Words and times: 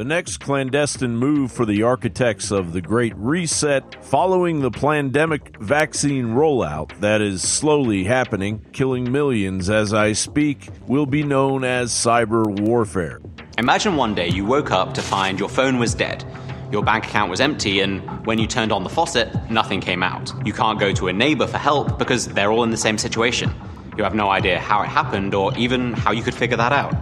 The 0.00 0.06
next 0.06 0.38
clandestine 0.38 1.14
move 1.14 1.52
for 1.52 1.66
the 1.66 1.82
architects 1.82 2.50
of 2.50 2.72
the 2.72 2.80
Great 2.80 3.12
Reset 3.16 4.02
following 4.02 4.62
the 4.62 4.70
pandemic 4.70 5.58
vaccine 5.60 6.28
rollout 6.28 6.98
that 7.00 7.20
is 7.20 7.42
slowly 7.42 8.04
happening, 8.04 8.64
killing 8.72 9.12
millions 9.12 9.68
as 9.68 9.92
I 9.92 10.14
speak, 10.14 10.70
will 10.86 11.04
be 11.04 11.22
known 11.22 11.64
as 11.64 11.90
cyber 11.90 12.46
warfare. 12.62 13.20
Imagine 13.58 13.96
one 13.96 14.14
day 14.14 14.28
you 14.28 14.46
woke 14.46 14.70
up 14.70 14.94
to 14.94 15.02
find 15.02 15.38
your 15.38 15.50
phone 15.50 15.78
was 15.78 15.94
dead. 15.94 16.24
Your 16.72 16.82
bank 16.82 17.04
account 17.04 17.30
was 17.30 17.42
empty, 17.42 17.80
and 17.80 18.00
when 18.24 18.38
you 18.38 18.46
turned 18.46 18.72
on 18.72 18.84
the 18.84 18.88
faucet, 18.88 19.28
nothing 19.50 19.82
came 19.82 20.02
out. 20.02 20.32
You 20.46 20.54
can't 20.54 20.80
go 20.80 20.92
to 20.92 21.08
a 21.08 21.12
neighbor 21.12 21.46
for 21.46 21.58
help 21.58 21.98
because 21.98 22.26
they're 22.26 22.50
all 22.50 22.64
in 22.64 22.70
the 22.70 22.78
same 22.78 22.96
situation. 22.96 23.52
You 23.98 24.04
have 24.04 24.14
no 24.14 24.30
idea 24.30 24.60
how 24.60 24.80
it 24.80 24.88
happened 24.88 25.34
or 25.34 25.54
even 25.58 25.92
how 25.92 26.12
you 26.12 26.22
could 26.22 26.34
figure 26.34 26.56
that 26.56 26.72
out. 26.72 26.94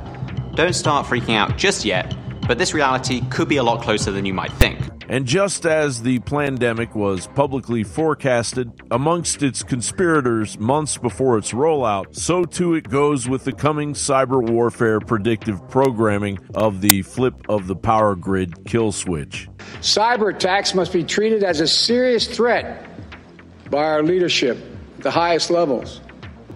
Don't 0.57 0.75
start 0.75 1.07
freaking 1.07 1.37
out 1.37 1.57
just 1.57 1.85
yet 1.85 2.13
but 2.49 2.59
this 2.59 2.73
reality 2.73 3.21
could 3.29 3.47
be 3.47 3.59
a 3.59 3.63
lot 3.63 3.83
closer 3.83 4.11
than 4.11 4.25
you 4.25 4.33
might 4.33 4.53
think. 4.55 4.79
And 5.11 5.27
just 5.27 5.65
as 5.67 6.03
the 6.03 6.19
pandemic 6.21 6.95
was 6.95 7.27
publicly 7.29 7.85
forecasted 7.85 8.73
amongst 8.91 9.43
its 9.43 9.63
conspirators 9.63 10.59
months 10.59 10.97
before 10.97 11.39
its 11.39 11.53
rollout, 11.53 12.17
so 12.17 12.45
too 12.45 12.75
it 12.75 12.89
goes 12.89 13.29
with 13.29 13.45
the 13.45 13.53
coming 13.53 13.93
cyber 13.93 14.43
warfare 14.43 14.99
predictive 14.99 15.67
programming 15.69 16.39
of 16.55 16.81
the 16.81 17.03
flip 17.03 17.35
of 17.49 17.67
the 17.67 17.77
power 17.77 18.15
grid 18.15 18.65
kill 18.65 18.93
switch. 18.93 19.49
Cyber 19.81 20.35
attacks 20.35 20.75
must 20.75 20.93
be 20.93 21.05
treated 21.05 21.45
as 21.45 21.61
a 21.61 21.67
serious 21.67 22.27
threat 22.27 22.87
by 23.71 23.85
our 23.85 24.03
leadership 24.03 24.59
at 24.97 25.05
the 25.05 25.11
highest 25.11 25.51
levels. 25.51 26.01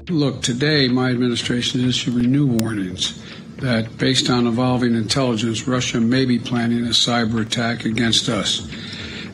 Look, 0.09 0.43
today 0.43 0.89
my 0.89 1.11
administration 1.11 1.87
issued 1.87 2.17
issuing 2.17 2.33
new 2.33 2.47
warnings 2.47 3.23
that 3.63 3.97
based 3.97 4.29
on 4.29 4.47
evolving 4.47 4.95
intelligence, 4.95 5.67
Russia 5.67 6.01
may 6.01 6.25
be 6.25 6.39
planning 6.39 6.85
a 6.85 6.91
cyber 6.91 7.41
attack 7.41 7.85
against 7.85 8.29
us. 8.29 8.69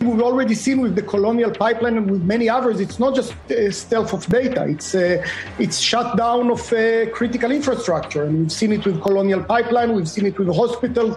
We've 0.01 0.23
already 0.23 0.55
seen 0.55 0.81
with 0.81 0.95
the 0.95 1.03
Colonial 1.03 1.51
Pipeline 1.51 1.97
and 1.97 2.09
with 2.09 2.23
many 2.23 2.49
others, 2.49 2.79
it's 2.79 3.01
not 3.01 3.17
just 3.17 3.33
uh, 3.51 3.73
stealth 3.73 4.13
of 4.13 4.25
data, 4.27 4.65
it's, 4.69 4.95
uh, 4.95 5.27
it's 5.59 5.81
shutdown 5.81 6.53
of 6.53 6.73
uh, 6.73 7.11
critical 7.11 7.51
infrastructure. 7.51 8.23
And 8.23 8.39
we've 8.39 8.53
seen 8.53 8.73
it 8.73 8.85
with 8.87 9.03
Colonial 9.03 9.43
Pipeline, 9.43 9.95
we've 9.95 10.09
seen 10.09 10.27
it 10.27 10.39
with 10.39 10.55
hospitals, 10.55 11.17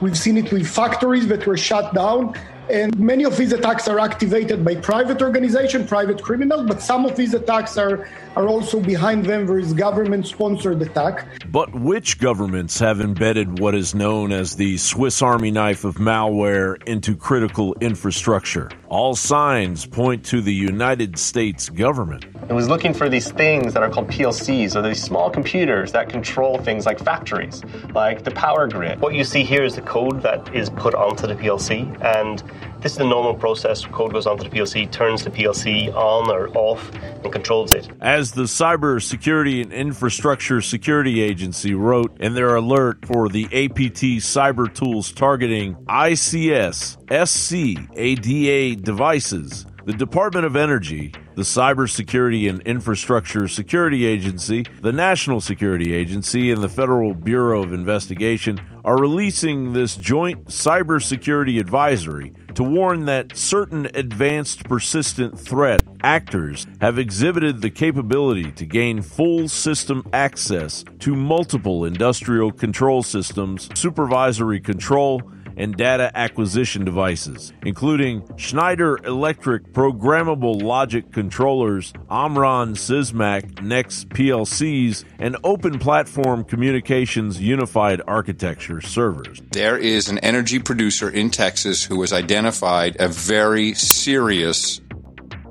we've 0.00 0.16
seen 0.16 0.36
it 0.36 0.52
with 0.52 0.68
factories 0.68 1.26
that 1.28 1.44
were 1.46 1.56
shut 1.56 1.94
down. 1.94 2.34
And 2.70 2.96
many 2.96 3.24
of 3.24 3.36
these 3.36 3.52
attacks 3.52 3.88
are 3.88 3.98
activated 3.98 4.64
by 4.64 4.76
private 4.76 5.20
organizations, 5.20 5.88
private 5.88 6.22
criminals, 6.22 6.68
but 6.68 6.80
some 6.80 7.04
of 7.04 7.16
these 7.16 7.34
attacks 7.34 7.76
are, 7.76 8.08
are 8.36 8.48
also 8.48 8.80
behind 8.80 9.26
them. 9.26 9.46
There 9.46 9.58
is 9.58 9.72
government 9.72 10.26
sponsored 10.26 10.80
attack. 10.82 11.26
But 11.50 11.74
which 11.74 12.18
governments 12.18 12.78
have 12.78 13.00
embedded 13.00 13.58
what 13.58 13.74
is 13.74 13.94
known 13.94 14.32
as 14.32 14.56
the 14.56 14.78
Swiss 14.78 15.22
Army 15.22 15.50
knife 15.50 15.84
of 15.84 15.96
malware 15.96 16.82
into 16.84 17.16
critical 17.16 17.74
infrastructure? 17.80 18.70
All 18.88 19.14
signs 19.14 19.86
point 19.86 20.24
to 20.26 20.40
the 20.40 20.52
United 20.52 21.18
States 21.18 21.68
government. 21.68 22.26
It 22.48 22.52
was 22.52 22.68
looking 22.68 22.92
for 22.92 23.08
these 23.08 23.30
things 23.30 23.72
that 23.74 23.82
are 23.82 23.90
called 23.90 24.08
PLCs, 24.08 24.76
or 24.76 24.82
these 24.82 25.02
small 25.02 25.30
computers 25.30 25.92
that 25.92 26.08
control 26.08 26.58
things 26.58 26.86
like 26.86 26.98
factories, 26.98 27.62
like 27.94 28.24
the 28.24 28.30
power 28.32 28.68
grid. 28.68 29.00
What 29.00 29.14
you 29.14 29.24
see 29.24 29.42
here 29.44 29.64
is 29.64 29.76
the 29.76 29.82
code 29.82 30.22
that 30.22 30.54
is 30.54 30.68
put 30.70 30.94
onto 30.94 31.26
the 31.26 31.34
PLC, 31.34 31.86
and 32.04 32.42
this 32.82 32.92
is 32.92 32.98
the 32.98 33.04
normal 33.04 33.34
process. 33.34 33.84
Code 33.86 34.12
goes 34.12 34.26
onto 34.26 34.42
the 34.42 34.50
PLC, 34.50 34.90
turns 34.90 35.22
the 35.22 35.30
PLC 35.30 35.94
on 35.94 36.30
or 36.30 36.48
off, 36.56 36.92
and 36.94 37.32
controls 37.32 37.72
it. 37.72 37.88
As 38.00 38.32
the 38.32 38.42
Cyber 38.42 39.00
Security 39.00 39.62
and 39.62 39.72
Infrastructure 39.72 40.60
Security 40.60 41.22
Agency 41.22 41.74
wrote 41.74 42.20
in 42.20 42.34
their 42.34 42.56
alert 42.56 43.06
for 43.06 43.28
the 43.28 43.44
APT 43.44 44.20
cyber 44.20 44.72
tools 44.72 45.12
targeting 45.12 45.76
ICS 45.86 46.96
SCADA 47.06 48.82
devices, 48.82 49.66
the 49.84 49.92
Department 49.92 50.46
of 50.46 50.54
Energy, 50.54 51.12
the 51.34 51.42
Cybersecurity 51.42 52.48
and 52.48 52.60
Infrastructure 52.62 53.48
Security 53.48 54.06
Agency, 54.06 54.64
the 54.80 54.92
National 54.92 55.40
Security 55.40 55.92
Agency, 55.92 56.52
and 56.52 56.62
the 56.62 56.68
Federal 56.68 57.14
Bureau 57.14 57.62
of 57.62 57.72
Investigation 57.72 58.60
are 58.84 58.96
releasing 58.98 59.72
this 59.72 59.96
joint 59.96 60.46
cybersecurity 60.46 61.58
advisory 61.58 62.32
to 62.54 62.62
warn 62.62 63.06
that 63.06 63.36
certain 63.36 63.86
advanced 63.94 64.64
persistent 64.64 65.38
threat 65.38 65.82
actors 66.02 66.66
have 66.80 66.98
exhibited 66.98 67.60
the 67.60 67.70
capability 67.70 68.52
to 68.52 68.66
gain 68.66 69.02
full 69.02 69.48
system 69.48 70.06
access 70.12 70.84
to 70.98 71.16
multiple 71.16 71.84
industrial 71.84 72.52
control 72.52 73.02
systems, 73.02 73.68
supervisory 73.74 74.60
control, 74.60 75.22
and 75.56 75.76
data 75.76 76.10
acquisition 76.14 76.84
devices, 76.84 77.52
including 77.64 78.22
Schneider 78.36 78.98
Electric 79.04 79.72
programmable 79.72 80.62
logic 80.62 81.12
controllers, 81.12 81.92
Omron 82.08 82.74
Sysmac 82.74 83.62
NEX 83.62 84.04
PLCs, 84.06 85.04
and 85.18 85.36
Open 85.44 85.78
Platform 85.78 86.44
Communications 86.44 87.40
Unified 87.40 88.00
Architecture 88.06 88.80
servers. 88.80 89.40
There 89.52 89.78
is 89.78 90.08
an 90.08 90.18
energy 90.18 90.58
producer 90.58 91.08
in 91.08 91.30
Texas 91.30 91.84
who 91.84 92.00
has 92.00 92.12
identified 92.12 92.96
a 93.00 93.08
very 93.08 93.74
serious 93.74 94.80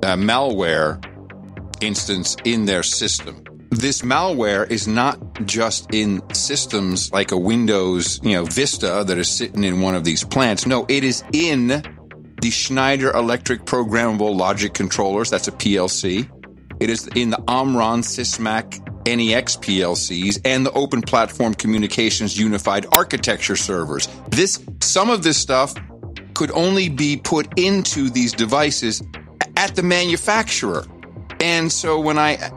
uh, 0.02 0.16
malware 0.16 1.04
instance 1.80 2.36
in 2.44 2.64
their 2.66 2.82
system 2.82 3.41
this 3.72 4.02
malware 4.02 4.70
is 4.70 4.86
not 4.86 5.46
just 5.46 5.94
in 5.94 6.22
systems 6.34 7.10
like 7.10 7.32
a 7.32 7.38
Windows, 7.38 8.20
you 8.22 8.32
know, 8.32 8.44
Vista 8.44 9.02
that 9.06 9.16
is 9.16 9.30
sitting 9.30 9.64
in 9.64 9.80
one 9.80 9.94
of 9.94 10.04
these 10.04 10.22
plants. 10.24 10.66
No, 10.66 10.84
it 10.90 11.04
is 11.04 11.24
in 11.32 11.68
the 11.68 12.50
Schneider 12.50 13.10
Electric 13.12 13.64
Programmable 13.64 14.36
Logic 14.36 14.72
Controllers. 14.74 15.30
That's 15.30 15.48
a 15.48 15.52
PLC. 15.52 16.28
It 16.80 16.90
is 16.90 17.06
in 17.14 17.30
the 17.30 17.42
Omron 17.48 18.02
Sysmac 18.02 18.78
NEX 19.06 19.56
PLCs 19.56 20.40
and 20.44 20.66
the 20.66 20.72
Open 20.72 21.00
Platform 21.00 21.54
Communications 21.54 22.38
Unified 22.38 22.84
Architecture 22.92 23.56
servers. 23.56 24.06
This, 24.28 24.62
some 24.82 25.08
of 25.08 25.22
this 25.22 25.38
stuff 25.38 25.74
could 26.34 26.50
only 26.50 26.90
be 26.90 27.16
put 27.16 27.58
into 27.58 28.10
these 28.10 28.32
devices 28.32 29.02
at 29.56 29.74
the 29.76 29.82
manufacturer. 29.82 30.84
And 31.40 31.72
so 31.72 31.98
when 31.98 32.18
I 32.18 32.52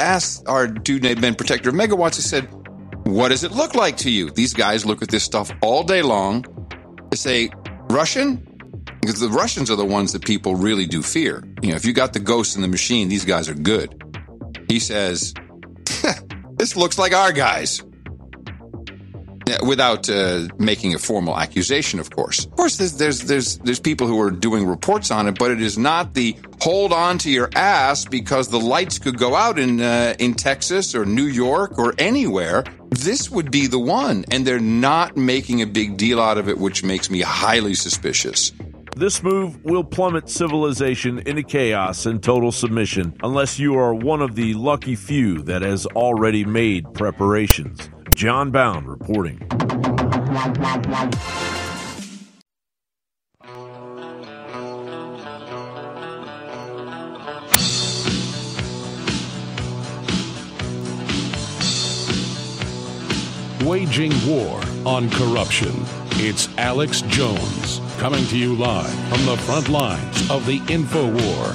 asked 0.00 0.48
our 0.48 0.66
dude 0.66 1.02
named 1.02 1.20
Ben 1.20 1.34
Protector 1.34 1.70
of 1.70 1.74
Megawatts, 1.74 2.18
I 2.18 2.22
said, 2.22 2.48
What 3.04 3.28
does 3.28 3.44
it 3.44 3.52
look 3.52 3.74
like 3.74 3.96
to 3.98 4.10
you? 4.10 4.30
These 4.30 4.54
guys 4.54 4.86
look 4.86 5.02
at 5.02 5.08
this 5.08 5.24
stuff 5.24 5.50
all 5.62 5.82
day 5.82 6.02
long. 6.02 6.44
They 7.10 7.16
say, 7.16 7.50
Russian? 7.90 8.44
Because 9.00 9.20
the 9.20 9.28
Russians 9.28 9.70
are 9.70 9.76
the 9.76 9.84
ones 9.84 10.12
that 10.12 10.24
people 10.24 10.54
really 10.54 10.86
do 10.86 11.02
fear. 11.02 11.42
You 11.62 11.70
know, 11.70 11.76
if 11.76 11.84
you 11.84 11.92
got 11.92 12.12
the 12.12 12.20
ghost 12.20 12.56
in 12.56 12.62
the 12.62 12.68
machine, 12.68 13.08
these 13.08 13.24
guys 13.24 13.48
are 13.48 13.54
good. 13.54 13.94
He 14.68 14.78
says, 14.80 15.32
This 16.56 16.76
looks 16.76 16.98
like 16.98 17.14
our 17.14 17.32
guys 17.32 17.82
without 19.66 20.08
uh, 20.08 20.48
making 20.58 20.94
a 20.94 20.98
formal 20.98 21.38
accusation, 21.38 22.00
of 22.00 22.10
course. 22.10 22.44
Of 22.44 22.56
course, 22.56 22.76
there's, 22.76 22.96
there's 22.96 23.20
there's 23.22 23.58
there's 23.58 23.80
people 23.80 24.06
who 24.06 24.20
are 24.20 24.30
doing 24.30 24.66
reports 24.66 25.10
on 25.10 25.26
it, 25.28 25.38
but 25.38 25.50
it 25.50 25.60
is 25.60 25.78
not 25.78 26.14
the 26.14 26.36
hold 26.60 26.92
on 26.92 27.18
to 27.18 27.30
your 27.30 27.50
ass 27.54 28.04
because 28.04 28.48
the 28.48 28.60
lights 28.60 28.98
could 28.98 29.18
go 29.18 29.34
out 29.34 29.58
in 29.58 29.80
uh, 29.80 30.14
in 30.18 30.34
Texas 30.34 30.94
or 30.94 31.04
New 31.04 31.26
York 31.26 31.78
or 31.78 31.94
anywhere. 31.98 32.64
This 32.90 33.30
would 33.30 33.50
be 33.50 33.66
the 33.66 33.78
one, 33.78 34.24
and 34.30 34.46
they're 34.46 34.58
not 34.58 35.16
making 35.16 35.60
a 35.60 35.66
big 35.66 35.96
deal 35.96 36.20
out 36.20 36.38
of 36.38 36.48
it, 36.48 36.58
which 36.58 36.82
makes 36.82 37.10
me 37.10 37.20
highly 37.20 37.74
suspicious. 37.74 38.52
This 38.98 39.22
move 39.22 39.64
will 39.64 39.84
plummet 39.84 40.28
civilization 40.28 41.20
into 41.20 41.44
chaos 41.44 42.04
and 42.04 42.20
total 42.20 42.50
submission 42.50 43.14
unless 43.22 43.56
you 43.56 43.78
are 43.78 43.94
one 43.94 44.20
of 44.20 44.34
the 44.34 44.54
lucky 44.54 44.96
few 44.96 45.40
that 45.42 45.62
has 45.62 45.86
already 45.86 46.44
made 46.44 46.92
preparations. 46.94 47.88
John 48.18 48.50
Bound 48.50 48.88
reporting. 48.88 49.38
waging 63.64 64.12
war 64.26 64.60
on 64.84 65.08
corruption. 65.10 65.72
It's 66.14 66.48
Alex 66.58 67.02
Jones 67.02 67.80
coming 67.98 68.26
to 68.26 68.36
you 68.36 68.56
live 68.56 68.92
from 69.10 69.26
the 69.26 69.36
front 69.42 69.68
lines 69.68 70.28
of 70.28 70.44
the 70.44 70.60
info 70.68 71.06
war. 71.06 71.54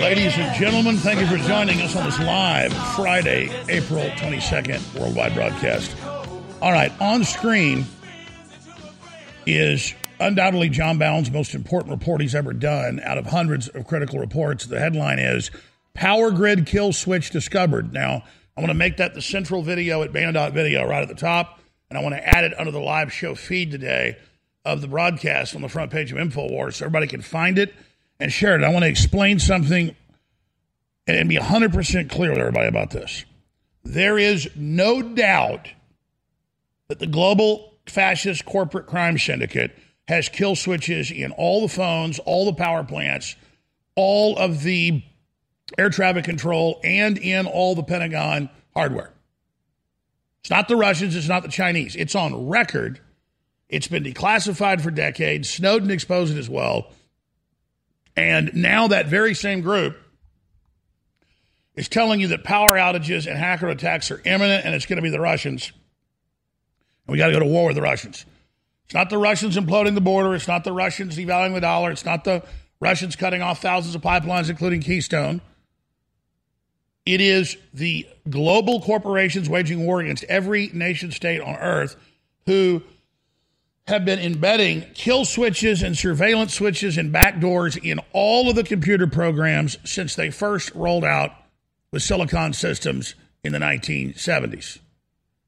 Ladies 0.00 0.38
and 0.38 0.54
gentlemen, 0.58 0.96
thank 0.96 1.20
you 1.20 1.26
for 1.26 1.36
joining 1.46 1.82
us 1.82 1.94
on 1.94 2.06
this 2.06 2.18
live 2.20 2.72
Friday, 2.96 3.50
April 3.68 4.00
22nd 4.00 4.98
worldwide 4.98 5.34
broadcast. 5.34 5.94
All 6.62 6.72
right, 6.72 6.90
on 7.02 7.22
screen 7.22 7.84
is 9.44 9.94
undoubtedly 10.18 10.70
John 10.70 10.96
Bowden's 10.96 11.30
most 11.30 11.54
important 11.54 11.90
report 11.90 12.22
he's 12.22 12.34
ever 12.34 12.54
done 12.54 12.98
out 13.00 13.18
of 13.18 13.26
hundreds 13.26 13.68
of 13.68 13.86
critical 13.86 14.18
reports. 14.18 14.64
The 14.64 14.80
headline 14.80 15.18
is 15.18 15.50
Power 15.92 16.30
Grid 16.30 16.64
Kill 16.64 16.94
Switch 16.94 17.30
Discovered. 17.30 17.92
Now, 17.92 18.24
I 18.56 18.60
want 18.62 18.70
to 18.70 18.74
make 18.74 18.96
that 18.96 19.12
the 19.12 19.22
central 19.22 19.62
video 19.62 20.02
at 20.02 20.14
Banned 20.14 20.38
Video 20.54 20.88
right 20.88 21.02
at 21.02 21.08
the 21.08 21.14
top, 21.14 21.60
and 21.90 21.98
I 21.98 22.02
want 22.02 22.14
to 22.14 22.26
add 22.26 22.44
it 22.44 22.58
under 22.58 22.72
the 22.72 22.80
live 22.80 23.12
show 23.12 23.34
feed 23.34 23.70
today 23.70 24.16
of 24.64 24.80
the 24.80 24.88
broadcast 24.88 25.54
on 25.54 25.60
the 25.60 25.68
front 25.68 25.90
page 25.90 26.10
of 26.10 26.16
InfoWars 26.16 26.74
so 26.74 26.86
everybody 26.86 27.06
can 27.06 27.20
find 27.20 27.58
it 27.58 27.74
and 28.20 28.30
it. 28.30 28.62
I 28.62 28.68
want 28.68 28.84
to 28.84 28.88
explain 28.88 29.38
something 29.38 29.94
and 31.06 31.28
be 31.28 31.36
100% 31.36 32.10
clear 32.10 32.30
with 32.30 32.38
everybody 32.38 32.68
about 32.68 32.90
this. 32.90 33.24
There 33.82 34.18
is 34.18 34.48
no 34.54 35.02
doubt 35.02 35.68
that 36.88 36.98
the 36.98 37.06
global 37.06 37.74
fascist 37.86 38.44
corporate 38.44 38.86
crime 38.86 39.18
syndicate 39.18 39.76
has 40.06 40.28
kill 40.28 40.54
switches 40.54 41.10
in 41.10 41.32
all 41.32 41.62
the 41.62 41.68
phones, 41.68 42.18
all 42.20 42.44
the 42.44 42.52
power 42.52 42.84
plants, 42.84 43.36
all 43.96 44.36
of 44.38 44.62
the 44.62 45.02
air 45.78 45.88
traffic 45.88 46.24
control, 46.24 46.80
and 46.84 47.16
in 47.16 47.46
all 47.46 47.74
the 47.74 47.82
Pentagon 47.82 48.50
hardware. 48.74 49.12
It's 50.40 50.50
not 50.50 50.68
the 50.68 50.76
Russians, 50.76 51.16
it's 51.16 51.28
not 51.28 51.42
the 51.42 51.48
Chinese. 51.48 51.96
It's 51.96 52.14
on 52.14 52.48
record. 52.48 53.00
It's 53.68 53.88
been 53.88 54.02
declassified 54.02 54.80
for 54.80 54.90
decades. 54.90 55.48
Snowden 55.48 55.90
exposed 55.90 56.34
it 56.34 56.38
as 56.38 56.48
well. 56.48 56.90
And 58.16 58.50
now 58.54 58.88
that 58.88 59.06
very 59.06 59.34
same 59.34 59.60
group 59.60 59.96
is 61.74 61.88
telling 61.88 62.20
you 62.20 62.28
that 62.28 62.44
power 62.44 62.72
outages 62.72 63.26
and 63.26 63.38
hacker 63.38 63.68
attacks 63.68 64.10
are 64.10 64.20
imminent 64.24 64.64
and 64.64 64.74
it's 64.74 64.86
going 64.86 64.96
to 64.96 65.02
be 65.02 65.10
the 65.10 65.20
Russians. 65.20 65.72
And 67.06 67.12
we 67.12 67.18
got 67.18 67.28
to 67.28 67.32
go 67.32 67.40
to 67.40 67.46
war 67.46 67.66
with 67.66 67.76
the 67.76 67.82
Russians. 67.82 68.26
It's 68.84 68.94
not 68.94 69.08
the 69.08 69.18
Russians 69.18 69.56
imploding 69.56 69.94
the 69.94 70.00
border. 70.00 70.34
It's 70.34 70.48
not 70.48 70.64
the 70.64 70.72
Russians 70.72 71.16
devaluing 71.16 71.54
the 71.54 71.60
dollar. 71.60 71.92
It's 71.92 72.04
not 72.04 72.24
the 72.24 72.42
Russians 72.80 73.14
cutting 73.14 73.40
off 73.40 73.62
thousands 73.62 73.94
of 73.94 74.02
pipelines, 74.02 74.50
including 74.50 74.80
Keystone. 74.80 75.40
It 77.06 77.20
is 77.20 77.56
the 77.72 78.06
global 78.28 78.80
corporations 78.80 79.48
waging 79.48 79.84
war 79.86 80.00
against 80.00 80.24
every 80.24 80.70
nation 80.72 81.12
state 81.12 81.40
on 81.40 81.56
earth 81.56 81.96
who 82.46 82.82
have 83.90 84.04
been 84.04 84.18
embedding 84.18 84.82
kill 84.94 85.24
switches 85.24 85.82
and 85.82 85.96
surveillance 85.96 86.54
switches 86.54 86.96
and 86.96 87.12
backdoors 87.12 87.76
in 87.76 88.00
all 88.12 88.48
of 88.48 88.56
the 88.56 88.64
computer 88.64 89.06
programs 89.06 89.76
since 89.84 90.14
they 90.14 90.30
first 90.30 90.74
rolled 90.74 91.04
out 91.04 91.32
with 91.92 92.02
Silicon 92.02 92.52
Systems 92.52 93.14
in 93.44 93.52
the 93.52 93.58
1970s. 93.58 94.78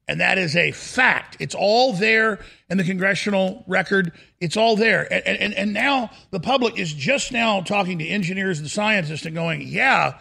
And 0.07 0.19
that 0.19 0.37
is 0.37 0.55
a 0.55 0.71
fact. 0.71 1.37
It's 1.39 1.55
all 1.55 1.93
there 1.93 2.39
in 2.69 2.77
the 2.77 2.83
congressional 2.83 3.63
record. 3.67 4.11
It's 4.41 4.57
all 4.57 4.75
there. 4.75 5.11
And, 5.11 5.25
and, 5.25 5.53
and 5.53 5.73
now 5.73 6.11
the 6.31 6.41
public 6.41 6.77
is 6.77 6.93
just 6.93 7.31
now 7.31 7.61
talking 7.61 7.99
to 7.99 8.05
engineers 8.05 8.59
and 8.59 8.69
scientists 8.69 9.25
and 9.25 9.33
going, 9.33 9.61
yeah, 9.61 10.19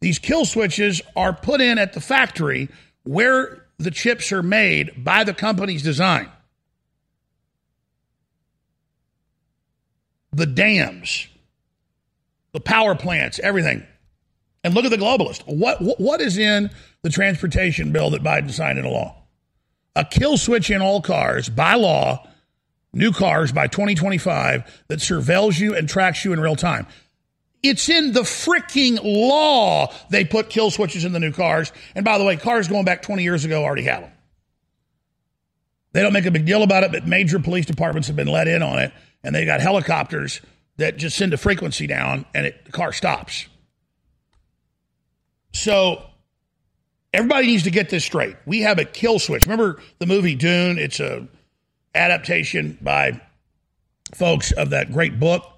these 0.00 0.18
kill 0.18 0.44
switches 0.44 1.02
are 1.16 1.32
put 1.32 1.60
in 1.60 1.78
at 1.78 1.92
the 1.92 2.00
factory 2.00 2.68
where 3.02 3.66
the 3.78 3.90
chips 3.90 4.30
are 4.30 4.42
made 4.42 5.04
by 5.04 5.24
the 5.24 5.34
company's 5.34 5.82
design. 5.82 6.28
The 10.36 10.46
dams, 10.46 11.28
the 12.52 12.60
power 12.60 12.94
plants, 12.94 13.38
everything. 13.38 13.86
And 14.62 14.74
look 14.74 14.84
at 14.84 14.90
the 14.90 14.98
globalist. 14.98 15.42
What, 15.46 15.78
what 15.98 16.20
is 16.20 16.36
in 16.36 16.70
the 17.02 17.08
transportation 17.08 17.90
bill 17.90 18.10
that 18.10 18.22
Biden 18.22 18.50
signed 18.50 18.78
into 18.78 18.90
law? 18.90 19.16
A 19.94 20.04
kill 20.04 20.36
switch 20.36 20.70
in 20.70 20.82
all 20.82 21.00
cars 21.00 21.48
by 21.48 21.74
law, 21.74 22.28
new 22.92 23.12
cars 23.12 23.50
by 23.50 23.66
2025 23.66 24.84
that 24.88 24.98
surveils 24.98 25.58
you 25.58 25.74
and 25.74 25.88
tracks 25.88 26.22
you 26.22 26.34
in 26.34 26.40
real 26.40 26.56
time. 26.56 26.86
It's 27.62 27.88
in 27.88 28.12
the 28.12 28.20
freaking 28.20 29.00
law 29.02 29.90
they 30.10 30.26
put 30.26 30.50
kill 30.50 30.70
switches 30.70 31.06
in 31.06 31.12
the 31.12 31.20
new 31.20 31.32
cars. 31.32 31.72
And 31.94 32.04
by 32.04 32.18
the 32.18 32.24
way, 32.24 32.36
cars 32.36 32.68
going 32.68 32.84
back 32.84 33.00
20 33.00 33.22
years 33.22 33.46
ago 33.46 33.64
already 33.64 33.84
had 33.84 34.02
them. 34.02 34.12
They 35.96 36.02
don't 36.02 36.12
make 36.12 36.26
a 36.26 36.30
big 36.30 36.44
deal 36.44 36.62
about 36.62 36.84
it, 36.84 36.92
but 36.92 37.06
major 37.06 37.38
police 37.38 37.66
departments 37.66 38.08
have 38.08 38.16
been 38.16 38.28
let 38.28 38.46
in 38.46 38.62
on 38.62 38.78
it, 38.78 38.92
and 39.24 39.34
they 39.34 39.44
got 39.44 39.60
helicopters 39.60 40.40
that 40.76 40.98
just 40.98 41.16
send 41.16 41.32
a 41.32 41.38
frequency 41.38 41.86
down, 41.86 42.26
and 42.34 42.46
it, 42.46 42.64
the 42.66 42.72
car 42.72 42.92
stops. 42.92 43.46
So 45.52 46.02
everybody 47.14 47.46
needs 47.46 47.62
to 47.62 47.70
get 47.70 47.88
this 47.88 48.04
straight. 48.04 48.36
We 48.44 48.60
have 48.60 48.78
a 48.78 48.84
kill 48.84 49.18
switch. 49.18 49.46
Remember 49.46 49.80
the 49.98 50.06
movie 50.06 50.34
Dune? 50.34 50.78
It's 50.78 51.00
a 51.00 51.26
adaptation 51.94 52.76
by 52.82 53.20
folks 54.14 54.52
of 54.52 54.70
that 54.70 54.92
great 54.92 55.18
book 55.18 55.50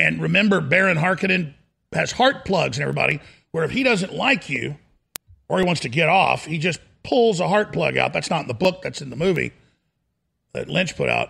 and 0.00 0.22
remember, 0.22 0.62
Baron 0.62 0.96
Harkonnen 0.96 1.52
has 1.92 2.12
heart 2.12 2.46
plugs 2.46 2.78
and 2.78 2.82
everybody, 2.82 3.20
where 3.50 3.64
if 3.64 3.70
he 3.70 3.82
doesn't 3.82 4.14
like 4.14 4.48
you 4.48 4.78
or 5.46 5.58
he 5.58 5.64
wants 5.64 5.82
to 5.82 5.90
get 5.90 6.08
off, 6.08 6.46
he 6.46 6.56
just 6.56 6.80
pulls 7.10 7.40
a 7.40 7.48
heart 7.48 7.72
plug 7.72 7.96
out. 7.96 8.12
That's 8.12 8.30
not 8.30 8.42
in 8.42 8.46
the 8.46 8.54
book, 8.54 8.82
that's 8.82 9.02
in 9.02 9.10
the 9.10 9.16
movie 9.16 9.52
that 10.52 10.68
Lynch 10.68 10.96
put 10.96 11.08
out. 11.08 11.28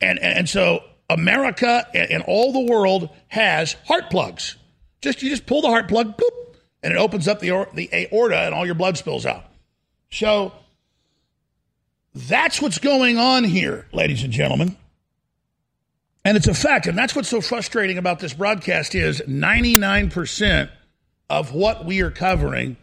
And, 0.00 0.18
and, 0.18 0.48
so 0.48 0.82
America 1.08 1.86
and, 1.94 2.10
and, 2.10 2.24
all 2.26 2.52
the 2.52 2.72
world 2.72 3.08
has 3.28 3.74
heart 3.86 4.10
plugs. 4.10 4.56
Just 5.00 5.22
you 5.22 5.30
just 5.30 5.46
pull 5.46 5.62
the 5.62 5.68
heart 5.68 5.86
plug, 5.86 6.18
boop, 6.18 6.56
and 6.82 6.92
it 6.92 6.96
opens 6.96 7.28
up 7.28 7.38
the, 7.38 7.68
the 7.72 7.88
aorta 7.92 8.36
and 8.36 8.52
all 8.52 8.66
your 8.66 8.74
blood 8.74 8.98
spills 8.98 9.24
out. 9.24 9.44
So 10.10 10.52
that's 12.16 12.60
what's 12.60 12.78
going 12.78 13.16
on 13.16 13.44
here, 13.44 13.86
ladies 13.92 14.24
and 14.24 14.32
gentlemen. 14.32 14.76
And 16.24 16.36
it's 16.36 16.48
a 16.48 16.54
fact. 16.54 16.88
And 16.88 16.98
that's 16.98 17.14
what's 17.14 17.28
so 17.28 17.40
frustrating 17.40 17.96
about 17.96 18.18
this 18.18 18.34
broadcast 18.34 18.96
is 18.96 19.20
99% 19.20 20.68
of 21.30 21.54
what 21.54 21.84
we 21.86 22.00
are 22.00 22.10
covering 22.10 22.76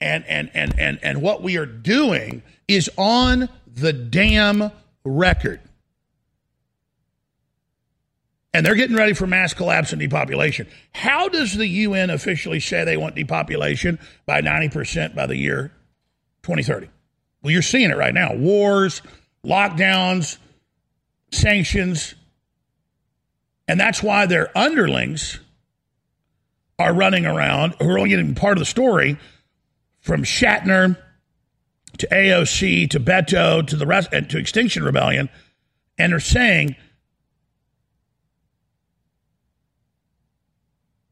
and, 0.00 0.24
and, 0.26 0.50
and, 0.54 0.78
and, 0.78 0.98
and 1.02 1.22
what 1.22 1.42
we 1.42 1.56
are 1.56 1.66
doing 1.66 2.42
is 2.68 2.90
on 2.96 3.48
the 3.66 3.92
damn 3.92 4.70
record. 5.04 5.60
And 8.52 8.64
they're 8.64 8.76
getting 8.76 8.96
ready 8.96 9.14
for 9.14 9.26
mass 9.26 9.52
collapse 9.52 9.92
and 9.92 10.00
depopulation. 10.00 10.68
How 10.92 11.28
does 11.28 11.54
the 11.54 11.66
UN 11.66 12.10
officially 12.10 12.60
say 12.60 12.84
they 12.84 12.96
want 12.96 13.16
depopulation 13.16 13.98
by 14.26 14.42
90% 14.42 15.14
by 15.14 15.26
the 15.26 15.36
year 15.36 15.72
2030? 16.44 16.88
Well, 17.42 17.50
you're 17.52 17.62
seeing 17.62 17.90
it 17.90 17.96
right 17.96 18.14
now 18.14 18.34
wars, 18.34 19.02
lockdowns, 19.44 20.38
sanctions, 21.32 22.14
and 23.66 23.80
that's 23.80 24.02
why 24.02 24.26
their 24.26 24.56
underlings 24.56 25.40
are 26.78 26.94
running 26.94 27.26
around 27.26 27.74
who 27.80 27.88
are 27.88 27.98
only 27.98 28.10
getting 28.10 28.34
part 28.34 28.56
of 28.56 28.60
the 28.60 28.66
story 28.66 29.18
from 30.04 30.22
Shatner 30.22 30.98
to 31.96 32.06
AOC 32.08 32.90
to 32.90 33.00
Beto 33.00 33.66
to 33.66 33.74
the 33.74 33.86
rest 33.86 34.10
and 34.12 34.28
to 34.28 34.38
Extinction 34.38 34.84
Rebellion. 34.84 35.30
And 35.96 36.12
they're 36.12 36.20
saying 36.20 36.76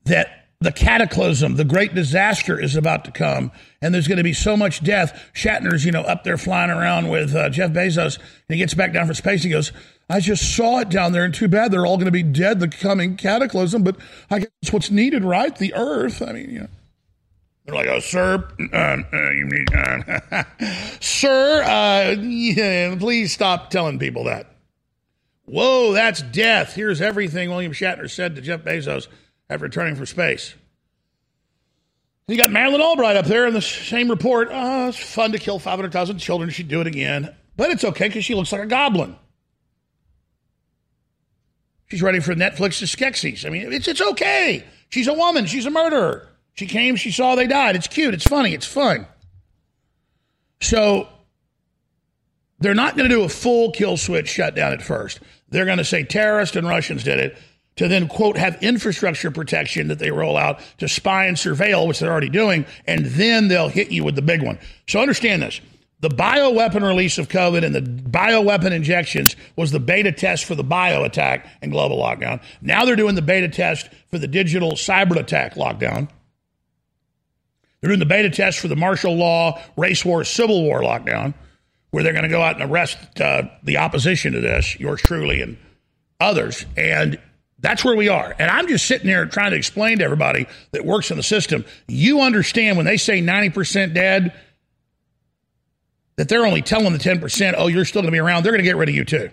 that 0.04 0.28
the 0.60 0.72
cataclysm, 0.72 1.56
the 1.56 1.64
great 1.64 1.94
disaster 1.94 2.60
is 2.60 2.76
about 2.76 3.06
to 3.06 3.10
come, 3.10 3.50
and 3.80 3.94
there's 3.94 4.06
going 4.06 4.18
to 4.18 4.22
be 4.22 4.34
so 4.34 4.58
much 4.58 4.84
death. 4.84 5.30
Shatner's, 5.34 5.86
you 5.86 5.92
know, 5.92 6.02
up 6.02 6.22
there 6.22 6.36
flying 6.36 6.70
around 6.70 7.08
with 7.08 7.34
uh, 7.34 7.48
Jeff 7.48 7.70
Bezos, 7.70 8.18
and 8.18 8.26
he 8.50 8.58
gets 8.58 8.74
back 8.74 8.92
down 8.92 9.06
from 9.06 9.14
space. 9.14 9.42
He 9.42 9.48
goes, 9.50 9.72
I 10.10 10.20
just 10.20 10.54
saw 10.54 10.80
it 10.80 10.90
down 10.90 11.12
there, 11.12 11.24
and 11.24 11.32
too 11.32 11.48
bad 11.48 11.72
they're 11.72 11.86
all 11.86 11.96
going 11.96 12.04
to 12.04 12.12
be 12.12 12.22
dead, 12.22 12.60
the 12.60 12.68
coming 12.68 13.16
cataclysm, 13.16 13.82
but 13.84 13.96
I 14.30 14.40
guess 14.40 14.72
what's 14.72 14.90
needed, 14.90 15.24
right? 15.24 15.56
The 15.56 15.72
earth. 15.72 16.20
I 16.20 16.32
mean, 16.32 16.50
you 16.50 16.60
know. 16.60 16.68
They're 17.64 17.74
like, 17.74 17.86
oh, 17.86 18.00
sir, 18.00 18.44
uh, 18.72 18.96
you 19.30 19.46
need, 19.46 19.68
sir, 21.00 21.62
uh, 21.62 22.20
yeah, 22.20 22.96
please 22.98 23.32
stop 23.32 23.70
telling 23.70 23.98
people 23.98 24.24
that. 24.24 24.48
Whoa, 25.44 25.92
that's 25.92 26.22
death. 26.22 26.74
Here's 26.74 27.00
everything 27.00 27.50
William 27.50 27.72
Shatner 27.72 28.10
said 28.10 28.36
to 28.36 28.42
Jeff 28.42 28.62
Bezos 28.62 29.08
after 29.50 29.64
returning 29.64 29.96
from 29.96 30.06
space. 30.06 30.54
You 32.28 32.36
got 32.36 32.50
Madeleine 32.50 32.80
Albright 32.80 33.16
up 33.16 33.26
there 33.26 33.46
in 33.46 33.52
the 33.54 33.60
same 33.60 34.08
report. 34.08 34.48
Oh, 34.50 34.88
it's 34.88 34.98
fun 34.98 35.32
to 35.32 35.38
kill 35.38 35.58
500,000 35.58 36.18
children. 36.18 36.50
She'd 36.50 36.68
do 36.68 36.80
it 36.80 36.86
again. 36.86 37.34
But 37.56 37.70
it's 37.70 37.84
okay 37.84 38.08
because 38.08 38.24
she 38.24 38.34
looks 38.34 38.52
like 38.52 38.62
a 38.62 38.66
goblin. 38.66 39.16
She's 41.88 42.00
ready 42.00 42.20
for 42.20 42.34
Netflix's 42.34 42.94
Skeksis. 42.94 43.44
I 43.44 43.50
mean, 43.50 43.70
it's, 43.72 43.86
it's 43.86 44.00
okay. 44.00 44.64
She's 44.88 45.08
a 45.08 45.12
woman. 45.12 45.44
She's 45.44 45.66
a 45.66 45.70
murderer. 45.70 46.28
She 46.54 46.66
came, 46.66 46.96
she 46.96 47.10
saw 47.10 47.34
they 47.34 47.46
died. 47.46 47.76
It's 47.76 47.86
cute, 47.86 48.14
it's 48.14 48.26
funny, 48.26 48.52
it's 48.54 48.66
fun. 48.66 49.06
So 50.60 51.08
they're 52.58 52.74
not 52.74 52.96
going 52.96 53.08
to 53.08 53.14
do 53.14 53.24
a 53.24 53.28
full 53.28 53.72
kill 53.72 53.96
switch 53.96 54.28
shutdown 54.28 54.72
at 54.72 54.82
first. 54.82 55.20
They're 55.48 55.64
going 55.64 55.78
to 55.78 55.84
say 55.84 56.04
terrorists 56.04 56.56
and 56.56 56.68
Russians 56.68 57.02
did 57.02 57.18
it 57.18 57.38
to 57.76 57.88
then, 57.88 58.06
quote, 58.06 58.36
have 58.36 58.62
infrastructure 58.62 59.30
protection 59.30 59.88
that 59.88 59.98
they 59.98 60.10
roll 60.10 60.36
out 60.36 60.60
to 60.78 60.88
spy 60.88 61.26
and 61.26 61.36
surveil, 61.36 61.88
which 61.88 61.98
they're 61.98 62.10
already 62.10 62.28
doing, 62.28 62.66
and 62.86 63.06
then 63.06 63.48
they'll 63.48 63.68
hit 63.68 63.90
you 63.90 64.04
with 64.04 64.14
the 64.14 64.22
big 64.22 64.42
one. 64.42 64.58
So 64.86 65.00
understand 65.00 65.42
this. 65.42 65.60
The 66.00 66.08
bioweapon 66.08 66.82
release 66.82 67.16
of 67.16 67.28
COVID 67.28 67.64
and 67.64 67.74
the 67.74 67.80
bioweapon 67.80 68.72
injections 68.72 69.36
was 69.56 69.70
the 69.70 69.80
beta 69.80 70.12
test 70.12 70.44
for 70.44 70.54
the 70.54 70.64
bio 70.64 71.04
attack 71.04 71.46
and 71.62 71.70
global 71.70 71.98
lockdown. 71.98 72.42
Now 72.60 72.84
they're 72.84 72.96
doing 72.96 73.14
the 73.14 73.22
beta 73.22 73.48
test 73.48 73.88
for 74.10 74.18
the 74.18 74.26
digital 74.26 74.72
cyber 74.72 75.16
attack 75.16 75.54
lockdown. 75.54 76.08
They're 77.82 77.88
doing 77.88 77.98
the 77.98 78.06
beta 78.06 78.30
test 78.30 78.60
for 78.60 78.68
the 78.68 78.76
martial 78.76 79.16
law, 79.16 79.60
race 79.76 80.04
war, 80.04 80.22
civil 80.22 80.62
war 80.62 80.80
lockdown, 80.80 81.34
where 81.90 82.04
they're 82.04 82.12
going 82.12 82.22
to 82.22 82.28
go 82.28 82.40
out 82.40 82.60
and 82.60 82.70
arrest 82.70 83.20
uh, 83.20 83.42
the 83.64 83.78
opposition 83.78 84.32
to 84.34 84.40
this, 84.40 84.78
yours 84.78 85.02
truly 85.02 85.42
and 85.42 85.58
others. 86.20 86.64
And 86.76 87.18
that's 87.58 87.84
where 87.84 87.96
we 87.96 88.08
are. 88.08 88.34
And 88.38 88.50
I'm 88.50 88.68
just 88.68 88.86
sitting 88.86 89.08
there 89.08 89.26
trying 89.26 89.50
to 89.50 89.56
explain 89.56 89.98
to 89.98 90.04
everybody 90.04 90.46
that 90.70 90.84
works 90.84 91.10
in 91.10 91.16
the 91.16 91.24
system. 91.24 91.64
You 91.88 92.20
understand 92.20 92.76
when 92.76 92.86
they 92.86 92.96
say 92.96 93.20
90% 93.20 93.94
dead, 93.94 94.32
that 96.16 96.28
they're 96.28 96.46
only 96.46 96.62
telling 96.62 96.92
the 96.92 96.98
10%, 97.00 97.54
oh, 97.56 97.66
you're 97.66 97.84
still 97.84 98.02
going 98.02 98.12
to 98.12 98.14
be 98.14 98.20
around, 98.20 98.44
they're 98.44 98.52
going 98.52 98.62
to 98.62 98.68
get 98.68 98.76
rid 98.76 98.88
of 98.88 98.94
you 98.94 99.04
too. 99.04 99.30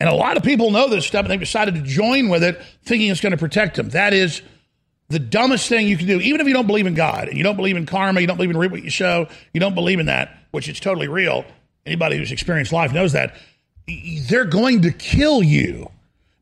And 0.00 0.08
a 0.08 0.14
lot 0.14 0.36
of 0.36 0.42
people 0.42 0.70
know 0.72 0.88
this 0.88 1.06
stuff 1.06 1.22
and 1.22 1.30
they've 1.30 1.38
decided 1.38 1.74
to 1.74 1.82
join 1.82 2.28
with 2.28 2.42
it 2.42 2.60
thinking 2.84 3.08
it's 3.10 3.20
going 3.20 3.32
to 3.32 3.38
protect 3.38 3.76
them. 3.76 3.90
That 3.90 4.12
is 4.12 4.42
the 5.08 5.18
dumbest 5.18 5.68
thing 5.68 5.88
you 5.88 5.96
can 5.96 6.06
do, 6.06 6.20
even 6.20 6.40
if 6.40 6.46
you 6.46 6.52
don't 6.52 6.66
believe 6.66 6.86
in 6.86 6.94
God 6.94 7.28
and 7.28 7.36
you 7.36 7.42
don't 7.42 7.56
believe 7.56 7.76
in 7.76 7.86
karma, 7.86 8.20
you 8.20 8.26
don't 8.26 8.36
believe 8.36 8.50
in 8.50 8.56
reap 8.56 8.70
what 8.70 8.82
you 8.82 8.90
sow, 8.90 9.28
you 9.52 9.60
don't 9.60 9.74
believe 9.74 10.00
in 10.00 10.06
that, 10.06 10.36
which 10.50 10.68
is 10.68 10.78
totally 10.80 11.08
real. 11.08 11.44
Anybody 11.86 12.18
who's 12.18 12.32
experienced 12.32 12.72
life 12.72 12.92
knows 12.92 13.12
that. 13.12 13.34
They're 14.28 14.44
going 14.44 14.82
to 14.82 14.92
kill 14.92 15.42
you. 15.42 15.90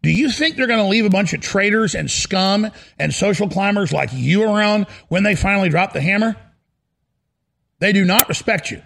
Do 0.03 0.11
you 0.11 0.31
think 0.31 0.57
they're 0.57 0.67
going 0.67 0.83
to 0.83 0.89
leave 0.89 1.05
a 1.05 1.11
bunch 1.11 1.33
of 1.33 1.41
traitors 1.41 1.95
and 1.95 2.11
scum 2.11 2.71
and 2.99 3.15
social 3.15 3.49
climbers 3.49 3.93
like 3.93 4.11
you 4.13 4.43
around 4.43 4.87
when 5.09 5.23
they 5.23 5.37
finally 5.37 5.69
drop 5.69 5.93
the 5.93 6.01
hammer? 6.01 6.37
They 7.79 7.93
do 7.93 8.05
not 8.05 8.29
respect 8.29 8.71
you. 8.71 8.83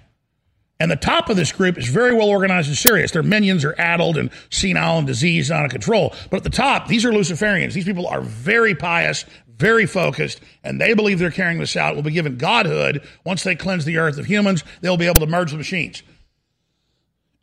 And 0.79 0.91
the 0.91 0.97
top 0.97 1.29
of 1.29 1.37
this 1.37 1.53
group 1.53 1.77
is 1.77 1.89
very 1.89 2.15
well 2.15 2.29
organized 2.29 2.69
and 2.69 2.77
serious. 2.77 3.11
Their 3.13 3.23
minions 3.23 3.67
are 3.67 3.75
addled 3.79 4.17
and 4.17 4.31
senile 4.49 4.99
and 4.99 5.07
diseased 5.07 5.51
and 5.51 5.61
out 5.61 5.67
of 5.67 5.71
control. 5.71 6.15
But 6.31 6.39
at 6.39 6.45
the 6.45 6.51
top, 6.51 6.89
these 6.89 7.05
are 7.05 7.13
Luciferians. 7.13 7.75
These 7.75 7.85
people 7.85 8.07
are 8.07 8.23
very 8.23 8.75
pious, 8.75 9.27
very 9.61 9.87
focused, 9.87 10.41
and 10.65 10.81
they 10.81 10.95
believe 10.95 11.19
they're 11.19 11.31
carrying 11.31 11.59
this 11.59 11.77
out. 11.77 11.95
Will 11.95 12.03
be 12.03 12.11
given 12.11 12.39
godhood 12.39 13.07
once 13.25 13.45
they 13.45 13.55
cleanse 13.55 13.85
the 13.85 13.99
earth 13.99 14.19
of 14.19 14.27
humans. 14.27 14.65
They'll 14.81 14.97
be 14.97 15.07
able 15.07 15.21
to 15.21 15.27
merge 15.27 15.53
the 15.53 15.59
machines. 15.59 16.03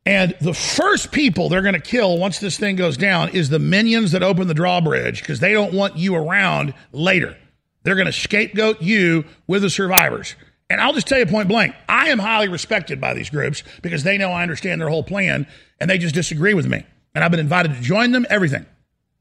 And 0.05 0.35
the 0.39 0.53
first 0.53 1.11
people 1.11 1.49
they're 1.49 1.61
going 1.61 1.73
to 1.73 1.81
kill 1.81 2.17
once 2.17 2.39
this 2.39 2.57
thing 2.57 2.77
goes 2.77 2.95
down 2.95 3.29
is 3.29 3.49
the 3.49 3.59
minions 3.59 4.13
that 4.13 4.23
open 4.23 4.47
the 4.47 4.53
drawbridge 4.53 5.19
because 5.19 5.41
they 5.41 5.51
don't 5.51 5.73
want 5.73 5.97
you 5.97 6.15
around 6.15 6.73
later. 6.93 7.37
They're 7.83 7.95
going 7.95 8.07
to 8.07 8.13
scapegoat 8.13 8.81
you 8.81 9.25
with 9.47 9.61
the 9.61 9.69
survivors. 9.69 10.35
And 10.69 10.81
I'll 10.81 10.93
just 10.93 11.07
tell 11.07 11.19
you 11.19 11.25
point 11.25 11.47
blank, 11.47 11.75
I 11.87 12.09
am 12.09 12.19
highly 12.19 12.47
respected 12.47 12.99
by 12.99 13.13
these 13.13 13.29
groups 13.29 13.63
because 13.81 14.03
they 14.03 14.17
know 14.17 14.31
I 14.31 14.43
understand 14.43 14.79
their 14.79 14.89
whole 14.89 15.03
plan 15.03 15.45
and 15.79 15.89
they 15.89 15.97
just 15.97 16.15
disagree 16.15 16.53
with 16.53 16.67
me. 16.67 16.85
And 17.13 17.23
I've 17.23 17.31
been 17.31 17.39
invited 17.39 17.75
to 17.75 17.81
join 17.81 18.11
them, 18.11 18.25
everything, 18.29 18.65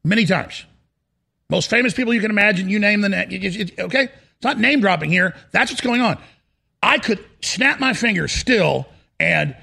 many 0.03 0.25
times. 0.25 0.65
Most 1.49 1.69
famous 1.69 1.93
people 1.93 2.13
you 2.13 2.21
can 2.21 2.31
imagine, 2.31 2.69
you 2.69 2.79
name 2.79 3.01
the 3.01 3.09
name. 3.09 3.29
Okay? 3.79 4.03
It's 4.03 4.43
not 4.43 4.59
name 4.59 4.81
dropping 4.81 5.11
here. 5.11 5.35
That's 5.51 5.71
what's 5.71 5.81
going 5.81 6.01
on. 6.01 6.17
I 6.83 6.99
could 6.99 7.23
snap 7.41 7.79
my 7.79 7.93
fingers 7.93 8.31
still 8.31 8.87
and 9.19 9.55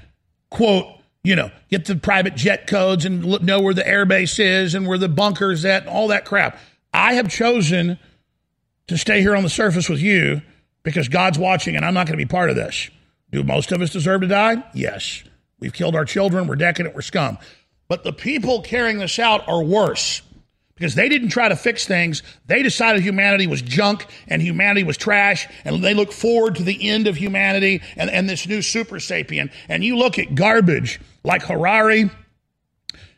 quote, 0.49 0.87
you 1.23 1.35
know, 1.35 1.51
get 1.69 1.85
the 1.85 1.95
private 1.95 2.35
jet 2.35 2.67
codes 2.67 3.05
and 3.05 3.41
know 3.41 3.61
where 3.61 3.73
the 3.73 3.83
airbase 3.83 4.39
is 4.39 4.75
and 4.75 4.87
where 4.87 4.97
the 4.97 5.07
bunker's 5.07 5.63
at 5.65 5.83
and 5.83 5.89
all 5.89 6.09
that 6.09 6.25
crap. 6.25 6.57
I 6.93 7.13
have 7.13 7.29
chosen 7.29 7.97
to 8.87 8.97
stay 8.97 9.21
here 9.21 9.35
on 9.35 9.43
the 9.43 9.49
surface 9.49 9.89
with 9.89 10.01
you 10.01 10.41
because 10.83 11.07
God's 11.07 11.39
watching 11.39 11.75
and 11.75 11.85
I'm 11.85 11.93
not 11.93 12.07
going 12.07 12.17
to 12.17 12.23
be 12.23 12.29
part 12.29 12.49
of 12.49 12.55
this. 12.55 12.89
Do 13.31 13.43
most 13.43 13.71
of 13.71 13.81
us 13.81 13.89
deserve 13.89 14.21
to 14.21 14.27
die? 14.27 14.63
Yes. 14.73 15.23
We've 15.59 15.73
killed 15.73 15.95
our 15.95 16.05
children. 16.05 16.47
We're 16.47 16.55
decadent. 16.55 16.95
We're 16.95 17.01
scum. 17.01 17.37
But 17.87 18.03
the 18.03 18.13
people 18.13 18.61
carrying 18.61 18.99
this 18.99 19.19
out 19.19 19.47
are 19.47 19.63
worse 19.63 20.21
because 20.75 20.95
they 20.95 21.07
didn't 21.07 21.29
try 21.29 21.47
to 21.47 21.55
fix 21.55 21.85
things. 21.85 22.21
They 22.47 22.61
decided 22.61 23.01
humanity 23.01 23.47
was 23.47 23.61
junk 23.61 24.05
and 24.27 24.41
humanity 24.41 24.83
was 24.83 24.97
trash, 24.97 25.47
and 25.63 25.83
they 25.83 25.93
look 25.93 26.11
forward 26.11 26.55
to 26.55 26.63
the 26.63 26.89
end 26.89 27.07
of 27.07 27.15
humanity 27.15 27.81
and, 27.95 28.09
and 28.09 28.29
this 28.29 28.47
new 28.47 28.61
super 28.61 28.97
sapien. 28.97 29.51
And 29.69 29.83
you 29.83 29.97
look 29.97 30.19
at 30.19 30.35
garbage 30.35 30.99
like 31.23 31.43
Harari 31.43 32.09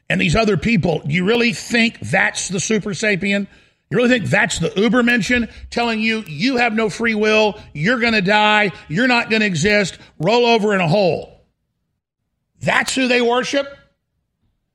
and 0.09 0.21
these 0.21 0.35
other 0.35 0.55
people, 0.55 1.01
you 1.05 1.25
really 1.25 1.53
think 1.53 1.99
that's 1.99 2.47
the 2.47 2.59
super 2.59 2.91
sapien? 2.91 3.47
You 3.89 3.97
really 3.97 4.09
think 4.09 4.25
that's 4.25 4.59
the 4.59 4.69
Übermensch 4.69 5.49
telling 5.69 5.99
you 5.99 6.23
you 6.27 6.57
have 6.57 6.73
no 6.73 6.89
free 6.89 7.15
will, 7.15 7.59
you're 7.73 7.99
going 7.99 8.13
to 8.13 8.21
die, 8.21 8.71
you're 8.87 9.07
not 9.07 9.29
going 9.29 9.39
to 9.39 9.45
exist, 9.45 9.97
roll 10.19 10.45
over 10.45 10.75
in 10.75 10.81
a 10.81 10.87
hole? 10.87 11.41
That's 12.61 12.93
who 12.93 13.07
they 13.07 13.21
worship? 13.21 13.67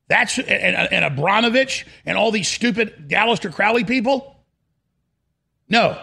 That's 0.09 0.39
and, 0.39 0.49
and 0.49 1.05
Abramovich 1.05 1.87
and 2.05 2.19
all 2.19 2.31
these 2.31 2.49
stupid 2.49 3.09
Aleister 3.09 3.53
Crowley 3.53 3.85
people? 3.85 4.45
No. 5.69 6.01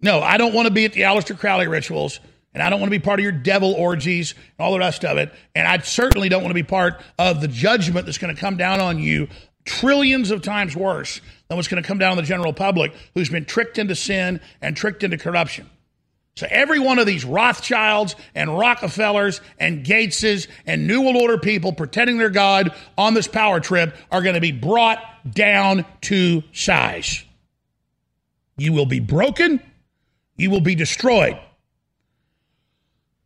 No, 0.00 0.20
I 0.20 0.36
don't 0.36 0.54
want 0.54 0.68
to 0.68 0.74
be 0.74 0.84
at 0.84 0.92
the 0.92 1.02
Aleister 1.02 1.36
Crowley 1.36 1.66
rituals, 1.66 2.20
and 2.54 2.62
I 2.62 2.70
don't 2.70 2.80
want 2.80 2.92
to 2.92 2.98
be 2.98 3.02
part 3.02 3.18
of 3.18 3.24
your 3.24 3.32
devil 3.32 3.72
orgies 3.72 4.32
and 4.32 4.64
all 4.64 4.72
the 4.72 4.78
rest 4.78 5.04
of 5.04 5.16
it. 5.18 5.32
And 5.54 5.66
I 5.66 5.78
certainly 5.78 6.28
don't 6.28 6.42
want 6.42 6.50
to 6.50 6.54
be 6.54 6.62
part 6.62 7.00
of 7.18 7.40
the 7.40 7.48
judgment 7.48 8.06
that's 8.06 8.18
going 8.18 8.34
to 8.34 8.40
come 8.40 8.56
down 8.56 8.80
on 8.80 8.98
you 8.98 9.28
trillions 9.64 10.30
of 10.30 10.42
times 10.42 10.74
worse 10.74 11.20
than 11.48 11.56
what's 11.56 11.68
going 11.68 11.82
to 11.82 11.86
come 11.86 11.98
down 11.98 12.12
on 12.12 12.16
the 12.16 12.22
general 12.22 12.52
public 12.52 12.92
who's 13.14 13.28
been 13.28 13.44
tricked 13.44 13.78
into 13.78 13.94
sin 13.94 14.40
and 14.62 14.76
tricked 14.76 15.02
into 15.02 15.18
corruption. 15.18 15.68
So 16.38 16.46
every 16.48 16.78
one 16.78 17.00
of 17.00 17.06
these 17.06 17.24
Rothschilds 17.24 18.14
and 18.32 18.56
Rockefellers 18.56 19.40
and 19.58 19.84
Gateses 19.84 20.46
and 20.66 20.86
New 20.86 21.02
World 21.02 21.16
Order 21.16 21.36
people 21.36 21.72
pretending 21.72 22.16
they're 22.16 22.30
God 22.30 22.72
on 22.96 23.14
this 23.14 23.26
power 23.26 23.58
trip 23.58 23.96
are 24.12 24.22
going 24.22 24.36
to 24.36 24.40
be 24.40 24.52
brought 24.52 25.00
down 25.28 25.84
to 26.02 26.44
size. 26.52 27.24
You 28.56 28.72
will 28.72 28.86
be 28.86 29.00
broken. 29.00 29.60
You 30.36 30.50
will 30.50 30.60
be 30.60 30.76
destroyed. 30.76 31.36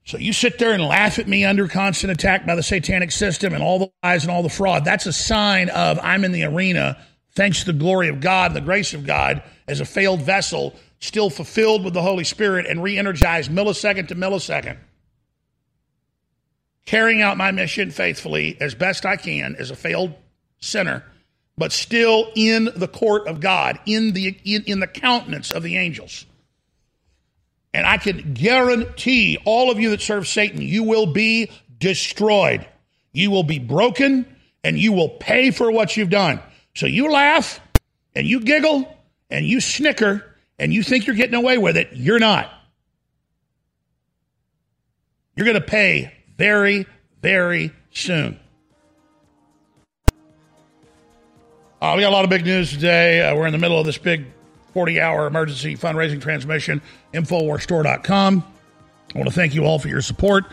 So 0.06 0.16
you 0.16 0.32
sit 0.32 0.58
there 0.58 0.72
and 0.72 0.82
laugh 0.82 1.18
at 1.18 1.28
me 1.28 1.44
under 1.44 1.68
constant 1.68 2.12
attack 2.12 2.46
by 2.46 2.54
the 2.54 2.62
satanic 2.62 3.12
system 3.12 3.52
and 3.52 3.62
all 3.62 3.78
the 3.78 3.88
lies 4.02 4.24
and 4.24 4.32
all 4.32 4.42
the 4.42 4.48
fraud. 4.48 4.86
That's 4.86 5.04
a 5.04 5.12
sign 5.12 5.68
of 5.68 5.98
I'm 6.02 6.24
in 6.24 6.32
the 6.32 6.44
arena, 6.44 6.96
thanks 7.32 7.60
to 7.60 7.72
the 7.72 7.78
glory 7.78 8.08
of 8.08 8.20
God 8.20 8.52
and 8.52 8.56
the 8.56 8.62
grace 8.62 8.94
of 8.94 9.04
God, 9.04 9.42
as 9.68 9.80
a 9.80 9.84
failed 9.84 10.22
vessel, 10.22 10.74
still 11.02 11.30
fulfilled 11.30 11.84
with 11.84 11.94
the 11.94 12.02
Holy 12.02 12.24
Spirit 12.24 12.64
and 12.64 12.82
re 12.82 12.96
energized 12.96 13.50
millisecond 13.50 14.08
to 14.08 14.14
millisecond. 14.14 14.78
Carrying 16.86 17.20
out 17.20 17.36
my 17.36 17.50
mission 17.50 17.90
faithfully 17.90 18.56
as 18.60 18.74
best 18.74 19.04
I 19.04 19.16
can 19.16 19.56
as 19.56 19.70
a 19.70 19.76
failed 19.76 20.14
sinner, 20.58 21.04
but 21.58 21.72
still 21.72 22.30
in 22.34 22.70
the 22.76 22.88
court 22.88 23.26
of 23.26 23.40
God, 23.40 23.80
in 23.84 24.12
the, 24.12 24.36
in, 24.44 24.64
in 24.64 24.80
the 24.80 24.86
countenance 24.86 25.50
of 25.50 25.62
the 25.62 25.76
angels. 25.76 26.24
And 27.74 27.86
I 27.86 27.96
can 27.98 28.34
guarantee 28.34 29.38
all 29.44 29.70
of 29.70 29.80
you 29.80 29.90
that 29.90 30.02
serve 30.02 30.28
Satan, 30.28 30.62
you 30.62 30.84
will 30.84 31.06
be 31.06 31.50
destroyed. 31.78 32.66
You 33.12 33.30
will 33.30 33.44
be 33.44 33.58
broken 33.58 34.26
and 34.62 34.78
you 34.78 34.92
will 34.92 35.08
pay 35.08 35.50
for 35.50 35.70
what 35.70 35.96
you've 35.96 36.10
done. 36.10 36.40
So 36.74 36.86
you 36.86 37.10
laugh 37.10 37.60
and 38.14 38.26
you 38.26 38.40
giggle 38.40 38.96
and 39.30 39.46
you 39.46 39.60
snicker 39.60 40.31
and 40.58 40.72
you 40.72 40.82
think 40.82 41.06
you're 41.06 41.16
getting 41.16 41.34
away 41.34 41.58
with 41.58 41.76
it. 41.76 41.90
You're 41.92 42.18
not. 42.18 42.52
You're 45.36 45.46
going 45.46 45.60
to 45.60 45.66
pay 45.66 46.12
very, 46.36 46.86
very 47.20 47.72
soon. 47.92 48.38
Uh, 51.80 51.94
we 51.96 52.02
got 52.02 52.10
a 52.10 52.14
lot 52.14 52.24
of 52.24 52.30
big 52.30 52.44
news 52.44 52.70
today. 52.70 53.22
Uh, 53.22 53.34
we're 53.34 53.46
in 53.46 53.52
the 53.52 53.58
middle 53.58 53.78
of 53.78 53.86
this 53.86 53.98
big 53.98 54.26
40 54.72 55.00
hour 55.00 55.26
emergency 55.26 55.76
fundraising 55.76 56.20
transmission, 56.20 56.80
InfoWarsStore.com. 57.12 58.44
I 59.14 59.18
want 59.18 59.28
to 59.28 59.34
thank 59.34 59.54
you 59.54 59.64
all 59.64 59.78
for 59.78 59.88
your 59.88 60.00
support. 60.00 60.44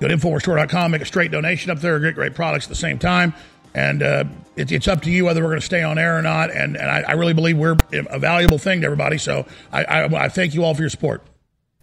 Go 0.00 0.08
to 0.08 0.16
InfoWarsStore.com, 0.16 0.90
make 0.90 1.02
a 1.02 1.06
straight 1.06 1.30
donation 1.30 1.70
up 1.70 1.78
there, 1.78 2.00
get 2.00 2.14
great 2.14 2.34
products 2.34 2.64
at 2.64 2.68
the 2.70 2.74
same 2.74 2.98
time. 2.98 3.32
And 3.74 4.02
uh, 4.02 4.24
it, 4.56 4.70
it's 4.70 4.88
up 4.88 5.02
to 5.02 5.10
you 5.10 5.24
whether 5.24 5.42
we're 5.42 5.48
going 5.48 5.60
to 5.60 5.66
stay 5.66 5.82
on 5.82 5.98
air 5.98 6.18
or 6.18 6.22
not. 6.22 6.50
And, 6.50 6.76
and 6.76 6.90
I, 6.90 7.04
I, 7.08 7.12
really 7.12 7.32
believe 7.32 7.56
we're 7.56 7.76
a 7.92 8.18
valuable 8.18 8.58
thing 8.58 8.80
to 8.82 8.86
everybody. 8.86 9.18
So 9.18 9.46
I, 9.72 9.84
I, 9.84 10.24
I 10.24 10.28
thank 10.28 10.54
you 10.54 10.64
all 10.64 10.74
for 10.74 10.82
your 10.82 10.90
support. 10.90 11.22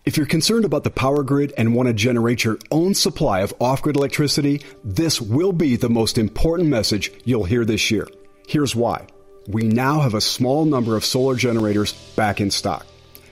If 0.05 0.17
you're 0.17 0.25
concerned 0.25 0.65
about 0.65 0.83
the 0.83 0.91
power 0.91 1.23
grid 1.23 1.53
and 1.57 1.75
want 1.75 1.87
to 1.87 1.93
generate 1.93 2.43
your 2.43 2.57
own 2.71 2.93
supply 2.93 3.41
of 3.41 3.53
off 3.59 3.81
grid 3.81 3.95
electricity, 3.95 4.61
this 4.83 5.19
will 5.19 5.51
be 5.51 5.75
the 5.75 5.89
most 5.89 6.17
important 6.17 6.69
message 6.69 7.11
you'll 7.25 7.43
hear 7.43 7.65
this 7.65 7.91
year. 7.91 8.07
Here's 8.47 8.75
why. 8.75 9.07
we 9.47 9.63
now 9.63 9.99
have 10.01 10.13
a 10.13 10.21
small 10.21 10.65
number 10.65 10.95
of 10.95 11.03
solar 11.03 11.35
generators 11.35 11.93
back 12.15 12.39
in 12.39 12.51
stock. 12.51 12.85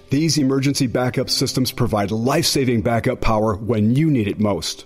These 0.10 0.38
emergency 0.38 0.88
backup 0.88 1.30
systems 1.30 1.72
provide 1.72 2.12
life 2.12 2.46
saving 2.46 2.82
backup 2.82 3.22
power 3.22 3.56
when 3.56 3.96
you 3.96 4.10
need 4.10 4.28
it 4.28 4.40
most. 4.40 4.86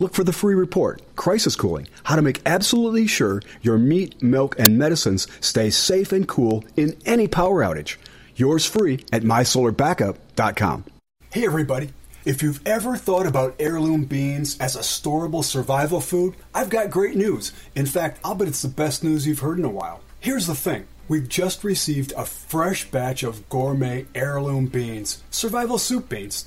Look 0.00 0.14
for 0.14 0.24
the 0.24 0.32
free 0.32 0.54
report, 0.54 1.02
Crisis 1.14 1.54
Cooling, 1.54 1.86
how 2.04 2.16
to 2.16 2.22
make 2.22 2.40
absolutely 2.46 3.06
sure 3.06 3.42
your 3.60 3.76
meat, 3.76 4.22
milk, 4.22 4.58
and 4.58 4.78
medicines 4.78 5.28
stay 5.40 5.68
safe 5.68 6.10
and 6.10 6.26
cool 6.26 6.64
in 6.74 6.96
any 7.04 7.28
power 7.28 7.62
outage. 7.62 7.96
Yours 8.34 8.64
free 8.64 9.04
at 9.12 9.22
mysolarbackup.com. 9.22 10.84
Hey 11.30 11.44
everybody. 11.46 11.90
If 12.24 12.42
you've 12.42 12.66
ever 12.66 12.96
thought 12.96 13.26
about 13.26 13.56
heirloom 13.58 14.04
beans 14.04 14.58
as 14.58 14.74
a 14.74 14.80
storable 14.80 15.44
survival 15.44 16.00
food, 16.00 16.34
I've 16.54 16.70
got 16.70 16.90
great 16.90 17.16
news. 17.16 17.52
In 17.74 17.84
fact, 17.84 18.20
I'll 18.24 18.34
bet 18.34 18.48
it's 18.48 18.62
the 18.62 18.68
best 18.68 19.04
news 19.04 19.26
you've 19.26 19.38
heard 19.40 19.58
in 19.58 19.64
a 19.66 19.70
while. 19.70 20.00
Here's 20.18 20.46
the 20.46 20.54
thing. 20.54 20.86
We've 21.08 21.28
just 21.28 21.62
received 21.62 22.14
a 22.16 22.24
fresh 22.24 22.90
batch 22.90 23.22
of 23.22 23.46
gourmet 23.50 24.06
heirloom 24.14 24.66
beans, 24.66 25.22
survival 25.30 25.76
soup 25.76 26.08
beans. 26.08 26.46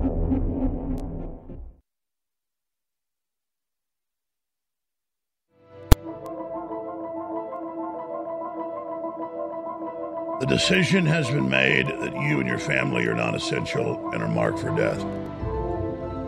The 10.41 10.47
decision 10.47 11.05
has 11.05 11.29
been 11.29 11.51
made 11.51 11.85
that 11.85 12.13
you 12.13 12.39
and 12.39 12.47
your 12.49 12.57
family 12.57 13.05
are 13.05 13.13
non 13.13 13.35
essential 13.35 14.09
and 14.09 14.23
are 14.23 14.27
marked 14.27 14.57
for 14.57 14.75
death. 14.75 14.97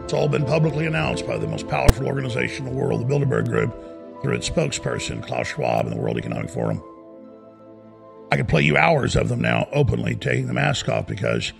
It's 0.03 0.13
all 0.13 0.27
been 0.27 0.45
publicly 0.45 0.85
announced 0.85 1.25
by 1.25 1.39
the 1.39 1.47
most 1.47 1.67
powerful 1.67 2.05
organization 2.05 2.67
in 2.67 2.75
the 2.75 2.79
world, 2.79 3.01
the 3.01 3.11
Bilderberg 3.11 3.49
Group, 3.49 3.73
through 4.21 4.35
its 4.35 4.47
spokesperson, 4.47 5.25
Klaus 5.25 5.47
Schwab, 5.47 5.87
and 5.87 5.95
the 5.95 5.99
World 5.99 6.19
Economic 6.19 6.51
Forum. 6.51 6.83
I 8.31 8.37
could 8.37 8.47
play 8.47 8.61
you 8.61 8.77
hours 8.77 9.15
of 9.15 9.29
them 9.29 9.41
now 9.41 9.67
openly 9.71 10.13
taking 10.13 10.45
the 10.45 10.53
mask 10.53 10.87
off 10.89 11.07
because 11.07 11.51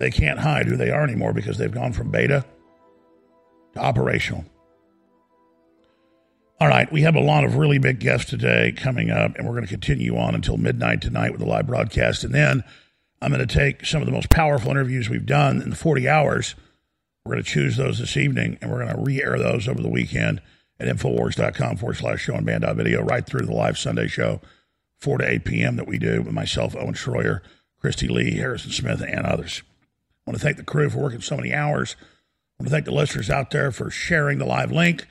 they 0.00 0.10
can't 0.10 0.40
hide 0.40 0.66
who 0.66 0.76
they 0.76 0.90
are 0.90 1.04
anymore 1.04 1.32
because 1.32 1.56
they've 1.56 1.70
gone 1.70 1.92
from 1.92 2.10
beta 2.10 2.44
to 3.74 3.78
operational. 3.78 4.44
All 6.62 6.68
right, 6.68 6.92
we 6.92 7.02
have 7.02 7.16
a 7.16 7.20
lot 7.20 7.42
of 7.42 7.56
really 7.56 7.78
big 7.78 7.98
guests 7.98 8.30
today 8.30 8.70
coming 8.70 9.10
up, 9.10 9.34
and 9.34 9.48
we're 9.48 9.54
going 9.54 9.64
to 9.64 9.68
continue 9.68 10.16
on 10.16 10.36
until 10.36 10.56
midnight 10.56 11.00
tonight 11.00 11.32
with 11.32 11.40
the 11.40 11.46
live 11.46 11.66
broadcast. 11.66 12.22
And 12.22 12.32
then 12.32 12.62
I'm 13.20 13.32
going 13.32 13.44
to 13.44 13.52
take 13.52 13.84
some 13.84 14.00
of 14.00 14.06
the 14.06 14.12
most 14.12 14.30
powerful 14.30 14.70
interviews 14.70 15.08
we've 15.08 15.26
done 15.26 15.60
in 15.60 15.70
the 15.70 15.74
40 15.74 16.08
hours. 16.08 16.54
We're 17.24 17.32
going 17.32 17.42
to 17.42 17.50
choose 17.50 17.76
those 17.76 17.98
this 17.98 18.16
evening, 18.16 18.58
and 18.62 18.70
we're 18.70 18.84
going 18.84 18.96
to 18.96 19.02
re 19.02 19.20
air 19.20 19.40
those 19.40 19.66
over 19.66 19.82
the 19.82 19.88
weekend 19.88 20.40
at 20.78 20.86
Infowars.com 20.86 21.78
forward 21.78 21.96
slash 21.96 22.20
show 22.20 22.34
and 22.34 22.46
banned 22.46 22.64
video 22.76 23.02
right 23.02 23.26
through 23.26 23.46
the 23.46 23.52
live 23.52 23.76
Sunday 23.76 24.06
show, 24.06 24.40
4 25.00 25.18
to 25.18 25.28
8 25.28 25.44
p.m. 25.44 25.74
that 25.74 25.88
we 25.88 25.98
do 25.98 26.22
with 26.22 26.32
myself, 26.32 26.76
Owen 26.76 26.94
Schroyer, 26.94 27.40
Kristi 27.82 28.08
Leigh, 28.08 28.36
Harrison 28.36 28.70
Smith, 28.70 29.02
and 29.02 29.26
others. 29.26 29.64
I 30.24 30.30
want 30.30 30.38
to 30.38 30.44
thank 30.44 30.58
the 30.58 30.62
crew 30.62 30.88
for 30.88 30.98
working 30.98 31.22
so 31.22 31.36
many 31.36 31.52
hours. 31.52 31.96
I 31.98 32.62
want 32.62 32.68
to 32.68 32.72
thank 32.72 32.84
the 32.84 32.92
listeners 32.92 33.30
out 33.30 33.50
there 33.50 33.72
for 33.72 33.90
sharing 33.90 34.38
the 34.38 34.46
live 34.46 34.70
link 34.70 35.08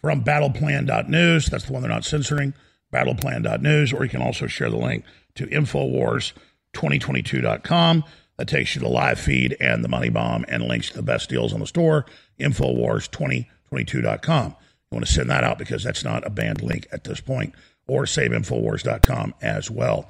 from 0.00 0.24
battleplan.news. 0.24 1.46
That's 1.46 1.64
the 1.64 1.72
one 1.72 1.82
they're 1.82 1.90
not 1.90 2.04
censoring, 2.04 2.54
battleplan.news, 2.92 3.92
or 3.92 4.04
you 4.04 4.10
can 4.10 4.22
also 4.22 4.46
share 4.46 4.70
the 4.70 4.76
link 4.76 5.02
to 5.34 5.46
Infowars2022.com. 5.46 8.04
That 8.36 8.48
takes 8.48 8.76
you 8.76 8.80
to 8.82 8.88
live 8.88 9.18
feed 9.18 9.56
and 9.58 9.82
the 9.82 9.88
money 9.88 10.10
bomb 10.10 10.44
and 10.48 10.62
links 10.62 10.90
to 10.90 10.96
the 10.96 11.02
best 11.02 11.28
deals 11.28 11.52
on 11.52 11.58
the 11.60 11.66
store, 11.66 12.06
Infowars2022.com. 12.38 14.46
You 14.46 14.96
want 14.96 15.06
to 15.06 15.12
send 15.12 15.28
that 15.30 15.44
out 15.44 15.58
because 15.58 15.82
that's 15.82 16.04
not 16.04 16.26
a 16.26 16.30
banned 16.30 16.62
link 16.62 16.86
at 16.92 17.04
this 17.04 17.20
point, 17.20 17.54
or 17.86 18.04
saveinfowars.com 18.04 19.34
as 19.42 19.70
well. 19.70 20.08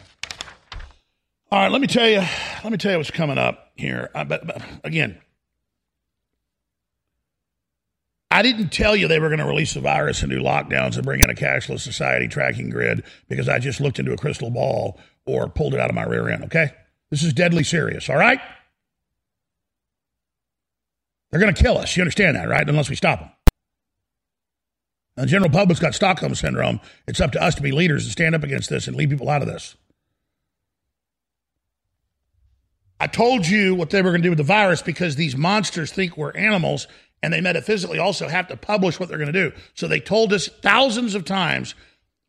All 1.51 1.63
right, 1.63 1.73
let 1.73 1.81
me 1.81 1.87
tell 1.87 2.09
you, 2.09 2.23
let 2.63 2.71
me 2.71 2.77
tell 2.77 2.93
you 2.93 2.99
what's 2.99 3.11
coming 3.11 3.39
up 3.39 3.73
here. 3.75 4.11
Uh, 4.15 4.25
but, 4.25 4.47
but 4.47 4.63
again, 4.85 5.19
I 8.31 8.43
didn't 8.43 8.69
tell 8.71 8.95
you 8.95 9.09
they 9.09 9.19
were 9.19 9.29
going 9.29 9.39
to 9.39 9.47
release 9.47 9.75
the 9.75 9.81
virus 9.81 10.23
and 10.23 10.31
do 10.31 10.41
lockdowns 10.41 10.97
and 10.97 11.05
bring 11.05 11.21
in 11.21 11.31
a 11.31 11.35
cashless 11.35 11.81
society 11.81 12.29
tracking 12.29 12.69
grid 12.69 13.03
because 13.29 13.49
I 13.49 13.59
just 13.59 13.81
looked 13.81 13.99
into 13.99 14.13
a 14.13 14.19
crystal 14.19 14.51
ball 14.51 15.01
or 15.25 15.49
pulled 15.49 15.75
it 15.75 15.81
out 15.81 15.89
of 15.89 15.95
my 15.95 16.05
rear 16.05 16.29
end, 16.29 16.45
okay? 16.45 16.73
This 17.11 17.23
is 17.23 17.33
deadly 17.33 17.65
serious, 17.65 18.11
all 18.11 18.17
right? 18.17 18.41
They're 21.31 21.41
going 21.41 21.55
to 21.55 21.63
kill 21.63 21.79
us. 21.79 21.97
You 21.97 22.03
understand 22.03 22.37
that, 22.37 22.49
right? 22.49 22.69
Unless 22.69 22.91
we 22.91 22.97
stop 22.97 23.21
them. 23.21 23.31
the 25.17 25.27
general 25.27 25.51
public's 25.51 25.81
got 25.81 25.95
Stockholm 25.95 26.35
syndrome. 26.35 26.81
It's 27.07 27.21
up 27.21 27.33
to 27.33 27.43
us 27.43 27.55
to 27.57 27.63
be 27.63 27.73
leaders 27.73 28.05
and 28.05 28.13
stand 28.13 28.35
up 28.35 28.45
against 28.45 28.69
this 28.69 28.87
and 28.89 28.97
lead 28.97 29.11
people 29.11 29.31
out 29.31 29.43
of 29.43 29.49
this. 29.49 29.75
I 33.01 33.07
told 33.07 33.47
you 33.47 33.75
what 33.75 33.91
they 33.91 34.03
were 34.03 34.11
going 34.11 34.23
to 34.23 34.27
do 34.27 34.31
with 34.31 34.39
the 34.39 34.45
virus 34.45 34.83
because 34.83 35.17
these 35.17 35.37
monsters 35.37 35.93
think 35.93 36.17
we're 36.17 36.33
animals 36.33 36.89
and 37.23 37.33
they 37.33 37.41
metaphysically 37.41 37.99
also 37.99 38.29
have 38.29 38.49
to 38.49 38.57
publish 38.57 38.99
what 38.99 39.09
they're 39.09 39.19
going 39.19 39.33
to 39.33 39.51
do. 39.51 39.57
So 39.75 39.89
they 39.89 40.01
told 40.01 40.33
us 40.33 40.49
thousands 40.49 41.15
of 41.15 41.25
times 41.25 41.75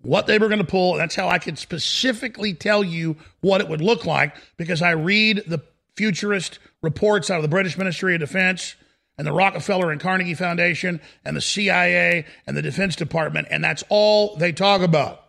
what 0.02 0.28
they 0.28 0.40
were 0.40 0.48
going 0.48 0.60
to 0.60 0.66
pull. 0.66 0.94
And 0.94 1.02
that's 1.02 1.16
how 1.16 1.28
I 1.28 1.40
could 1.40 1.58
specifically 1.58 2.54
tell 2.54 2.84
you 2.84 3.18
what 3.42 3.62
it 3.62 3.68
would 3.68 3.82
look 3.82 4.06
like 4.06 4.36
because 4.58 4.82
I 4.82 4.92
read 4.92 5.44
the 5.48 5.62
futurist 5.96 6.60
reports 6.82 7.30
out 7.30 7.38
of 7.38 7.44
the 7.44 7.50
British 7.50 7.78
Ministry 7.78 8.16
of 8.16 8.22
Defense 8.22 8.76
and 9.18 9.28
the 9.28 9.34
Rockefeller 9.34 9.92
and 9.92 10.00
Carnegie 10.00 10.34
Foundation 10.34 11.02
and 11.26 11.36
the 11.36 11.42
CIA 11.42 12.26
and 12.48 12.56
the 12.56 12.62
Defense 12.62 12.96
Department, 12.96 13.50
and 13.52 13.62
that's 13.62 13.84
all 13.90 14.38
they 14.38 14.54
talk 14.54 14.82
about. 14.82 15.26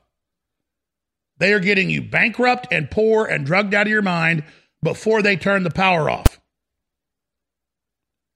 They 1.39 1.53
are 1.53 1.59
getting 1.59 1.91
you 1.91 2.03
bankrupt 2.03 2.69
and 2.71 2.89
poor 2.89 3.27
and 3.27 3.45
drugged 3.45 3.75
out 3.75 3.89
of 3.89 3.91
your 3.91 4.01
mind 4.01 4.45
before 4.81 5.23
they 5.23 5.37
turn 5.37 5.65
the 5.65 5.71
power 5.71 6.09
off. 6.09 6.40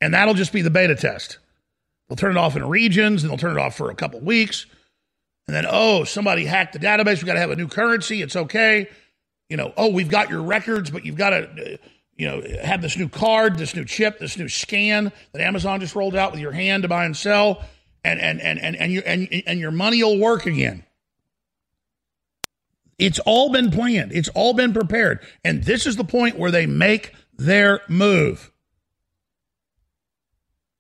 And 0.05 0.13
that'll 0.13 0.35
just 0.35 0.53
be 0.53 0.61
the 0.61 0.69
beta 0.69 0.95
test. 0.95 1.39
They'll 2.09 2.17
turn 2.17 2.33
it 2.33 2.37
off 2.37 2.57
in 2.57 2.69
regions 2.69 3.23
and 3.23 3.31
they'll 3.31 3.39
turn 3.39 3.57
it 3.57 3.59
off 3.59 3.75
for 3.75 3.91
a 3.91 3.95
couple 3.95 4.21
weeks. 4.21 4.67
And 5.47 5.57
then, 5.57 5.65
oh, 5.67 6.05
somebody 6.05 6.45
hacked 6.45 6.75
the 6.75 6.79
database. 6.79 7.23
We 7.23 7.27
got 7.27 7.35
to 7.35 7.41
have 7.41 7.51
a 7.51 7.57
new 7.57 7.69
currency. 7.69 8.21
It's 8.21 8.37
okay. 8.37 8.91
You 9.49 9.57
know, 9.57 9.73
oh, 9.79 9.89
we've 9.89 10.11
got 10.11 10.29
your 10.29 10.43
records, 10.43 10.91
but 10.91 11.07
you've 11.07 11.17
got 11.17 11.31
to, 11.31 11.49
uh, 11.49 11.77
you 12.19 12.27
know, 12.27 12.43
have 12.63 12.83
this 12.83 12.99
new 12.99 13.09
card, 13.09 13.57
this 13.57 13.75
new 13.75 13.87
chip, 13.87 14.19
this 14.19 14.37
new 14.37 14.47
scan 14.47 15.11
that 15.33 15.41
Amazon 15.41 15.81
just 15.81 15.97
rolled 15.97 16.17
out 16.17 16.33
with 16.33 16.41
your 16.43 16.53
hand 16.53 16.83
to 16.83 16.89
buy 16.91 17.07
and 17.07 17.17
sell, 17.17 17.65
and 18.05 18.21
and 18.21 18.43
and 18.43 18.59
and 18.59 18.77
and, 18.77 18.93
you, 18.93 19.01
and, 19.07 19.43
and 19.47 19.59
your 19.59 19.71
money 19.71 20.05
will 20.05 20.19
work 20.19 20.45
again. 20.45 20.85
It's 22.99 23.21
all 23.21 23.51
been 23.51 23.71
planned. 23.71 24.13
It's 24.13 24.29
all 24.29 24.53
been 24.53 24.75
prepared, 24.75 25.21
and 25.43 25.65
this 25.65 25.87
is 25.87 25.97
the 25.97 26.05
point 26.05 26.39
where 26.39 26.51
they 26.51 26.67
make 26.67 27.15
their 27.39 27.81
move. 27.89 28.51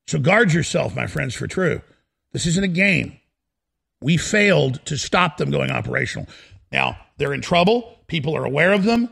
So 0.07 0.19
guard 0.19 0.53
yourself, 0.53 0.95
my 0.95 1.07
friends, 1.07 1.35
for 1.35 1.47
true. 1.47 1.81
This 2.33 2.47
isn't 2.47 2.65
a 2.65 2.69
game. 2.69 3.19
We 4.01 4.17
failed 4.17 4.85
to 4.87 4.99
stop 4.99 5.39
them 5.39 5.51
going 5.51 5.71
operational. 5.71 6.29
Now, 6.71 6.99
they're 7.17 7.33
in 7.33 7.41
trouble. 7.41 7.99
People 8.07 8.37
are 8.37 8.45
aware 8.45 8.73
of 8.73 8.85
them. 8.85 9.09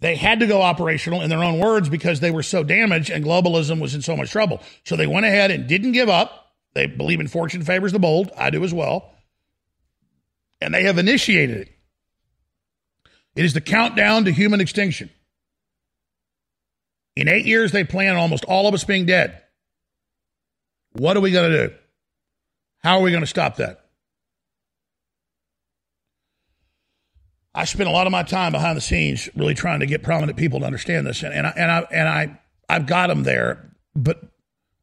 They 0.00 0.16
had 0.16 0.40
to 0.40 0.46
go 0.46 0.60
operational 0.60 1.22
in 1.22 1.30
their 1.30 1.44
own 1.44 1.58
words 1.58 1.88
because 1.88 2.20
they 2.20 2.30
were 2.30 2.42
so 2.42 2.64
damaged 2.64 3.10
and 3.10 3.24
globalism 3.24 3.80
was 3.80 3.94
in 3.94 4.02
so 4.02 4.16
much 4.16 4.30
trouble. 4.30 4.60
So 4.84 4.96
they 4.96 5.06
went 5.06 5.26
ahead 5.26 5.50
and 5.50 5.66
didn't 5.66 5.92
give 5.92 6.08
up. 6.08 6.52
They 6.74 6.86
believe 6.86 7.20
in 7.20 7.28
fortune 7.28 7.62
favors 7.62 7.92
the 7.92 8.00
bold. 8.00 8.32
I 8.36 8.50
do 8.50 8.64
as 8.64 8.74
well. 8.74 9.12
And 10.60 10.74
they 10.74 10.82
have 10.82 10.98
initiated 10.98 11.56
it. 11.58 11.68
It 13.36 13.44
is 13.44 13.52
the 13.52 13.60
countdown 13.60 14.24
to 14.24 14.32
human 14.32 14.60
extinction. 14.60 15.10
In 17.16 17.28
eight 17.28 17.46
years, 17.46 17.70
they 17.70 17.84
plan 17.84 18.14
on 18.14 18.20
almost 18.20 18.44
all 18.46 18.66
of 18.66 18.74
us 18.74 18.84
being 18.84 19.06
dead. 19.06 19.40
What 20.94 21.16
are 21.16 21.20
we 21.20 21.30
going 21.30 21.50
to 21.50 21.68
do? 21.68 21.74
How 22.78 22.98
are 22.98 23.02
we 23.02 23.10
going 23.10 23.22
to 23.22 23.26
stop 23.26 23.56
that? 23.56 23.80
I 27.54 27.64
spent 27.64 27.88
a 27.88 27.92
lot 27.92 28.06
of 28.06 28.10
my 28.10 28.24
time 28.24 28.52
behind 28.52 28.76
the 28.76 28.80
scenes 28.80 29.28
really 29.36 29.54
trying 29.54 29.80
to 29.80 29.86
get 29.86 30.02
prominent 30.02 30.36
people 30.36 30.60
to 30.60 30.66
understand 30.66 31.06
this, 31.06 31.22
and, 31.22 31.32
and 31.32 31.46
I 31.46 31.50
and 31.50 31.70
I 31.70 31.86
and 31.90 32.08
I 32.08 32.40
I've 32.68 32.86
got 32.86 33.08
them 33.08 33.22
there, 33.22 33.70
but 33.94 34.20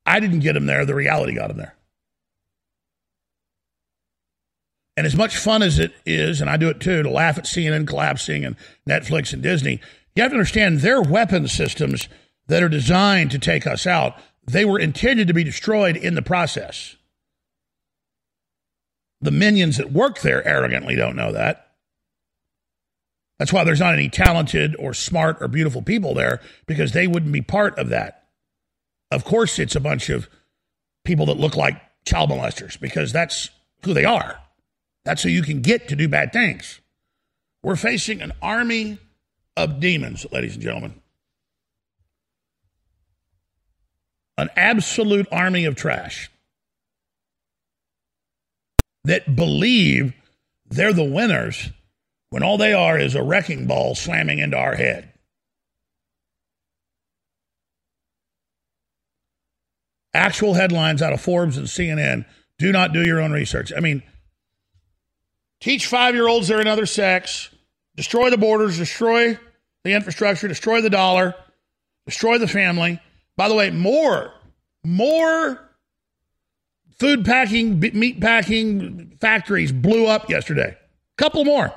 I 0.06 0.20
didn't 0.20 0.40
get 0.40 0.54
them 0.54 0.68
there. 0.68 0.86
The 0.86 0.96
reality 0.96 1.36
got 1.36 1.50
them 1.50 1.58
there. 1.58 1.76
And 4.96 5.06
as 5.06 5.16
much 5.16 5.38
fun 5.38 5.64
as 5.64 5.80
it 5.80 5.94
is, 6.06 6.42
and 6.42 6.50
I 6.50 6.58
do 6.58 6.70
it 6.70 6.80
too, 6.80 7.04
to 7.04 7.10
laugh 7.10 7.38
at 7.38 7.46
CNN 7.46 7.88
collapsing 7.88 8.46
and 8.46 8.56
Netflix 8.88 9.34
and 9.34 9.42
Disney, 9.42 9.82
you 10.16 10.24
have 10.24 10.32
to 10.32 10.38
understand 10.38 10.80
their 10.80 11.02
weapon 11.02 11.48
systems 11.48 12.08
that 12.48 12.64
are 12.64 12.70
designed 12.70 13.32
to 13.32 13.40
take 13.40 13.66
us 13.66 13.88
out, 13.88 14.16
they 14.46 14.66
were 14.66 14.80
intended 14.80 15.28
to 15.28 15.34
be 15.34 15.44
destroyed 15.44 15.96
in 15.96 16.16
the 16.16 16.22
process. 16.22 16.96
The 19.22 19.32
minions 19.32 19.78
that 19.78 19.92
work 19.92 20.22
there 20.22 20.46
arrogantly 20.48 20.96
don't 20.96 21.16
know 21.16 21.32
that. 21.32 21.68
That's 23.38 23.54
why 23.54 23.64
there's 23.64 23.80
not 23.80 23.94
any 23.94 24.10
talented 24.10 24.76
or 24.78 24.94
smart 24.94 25.38
or 25.42 25.48
beautiful 25.48 25.82
people 25.82 26.14
there 26.14 26.42
because 26.68 26.92
they 26.92 27.08
wouldn't 27.08 27.32
be 27.32 27.42
part 27.42 27.78
of 27.78 27.90
that. 27.90 28.28
Of 29.10 29.26
course, 29.26 29.60
it's 29.60 29.76
a 29.76 29.80
bunch 29.80 30.10
of 30.10 30.30
people 31.04 31.26
that 31.28 31.38
look 31.40 31.56
like 31.56 31.82
child 32.06 32.30
molesters 32.30 32.80
because 32.80 33.12
that's 33.12 33.50
who 33.84 33.94
they 33.94 34.06
are. 34.06 34.40
That's 35.06 35.24
who 35.24 35.30
you 35.30 35.42
can 35.42 35.62
get 35.62 35.88
to 35.88 35.96
do 35.96 36.08
bad 36.08 36.32
things. 36.32 36.80
We're 37.64 37.76
facing 37.76 38.22
an 38.22 38.34
army 38.42 39.00
of 39.58 39.80
demons, 39.80 40.26
ladies 40.32 40.54
and 40.54 40.64
gentlemen. 40.64 41.01
An 44.38 44.50
absolute 44.56 45.28
army 45.32 45.66
of 45.66 45.76
trash 45.76 46.32
that 49.04 49.36
believe 49.36 50.14
they're 50.70 50.94
the 50.94 51.04
winners 51.04 51.70
when 52.30 52.44
all 52.44 52.58
they 52.58 52.74
are 52.74 52.98
is 52.98 53.16
a 53.16 53.24
wrecking 53.24 53.68
ball 53.68 53.94
slamming 53.94 54.40
into 54.40 54.58
our 54.58 54.76
head. 54.76 55.12
Actual 60.14 60.54
headlines 60.54 61.02
out 61.02 61.14
of 61.14 61.22
Forbes 61.22 61.58
and 61.58 61.68
CNN. 61.68 62.26
Do 62.58 62.72
not 62.72 62.94
do 62.94 63.04
your 63.04 63.22
own 63.22 63.32
research. 63.32 63.72
I 63.76 63.80
mean, 63.80 64.04
teach 65.60 65.88
five 65.88 66.16
year 66.16 66.28
olds 66.28 66.48
they're 66.48 66.60
another 66.60 66.86
sex, 66.86 67.50
destroy 67.96 68.30
the 68.30 68.38
borders, 68.38 68.78
destroy 68.78 69.38
the 69.84 69.94
infrastructure, 69.94 70.48
destroy 70.48 70.82
the 70.82 70.90
dollar, 70.90 71.36
destroy 72.06 72.38
the 72.38 72.48
family. 72.48 73.00
By 73.38 73.48
the 73.48 73.56
way, 73.56 73.70
more, 73.72 74.34
more 74.84 75.60
food 77.00 77.26
packing, 77.26 77.80
meat 77.80 78.22
packing 78.22 79.18
factories 79.20 79.72
blew 79.72 80.08
up 80.08 80.30
yesterday. 80.30 80.78
Couple 81.18 81.44
more. 81.46 81.74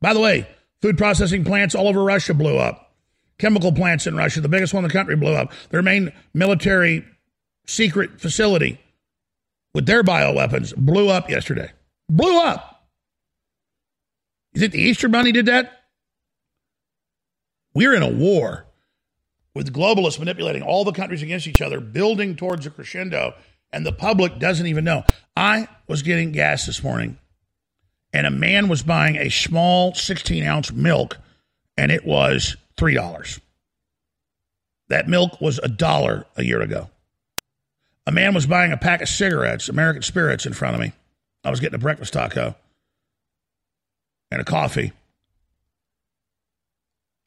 By 0.00 0.12
the 0.12 0.20
way, 0.20 0.48
food 0.82 0.98
processing 0.98 1.44
plants 1.44 1.74
all 1.74 1.88
over 1.88 2.02
Russia 2.02 2.34
blew 2.34 2.58
up. 2.58 2.92
Chemical 3.38 3.72
plants 3.72 4.06
in 4.06 4.16
Russia, 4.16 4.40
the 4.40 4.48
biggest 4.48 4.74
one 4.74 4.84
in 4.84 4.88
the 4.88 4.92
country, 4.92 5.16
blew 5.16 5.32
up. 5.32 5.52
Their 5.70 5.82
main 5.82 6.12
military 6.34 7.04
secret 7.66 8.20
facility 8.20 8.80
with 9.72 9.86
their 9.86 10.04
bioweapons 10.04 10.74
blew 10.76 11.08
up 11.08 11.30
yesterday. 11.30 11.70
Blew 12.08 12.38
up. 12.38 12.86
You 14.52 14.60
think 14.60 14.72
the 14.72 14.82
Easter 14.82 15.08
Bunny 15.08 15.32
did 15.32 15.46
that? 15.46 15.84
We're 17.74 17.94
in 17.94 18.02
a 18.02 18.08
war 18.08 18.66
with 19.54 19.72
globalists 19.72 20.18
manipulating 20.18 20.62
all 20.62 20.84
the 20.84 20.92
countries 20.92 21.22
against 21.22 21.46
each 21.46 21.62
other, 21.62 21.80
building 21.80 22.36
towards 22.36 22.66
a 22.66 22.70
crescendo, 22.70 23.34
and 23.72 23.84
the 23.84 23.92
public 23.92 24.38
doesn't 24.38 24.66
even 24.66 24.84
know. 24.84 25.04
I 25.36 25.68
was 25.86 26.02
getting 26.02 26.32
gas 26.32 26.66
this 26.66 26.82
morning 26.82 27.18
and 28.14 28.28
a 28.28 28.30
man 28.30 28.68
was 28.68 28.82
buying 28.82 29.16
a 29.16 29.28
small 29.28 29.92
16 29.92 30.44
ounce 30.44 30.72
milk, 30.72 31.18
and 31.76 31.90
it 31.90 32.06
was 32.06 32.56
$3. 32.78 33.40
That 34.88 35.08
milk 35.08 35.40
was 35.40 35.58
a 35.58 35.68
dollar 35.68 36.24
a 36.36 36.44
year 36.44 36.62
ago. 36.62 36.88
A 38.06 38.12
man 38.12 38.32
was 38.32 38.46
buying 38.46 38.70
a 38.70 38.76
pack 38.76 39.02
of 39.02 39.08
cigarettes, 39.08 39.68
American 39.68 40.02
Spirits, 40.02 40.46
in 40.46 40.52
front 40.52 40.76
of 40.76 40.80
me. 40.80 40.92
I 41.42 41.50
was 41.50 41.58
getting 41.58 41.74
a 41.74 41.78
breakfast 41.78 42.12
taco 42.12 42.54
and 44.30 44.40
a 44.40 44.44
coffee. 44.44 44.92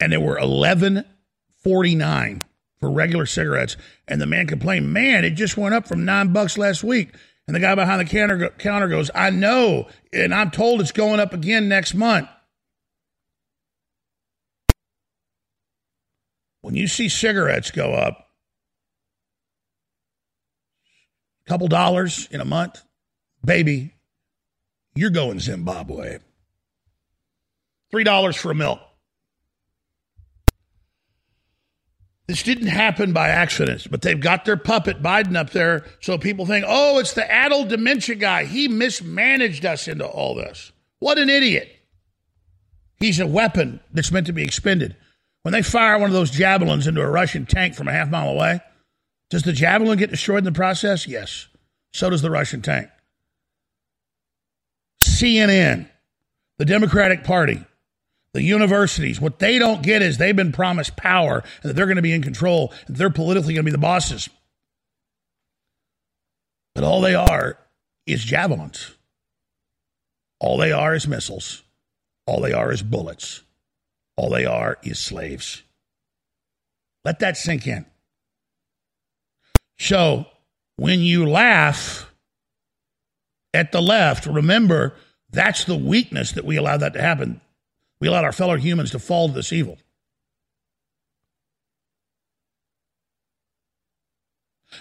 And 0.00 0.10
there 0.10 0.20
were 0.20 0.38
11.49 1.64 2.42
for 2.80 2.90
regular 2.90 3.26
cigarettes. 3.26 3.76
And 4.06 4.20
the 4.20 4.26
man 4.26 4.46
complained, 4.46 4.92
man, 4.92 5.24
it 5.24 5.30
just 5.30 5.56
went 5.56 5.74
up 5.74 5.86
from 5.86 6.04
nine 6.04 6.32
bucks 6.32 6.58
last 6.58 6.84
week. 6.84 7.14
And 7.46 7.54
the 7.54 7.60
guy 7.60 7.74
behind 7.74 8.00
the 8.00 8.04
counter, 8.04 8.50
counter 8.50 8.88
goes, 8.88 9.10
I 9.14 9.30
know, 9.30 9.88
and 10.12 10.34
I'm 10.34 10.50
told 10.50 10.80
it's 10.80 10.92
going 10.92 11.18
up 11.18 11.32
again 11.32 11.68
next 11.68 11.94
month. 11.94 12.28
When 16.60 16.74
you 16.74 16.86
see 16.88 17.08
cigarettes 17.08 17.70
go 17.70 17.94
up 17.94 18.26
a 21.46 21.48
couple 21.48 21.68
dollars 21.68 22.28
in 22.30 22.42
a 22.42 22.44
month, 22.44 22.82
baby, 23.42 23.94
you're 24.94 25.08
going 25.08 25.40
Zimbabwe. 25.40 26.18
$3 27.94 28.36
for 28.36 28.50
a 28.50 28.54
milk. 28.54 28.80
This 32.28 32.42
didn't 32.42 32.66
happen 32.66 33.14
by 33.14 33.30
accident, 33.30 33.90
but 33.90 34.02
they've 34.02 34.20
got 34.20 34.44
their 34.44 34.58
puppet 34.58 35.02
Biden 35.02 35.34
up 35.34 35.50
there 35.50 35.86
so 36.00 36.18
people 36.18 36.44
think, 36.44 36.66
oh, 36.68 36.98
it's 36.98 37.14
the 37.14 37.28
adult 37.30 37.68
dementia 37.68 38.16
guy. 38.16 38.44
He 38.44 38.68
mismanaged 38.68 39.64
us 39.64 39.88
into 39.88 40.06
all 40.06 40.34
this. 40.34 40.70
What 40.98 41.18
an 41.18 41.30
idiot. 41.30 41.74
He's 42.98 43.18
a 43.18 43.26
weapon 43.26 43.80
that's 43.92 44.12
meant 44.12 44.26
to 44.26 44.34
be 44.34 44.42
expended. 44.42 44.94
When 45.42 45.52
they 45.52 45.62
fire 45.62 45.98
one 45.98 46.10
of 46.10 46.14
those 46.14 46.30
javelins 46.30 46.86
into 46.86 47.00
a 47.00 47.08
Russian 47.08 47.46
tank 47.46 47.74
from 47.74 47.88
a 47.88 47.92
half 47.92 48.10
mile 48.10 48.28
away, 48.28 48.60
does 49.30 49.44
the 49.44 49.52
javelin 49.52 49.98
get 49.98 50.10
destroyed 50.10 50.38
in 50.38 50.44
the 50.44 50.52
process? 50.52 51.06
Yes. 51.06 51.48
So 51.94 52.10
does 52.10 52.20
the 52.20 52.30
Russian 52.30 52.60
tank. 52.60 52.90
CNN, 55.02 55.88
the 56.58 56.66
Democratic 56.66 57.24
Party, 57.24 57.64
the 58.38 58.44
universities, 58.44 59.20
what 59.20 59.40
they 59.40 59.58
don't 59.58 59.82
get 59.82 60.00
is 60.00 60.16
they've 60.16 60.36
been 60.36 60.52
promised 60.52 60.96
power 60.96 61.42
and 61.60 61.70
that 61.70 61.74
they're 61.74 61.86
going 61.86 61.96
to 61.96 62.02
be 62.02 62.12
in 62.12 62.22
control 62.22 62.72
and 62.86 62.94
they're 62.94 63.10
politically 63.10 63.52
going 63.52 63.64
to 63.64 63.68
be 63.68 63.72
the 63.72 63.78
bosses. 63.78 64.28
But 66.72 66.84
all 66.84 67.00
they 67.00 67.16
are 67.16 67.58
is 68.06 68.22
javelins. 68.22 68.94
All 70.38 70.56
they 70.56 70.70
are 70.70 70.94
is 70.94 71.08
missiles. 71.08 71.64
All 72.26 72.40
they 72.40 72.52
are 72.52 72.70
is 72.70 72.80
bullets. 72.80 73.42
All 74.16 74.30
they 74.30 74.46
are 74.46 74.78
is 74.84 75.00
slaves. 75.00 75.64
Let 77.04 77.18
that 77.18 77.36
sink 77.36 77.66
in. 77.66 77.86
So 79.80 80.26
when 80.76 81.00
you 81.00 81.28
laugh 81.28 82.08
at 83.52 83.72
the 83.72 83.82
left, 83.82 84.26
remember 84.26 84.94
that's 85.28 85.64
the 85.64 85.76
weakness 85.76 86.30
that 86.32 86.44
we 86.44 86.56
allow 86.56 86.76
that 86.76 86.92
to 86.92 87.02
happen. 87.02 87.40
We 88.00 88.08
allowed 88.08 88.24
our 88.24 88.32
fellow 88.32 88.56
humans 88.56 88.90
to 88.92 88.98
fall 88.98 89.28
to 89.28 89.34
this 89.34 89.52
evil. 89.52 89.78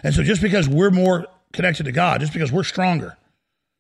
And 0.04 0.14
so, 0.14 0.24
just 0.24 0.42
because 0.42 0.70
we're 0.70 0.92
more 0.92 1.26
connected 1.54 1.86
to 1.86 1.92
God, 1.92 2.22
just 2.22 2.34
because 2.34 2.52
we're 2.52 2.64
stronger, 2.64 3.18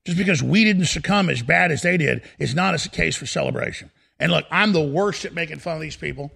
just 0.05 0.17
because 0.17 0.41
we 0.41 0.63
didn't 0.63 0.85
succumb 0.85 1.29
as 1.29 1.41
bad 1.41 1.71
as 1.71 1.81
they 1.81 1.97
did, 1.97 2.23
is 2.39 2.55
not 2.55 2.73
a 2.73 2.89
case 2.89 3.15
for 3.15 3.25
celebration. 3.25 3.91
And 4.19 4.31
look, 4.31 4.45
I'm 4.49 4.73
the 4.73 4.81
worst 4.81 5.25
at 5.25 5.33
making 5.33 5.59
fun 5.59 5.75
of 5.75 5.81
these 5.81 5.97
people. 5.97 6.31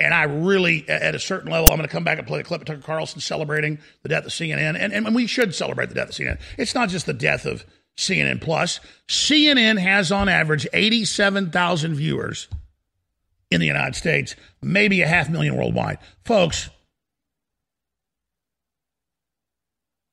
And 0.00 0.12
I 0.12 0.24
really, 0.24 0.88
at 0.88 1.14
a 1.14 1.18
certain 1.20 1.48
level, 1.52 1.70
I'm 1.70 1.76
going 1.76 1.86
to 1.88 1.92
come 1.92 2.02
back 2.02 2.18
and 2.18 2.26
play 2.26 2.38
the 2.38 2.44
clip 2.44 2.62
of 2.62 2.66
Tucker 2.66 2.80
Carlson 2.80 3.20
celebrating 3.20 3.78
the 4.02 4.08
death 4.08 4.24
of 4.24 4.32
CNN. 4.32 4.76
And, 4.76 4.92
and 4.92 5.14
we 5.14 5.28
should 5.28 5.54
celebrate 5.54 5.90
the 5.90 5.94
death 5.94 6.08
of 6.08 6.14
CNN. 6.16 6.40
It's 6.58 6.74
not 6.74 6.88
just 6.88 7.06
the 7.06 7.12
death 7.12 7.46
of 7.46 7.64
CNN 7.96 8.40
Plus. 8.40 8.80
CNN 9.08 9.78
has 9.78 10.10
on 10.10 10.28
average 10.28 10.66
87,000 10.72 11.94
viewers 11.94 12.48
in 13.50 13.60
the 13.60 13.66
United 13.66 13.94
States, 13.94 14.34
maybe 14.62 15.02
a 15.02 15.06
half 15.06 15.28
million 15.28 15.56
worldwide. 15.56 15.98
Folks, 16.24 16.70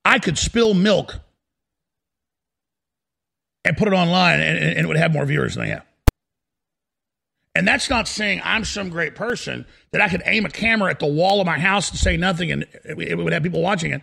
I 0.03 0.19
could 0.19 0.37
spill 0.37 0.73
milk 0.73 1.19
and 3.63 3.77
put 3.77 3.87
it 3.87 3.93
online 3.93 4.39
and, 4.39 4.57
and 4.57 4.79
it 4.79 4.87
would 4.87 4.97
have 4.97 5.13
more 5.13 5.25
viewers 5.25 5.55
than 5.55 5.65
they 5.65 5.71
have. 5.71 5.85
And 7.55 7.67
that's 7.67 7.89
not 7.89 8.07
saying 8.07 8.41
I'm 8.43 8.63
some 8.63 8.89
great 8.89 9.15
person 9.15 9.65
that 9.91 10.01
I 10.01 10.09
could 10.09 10.21
aim 10.25 10.45
a 10.45 10.49
camera 10.49 10.91
at 10.91 10.99
the 10.99 11.07
wall 11.07 11.41
of 11.41 11.45
my 11.45 11.59
house 11.59 11.89
and 11.89 11.99
say 11.99 12.15
nothing 12.15 12.51
and 12.51 12.65
it 12.85 13.17
would 13.17 13.33
have 13.33 13.43
people 13.43 13.61
watching 13.61 13.91
it. 13.91 14.01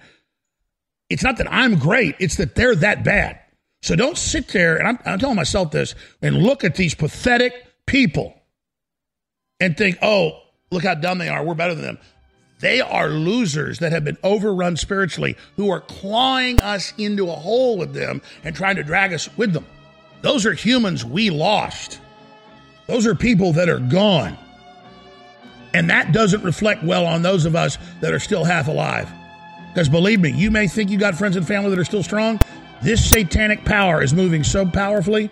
It's 1.09 1.23
not 1.23 1.39
that 1.39 1.51
I'm 1.51 1.79
great, 1.79 2.17
it's 2.19 2.37
that 2.37 2.55
they're 2.55 2.75
that 2.77 3.05
bad. 3.05 3.41
So 3.87 3.95
don't 3.95 4.19
sit 4.19 4.49
there, 4.49 4.79
and 4.79 4.89
I'm, 4.89 4.99
I'm 5.07 5.19
telling 5.21 5.37
myself 5.37 5.71
this, 5.71 5.95
and 6.21 6.43
look 6.43 6.65
at 6.65 6.75
these 6.75 6.93
pathetic 6.93 7.53
people 7.87 8.35
and 9.61 9.77
think, 9.77 9.99
oh, 10.03 10.41
look 10.73 10.83
how 10.83 10.97
dumb 10.97 11.19
they 11.19 11.29
are. 11.29 11.45
We're 11.45 11.55
better 11.55 11.77
than 11.77 11.85
them. 11.85 11.99
They 12.59 12.81
are 12.81 13.09
losers 13.09 13.79
that 13.79 13.93
have 13.93 14.03
been 14.03 14.19
overrun 14.25 14.77
spiritually, 14.77 15.37
who 15.55 15.71
are 15.71 15.83
clawing 15.83 16.61
us 16.63 16.95
into 16.99 17.31
a 17.31 17.37
hole 17.37 17.79
with 17.79 17.95
them 17.95 18.23
and 18.43 18.57
trying 18.57 18.75
to 18.75 18.83
drag 18.83 19.13
us 19.13 19.29
with 19.37 19.53
them. 19.53 19.65
Those 20.21 20.47
are 20.47 20.53
humans 20.53 21.05
we 21.05 21.31
lost. 21.31 22.01
Those 22.89 23.07
are 23.07 23.15
people 23.15 23.53
that 23.53 23.69
are 23.69 23.79
gone. 23.79 24.37
And 25.75 25.91
that 25.91 26.11
doesn't 26.11 26.43
reflect 26.43 26.83
well 26.83 27.07
on 27.07 27.23
those 27.23 27.45
of 27.45 27.55
us 27.55 27.79
that 28.01 28.13
are 28.13 28.19
still 28.19 28.43
half 28.43 28.67
alive. 28.67 29.09
Because 29.73 29.89
believe 29.89 30.19
me, 30.19 30.33
you 30.33 30.51
may 30.51 30.67
think 30.67 30.91
you 30.91 30.99
got 30.99 31.15
friends 31.15 31.37
and 31.37 31.47
family 31.47 31.71
that 31.71 31.79
are 31.79 31.85
still 31.85 32.03
strong. 32.03 32.41
This 32.83 33.09
satanic 33.09 33.65
power 33.65 34.03
is 34.03 34.15
moving 34.15 34.45
so 34.45 34.67
powerfully. 34.67 35.31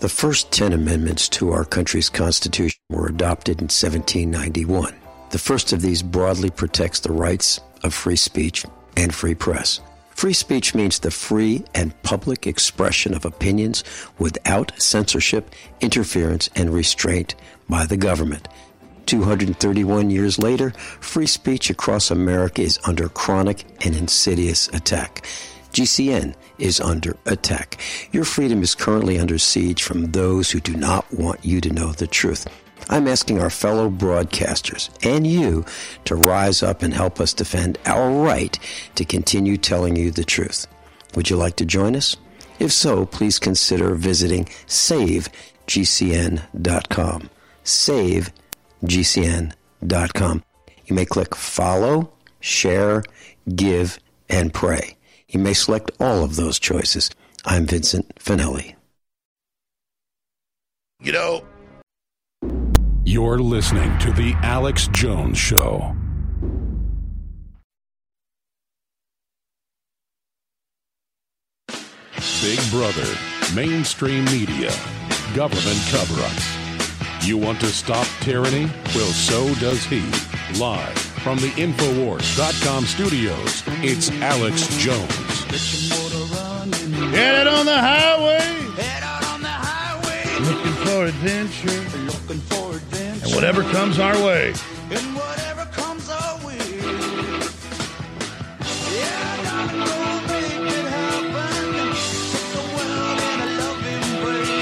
the 0.00 0.08
first 0.08 0.50
10 0.52 0.72
amendments 0.72 1.28
to 1.30 1.52
our 1.52 1.64
country's 1.64 2.08
Constitution 2.08 2.80
were 2.88 3.06
adopted 3.06 3.60
in 3.60 3.64
1791. 3.64 4.94
The 5.30 5.38
first 5.38 5.72
of 5.72 5.82
these 5.82 6.02
broadly 6.02 6.50
protects 6.50 7.00
the 7.00 7.12
rights 7.12 7.60
of 7.82 7.94
free 7.94 8.16
speech 8.16 8.64
and 8.96 9.14
free 9.14 9.34
press. 9.34 9.80
Free 10.10 10.32
speech 10.32 10.74
means 10.74 10.98
the 10.98 11.10
free 11.10 11.64
and 11.74 12.00
public 12.02 12.46
expression 12.46 13.14
of 13.14 13.24
opinions 13.24 13.82
without 14.18 14.72
censorship, 14.80 15.54
interference, 15.80 16.48
and 16.54 16.70
restraint 16.70 17.34
by 17.68 17.86
the 17.86 17.96
government. 17.96 18.46
231 19.06 20.10
years 20.10 20.38
later, 20.38 20.70
free 21.00 21.26
speech 21.26 21.70
across 21.70 22.10
America 22.10 22.62
is 22.62 22.78
under 22.84 23.08
chronic 23.08 23.64
and 23.84 23.96
insidious 23.96 24.68
attack. 24.68 25.26
GCN 25.72 26.34
is 26.58 26.80
under 26.80 27.16
attack. 27.24 27.80
Your 28.12 28.24
freedom 28.24 28.62
is 28.62 28.74
currently 28.74 29.18
under 29.18 29.38
siege 29.38 29.82
from 29.82 30.12
those 30.12 30.50
who 30.50 30.60
do 30.60 30.74
not 30.74 31.10
want 31.12 31.44
you 31.44 31.60
to 31.62 31.72
know 31.72 31.92
the 31.92 32.06
truth. 32.06 32.46
I'm 32.90 33.08
asking 33.08 33.40
our 33.40 33.50
fellow 33.50 33.88
broadcasters 33.88 34.90
and 35.04 35.26
you 35.26 35.64
to 36.04 36.14
rise 36.14 36.62
up 36.62 36.82
and 36.82 36.92
help 36.92 37.20
us 37.20 37.32
defend 37.32 37.78
our 37.86 38.10
right 38.10 38.58
to 38.96 39.04
continue 39.04 39.56
telling 39.56 39.96
you 39.96 40.10
the 40.10 40.24
truth. 40.24 40.66
Would 41.14 41.30
you 41.30 41.36
like 41.36 41.56
to 41.56 41.64
join 41.64 41.96
us? 41.96 42.16
If 42.58 42.72
so, 42.72 43.06
please 43.06 43.38
consider 43.38 43.94
visiting 43.94 44.44
savegcn.com. 44.66 45.30
Savegcn.com. 47.64 50.42
You 50.86 50.96
may 50.96 51.04
click 51.06 51.34
follow, 51.34 52.12
share, 52.40 53.02
give, 53.54 53.98
and 54.28 54.52
pray. 54.52 54.96
You 55.32 55.40
may 55.40 55.54
select 55.54 55.90
all 55.98 56.22
of 56.22 56.36
those 56.36 56.58
choices. 56.58 57.10
I'm 57.46 57.64
Vincent 57.64 58.14
Finelli. 58.16 58.74
You 61.00 61.12
know, 61.12 61.44
you're 63.04 63.38
listening 63.38 63.98
to 64.00 64.12
The 64.12 64.34
Alex 64.42 64.88
Jones 64.88 65.38
Show. 65.38 65.96
Big 72.42 72.60
Brother, 72.70 73.16
mainstream 73.54 74.26
media, 74.26 74.70
government 75.34 75.80
cover 75.90 76.20
ups. 76.20 76.61
You 77.22 77.38
want 77.38 77.60
to 77.60 77.66
stop 77.66 78.04
tyranny? 78.20 78.64
Well, 78.96 79.12
so 79.12 79.54
does 79.54 79.84
he. 79.84 80.00
Live 80.58 80.98
from 81.22 81.38
the 81.38 81.50
Infowars.com 81.50 82.84
studios, 82.84 83.62
it's 83.80 84.10
Alex 84.20 84.66
Jones. 84.78 85.44
Get 87.12 87.34
it 87.36 87.46
on 87.46 87.64
the 87.64 87.78
highway. 87.78 88.40
Head 88.74 89.04
out 89.04 89.24
on 89.26 89.40
the 89.40 89.48
highway. 89.48 90.24
Looking 90.44 90.72
for 90.84 91.06
adventure. 91.06 91.98
Looking 92.00 92.40
for 92.40 92.74
adventure. 92.74 93.26
And 93.26 93.34
whatever 93.36 93.62
comes 93.70 94.00
our 94.00 94.16
way. 94.16 94.48
And 94.90 95.14
whatever 95.14 95.64
comes 95.66 96.10
our 96.10 96.44
way. 96.44 96.58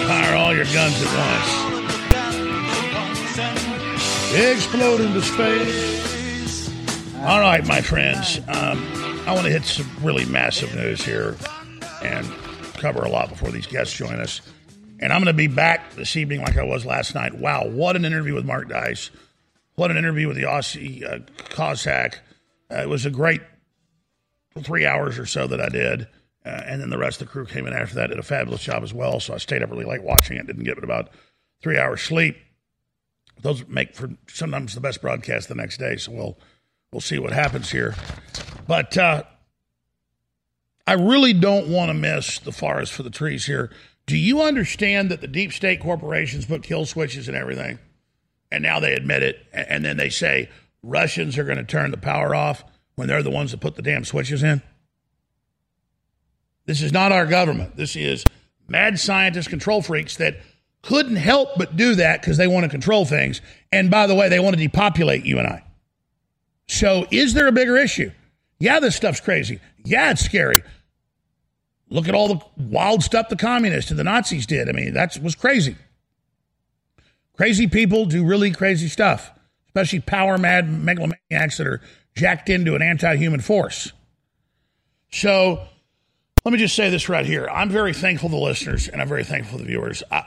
Fire 0.07 0.37
all 0.37 0.55
your 0.55 0.67
guns 0.67 1.03
at 1.03 1.17
once. 1.17 1.70
Explode 4.33 5.01
into 5.01 5.21
space. 5.23 6.69
All 7.17 7.41
right, 7.41 7.67
my 7.67 7.81
friends. 7.81 8.39
Um, 8.47 8.87
I 9.27 9.33
want 9.33 9.45
to 9.47 9.51
hit 9.51 9.65
some 9.65 9.91
really 10.01 10.25
massive 10.25 10.73
news 10.77 11.05
here 11.05 11.37
and 12.01 12.25
cover 12.75 13.03
a 13.03 13.09
lot 13.09 13.29
before 13.29 13.51
these 13.51 13.67
guests 13.67 13.93
join 13.93 14.21
us. 14.21 14.41
And 15.01 15.13
I'm 15.13 15.19
going 15.19 15.35
to 15.35 15.37
be 15.37 15.49
back 15.49 15.95
this 15.97 16.17
evening 16.17 16.43
like 16.43 16.57
I 16.57 16.63
was 16.63 16.87
last 16.87 17.13
night. 17.13 17.39
Wow, 17.39 17.67
what 17.67 17.97
an 17.97 18.05
interview 18.05 18.35
with 18.35 18.45
Mark 18.45 18.69
Dice. 18.69 19.11
What 19.75 19.91
an 19.91 19.97
interview 19.97 20.29
with 20.29 20.37
the 20.37 20.45
Aussie 20.45 21.05
uh, 21.05 21.19
Cossack. 21.49 22.21
Uh, 22.71 22.83
it 22.83 22.89
was 22.89 23.05
a 23.05 23.11
great 23.11 23.41
three 24.63 24.87
hours 24.87 25.19
or 25.19 25.27
so 25.27 25.49
that 25.49 25.61
I 25.61 25.71
did. 25.71 26.03
Uh, 26.47 26.63
and 26.67 26.81
then 26.81 26.91
the 26.91 26.99
rest 26.99 27.21
of 27.21 27.27
the 27.27 27.33
crew 27.33 27.47
came 27.47 27.67
in 27.67 27.73
after 27.73 27.97
that, 27.97 28.11
did 28.11 28.19
a 28.21 28.23
fabulous 28.23 28.63
job 28.63 28.85
as 28.85 28.95
well. 28.95 29.19
So 29.19 29.35
I 29.35 29.39
stayed 29.39 29.65
up 29.65 29.71
really 29.71 29.85
late 29.85 30.05
watching 30.05 30.37
it, 30.37 30.47
didn't 30.47 30.63
get 30.63 30.77
but 30.77 30.85
about 30.85 31.11
three 31.61 31.79
hours 31.79 32.01
sleep. 32.01 32.37
Those 33.43 33.67
make 33.69 33.95
for 33.95 34.11
sometimes 34.29 34.75
the 34.75 34.81
best 34.81 35.01
broadcast 35.01 35.49
the 35.49 35.55
next 35.55 35.79
day. 35.79 35.97
So 35.97 36.13
we'll 36.13 36.39
we'll 36.93 37.01
see 37.01 37.19
what 37.19 37.33
happens 37.33 37.71
here. 37.71 37.95
But 38.67 38.97
uh, 38.97 39.25
I 40.87 40.95
really 40.95 41.33
don't 41.33 41.69
want 41.69 41.91
to 41.91 41.95
miss 41.95 42.39
the 42.39 42.53
forest 42.53 42.93
for 42.93 43.03
the 43.03 43.11
trees 43.11 43.47
here. 43.47 43.71
Do 44.07 44.17
you 44.17 44.43
understand 44.43 45.11
that 45.11 45.21
the 45.21 45.29
deep 45.29 45.53
state 45.53 45.81
corporations 45.81 46.47
put 46.47 46.63
kill 46.63 46.87
switches 46.87 47.29
and 47.29 47.37
everything? 47.37 47.79
And 48.51 48.63
now 48.63 48.81
they 48.81 48.95
admit 48.95 49.23
it. 49.23 49.47
And 49.53 49.85
then 49.85 49.97
they 49.97 50.09
say 50.09 50.51
Russians 50.83 51.39
are 51.39 51.45
going 51.45 51.59
to 51.59 51.65
turn 51.65 51.91
the 51.91 51.97
power 51.97 52.35
off 52.35 52.65
when 53.01 53.09
they're 53.09 53.23
the 53.23 53.31
ones 53.31 53.51
that 53.53 53.61
put 53.61 53.77
the 53.77 53.83
damn 53.83 54.05
switches 54.05 54.43
in? 54.43 54.63
This 56.67 56.83
is 56.83 56.93
not 56.93 57.13
our 57.13 57.27
government. 57.27 57.77
This 57.77 57.97
is 57.97 58.25
mad 58.69 58.99
scientist 58.99 59.49
control 59.49 59.83
freaks 59.83 60.17
that 60.19 60.37
couldn't 60.83 61.17
help 61.17 61.51
but 61.57 61.77
do 61.77 61.95
that 61.97 62.21
because 62.21 62.37
they 62.37 62.47
want 62.47 62.65
to 62.65 62.71
control 62.71 63.05
things. 63.05 63.41
And 63.73 63.91
by 63.91 64.07
the 64.07 64.15
way, 64.15 64.29
they 64.29 64.41
want 64.41 64.57
to 64.57 64.63
depopulate 64.63 65.25
you 65.25 65.39
and 65.39 65.47
I. 65.47 65.65
So 66.69 67.07
is 67.11 67.35
there 67.35 67.47
a 67.47 67.53
bigger 67.53 67.77
issue? 67.77 68.11
Yeah, 68.59 68.81
this 68.81 68.97
stuff's 68.97 69.21
crazy. 69.21 69.61
Yeah, 69.85 70.11
it's 70.11 70.25
scary. 70.25 70.63
Look 71.89 72.09
at 72.09 72.15
all 72.15 72.29
the 72.29 72.41
wild 72.57 73.03
stuff 73.03 73.29
the 73.29 73.37
communists 73.37 73.91
and 73.91 73.99
the 73.99 74.05
Nazis 74.05 74.47
did. 74.47 74.69
I 74.69 74.73
mean, 74.73 74.95
that 74.95 75.19
was 75.23 75.35
crazy. 75.35 75.77
Crazy 77.37 77.67
people 77.67 78.07
do 78.07 78.25
really 78.25 78.53
crazy 78.53 78.87
stuff, 78.89 79.31
especially 79.67 80.01
power 80.01 80.39
mad 80.39 80.67
megalomaniacs 80.67 81.57
that 81.57 81.67
are 81.67 81.81
jacked 82.15 82.49
into 82.49 82.75
an 82.75 82.83
anti 82.83 83.17
human 83.17 83.41
force. 83.41 83.93
So 85.11 85.67
let 86.45 86.53
me 86.53 86.59
just 86.59 86.77
say 86.77 86.91
this 86.91 87.09
right 87.09 87.27
here. 87.27 87.49
I'm 87.49 87.71
very 87.71 87.93
thankful 87.93 88.29
to 88.29 88.37
the 88.37 88.41
listeners 88.41 88.89
and 88.89 89.01
I'm 89.01 89.09
very 89.09 89.25
thankful 89.25 89.59
to 89.59 89.65
the 89.65 89.69
viewers. 89.69 90.03
I, 90.11 90.25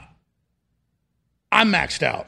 I'm 1.54 1.72
maxed 1.72 2.02
out. 2.02 2.26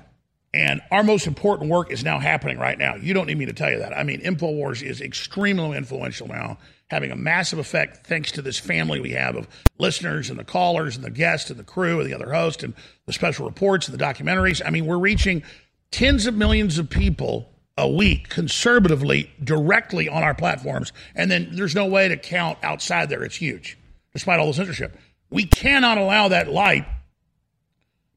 And 0.55 0.81
our 0.91 1.03
most 1.03 1.27
important 1.27 1.69
work 1.69 1.91
is 1.91 2.03
now 2.03 2.19
happening 2.19 2.59
right 2.59 2.79
now. 2.79 2.95
You 2.95 3.12
don't 3.12 3.27
need 3.27 3.37
me 3.37 3.45
to 3.47 3.53
tell 3.53 3.71
you 3.71 3.81
that. 3.81 3.93
I 3.93 4.05
mean, 4.05 4.23
InfoWars 4.23 4.83
is 4.83 5.03
extremely 5.03 5.77
influential 5.77 6.29
now, 6.29 6.59
having 6.89 7.11
a 7.11 7.17
massive 7.17 7.59
effect 7.59 8.07
thanks 8.07 8.33
to 8.33 8.41
this 8.41 8.59
family 8.59 9.01
we 9.01 9.11
have 9.11 9.37
of 9.37 9.49
listeners 9.79 10.31
and 10.31 10.39
the 10.39 10.45
callers 10.45 10.97
and 10.97 11.05
the 11.05 11.11
guests 11.11 11.51
and 11.51 11.59
the 11.59 11.65
crew 11.65 12.01
and 12.01 12.09
the 12.09 12.15
other 12.15 12.33
hosts 12.33 12.62
and 12.62 12.73
the 13.05 13.12
special 13.12 13.45
reports 13.45 13.89
and 13.89 13.99
the 13.99 14.03
documentaries. 14.03 14.62
I 14.65 14.71
mean, 14.71 14.87
we're 14.87 14.97
reaching 14.97 15.43
tens 15.91 16.27
of 16.27 16.35
millions 16.35 16.79
of 16.79 16.89
people 16.89 17.51
a 17.77 17.89
week 17.89 18.31
conservatively 18.31 19.31
directly 19.43 20.09
on 20.09 20.23
our 20.23 20.35
platforms. 20.35 20.93
And 21.15 21.31
then 21.31 21.51
there's 21.53 21.75
no 21.75 21.87
way 21.87 22.09
to 22.09 22.17
count 22.17 22.59
outside 22.62 23.11
there. 23.11 23.25
It's 23.25 23.37
huge, 23.37 23.77
despite 24.15 24.39
all 24.39 24.47
the 24.47 24.55
censorship. 24.55 24.97
We 25.29 25.45
cannot 25.45 25.99
allow 25.99 26.29
that 26.29 26.51
light 26.51 26.87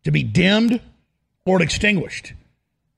to 0.06 0.12
be 0.12 0.24
dimmed 0.24 0.80
or 1.46 1.62
extinguished. 1.62 2.34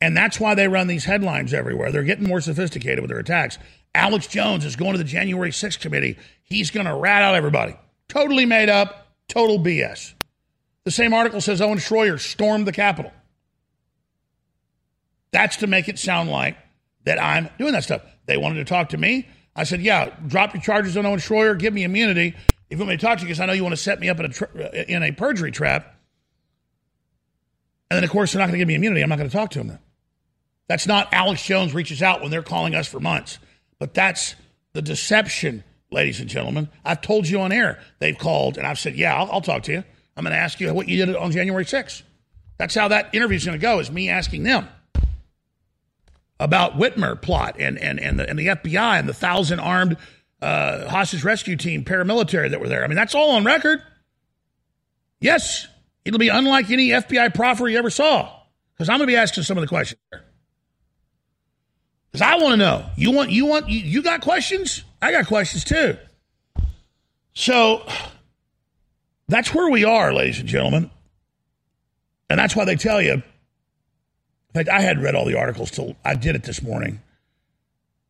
And 0.02 0.18
that's 0.18 0.40
why 0.40 0.56
they 0.56 0.68
run 0.68 0.88
these 0.88 1.06
headlines 1.06 1.54
everywhere. 1.54 1.92
They're 1.92 2.04
getting 2.04 2.28
more 2.28 2.42
sophisticated 2.42 3.00
with 3.00 3.10
their 3.10 3.20
attacks. 3.20 3.60
Alex 3.94 4.28
Jones 4.28 4.66
is 4.66 4.76
going 4.76 4.94
to 4.94 4.98
the 4.98 5.04
January 5.04 5.52
6th 5.52 5.80
committee. 5.80 6.18
He's 6.42 6.72
going 6.72 6.88
to 6.88 6.96
rat 6.96 7.22
out 7.22 7.36
everybody. 7.36 7.76
Totally 8.08 8.46
made 8.46 8.70
up, 8.70 9.08
total 9.28 9.60
BS. 9.60 10.14
The 10.84 10.92
same 10.92 11.14
article 11.14 11.40
says 11.40 11.62
Owen 11.62 11.78
Schroyer 11.78 12.20
stormed 12.20 12.66
the 12.66 12.72
Capitol. 12.72 13.12
That's 15.32 15.58
to 15.58 15.68
make 15.68 15.88
it 15.88 16.00
sound 16.00 16.30
like 16.30 16.58
that 17.06 17.22
I'm 17.22 17.50
doing 17.58 17.74
that 17.74 17.84
stuff. 17.84 18.02
They 18.26 18.38
wanted 18.38 18.56
to 18.56 18.66
talk 18.66 18.90
to 18.90 18.98
me. 18.98 19.28
I 19.56 19.64
said, 19.64 19.82
yeah, 19.82 20.14
drop 20.28 20.54
your 20.54 20.64
charges 20.64 20.98
on 20.98 21.06
Owen 21.06 21.20
Schroyer, 21.20 21.58
give 21.58 21.74
me 21.74 21.84
immunity. 21.84 22.36
if 22.70 22.72
you 22.72 22.78
want 22.78 22.90
me 22.90 22.98
to 22.98 23.06
talk 23.06 23.18
to 23.18 23.22
you, 23.22 23.28
because 23.28 23.40
I 23.40 23.46
know 23.46 23.54
you 23.54 23.64
want 23.64 23.74
to 23.74 23.82
set 23.82 24.00
me 24.00 24.10
up 24.10 24.20
in 24.20 24.26
a, 24.26 24.30
tra- 24.30 24.86
in 24.88 25.04
a 25.04 25.12
perjury 25.12 25.52
trap, 25.52 25.96
and 27.92 27.98
then 27.98 28.06
of 28.06 28.10
course 28.10 28.32
they're 28.32 28.40
not 28.40 28.46
going 28.46 28.54
to 28.54 28.60
give 28.60 28.70
me 28.70 28.76
immunity, 28.76 29.02
I'm 29.02 29.10
not 29.10 29.18
going 29.18 29.30
to 29.30 29.36
talk 29.36 29.50
to 29.52 29.60
them 29.60 29.68
then. 29.68 29.80
That's 30.70 30.88
not 30.88 31.14
Alex 31.14 31.44
Jones 31.44 31.74
reaches 31.74 32.02
out 32.02 32.22
when 32.22 32.32
they're 32.32 32.42
calling 32.42 32.74
us 32.74 32.88
for 32.88 33.02
months, 33.02 33.38
but 33.80 33.94
that's 33.94 34.36
the 34.72 34.82
deception, 34.82 35.66
ladies 35.92 36.22
and 36.22 36.30
gentlemen. 36.30 36.70
I've 36.86 37.02
told 37.02 37.28
you 37.28 37.42
on 37.42 37.52
air. 37.52 37.82
They've 38.00 38.18
called, 38.18 38.58
and 38.58 38.66
I've 38.66 38.80
said, 38.80 38.96
yeah, 38.96 39.14
I'll, 39.14 39.30
I'll 39.30 39.42
talk 39.42 39.64
to 39.64 39.74
you. 39.74 39.84
I'm 40.16 40.24
going 40.24 40.32
to 40.32 40.40
ask 40.40 40.62
you 40.62 40.74
what 40.74 40.88
you 40.88 41.06
did 41.06 41.14
on 41.18 41.32
January 41.32 41.66
6th. 41.66 42.04
That's 42.58 42.74
how 42.74 42.88
that 42.88 43.14
interview 43.14 43.36
is 43.36 43.44
going 43.44 43.60
to 43.60 43.62
go, 43.62 43.80
is 43.80 43.92
me 43.92 44.08
asking 44.08 44.44
them 44.44 44.70
about 46.40 46.78
Whitmer 46.78 47.22
plot 47.22 47.58
and, 47.60 47.78
and, 47.78 48.00
and, 48.00 48.18
the, 48.18 48.30
and 48.30 48.40
the 48.40 48.48
FBI 48.48 49.00
and 49.00 49.10
the 49.10 49.14
thousand 49.14 49.60
armed 49.60 49.98
uh, 50.42 50.88
hostage 50.88 51.26
rescue 51.26 51.58
team 51.58 51.84
paramilitary 51.84 52.52
that 52.52 52.62
were 52.62 52.70
there. 52.70 52.86
I 52.86 52.88
mean, 52.88 52.96
that's 52.96 53.16
all 53.16 53.32
on 53.32 53.44
record. 53.44 53.82
Yes, 55.20 55.68
it'll 56.06 56.20
be 56.20 56.30
unlike 56.30 56.70
any 56.70 56.90
FBI 56.90 57.34
proffer 57.34 57.68
you 57.68 57.78
ever 57.78 57.90
saw 57.90 58.32
because 58.74 58.90
I'm 58.90 58.98
going 58.98 59.08
to 59.08 59.12
be 59.12 59.18
asking 59.18 59.44
some 59.44 59.58
of 59.58 59.62
the 59.62 59.68
questions 59.68 60.00
Because 62.12 62.22
I 62.22 62.36
want 62.36 62.54
to 62.54 62.58
know. 62.58 62.86
You 62.96 63.12
want 63.12 63.30
you 63.32 63.46
want 63.46 63.70
you, 63.70 63.80
you 63.80 64.04
got 64.04 64.22
questions? 64.22 64.84
I 65.02 65.12
got 65.12 65.28
questions 65.28 65.64
too. 65.64 65.98
So 67.34 67.88
that's 69.28 69.54
where 69.54 69.70
we 69.70 69.86
are, 69.86 70.14
ladies 70.14 70.40
and 70.40 70.50
gentlemen. 70.50 70.92
And 72.30 72.40
that's 72.40 72.56
why 72.56 72.66
they 72.66 72.76
tell 72.76 73.02
you 73.02 73.24
in 74.54 74.60
fact, 74.60 74.70
I 74.70 74.82
hadn't 74.82 75.02
read 75.02 75.16
all 75.16 75.26
the 75.26 75.38
articles 75.38 75.72
till 75.72 75.96
I 76.04 76.16
did 76.16 76.36
it 76.36 76.44
this 76.44 76.62
morning. 76.62 77.02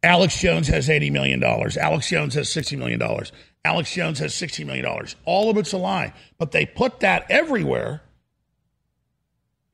Alex 0.01 0.39
Jones 0.39 0.67
has 0.69 0.87
$80 0.87 1.11
million. 1.11 1.43
Alex 1.43 2.09
Jones 2.09 2.33
has 2.33 2.49
$60 2.49 2.79
million. 2.79 2.99
Alex 3.63 3.93
Jones 3.93 4.19
has 4.19 4.33
$60 4.33 4.65
million. 4.65 4.85
All 5.25 5.49
of 5.49 5.57
it's 5.57 5.73
a 5.73 5.77
lie. 5.77 6.13
But 6.37 6.51
they 6.51 6.65
put 6.65 7.01
that 7.01 7.25
everywhere 7.29 8.01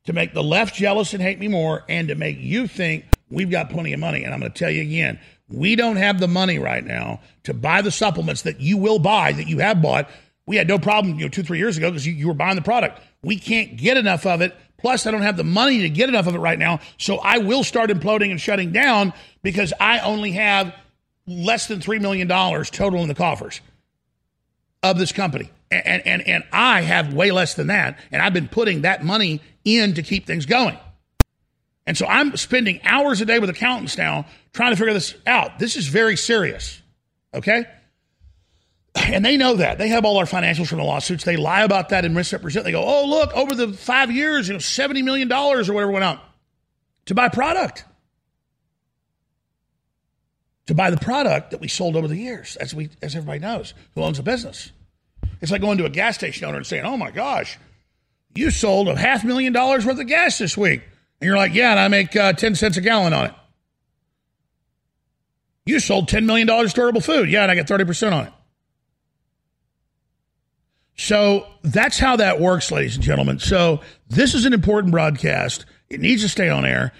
to 0.06 0.14
make 0.14 0.34
the 0.34 0.44
left 0.44 0.76
jealous 0.76 1.14
and 1.14 1.22
hate 1.22 1.40
me 1.40 1.48
more 1.48 1.84
and 1.88 2.08
to 2.10 2.16
make 2.16 2.38
you 2.40 2.68
think 2.68 3.06
we've 3.30 3.52
got 3.52 3.70
plenty 3.70 3.94
of 3.94 4.00
money. 4.00 4.24
And 4.24 4.34
I'm 4.34 4.40
going 4.40 4.52
to 4.52 4.58
tell 4.58 4.72
you 4.72 4.82
again, 4.82 5.20
we 5.50 5.76
don't 5.76 5.96
have 5.96 6.20
the 6.20 6.28
money 6.28 6.60
right 6.60 6.84
now 6.84 7.22
to 7.44 7.54
buy 7.54 7.82
the 7.82 7.92
supplements 7.92 8.42
that 8.42 8.60
you 8.60 8.78
will 8.78 9.00
buy, 9.00 9.32
that 9.32 9.48
you 9.48 9.60
have 9.60 9.82
bought. 9.82 10.10
We 10.46 10.58
had 10.58 10.68
no 10.68 10.80
problem, 10.80 11.18
you 11.18 11.26
know, 11.26 11.30
two, 11.30 11.44
three 11.44 11.58
years 11.58 11.78
ago 11.78 11.90
because 11.90 12.06
you, 12.06 12.14
you 12.14 12.28
were 12.28 12.34
buying 12.34 12.56
the 12.56 12.62
product. 12.62 13.02
We 13.22 13.38
can't 13.38 13.78
get 13.78 13.98
enough 13.98 14.26
of 14.26 14.42
it 14.42 14.56
Plus, 14.78 15.08
I 15.08 15.12
don't 15.12 15.24
have 15.24 15.38
the 15.38 15.44
money 15.44 15.82
to 15.82 15.90
get 15.90 16.08
enough 16.08 16.28
of 16.28 16.36
it 16.36 16.40
right 16.40 16.60
now. 16.60 16.80
So 16.98 17.18
I 17.18 17.40
will 17.40 17.64
start 17.64 17.90
imploding 17.90 18.32
and 18.32 18.40
shutting 18.40 18.72
down 18.72 19.14
because 19.42 19.74
I 19.80 20.00
only 20.00 20.34
have 20.34 20.74
less 21.26 21.68
than 21.68 21.80
$3 21.80 22.00
million 22.00 22.28
total 22.28 23.02
in 23.02 23.08
the 23.08 23.16
coffers 23.16 23.60
of 24.84 24.98
this 24.98 25.12
company. 25.12 25.50
And, 25.70 26.06
and, 26.06 26.28
and 26.28 26.44
I 26.52 26.82
have 26.82 27.14
way 27.14 27.32
less 27.32 27.56
than 27.56 27.68
that. 27.68 28.00
And 28.12 28.22
I've 28.22 28.34
been 28.34 28.48
putting 28.48 28.82
that 28.82 29.04
money 29.04 29.42
in 29.66 29.96
to 29.96 30.04
keep 30.04 30.26
things 30.26 30.46
going. 30.46 30.78
And 31.86 31.98
so 31.98 32.06
I'm 32.06 32.36
spending 32.36 32.82
hours 32.84 33.22
a 33.22 33.26
day 33.26 33.40
with 33.40 33.50
accountants 33.50 33.98
now 33.98 34.26
trying 34.54 34.72
to 34.72 34.76
figure 34.78 34.94
this 34.94 35.16
out. 35.26 35.60
This 35.60 35.76
is 35.76 35.88
very 35.88 36.18
serious. 36.18 36.82
Okay? 37.34 37.66
And 38.96 39.24
they 39.24 39.38
know 39.38 39.56
that. 39.56 39.78
They 39.78 39.90
have 39.90 40.06
all 40.06 40.18
our 40.18 40.26
financials 40.26 40.68
from 40.68 40.80
the 40.80 40.84
lawsuits. 40.84 41.24
They 41.24 41.38
lie 41.38 41.64
about 41.64 41.90
that 41.90 42.04
and 42.04 42.16
misrepresent. 42.16 42.66
They 42.66 42.72
go, 42.72 42.84
oh, 42.84 43.06
look, 43.06 43.32
over 43.34 43.54
the 43.56 43.74
five 43.74 44.12
years, 44.12 44.48
you 44.48 44.54
know, 44.54 44.60
$70 44.60 45.04
million 45.04 45.32
or 45.32 45.58
whatever 45.58 45.92
went 45.92 46.04
out 46.04 46.20
to 47.06 47.16
buy 47.16 47.30
product. 47.30 47.86
To 50.68 50.76
buy 50.76 50.90
the 50.90 50.98
product 50.98 51.52
that 51.52 51.62
we 51.62 51.68
sold 51.68 51.96
over 51.96 52.08
the 52.08 52.18
years, 52.18 52.56
as 52.58 52.74
we 52.74 52.90
as 53.02 53.16
everybody 53.16 53.40
knows, 53.40 53.74
who 53.96 54.04
owns 54.04 54.20
a 54.20 54.24
business. 54.24 54.72
It's 55.42 55.52
like 55.52 55.62
going 55.62 55.78
to 55.78 55.86
a 55.86 55.90
gas 55.90 56.16
station 56.16 56.46
owner 56.46 56.58
and 56.58 56.66
saying, 56.66 56.86
Oh 56.86 56.98
my 56.98 57.12
gosh, 57.12 57.58
you 58.36 58.52
sold 58.52 58.90
a 58.90 58.98
half 58.98 59.24
million 59.24 59.54
dollars 59.54 59.86
worth 59.86 60.00
of 60.00 60.08
gas 60.08 60.38
this 60.38 60.58
week. 60.58 60.82
And 61.22 61.28
you're 61.28 61.38
like, 61.38 61.54
Yeah, 61.54 61.72
and 61.72 61.80
I 61.80 61.88
make 61.88 62.16
uh, 62.16 62.34
10 62.34 62.56
cents 62.56 62.78
a 62.78 62.82
gallon 62.82 63.14
on 63.14 63.28
it. 63.28 63.34
You 65.66 65.80
sold 65.80 66.10
$10 66.10 66.26
million 66.26 66.48
storable 66.48 67.04
food. 67.04 67.30
Yeah, 67.30 67.44
and 67.44 67.52
I 67.52 67.56
get 67.56 67.68
30% 67.68 68.14
on 68.14 68.28
it. 68.28 68.34
So 70.96 71.46
that's 71.62 72.00
how 72.00 72.16
that 72.16 72.40
works, 72.40 72.72
ladies 72.72 72.96
and 72.96 73.04
gentlemen. 73.04 73.40
So 73.40 73.82
this 74.10 74.34
is 74.34 74.46
an 74.46 74.54
important 74.54 74.92
broadcast. 74.92 75.66
It 75.90 76.00
needs 76.00 76.24
to 76.24 76.30
stay 76.30 76.50
on 76.50 76.66
air. 76.66 76.92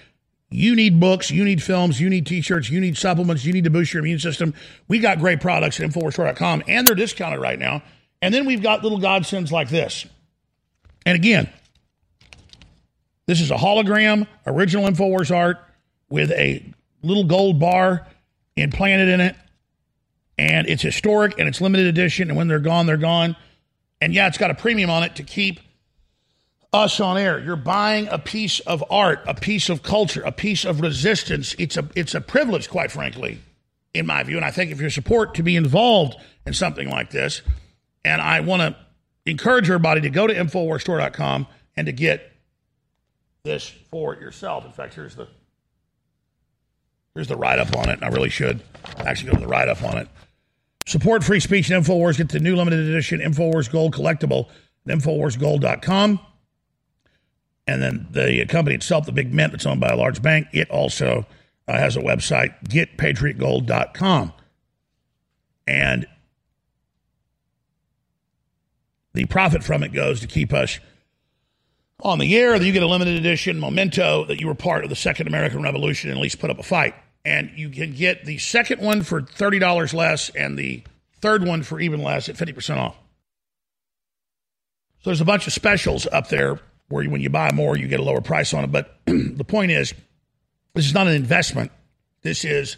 You 0.50 0.74
need 0.74 0.98
books, 0.98 1.30
you 1.30 1.44
need 1.44 1.62
films, 1.62 2.00
you 2.00 2.08
need 2.08 2.26
t-shirts, 2.26 2.70
you 2.70 2.80
need 2.80 2.96
supplements, 2.96 3.44
you 3.44 3.52
need 3.52 3.64
to 3.64 3.70
boost 3.70 3.92
your 3.92 4.02
immune 4.02 4.18
system. 4.18 4.54
We 4.88 4.98
got 4.98 5.18
great 5.18 5.40
products 5.40 5.78
at 5.78 5.90
InfoWarsStore.com 5.90 6.64
and 6.66 6.86
they're 6.86 6.94
discounted 6.94 7.40
right 7.40 7.58
now. 7.58 7.82
And 8.22 8.32
then 8.32 8.46
we've 8.46 8.62
got 8.62 8.82
little 8.82 8.98
godsends 8.98 9.52
like 9.52 9.68
this. 9.68 10.06
And 11.04 11.16
again, 11.16 11.50
this 13.26 13.42
is 13.42 13.50
a 13.50 13.56
hologram, 13.56 14.26
original 14.46 14.88
InfoWars 14.88 15.34
art 15.34 15.58
with 16.08 16.30
a 16.32 16.64
little 17.02 17.24
gold 17.24 17.60
bar 17.60 18.06
implanted 18.56 19.08
in 19.08 19.20
it. 19.20 19.36
And 20.38 20.66
it's 20.66 20.82
historic 20.82 21.38
and 21.38 21.46
it's 21.46 21.60
limited 21.60 21.86
edition. 21.86 22.30
And 22.30 22.38
when 22.38 22.48
they're 22.48 22.58
gone, 22.58 22.86
they're 22.86 22.96
gone. 22.96 23.36
And 24.00 24.14
yeah, 24.14 24.28
it's 24.28 24.38
got 24.38 24.50
a 24.50 24.54
premium 24.54 24.88
on 24.88 25.02
it 25.02 25.16
to 25.16 25.22
keep 25.22 25.60
us 26.72 27.00
on 27.00 27.16
air. 27.16 27.38
You're 27.38 27.56
buying 27.56 28.08
a 28.08 28.18
piece 28.18 28.60
of 28.60 28.84
art, 28.90 29.22
a 29.26 29.34
piece 29.34 29.68
of 29.68 29.82
culture, 29.82 30.22
a 30.22 30.32
piece 30.32 30.64
of 30.64 30.80
resistance. 30.80 31.54
It's 31.58 31.76
a 31.76 31.88
it's 31.94 32.14
a 32.14 32.20
privilege, 32.20 32.68
quite 32.68 32.90
frankly, 32.90 33.40
in 33.94 34.06
my 34.06 34.22
view. 34.22 34.36
And 34.36 34.44
I 34.44 34.50
thank 34.50 34.70
you 34.70 34.76
for 34.76 34.82
your 34.82 34.90
support 34.90 35.34
to 35.36 35.42
be 35.42 35.56
involved 35.56 36.16
in 36.46 36.52
something 36.52 36.90
like 36.90 37.10
this. 37.10 37.42
And 38.04 38.20
I 38.20 38.40
want 38.40 38.62
to 38.62 38.76
encourage 39.30 39.68
everybody 39.68 40.02
to 40.02 40.10
go 40.10 40.26
to 40.26 40.34
InfoWarsStore.com 40.34 41.46
and 41.76 41.86
to 41.86 41.92
get 41.92 42.32
this 43.44 43.68
for 43.90 44.14
yourself. 44.14 44.64
In 44.64 44.72
fact, 44.72 44.94
here's 44.94 45.14
the 45.14 45.28
here's 47.14 47.28
the 47.28 47.36
write 47.36 47.58
up 47.58 47.74
on 47.76 47.88
it. 47.88 47.94
And 47.94 48.04
I 48.04 48.08
really 48.08 48.30
should 48.30 48.60
actually 48.98 49.30
go 49.30 49.36
to 49.36 49.42
the 49.42 49.48
write 49.48 49.68
up 49.68 49.82
on 49.82 49.98
it. 49.98 50.08
Support 50.86 51.24
free 51.24 51.40
speech 51.40 51.70
and 51.70 51.84
InfoWars. 51.84 52.18
Get 52.18 52.30
the 52.30 52.40
new 52.40 52.56
limited 52.56 52.80
edition 52.80 53.20
InfoWars 53.20 53.70
Gold 53.70 53.94
collectible 53.94 54.48
at 54.86 54.98
InfoWarsGold.com. 54.98 56.20
And 57.68 57.82
then 57.82 58.06
the 58.10 58.44
company 58.46 58.74
itself, 58.74 59.06
the 59.06 59.12
Big 59.12 59.32
Mint, 59.32 59.52
that's 59.52 59.66
owned 59.66 59.80
by 59.80 59.88
a 59.88 59.96
large 59.96 60.22
bank, 60.22 60.48
it 60.52 60.70
also 60.70 61.26
uh, 61.68 61.78
has 61.78 61.96
a 61.96 62.00
website, 62.00 62.54
GetPatriotGold.com. 62.64 64.32
And 65.66 66.06
the 69.12 69.26
profit 69.26 69.62
from 69.62 69.82
it 69.82 69.92
goes 69.92 70.20
to 70.20 70.26
keep 70.26 70.52
us 70.52 70.80
on 72.02 72.18
the 72.18 72.36
air. 72.36 72.56
You 72.56 72.72
get 72.72 72.82
a 72.82 72.86
limited 72.86 73.16
edition 73.16 73.60
memento 73.60 74.24
that 74.24 74.40
you 74.40 74.46
were 74.46 74.54
part 74.54 74.82
of 74.82 74.90
the 74.90 74.96
Second 74.96 75.26
American 75.26 75.62
Revolution 75.62 76.08
and 76.10 76.18
at 76.18 76.22
least 76.22 76.38
put 76.38 76.50
up 76.50 76.58
a 76.58 76.62
fight 76.62 76.94
and 77.28 77.50
you 77.54 77.68
can 77.68 77.92
get 77.92 78.24
the 78.24 78.38
second 78.38 78.80
one 78.80 79.02
for 79.02 79.20
$30 79.20 79.92
less 79.92 80.30
and 80.30 80.58
the 80.58 80.82
third 81.20 81.46
one 81.46 81.62
for 81.62 81.78
even 81.78 82.02
less 82.02 82.30
at 82.30 82.36
50% 82.36 82.78
off. 82.78 82.96
So 85.00 85.10
there's 85.10 85.20
a 85.20 85.26
bunch 85.26 85.46
of 85.46 85.52
specials 85.52 86.06
up 86.10 86.28
there 86.28 86.60
where 86.88 87.08
when 87.08 87.20
you 87.20 87.30
buy 87.30 87.52
more, 87.52 87.76
you 87.76 87.88
get 87.88 88.00
a 88.00 88.02
lower 88.02 88.20
price 88.20 88.54
on 88.54 88.64
it. 88.64 88.72
But 88.72 88.98
the 89.06 89.44
point 89.46 89.70
is, 89.70 89.94
this 90.74 90.86
is 90.86 90.94
not 90.94 91.06
an 91.06 91.14
investment. 91.14 91.70
This 92.22 92.44
is 92.44 92.76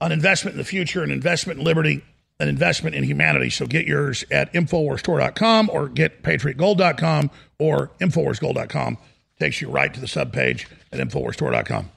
an 0.00 0.12
investment 0.12 0.54
in 0.54 0.58
the 0.58 0.64
future, 0.64 1.02
an 1.02 1.10
investment 1.10 1.58
in 1.58 1.64
liberty, 1.64 2.04
an 2.40 2.48
investment 2.48 2.96
in 2.96 3.04
humanity. 3.04 3.50
So 3.50 3.66
get 3.66 3.86
yours 3.86 4.24
at 4.30 4.52
InfoWarsStore.com 4.52 5.70
or 5.72 5.88
get 5.88 6.22
PatriotGold.com 6.22 7.30
or 7.58 7.90
InfoWarsGold.com. 8.00 8.98
Takes 9.38 9.60
you 9.60 9.68
right 9.68 9.92
to 9.92 10.00
the 10.00 10.06
subpage 10.06 10.66
at 10.92 11.00
InfoWarsStore.com. 11.00 11.90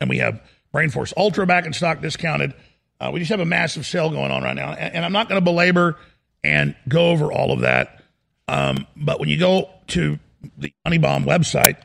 And 0.00 0.10
we 0.10 0.18
have 0.18 0.40
Brain 0.72 0.90
Force 0.90 1.14
Ultra 1.16 1.46
back 1.46 1.66
in 1.66 1.72
stock, 1.72 2.00
discounted. 2.00 2.54
Uh, 3.00 3.10
we 3.12 3.20
just 3.20 3.30
have 3.30 3.40
a 3.40 3.44
massive 3.44 3.86
sale 3.86 4.10
going 4.10 4.30
on 4.30 4.42
right 4.42 4.56
now. 4.56 4.72
And, 4.72 4.96
and 4.96 5.04
I'm 5.04 5.12
not 5.12 5.28
going 5.28 5.40
to 5.40 5.44
belabor 5.44 5.96
and 6.42 6.74
go 6.88 7.08
over 7.08 7.32
all 7.32 7.52
of 7.52 7.60
that. 7.60 8.02
Um, 8.48 8.86
but 8.96 9.20
when 9.20 9.28
you 9.28 9.38
go 9.38 9.70
to 9.88 10.18
the 10.58 10.72
Money 10.84 10.98
Bomb 10.98 11.24
website, 11.24 11.76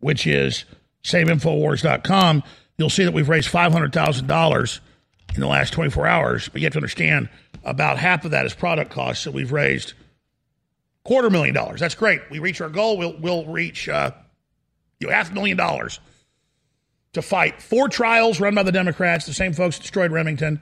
which 0.00 0.26
is 0.26 0.64
saveinfowars.com, 1.04 2.42
you'll 2.78 2.90
see 2.90 3.04
that 3.04 3.12
we've 3.12 3.28
raised 3.28 3.50
$500,000 3.50 4.80
in 5.34 5.40
the 5.40 5.46
last 5.46 5.72
24 5.72 6.06
hours. 6.06 6.48
But 6.48 6.60
you 6.60 6.66
have 6.66 6.72
to 6.72 6.78
understand 6.78 7.28
about 7.64 7.98
half 7.98 8.24
of 8.24 8.32
that 8.32 8.46
is 8.46 8.54
product 8.54 8.90
costs. 8.90 9.24
So 9.24 9.30
we've 9.30 9.52
raised 9.52 9.94
quarter 11.04 11.30
million 11.30 11.54
dollars. 11.54 11.80
That's 11.80 11.94
great. 11.94 12.20
We 12.30 12.38
reach 12.38 12.60
our 12.60 12.68
goal. 12.68 12.98
We'll, 12.98 13.16
we'll 13.18 13.46
reach 13.46 13.88
uh, 13.88 14.12
you 15.00 15.08
know, 15.08 15.14
half 15.14 15.30
a 15.30 15.34
million 15.34 15.56
dollars 15.56 16.00
to 17.12 17.22
fight 17.22 17.60
four 17.60 17.88
trials 17.88 18.40
run 18.40 18.54
by 18.54 18.62
the 18.62 18.72
Democrats, 18.72 19.26
the 19.26 19.34
same 19.34 19.52
folks 19.52 19.76
that 19.76 19.82
destroyed 19.82 20.12
Remington, 20.12 20.60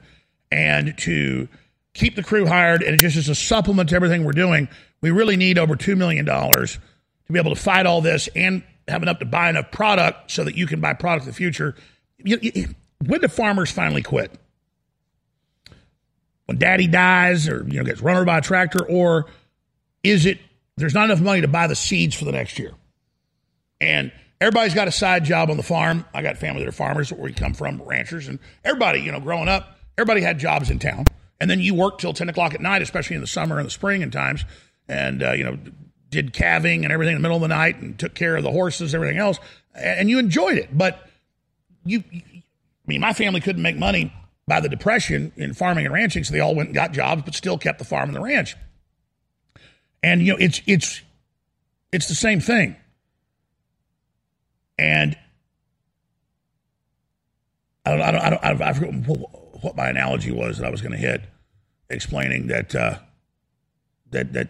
and 0.51 0.97
to 0.99 1.47
keep 1.93 2.15
the 2.15 2.23
crew 2.23 2.45
hired. 2.45 2.83
And 2.83 2.93
it 2.93 2.97
just 2.97 3.15
is 3.15 3.29
a 3.29 3.35
supplement 3.35 3.89
to 3.89 3.95
everything 3.95 4.25
we're 4.25 4.33
doing, 4.33 4.67
we 5.01 5.11
really 5.11 5.35
need 5.35 5.57
over 5.57 5.75
$2 5.75 5.97
million 5.97 6.25
to 6.25 6.79
be 7.31 7.39
able 7.39 7.53
to 7.53 7.61
fight 7.61 7.85
all 7.85 8.01
this 8.01 8.29
and 8.35 8.63
have 8.87 9.03
enough 9.03 9.19
to 9.19 9.25
buy 9.25 9.49
enough 9.49 9.71
product 9.71 10.31
so 10.31 10.43
that 10.43 10.55
you 10.55 10.67
can 10.67 10.79
buy 10.79 10.93
product 10.93 11.25
in 11.25 11.31
the 11.31 11.35
future. 11.35 11.75
You, 12.17 12.39
you, 12.41 12.75
when 13.05 13.21
do 13.21 13.27
farmers 13.27 13.71
finally 13.71 14.01
quit? 14.01 14.31
when 16.51 16.57
daddy 16.57 16.85
dies 16.85 17.47
or 17.47 17.65
you 17.69 17.77
know 17.79 17.85
gets 17.85 18.01
run 18.01 18.17
over 18.17 18.25
by 18.25 18.39
a 18.39 18.41
tractor, 18.41 18.85
or 18.85 19.27
is 20.03 20.25
it 20.25 20.37
there's 20.75 20.93
not 20.93 21.05
enough 21.05 21.21
money 21.21 21.39
to 21.39 21.47
buy 21.47 21.65
the 21.65 21.77
seeds 21.77 22.13
for 22.13 22.25
the 22.25 22.33
next 22.33 22.59
year? 22.59 22.73
And 23.79 24.11
everybody's 24.41 24.73
got 24.73 24.89
a 24.89 24.91
side 24.91 25.23
job 25.23 25.49
on 25.49 25.55
the 25.55 25.63
farm. 25.63 26.03
I 26.13 26.21
got 26.21 26.37
family 26.37 26.61
that 26.63 26.67
are 26.67 26.73
farmers 26.73 27.09
where 27.09 27.21
we 27.21 27.31
come 27.31 27.53
from, 27.53 27.81
ranchers, 27.81 28.27
and 28.27 28.37
everybody, 28.65 28.99
you 28.99 29.13
know, 29.13 29.21
growing 29.21 29.47
up, 29.47 29.77
everybody 29.97 30.19
had 30.19 30.39
jobs 30.39 30.69
in 30.69 30.77
town. 30.77 31.05
And 31.39 31.49
then 31.49 31.61
you 31.61 31.73
worked 31.73 32.01
till 32.01 32.13
10 32.13 32.27
o'clock 32.27 32.53
at 32.53 32.59
night, 32.59 32.81
especially 32.81 33.15
in 33.15 33.21
the 33.21 33.27
summer 33.27 33.57
and 33.57 33.65
the 33.65 33.71
spring 33.71 34.03
and 34.03 34.11
times, 34.11 34.43
and, 34.91 35.23
uh, 35.23 35.31
you 35.31 35.43
know, 35.43 35.57
did 36.09 36.33
calving 36.33 36.83
and 36.83 36.91
everything 36.91 37.15
in 37.15 37.21
the 37.21 37.27
middle 37.27 37.37
of 37.37 37.41
the 37.41 37.47
night 37.47 37.79
and 37.79 37.97
took 37.97 38.13
care 38.13 38.35
of 38.35 38.43
the 38.43 38.51
horses, 38.51 38.93
everything 38.93 39.17
else, 39.17 39.39
and 39.73 40.09
you 40.09 40.19
enjoyed 40.19 40.57
it. 40.57 40.77
But 40.77 41.07
you, 41.85 42.03
I 42.13 42.43
mean, 42.85 42.99
my 42.99 43.13
family 43.13 43.39
couldn't 43.39 43.61
make 43.61 43.77
money 43.77 44.13
by 44.47 44.59
the 44.59 44.67
depression 44.67 45.31
in 45.37 45.53
farming 45.53 45.85
and 45.85 45.93
ranching, 45.93 46.25
so 46.25 46.33
they 46.33 46.41
all 46.41 46.53
went 46.53 46.67
and 46.67 46.75
got 46.75 46.91
jobs, 46.91 47.21
but 47.23 47.33
still 47.33 47.57
kept 47.57 47.79
the 47.79 47.85
farm 47.85 48.09
and 48.09 48.15
the 48.15 48.21
ranch. 48.21 48.57
And 50.03 50.21
you 50.21 50.33
know, 50.33 50.37
it's 50.37 50.61
it's 50.67 51.01
it's 51.93 52.07
the 52.07 52.15
same 52.15 52.41
thing. 52.41 52.75
And 54.77 55.15
I 57.85 57.91
don't, 57.91 58.01
I 58.01 58.11
don't, 58.11 58.43
I 58.43 58.49
don't, 58.49 58.61
I 58.61 58.73
forget 58.73 58.93
what 59.61 59.77
my 59.77 59.87
analogy 59.87 60.31
was 60.31 60.57
that 60.57 60.67
I 60.67 60.69
was 60.69 60.81
going 60.81 60.91
to 60.91 60.97
hit, 60.97 61.21
explaining 61.89 62.47
that 62.47 62.75
uh, 62.75 62.97
that 64.09 64.33
that 64.33 64.49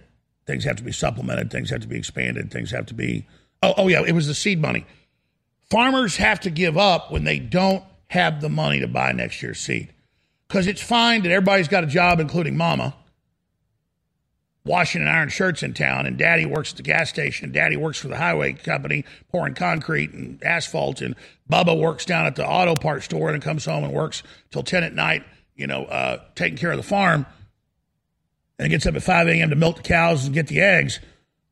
things 0.52 0.66
have 0.66 0.76
to 0.76 0.84
be 0.84 0.91
supplemented, 0.91 1.49
things 1.49 1.70
have 1.70 1.80
to 1.80 1.88
be 1.88 1.97
expanded, 1.97 2.52
things 2.52 2.72
have 2.72 2.86
to 2.88 2.93
be. 2.93 3.26
Oh, 3.64 3.74
oh 3.78 3.88
yeah, 3.88 4.04
it 4.06 4.14
was 4.14 4.28
the 4.28 4.36
seed 4.36 4.62
money. 4.62 4.86
Farmers 5.70 6.18
have 6.18 6.41
to 6.41 6.49
give 6.49 6.78
up 6.78 7.10
when 7.12 7.24
they 7.24 7.39
don't 7.39 7.84
have 8.08 8.41
the 8.41 8.49
money 8.49 8.82
to 8.82 8.88
buy 8.88 9.14
next 9.14 9.41
year's 9.41 9.60
seed, 9.60 9.93
because 10.47 10.68
it's 10.68 10.82
fine 10.82 11.24
that 11.24 11.32
everybody's 11.32 11.70
got 11.70 11.86
a 11.86 11.88
job, 11.88 12.20
including 12.20 12.58
Mama 12.58 12.93
washing 14.64 15.02
and 15.02 15.10
iron 15.10 15.30
shirts 15.30 15.64
in 15.64 15.74
town, 15.74 16.06
and 16.06 16.18
daddy 16.18 16.45
works 16.45 16.72
at 16.72 16.78
the 16.78 16.84
gas 16.84 17.10
station, 17.10 17.52
daddy 17.52 17.76
works 17.76 17.97
for 17.97 18.10
the 18.10 18.18
highway 18.18 18.54
company 18.54 19.04
pouring 19.32 19.56
concrete 19.56 20.12
and 20.12 20.43
asphalt, 20.43 21.02
and 21.02 21.16
Bubba 21.49 21.80
works 21.80 22.06
down 22.06 22.28
at 22.28 22.36
the 22.36 22.45
auto 22.45 22.76
parts 22.76 23.06
store 23.06 23.30
and 23.30 23.41
comes 23.41 23.66
home 23.66 23.84
and 23.84 23.93
works 23.93 24.22
till 24.52 24.64
10 24.64 24.84
at 24.84 24.93
night, 24.93 25.24
you 25.56 25.66
know, 25.66 25.86
uh, 25.86 26.22
taking 26.36 26.58
care 26.58 26.72
of 26.72 26.78
the 26.78 26.84
farm, 26.84 27.26
and 28.62 28.70
gets 28.70 28.86
up 28.86 28.95
at 28.95 29.01
5 29.01 29.28
a.m. 29.28 29.49
to 29.49 29.55
milk 29.55 29.78
the 29.78 29.82
cows 29.82 30.26
and 30.26 30.34
get 30.34 30.47
the 30.47 30.62
eggs. 30.62 30.99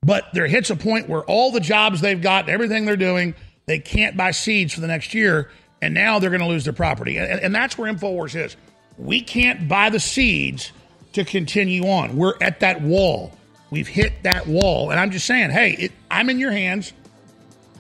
But 0.02 0.26
there 0.34 0.48
hits 0.48 0.70
a 0.70 0.76
point 0.76 1.10
where 1.10 1.24
all 1.24 1.52
the 1.52 1.60
jobs 1.60 2.02
they've 2.02 2.22
got, 2.22 2.48
everything 2.48 2.86
they're 2.86 2.96
doing, 2.96 3.34
they 3.66 3.80
can't 3.80 4.16
buy 4.16 4.32
seeds 4.32 4.74
for 4.74 4.82
the 4.82 4.88
next 4.88 5.14
year, 5.14 5.50
and 5.82 5.94
now 5.94 6.20
they're 6.20 6.30
going 6.30 6.42
to 6.42 6.48
lose 6.48 6.64
their 6.64 6.74
property. 6.74 7.18
And, 7.18 7.42
and 7.42 7.54
that's 7.54 7.78
where 7.78 7.92
InfoWars 7.92 8.36
is. 8.36 8.56
We 8.98 9.22
can't 9.22 9.68
buy 9.68 9.90
the 9.90 10.00
seeds 10.00 10.72
to 11.14 11.26
continue 11.26 11.88
on. 11.88 12.16
We're 12.16 12.36
at 12.42 12.60
that 12.60 12.82
wall. 12.82 13.34
We've 13.72 13.88
hit 13.88 14.24
that 14.24 14.46
wall. 14.46 14.92
And 14.92 15.00
I'm 15.00 15.10
just 15.10 15.26
saying, 15.26 15.50
hey, 15.50 15.72
it, 15.72 15.92
I'm 16.12 16.30
in 16.30 16.38
your 16.38 16.52
hands. 16.52 16.94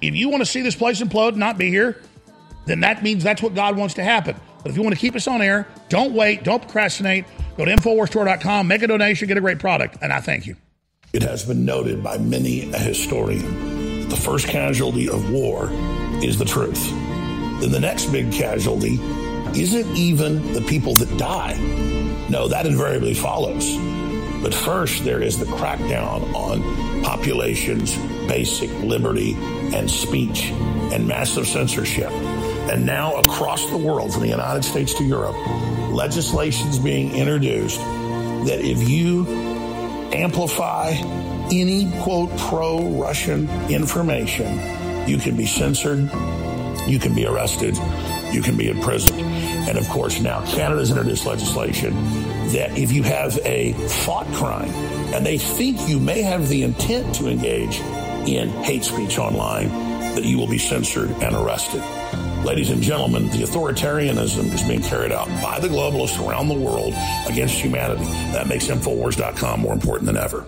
If 0.01 0.15
you 0.15 0.29
want 0.29 0.41
to 0.41 0.45
see 0.45 0.61
this 0.61 0.75
place 0.75 1.01
implode 1.01 1.29
and 1.29 1.37
not 1.37 1.57
be 1.57 1.69
here, 1.69 2.01
then 2.65 2.79
that 2.79 3.03
means 3.03 3.23
that's 3.23 3.43
what 3.43 3.53
God 3.53 3.77
wants 3.77 3.93
to 3.95 4.03
happen. 4.03 4.35
But 4.63 4.71
if 4.71 4.75
you 4.75 4.81
want 4.81 4.95
to 4.95 4.99
keep 4.99 5.15
us 5.15 5.27
on 5.27 5.41
air, 5.41 5.67
don't 5.87 6.13
wait, 6.13 6.43
don't 6.43 6.61
procrastinate. 6.61 7.25
Go 7.59 7.65
to 7.65 7.75
InfoWarsStore.com, 7.75 8.67
make 8.69 8.83
a 8.83 8.87
donation, 8.87 9.27
get 9.27 9.37
a 9.37 9.41
great 9.41 9.59
product, 9.59 9.97
and 10.01 10.13
I 10.13 10.21
thank 10.21 10.47
you. 10.47 10.55
It 11.11 11.23
has 11.23 11.43
been 11.43 11.65
noted 11.65 12.01
by 12.01 12.17
many 12.17 12.71
a 12.71 12.77
historian 12.77 13.99
that 13.99 14.09
the 14.09 14.15
first 14.15 14.47
casualty 14.47 15.09
of 15.09 15.29
war 15.29 15.67
is 16.23 16.39
the 16.39 16.45
truth. 16.45 16.81
Then 17.59 17.71
the 17.71 17.79
next 17.81 18.05
big 18.13 18.31
casualty 18.31 18.93
isn't 19.59 19.93
even 19.97 20.53
the 20.53 20.61
people 20.61 20.95
that 20.95 21.17
die 21.17 21.57
no, 22.29 22.47
that 22.47 22.65
invariably 22.67 23.15
follows. 23.15 23.75
But 24.41 24.53
first, 24.53 25.03
there 25.03 25.21
is 25.21 25.39
the 25.39 25.45
crackdown 25.45 26.33
on 26.35 27.03
population's 27.03 27.97
basic 28.27 28.69
liberty 28.83 29.33
and 29.73 29.89
speech 29.89 30.45
and 30.93 31.07
massive 31.07 31.47
censorship. 31.47 32.11
And 32.69 32.85
now, 32.85 33.15
across 33.15 33.67
the 33.71 33.77
world, 33.77 34.13
from 34.13 34.21
the 34.21 34.29
United 34.29 34.63
States 34.63 34.93
to 34.99 35.03
Europe, 35.03 35.35
legislation 35.91 36.67
is 36.67 36.77
being 36.77 37.15
introduced 37.15 37.79
that 37.79 38.59
if 38.61 38.87
you 38.87 39.25
amplify 40.13 40.91
any 41.51 41.91
quote 42.03 42.29
pro 42.37 42.89
Russian 42.89 43.49
information, 43.71 44.59
you 45.09 45.17
can 45.17 45.35
be 45.35 45.47
censored, 45.47 46.11
you 46.87 46.99
can 46.99 47.15
be 47.15 47.25
arrested, 47.25 47.75
you 48.31 48.43
can 48.43 48.55
be 48.55 48.69
imprisoned. 48.69 49.19
And 49.19 49.75
of 49.75 49.89
course, 49.89 50.21
now 50.21 50.45
Canada's 50.45 50.91
introduced 50.91 51.25
legislation 51.25 51.95
that 52.49 52.77
if 52.77 52.91
you 52.91 53.01
have 53.01 53.39
a 53.45 53.73
thought 53.73 54.27
crime 54.33 54.69
and 55.15 55.25
they 55.25 55.39
think 55.39 55.89
you 55.89 55.99
may 55.99 56.21
have 56.21 56.47
the 56.47 56.61
intent 56.61 57.15
to 57.15 57.29
engage 57.29 57.79
in 58.29 58.49
hate 58.63 58.83
speech 58.83 59.17
online, 59.17 59.69
that 60.13 60.23
you 60.23 60.37
will 60.37 60.47
be 60.47 60.59
censored 60.59 61.09
and 61.09 61.35
arrested. 61.35 61.81
Ladies 62.45 62.69
and 62.71 62.81
gentlemen, 62.81 63.27
the 63.29 63.43
authoritarianism 63.43 64.53
is 64.53 64.63
being 64.63 64.81
carried 64.81 65.11
out 65.11 65.27
by 65.41 65.59
the 65.59 65.67
globalists 65.67 66.25
around 66.25 66.47
the 66.47 66.53
world 66.53 66.93
against 67.27 67.55
humanity. 67.55 68.05
That 68.31 68.47
makes 68.47 68.67
Infowars.com 68.67 69.59
more 69.59 69.73
important 69.73 70.05
than 70.05 70.17
ever. 70.17 70.45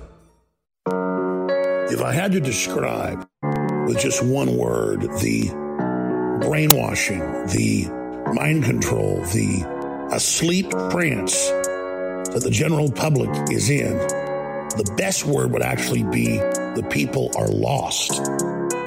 If 1.91 2.01
I 2.01 2.13
had 2.13 2.31
to 2.31 2.39
describe 2.39 3.27
with 3.85 3.99
just 3.99 4.23
one 4.23 4.55
word 4.55 5.01
the 5.01 5.49
brainwashing, 6.41 7.19
the 7.47 7.87
mind 8.33 8.63
control, 8.63 9.17
the 9.25 10.09
asleep 10.13 10.69
trance 10.69 11.49
that 11.49 12.41
the 12.41 12.51
general 12.51 12.89
public 12.89 13.29
is 13.51 13.69
in, 13.69 13.97
the 14.77 14.93
best 14.95 15.25
word 15.25 15.51
would 15.51 15.61
actually 15.61 16.03
be 16.03 16.37
the 16.37 16.87
people 16.89 17.31
are 17.35 17.49
lost. 17.49 18.23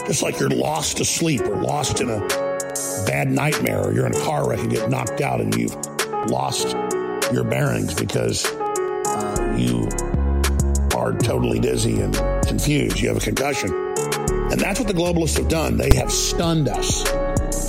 Just 0.07 0.22
like 0.22 0.40
you're 0.40 0.48
lost 0.48 0.96
to 0.96 1.05
sleep 1.05 1.42
or 1.42 1.61
lost 1.61 2.00
in 2.00 2.09
a 2.09 2.43
bad 3.06 3.30
nightmare 3.30 3.80
or 3.80 3.92
you're 3.92 4.06
in 4.06 4.14
a 4.14 4.24
car 4.24 4.48
wreck 4.48 4.60
and 4.60 4.70
get 4.70 4.90
knocked 4.90 5.20
out 5.20 5.40
and 5.40 5.54
you've 5.54 5.74
lost 6.28 6.72
your 7.32 7.44
bearings 7.44 7.94
because 7.94 8.44
uh, 8.46 9.54
you 9.56 9.88
are 10.96 11.12
totally 11.18 11.58
dizzy 11.58 12.00
and 12.00 12.14
confused. 12.46 13.00
You 13.00 13.08
have 13.08 13.16
a 13.16 13.20
concussion. 13.20 13.70
And 14.50 14.60
that's 14.60 14.78
what 14.78 14.88
the 14.88 14.94
globalists 14.94 15.36
have 15.38 15.48
done. 15.48 15.76
They 15.76 15.94
have 15.96 16.12
stunned 16.12 16.68
us. 16.68 17.02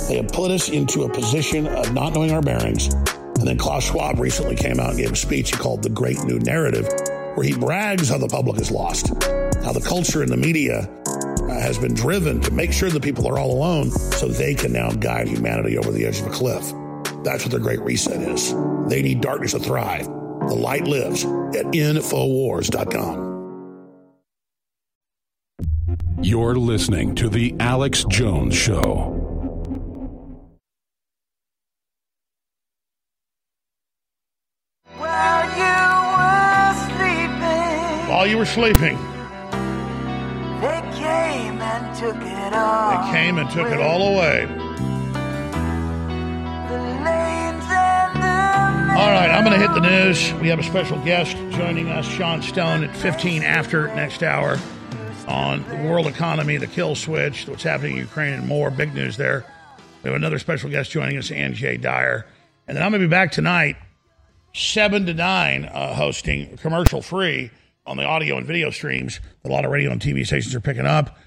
They 0.08 0.16
have 0.16 0.28
put 0.28 0.50
us 0.50 0.68
into 0.68 1.02
a 1.02 1.08
position 1.08 1.66
of 1.66 1.92
not 1.92 2.14
knowing 2.14 2.30
our 2.32 2.42
bearings. 2.42 2.92
And 2.94 3.46
then 3.46 3.58
Klaus 3.58 3.84
Schwab 3.84 4.18
recently 4.18 4.56
came 4.56 4.78
out 4.78 4.90
and 4.90 4.98
gave 4.98 5.12
a 5.12 5.16
speech 5.16 5.50
he 5.50 5.56
called 5.56 5.82
The 5.82 5.90
Great 5.90 6.22
New 6.24 6.38
Narrative, 6.38 6.88
where 7.34 7.44
he 7.44 7.54
brags 7.54 8.08
how 8.08 8.18
the 8.18 8.28
public 8.28 8.60
is 8.60 8.70
lost, 8.70 9.08
how 9.64 9.72
the 9.72 9.84
culture 9.84 10.22
and 10.22 10.30
the 10.30 10.36
media 10.36 10.88
has 11.60 11.78
been 11.78 11.94
driven 11.94 12.40
to 12.40 12.50
make 12.50 12.72
sure 12.72 12.90
the 12.90 13.00
people 13.00 13.26
are 13.28 13.38
all 13.38 13.52
alone 13.52 13.90
so 13.90 14.28
they 14.28 14.54
can 14.54 14.72
now 14.72 14.90
guide 14.90 15.28
humanity 15.28 15.78
over 15.78 15.90
the 15.90 16.06
edge 16.06 16.20
of 16.20 16.26
a 16.26 16.30
cliff. 16.30 16.72
That's 17.24 17.44
what 17.44 17.50
their 17.50 17.60
great 17.60 17.80
reset 17.80 18.20
is. 18.20 18.54
They 18.88 19.02
need 19.02 19.20
darkness 19.20 19.52
to 19.52 19.58
thrive. 19.58 20.06
The 20.06 20.54
light 20.54 20.86
lives 20.86 21.24
at 21.24 21.66
Infowars.com. 21.72 23.26
You're 26.22 26.56
listening 26.56 27.14
to 27.16 27.28
The 27.28 27.54
Alex 27.60 28.04
Jones 28.04 28.54
Show. 28.56 29.12
While 38.08 38.26
you 38.26 38.38
were 38.38 38.46
sleeping, 38.46 38.96
they 38.96 38.96
came 38.96 39.06
and 39.06 39.15
took 42.12 42.22
it 42.22 42.52
all. 42.52 43.04
They 43.04 43.12
came 43.12 43.38
and 43.38 43.50
took 43.50 43.66
it 43.66 43.80
all 43.80 44.14
away. 44.14 44.46
All 48.96 49.12
right, 49.12 49.28
I'm 49.30 49.44
going 49.44 49.58
to 49.58 49.66
hit 49.66 49.74
the 49.74 49.80
news. 49.80 50.32
We 50.34 50.48
have 50.48 50.58
a 50.58 50.62
special 50.62 51.02
guest 51.04 51.36
joining 51.50 51.88
us, 51.88 52.06
Sean 52.06 52.40
Stone, 52.42 52.84
at 52.84 52.96
15 52.96 53.42
after 53.42 53.88
next 53.88 54.22
hour 54.22 54.56
on 55.26 55.68
the 55.68 55.76
world 55.88 56.06
economy, 56.06 56.56
the 56.56 56.68
kill 56.68 56.94
switch, 56.94 57.48
what's 57.48 57.64
happening 57.64 57.92
in 57.92 57.98
Ukraine, 57.98 58.34
and 58.34 58.46
more. 58.46 58.70
Big 58.70 58.94
news 58.94 59.16
there. 59.16 59.44
We 60.02 60.08
have 60.10 60.16
another 60.16 60.38
special 60.38 60.70
guest 60.70 60.92
joining 60.92 61.18
us, 61.18 61.28
Jay 61.28 61.76
Dyer. 61.76 62.26
And 62.68 62.76
then 62.76 62.84
I'm 62.84 62.92
going 62.92 63.02
to 63.02 63.08
be 63.08 63.10
back 63.10 63.32
tonight, 63.32 63.76
7 64.54 65.06
to 65.06 65.14
9, 65.14 65.64
uh, 65.64 65.94
hosting 65.94 66.56
commercial 66.58 67.02
free 67.02 67.50
on 67.84 67.96
the 67.96 68.04
audio 68.04 68.36
and 68.36 68.46
video 68.46 68.70
streams 68.70 69.20
that 69.42 69.50
a 69.50 69.52
lot 69.52 69.64
of 69.64 69.72
radio 69.72 69.90
and 69.90 70.00
TV 70.00 70.24
stations 70.24 70.54
are 70.54 70.60
picking 70.60 70.86
up. 70.86 71.18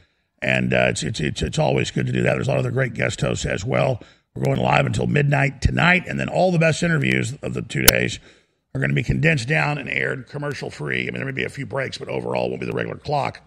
And 0.42 0.74
uh, 0.74 0.88
it's, 0.90 1.04
it's, 1.04 1.20
it's, 1.20 1.42
it's 1.42 1.60
always 1.60 1.92
good 1.92 2.06
to 2.06 2.14
do 2.14 2.22
that. 2.24 2.34
There's 2.34 2.48
a 2.48 2.52
lot 2.52 2.60
of 2.60 2.66
other 2.66 2.72
great 2.72 2.94
guest 2.94 3.20
hosts 3.22 3.46
as 3.46 3.66
well. 3.66 4.02
We're 4.34 4.46
going 4.46 4.60
live 4.60 4.86
until 4.86 5.08
midnight 5.08 5.62
tonight, 5.62 6.04
and 6.08 6.20
then 6.20 6.30
all 6.30 6.52
the 6.52 6.60
best 6.60 6.82
interviews 6.82 7.34
of 7.42 7.54
the 7.54 7.62
two 7.62 7.82
days 7.82 8.20
are 8.74 8.80
going 8.80 8.90
to 8.90 8.96
be 8.96 9.04
condensed 9.04 9.48
down 9.48 9.78
and 9.78 9.90
aired 9.90 10.30
commercial 10.30 10.70
free. 10.70 11.02
I 11.02 11.06
mean, 11.06 11.16
there 11.16 11.26
may 11.26 11.32
be 11.32 11.44
a 11.44 11.50
few 11.50 11.66
breaks, 11.66 11.98
but 11.98 12.08
overall, 12.08 12.46
it 12.46 12.50
won't 12.50 12.62
be 12.62 12.68
the 12.68 12.74
regular 12.74 12.98
clock 12.98 13.42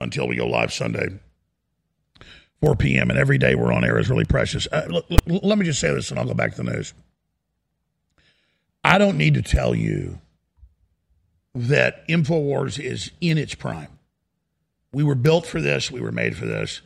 until 0.00 0.28
we 0.28 0.36
go 0.36 0.46
live 0.46 0.72
Sunday, 0.72 1.18
4 2.60 2.76
p.m. 2.76 3.10
And 3.10 3.18
every 3.18 3.38
day 3.38 3.54
we're 3.54 3.72
on 3.72 3.84
air 3.84 3.98
is 3.98 4.08
really 4.08 4.24
precious. 4.24 4.68
Uh, 4.70 4.86
look, 4.88 5.06
look, 5.10 5.22
let 5.26 5.58
me 5.58 5.64
just 5.64 5.80
say 5.80 5.92
this, 5.92 6.10
and 6.10 6.18
I'll 6.18 6.26
go 6.26 6.34
back 6.34 6.52
to 6.52 6.62
the 6.62 6.72
news. 6.72 6.94
I 8.84 8.98
don't 8.98 9.18
need 9.18 9.34
to 9.34 9.42
tell 9.42 9.74
you 9.74 10.20
that 11.54 12.06
InfoWars 12.08 12.78
is 12.78 13.10
in 13.20 13.38
its 13.38 13.54
prime. 13.54 13.93
We 14.94 15.02
were 15.02 15.14
built 15.14 15.44
for 15.44 15.60
this, 15.60 15.90
we 15.90 16.00
were 16.00 16.12
made 16.12 16.36
for 16.36 16.46
this. 16.46 16.80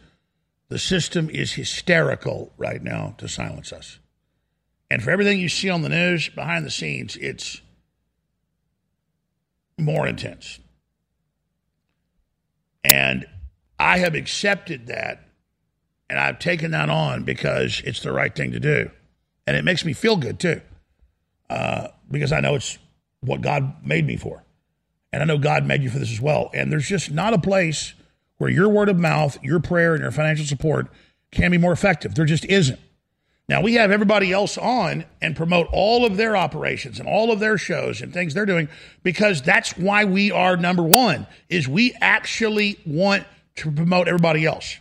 The 0.68 0.78
system 0.78 1.30
is 1.30 1.52
hysterical 1.52 2.52
right 2.56 2.82
now 2.82 3.14
to 3.18 3.28
silence 3.28 3.72
us. 3.72 3.98
And 4.90 5.02
for 5.02 5.10
everything 5.10 5.38
you 5.38 5.48
see 5.48 5.70
on 5.70 5.82
the 5.82 5.88
news, 5.88 6.28
behind 6.28 6.64
the 6.64 6.70
scenes, 6.70 7.16
it's 7.16 7.60
more 9.78 10.06
intense. 10.06 10.58
And 12.84 13.26
I 13.78 13.98
have 13.98 14.14
accepted 14.14 14.86
that 14.86 15.28
and 16.10 16.18
I've 16.18 16.38
taken 16.38 16.70
that 16.70 16.88
on 16.88 17.24
because 17.24 17.82
it's 17.84 18.00
the 18.00 18.12
right 18.12 18.34
thing 18.34 18.52
to 18.52 18.60
do. 18.60 18.90
And 19.46 19.56
it 19.56 19.64
makes 19.64 19.84
me 19.84 19.92
feel 19.92 20.16
good 20.16 20.40
too, 20.40 20.60
uh, 21.50 21.88
because 22.10 22.32
I 22.32 22.40
know 22.40 22.54
it's 22.54 22.78
what 23.20 23.40
God 23.42 23.84
made 23.84 24.06
me 24.06 24.16
for. 24.16 24.44
And 25.12 25.22
I 25.22 25.26
know 25.26 25.38
God 25.38 25.66
made 25.66 25.82
you 25.82 25.90
for 25.90 25.98
this 25.98 26.12
as 26.12 26.20
well. 26.20 26.50
And 26.54 26.72
there's 26.72 26.88
just 26.88 27.10
not 27.10 27.34
a 27.34 27.38
place 27.38 27.94
where 28.38 28.50
your 28.50 28.68
word 28.68 28.88
of 28.88 28.98
mouth, 28.98 29.38
your 29.42 29.60
prayer, 29.60 29.94
and 29.94 30.02
your 30.02 30.10
financial 30.10 30.46
support 30.46 30.88
can 31.30 31.50
be 31.50 31.58
more 31.58 31.72
effective. 31.72 32.14
There 32.14 32.24
just 32.24 32.44
isn't. 32.46 32.80
Now, 33.48 33.62
we 33.62 33.74
have 33.74 33.90
everybody 33.90 34.30
else 34.30 34.58
on 34.58 35.06
and 35.22 35.34
promote 35.34 35.68
all 35.72 36.04
of 36.04 36.18
their 36.18 36.36
operations 36.36 36.98
and 36.98 37.08
all 37.08 37.32
of 37.32 37.40
their 37.40 37.56
shows 37.56 38.02
and 38.02 38.12
things 38.12 38.34
they're 38.34 38.44
doing 38.44 38.68
because 39.02 39.40
that's 39.40 39.76
why 39.76 40.04
we 40.04 40.30
are 40.30 40.56
number 40.56 40.82
one 40.82 41.26
is 41.48 41.66
we 41.66 41.94
actually 42.00 42.78
want 42.84 43.24
to 43.56 43.72
promote 43.72 44.06
everybody 44.06 44.44
else. 44.44 44.76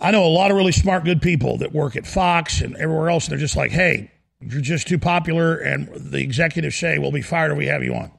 I 0.00 0.10
know 0.10 0.24
a 0.24 0.28
lot 0.28 0.50
of 0.50 0.56
really 0.56 0.72
smart, 0.72 1.04
good 1.04 1.20
people 1.20 1.58
that 1.58 1.72
work 1.72 1.94
at 1.94 2.06
Fox 2.06 2.62
and 2.62 2.74
everywhere 2.76 3.10
else. 3.10 3.26
And 3.26 3.32
they're 3.32 3.38
just 3.38 3.56
like, 3.56 3.70
hey, 3.70 4.10
you're 4.40 4.60
just 4.62 4.88
too 4.88 4.98
popular. 4.98 5.56
And 5.56 5.88
the 5.94 6.22
executives 6.22 6.76
say, 6.76 6.98
we'll 6.98 7.12
be 7.12 7.22
fired 7.22 7.52
if 7.52 7.58
we 7.58 7.66
have 7.66 7.84
you 7.84 7.94
on. 7.94 8.12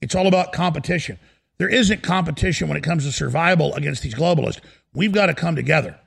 It's 0.00 0.14
all 0.14 0.26
about 0.26 0.52
competition. 0.52 1.18
There 1.58 1.68
isn't 1.68 2.02
competition 2.02 2.68
when 2.68 2.76
it 2.76 2.82
comes 2.82 3.04
to 3.04 3.12
survival 3.12 3.74
against 3.74 4.02
these 4.02 4.14
globalists. 4.14 4.60
We've 4.94 5.12
got 5.12 5.26
to 5.26 5.34
come 5.34 5.54
together. 5.54 5.98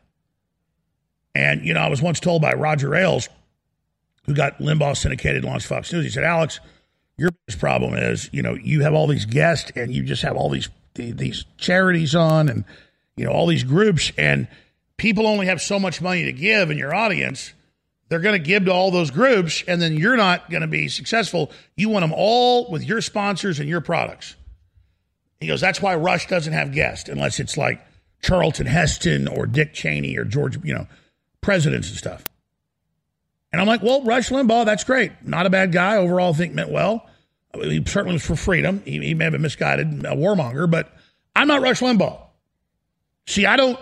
And, 1.34 1.66
you 1.66 1.74
know, 1.74 1.82
I 1.82 1.89
was 1.89 2.02
once 2.02 2.20
told 2.20 2.41
by 2.41 2.54
Roger 2.54 2.96
Ailes, 2.96 3.30
who 4.26 4.34
got 4.34 4.60
Limbaugh 4.60 4.98
syndicated 4.98 5.43
and 5.43 5.46
launched 5.46 5.68
Fox 5.68 5.91
News, 5.91 6.06
he 6.06 6.10
said, 6.10 6.24
Alex, 6.24 6.60
your 7.18 7.32
biggest 7.32 7.60
problem 7.60 7.93
is, 7.93 8.30
you 8.34 8.41
know, 8.41 8.56
you 8.56 8.82
have 8.82 8.93
all 8.93 9.08
these 9.08 9.26
guests 9.26 9.72
and 9.76 9.93
you 9.93 10.04
just 10.04 10.22
have 10.22 10.36
all 10.36 10.50
these 10.50 10.70
these 10.96 11.43
charities 11.58 12.16
on 12.16 12.48
and, 12.48 12.64
you 13.18 13.26
know, 13.26 13.32
all 13.32 13.48
these 13.48 13.64
groups. 13.64 14.14
And 14.18 14.48
people 14.98 15.28
only 15.28 15.46
have 15.46 15.62
so 15.62 15.78
much 15.78 16.02
money 16.02 16.24
to 16.24 16.32
give 16.32 16.72
in 16.72 16.78
your 16.78 16.96
audience. 16.96 17.54
They're 18.08 18.20
going 18.20 18.41
to 18.41 18.48
give 18.48 18.66
to 18.66 18.72
all 18.72 18.91
those 18.91 19.12
groups, 19.12 19.64
and 19.68 19.82
then 19.82 19.98
you're 19.98 20.16
not 20.16 20.50
going 20.50 20.62
to 20.62 20.68
be 20.68 20.88
successful. 20.88 21.52
You 21.76 21.89
want 21.89 22.04
them 22.04 22.14
all 22.16 22.72
with 22.72 22.84
your 22.84 23.02
sponsors 23.02 23.60
and 23.60 23.68
your 23.68 23.82
products. 23.82 24.36
He 25.40 25.48
goes, 25.48 25.62
that's 25.62 25.82
why 25.82 25.96
Rush 25.96 26.28
doesn't 26.28 26.54
have 26.54 26.72
guests 26.72 27.10
unless 27.10 27.40
it's 27.40 27.58
like 27.58 27.86
Charlton 28.22 28.66
Heston 28.66 29.28
or 29.28 29.46
Dick 29.46 29.74
Cheney 29.74 30.18
or 30.18 30.24
George, 30.24 30.58
you 30.64 30.74
know, 30.74 30.88
presidents 31.42 31.90
and 31.90 31.98
stuff. 31.98 32.30
And 33.52 33.62
I'm 33.62 33.68
like, 33.68 33.84
well, 33.84 34.04
Rush 34.04 34.30
Limbaugh, 34.30 34.66
that's 34.66 34.84
great. 34.84 35.12
Not 35.24 35.46
a 35.46 35.50
bad 35.50 35.72
guy. 35.72 35.98
Overall, 35.98 36.34
I 36.34 36.38
think 36.38 36.54
meant 36.54 36.72
well. 36.72 37.08
He 37.54 37.82
certainly 37.86 38.14
was 38.14 38.26
for 38.26 38.36
freedom. 38.36 38.82
He, 38.84 39.00
he 39.00 39.14
may 39.14 39.26
have 39.26 39.32
been 39.32 39.42
misguided, 39.42 39.88
a 40.06 40.16
warmonger, 40.16 40.70
but 40.70 40.94
I'm 41.36 41.48
not 41.48 41.62
Rush 41.62 41.80
Limbaugh. 41.80 42.20
See, 43.28 43.46
I 43.46 43.56
don't 43.56 43.80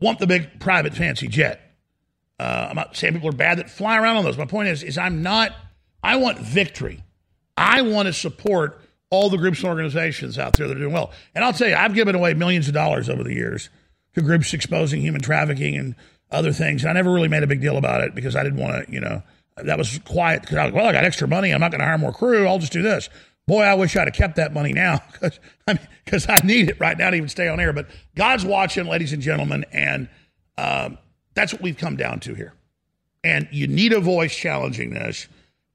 want 0.00 0.18
the 0.18 0.26
big 0.26 0.58
private 0.58 0.94
fancy 0.94 1.28
jet. 1.28 1.60
Uh, 2.38 2.68
I'm 2.70 2.76
not 2.76 2.96
saying 2.96 3.14
people 3.14 3.28
are 3.28 3.32
bad 3.32 3.58
that 3.58 3.70
fly 3.70 3.98
around 3.98 4.16
on 4.16 4.24
those. 4.24 4.38
My 4.38 4.46
point 4.46 4.68
is, 4.68 4.82
is 4.82 4.98
I'm 4.98 5.22
not. 5.22 5.54
I 6.02 6.16
want 6.16 6.38
victory. 6.38 7.04
I 7.56 7.82
want 7.82 8.06
to 8.06 8.12
support 8.12 8.80
all 9.10 9.28
the 9.28 9.36
groups 9.36 9.58
and 9.60 9.68
organizations 9.68 10.38
out 10.38 10.56
there 10.56 10.68
that 10.68 10.76
are 10.76 10.80
doing 10.80 10.92
well. 10.92 11.10
And 11.34 11.44
I'll 11.44 11.52
tell 11.52 11.68
you, 11.68 11.74
I've 11.74 11.94
given 11.94 12.14
away 12.14 12.32
millions 12.34 12.68
of 12.68 12.74
dollars 12.74 13.08
over 13.08 13.24
the 13.24 13.34
years 13.34 13.68
to 14.14 14.22
groups 14.22 14.54
exposing 14.54 15.02
human 15.02 15.20
trafficking 15.20 15.76
and 15.76 15.96
other 16.30 16.52
things. 16.52 16.82
And 16.82 16.90
I 16.90 16.92
never 16.94 17.12
really 17.12 17.28
made 17.28 17.42
a 17.42 17.48
big 17.48 17.60
deal 17.60 17.76
about 17.76 18.02
it 18.02 18.14
because 18.14 18.36
I 18.36 18.44
didn't 18.44 18.60
want 18.60 18.86
to, 18.86 18.92
you 18.92 19.00
know, 19.00 19.22
that 19.56 19.76
was 19.76 19.98
quiet. 20.04 20.42
Because 20.42 20.56
I 20.58 20.64
was, 20.66 20.74
well, 20.74 20.86
I 20.86 20.92
got 20.92 21.04
extra 21.04 21.26
money. 21.26 21.52
I'm 21.52 21.60
not 21.60 21.72
going 21.72 21.80
to 21.80 21.86
hire 21.86 21.98
more 21.98 22.12
crew. 22.12 22.46
I'll 22.46 22.60
just 22.60 22.72
do 22.72 22.82
this. 22.82 23.08
Boy, 23.46 23.62
I 23.62 23.74
wish 23.74 23.96
I'd 23.96 24.06
have 24.06 24.14
kept 24.14 24.36
that 24.36 24.54
money 24.54 24.72
now 24.72 25.02
because 25.20 25.40
I, 25.66 25.72
mean, 25.72 25.88
I 26.28 26.46
need 26.46 26.70
it 26.70 26.78
right 26.78 26.96
now 26.96 27.10
to 27.10 27.16
even 27.16 27.28
stay 27.28 27.48
on 27.48 27.58
air. 27.58 27.72
But 27.72 27.88
God's 28.14 28.44
watching, 28.44 28.86
ladies 28.86 29.12
and 29.12 29.20
gentlemen, 29.20 29.64
and 29.72 30.08
um, 30.56 30.98
that's 31.34 31.52
what 31.52 31.60
we've 31.60 31.76
come 31.76 31.96
down 31.96 32.20
to 32.20 32.34
here. 32.34 32.54
And 33.24 33.48
you 33.50 33.66
need 33.66 33.92
a 33.92 34.00
voice 34.00 34.34
challenging 34.34 34.90
this, 34.90 35.26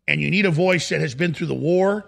and 0.08 0.22
you 0.22 0.32
need 0.32 0.46
a 0.46 0.52
voice 0.52 0.88
that 0.90 1.02
has 1.02 1.16
been 1.16 1.34
through 1.34 1.48
the 1.48 1.54
war 1.54 2.06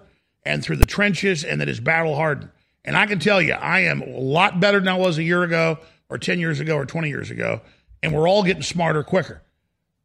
and 0.47 0.63
through 0.63 0.77
the 0.77 0.85
trenches 0.85 1.43
and 1.43 1.61
that 1.61 1.69
is 1.69 1.79
battle 1.79 2.15
hardened. 2.15 2.49
And 2.85 2.95
I 2.95 3.05
can 3.05 3.19
tell 3.19 3.41
you, 3.41 3.53
I 3.53 3.81
am 3.81 4.01
a 4.01 4.17
lot 4.17 4.59
better 4.59 4.79
than 4.79 4.87
I 4.87 4.95
was 4.95 5.17
a 5.17 5.23
year 5.23 5.43
ago, 5.43 5.77
or 6.09 6.17
10 6.17 6.39
years 6.39 6.61
ago, 6.61 6.75
or 6.75 6.85
20 6.85 7.09
years 7.09 7.29
ago. 7.29 7.61
And 8.01 8.13
we're 8.13 8.29
all 8.29 8.43
getting 8.43 8.63
smarter 8.63 9.03
quicker. 9.03 9.41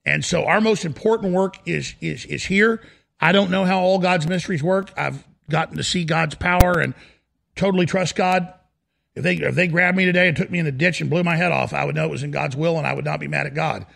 And 0.04 0.24
so 0.24 0.44
our 0.44 0.60
most 0.60 0.84
important 0.84 1.32
work 1.32 1.56
is 1.64 1.94
is 2.00 2.24
is 2.24 2.44
here. 2.44 2.82
I 3.20 3.30
don't 3.30 3.52
know 3.52 3.64
how 3.64 3.78
all 3.78 4.00
God's 4.00 4.26
mysteries 4.26 4.62
work. 4.62 4.90
I've 4.96 5.24
gotten 5.48 5.76
to 5.76 5.84
see 5.84 6.04
God's 6.04 6.34
power 6.34 6.80
and 6.80 6.94
totally 7.54 7.86
trust 7.86 8.16
God. 8.16 8.52
If 9.14 9.22
they 9.22 9.36
if 9.36 9.54
they 9.54 9.68
grabbed 9.68 9.96
me 9.96 10.04
today 10.04 10.26
and 10.26 10.36
took 10.36 10.50
me 10.50 10.58
in 10.58 10.64
the 10.64 10.72
ditch 10.72 11.00
and 11.00 11.08
blew 11.08 11.22
my 11.22 11.36
head 11.36 11.52
off, 11.52 11.72
I 11.72 11.84
would 11.84 11.94
know 11.94 12.06
it 12.06 12.10
was 12.10 12.24
in 12.24 12.32
God's 12.32 12.56
will 12.56 12.78
and 12.78 12.86
I 12.86 12.94
would 12.94 13.04
not 13.04 13.20
be 13.20 13.28
mad 13.28 13.46
at 13.46 13.54
God. 13.54 13.86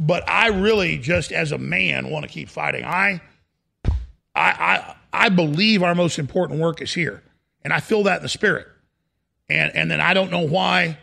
But 0.00 0.28
I 0.28 0.48
really 0.48 0.98
just 0.98 1.30
as 1.30 1.52
a 1.52 1.58
man 1.58 2.10
want 2.10 2.24
to 2.24 2.30
keep 2.32 2.48
fighting. 2.48 2.84
I 2.84 3.20
I 4.34 4.50
I 4.50 4.96
I 5.14 5.28
believe 5.28 5.82
our 5.82 5.94
most 5.94 6.18
important 6.18 6.60
work 6.60 6.82
is 6.82 6.92
here. 6.92 7.22
And 7.62 7.72
I 7.72 7.80
feel 7.80 8.02
that 8.04 8.18
in 8.18 8.22
the 8.22 8.28
spirit. 8.28 8.66
And 9.48 9.74
and 9.74 9.90
then 9.90 10.00
I 10.00 10.14
don't 10.14 10.30
know 10.30 10.46
why 10.46 10.98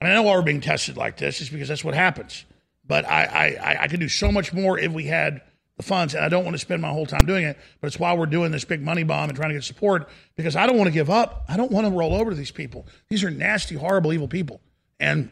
I, 0.00 0.04
mean, 0.04 0.12
I 0.12 0.14
know 0.14 0.22
why 0.22 0.34
we're 0.34 0.42
being 0.42 0.60
tested 0.60 0.96
like 0.96 1.18
this 1.18 1.40
is 1.40 1.50
because 1.50 1.68
that's 1.68 1.84
what 1.84 1.94
happens. 1.94 2.44
But 2.86 3.06
I, 3.06 3.56
I, 3.62 3.82
I 3.82 3.88
could 3.88 4.00
do 4.00 4.08
so 4.08 4.32
much 4.32 4.52
more 4.52 4.78
if 4.78 4.90
we 4.90 5.04
had 5.04 5.42
the 5.76 5.82
funds, 5.82 6.14
and 6.14 6.24
I 6.24 6.28
don't 6.28 6.44
want 6.44 6.54
to 6.54 6.58
spend 6.58 6.82
my 6.82 6.88
whole 6.88 7.06
time 7.06 7.24
doing 7.26 7.44
it. 7.44 7.56
But 7.80 7.88
it's 7.88 7.98
why 7.98 8.14
we're 8.14 8.26
doing 8.26 8.50
this 8.50 8.64
big 8.64 8.82
money 8.82 9.04
bomb 9.04 9.28
and 9.28 9.36
trying 9.36 9.50
to 9.50 9.54
get 9.54 9.64
support 9.64 10.08
because 10.36 10.56
I 10.56 10.66
don't 10.66 10.76
want 10.76 10.88
to 10.88 10.92
give 10.92 11.10
up. 11.10 11.44
I 11.48 11.56
don't 11.56 11.70
want 11.70 11.86
to 11.86 11.92
roll 11.92 12.14
over 12.14 12.30
to 12.30 12.36
these 12.36 12.50
people. 12.50 12.86
These 13.08 13.22
are 13.22 13.30
nasty, 13.30 13.76
horrible, 13.76 14.12
evil 14.12 14.26
people, 14.26 14.60
and 14.98 15.30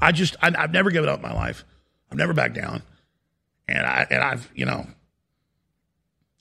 I 0.00 0.12
just 0.12 0.36
I, 0.42 0.50
have 0.60 0.72
never 0.72 0.90
given 0.90 1.08
up 1.08 1.22
my 1.22 1.32
life. 1.32 1.64
I've 2.10 2.18
never 2.18 2.34
backed 2.34 2.54
down, 2.54 2.82
and 3.66 3.86
I 3.86 4.06
and 4.10 4.22
I've 4.22 4.50
you 4.54 4.66
know 4.66 4.86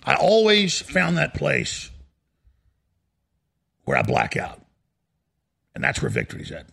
I 0.04 0.16
always 0.16 0.80
found 0.82 1.18
that 1.18 1.34
place 1.34 1.92
where 3.84 3.98
I 3.98 4.02
black 4.02 4.38
out, 4.38 4.62
and 5.76 5.84
that's 5.84 6.02
where 6.02 6.10
victory's 6.10 6.52
at. 6.52 6.68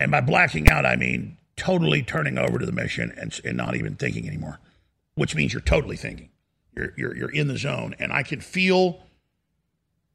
And 0.00 0.10
by 0.10 0.20
blacking 0.20 0.68
out, 0.68 0.84
I 0.84 0.96
mean 0.96 1.38
totally 1.56 2.02
turning 2.02 2.38
over 2.38 2.58
to 2.58 2.66
the 2.66 2.72
mission 2.72 3.12
and, 3.16 3.38
and 3.44 3.56
not 3.56 3.76
even 3.76 3.94
thinking 3.94 4.26
anymore, 4.26 4.58
which 5.14 5.34
means 5.34 5.52
you're 5.52 5.62
totally 5.62 5.96
thinking. 5.96 6.30
You're, 6.76 6.92
you're, 6.96 7.16
you're 7.16 7.30
in 7.30 7.48
the 7.48 7.56
zone. 7.56 7.94
And 7.98 8.12
I 8.12 8.22
can 8.22 8.40
feel 8.40 9.00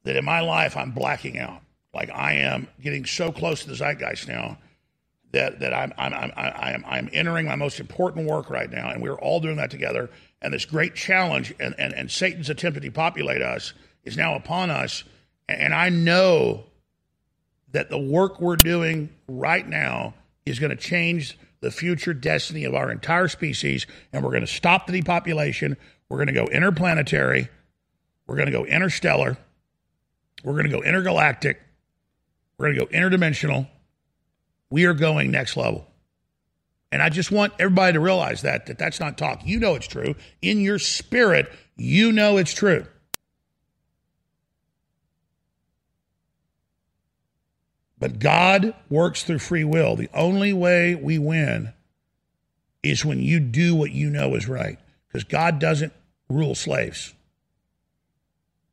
that 0.04 0.16
in 0.16 0.26
my 0.26 0.41
life, 0.41 0.76
I'm 0.76 0.91
blacking 0.91 1.39
out. 1.39 1.62
Like 1.93 2.10
I 2.10 2.34
am 2.34 2.68
getting 2.82 3.06
so 3.06 3.32
close 3.32 3.64
to 3.64 3.70
the 3.70 3.76
zeitgeist 3.76 4.28
now 4.28 4.58
that, 5.32 5.60
that 5.62 5.74
I'm, 5.74 5.93
I'm, 5.97 6.14
I'm, 6.14 6.32
I'm, 6.36 6.86
I'm 6.86 7.10
entering 7.14 7.45
my 7.45 7.56
most 7.56 7.80
important 7.80 8.30
work 8.30 8.50
right 8.50 8.70
now. 8.70 8.89
And 8.89 9.02
we're 9.02 9.18
all 9.18 9.39
doing 9.39 9.56
that 9.58 9.72
together. 9.72 10.10
And 10.42 10.54
this 10.54 10.66
great 10.66 10.96
challenge 10.96 11.54
and, 11.60 11.76
and, 11.78 11.94
and 11.94 12.10
Satan's 12.10 12.50
attempt 12.50 12.76
to 12.76 12.80
depopulate 12.80 13.42
us 13.42 13.74
is 14.04 14.16
now 14.16 14.36
upon 14.36 14.70
us. 14.70 15.04
And 15.48 15.74
I 15.74 15.90
know 15.90 16.64
that 17.72 17.90
the 17.90 17.98
work 17.98 18.40
we're 18.40 18.56
doing 18.56 19.10
right 19.28 19.68
now 19.68 20.14
is 20.46 20.60
going 20.60 20.70
to 20.70 20.76
change 20.76 21.38
the 21.62 21.72
future 21.72 22.14
destiny 22.14 22.64
of 22.64 22.74
our 22.74 22.90
entire 22.90 23.28
species, 23.28 23.86
and 24.14 24.24
we're 24.24 24.32
going 24.32 24.42
to 24.42 24.48
stop 24.48 24.88
the 24.88 24.94
depopulation. 24.94 25.76
We're 26.08 26.18
going 26.18 26.28
to 26.28 26.34
go 26.34 26.46
interplanetary. 26.46 27.50
We're 28.26 28.36
going 28.36 28.46
to 28.46 28.52
go 28.52 28.66
interstellar. 28.66 29.38
We're 30.44 30.54
going 30.54 30.70
to 30.70 30.72
go 30.72 30.82
intergalactic. 30.82 31.62
We're 32.58 32.74
going 32.74 32.80
to 32.80 32.86
go 32.86 32.98
interdimensional. 32.98 33.68
We 34.70 34.86
are 34.86 34.94
going 34.94 35.32
next 35.32 35.58
level. 35.58 35.89
And 36.92 37.04
I 37.04 37.10
just 37.10 37.32
want 37.32 37.54
everybody 37.60 37.94
to 37.94 38.00
realize 38.00 38.42
that 38.42 38.66
that 38.66 38.80
that's 38.80 39.00
not 39.00 39.18
talk. 39.18 39.42
You 39.46 39.60
know 39.60 39.76
it's 39.76 39.88
true. 39.88 40.16
In 40.42 40.60
your 40.60 40.80
spirit, 40.80 41.52
you 41.76 42.12
know 42.12 42.38
it's 42.38 42.54
true. 42.54 42.86
But 48.00 48.20
God 48.20 48.74
works 48.90 49.24
through 49.24 49.40
free 49.40 49.66
will. 49.66 49.96
The 49.96 50.10
only 50.14 50.54
way 50.54 50.96
we 50.96 51.20
win 51.20 51.74
is 52.82 53.04
when 53.04 53.22
you 53.22 53.40
do 53.40 53.76
what 53.76 53.92
you 53.92 54.10
know 54.10 54.36
is 54.36 54.48
right, 54.48 54.80
because 55.08 55.26
God 55.26 55.60
doesn't 55.60 55.92
rule 56.30 56.56
slaves. 56.56 57.14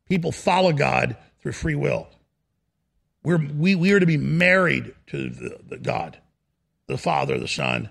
People 0.07 0.31
follow 0.31 0.71
God 0.71 1.17
through 1.41 1.51
free 1.51 1.75
will. 1.75 2.07
We're, 3.23 3.37
we, 3.37 3.75
we 3.75 3.91
are 3.91 3.99
to 3.99 4.05
be 4.05 4.15
married 4.15 4.95
to 5.07 5.29
the, 5.29 5.59
the 5.67 5.77
God, 5.77 6.17
the 6.87 6.97
Father, 6.97 7.37
the 7.37 7.49
Son, 7.49 7.89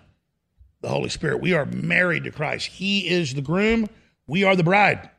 the 0.87 0.93
Holy 0.93 1.09
Spirit. 1.09 1.41
We 1.41 1.53
are 1.53 1.67
married 1.67 2.23
to 2.25 2.31
Christ. 2.31 2.69
He 2.69 3.09
is 3.09 3.35
the 3.35 3.43
groom, 3.43 3.89
we 4.29 4.45
are 4.45 4.55
the 4.55 4.63
bride. 4.63 5.11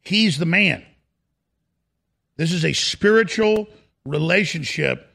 He's 0.00 0.38
the 0.38 0.46
man. 0.46 0.82
This 2.36 2.50
is 2.50 2.64
a 2.64 2.72
spiritual 2.72 3.68
relationship 4.06 5.06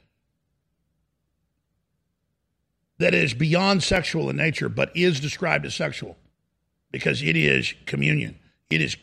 that 3.00 3.16
is 3.16 3.34
beyond 3.34 3.82
sexual 3.82 4.30
in 4.30 4.36
nature, 4.36 4.70
but 4.70 4.96
is 4.96 5.20
described 5.20 5.66
as 5.66 5.74
sexual 5.74 6.16
because 6.92 7.24
it 7.24 7.36
is 7.36 7.74
communion, 7.88 8.38
it 8.70 8.82
is 8.82 8.96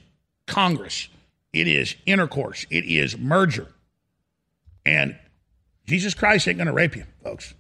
congress, 0.46 1.08
it 1.52 1.66
is 1.66 1.96
intercourse, 2.06 2.66
it 2.70 2.84
is 2.84 3.18
merger. 3.18 3.66
And 4.86 5.18
Jesus 5.86 6.14
Christ 6.14 6.46
ain't 6.46 6.58
going 6.58 6.68
to 6.68 6.72
rape 6.72 6.94
you, 6.94 7.04
folks. 7.24 7.52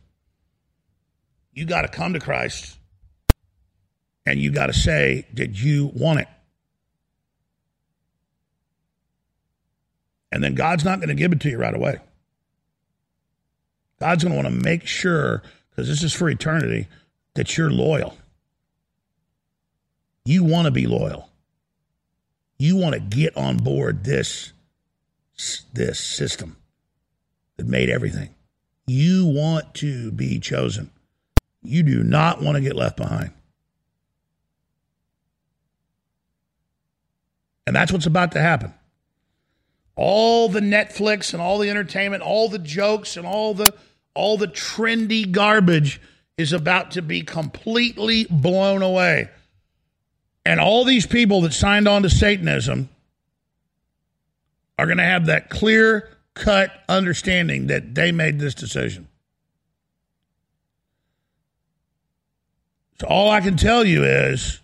You 1.52 1.66
got 1.66 1.82
to 1.82 1.88
come 1.88 2.14
to 2.14 2.20
Christ 2.20 2.78
and 4.24 4.40
you 4.40 4.50
got 4.50 4.66
to 4.66 4.72
say, 4.72 5.26
Did 5.34 5.58
you 5.58 5.90
want 5.94 6.20
it? 6.20 6.28
And 10.30 10.42
then 10.42 10.54
God's 10.54 10.84
not 10.84 10.98
going 10.98 11.10
to 11.10 11.14
give 11.14 11.32
it 11.32 11.40
to 11.40 11.50
you 11.50 11.58
right 11.58 11.74
away. 11.74 11.98
God's 14.00 14.24
going 14.24 14.34
to 14.34 14.42
want 14.42 14.52
to 14.52 14.64
make 14.64 14.86
sure, 14.86 15.42
because 15.70 15.88
this 15.88 16.02
is 16.02 16.12
for 16.12 16.28
eternity, 16.28 16.88
that 17.34 17.56
you're 17.56 17.70
loyal. 17.70 18.16
You 20.24 20.42
want 20.42 20.64
to 20.64 20.70
be 20.70 20.86
loyal. 20.86 21.28
You 22.58 22.76
want 22.76 22.94
to 22.94 23.00
get 23.00 23.36
on 23.36 23.58
board 23.58 24.04
this, 24.04 24.52
this 25.72 26.00
system 26.00 26.56
that 27.56 27.66
made 27.66 27.90
everything. 27.90 28.30
You 28.86 29.26
want 29.26 29.74
to 29.74 30.10
be 30.12 30.40
chosen. 30.40 30.90
You 31.62 31.82
do 31.82 32.02
not 32.02 32.42
want 32.42 32.56
to 32.56 32.60
get 32.60 32.74
left 32.74 32.96
behind. 32.96 33.30
And 37.66 37.76
that's 37.76 37.92
what's 37.92 38.06
about 38.06 38.32
to 38.32 38.40
happen. 38.40 38.74
All 39.94 40.48
the 40.48 40.60
Netflix 40.60 41.32
and 41.32 41.40
all 41.40 41.58
the 41.58 41.70
entertainment, 41.70 42.22
all 42.22 42.48
the 42.48 42.58
jokes 42.58 43.16
and 43.16 43.26
all 43.26 43.54
the 43.54 43.72
all 44.14 44.36
the 44.36 44.48
trendy 44.48 45.30
garbage 45.30 46.00
is 46.36 46.52
about 46.52 46.92
to 46.92 47.02
be 47.02 47.22
completely 47.22 48.26
blown 48.28 48.82
away. 48.82 49.30
And 50.44 50.60
all 50.60 50.84
these 50.84 51.06
people 51.06 51.42
that 51.42 51.52
signed 51.52 51.86
on 51.86 52.02
to 52.02 52.10
Satanism 52.10 52.88
are 54.78 54.86
going 54.86 54.98
to 54.98 55.04
have 55.04 55.26
that 55.26 55.48
clear 55.48 56.08
cut 56.34 56.72
understanding 56.88 57.68
that 57.68 57.94
they 57.94 58.10
made 58.12 58.38
this 58.38 58.54
decision. 58.54 59.08
So 63.02 63.08
all 63.08 63.30
I 63.32 63.40
can 63.40 63.56
tell 63.56 63.84
you 63.84 64.04
is 64.04 64.60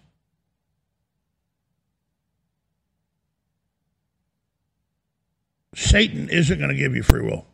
Satan 5.74 6.28
isn't 6.28 6.56
going 6.56 6.70
to 6.70 6.76
give 6.76 6.94
you 6.94 7.02
free 7.02 7.22
will. 7.22 7.48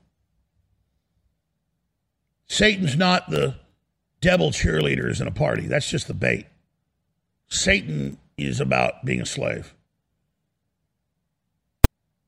Satan's 2.49 2.99
not 2.99 3.31
the 3.31 3.55
devil 4.21 4.51
cheerleaders 4.51 5.23
in 5.23 5.27
a 5.27 5.31
party. 5.31 5.67
That's 5.67 5.89
just 5.89 6.07
the 6.07 6.13
bait. 6.13 6.49
Satan 7.49 8.19
is 8.37 8.61
about 8.61 9.07
being 9.07 9.23
a 9.23 9.27
slave. 9.27 9.75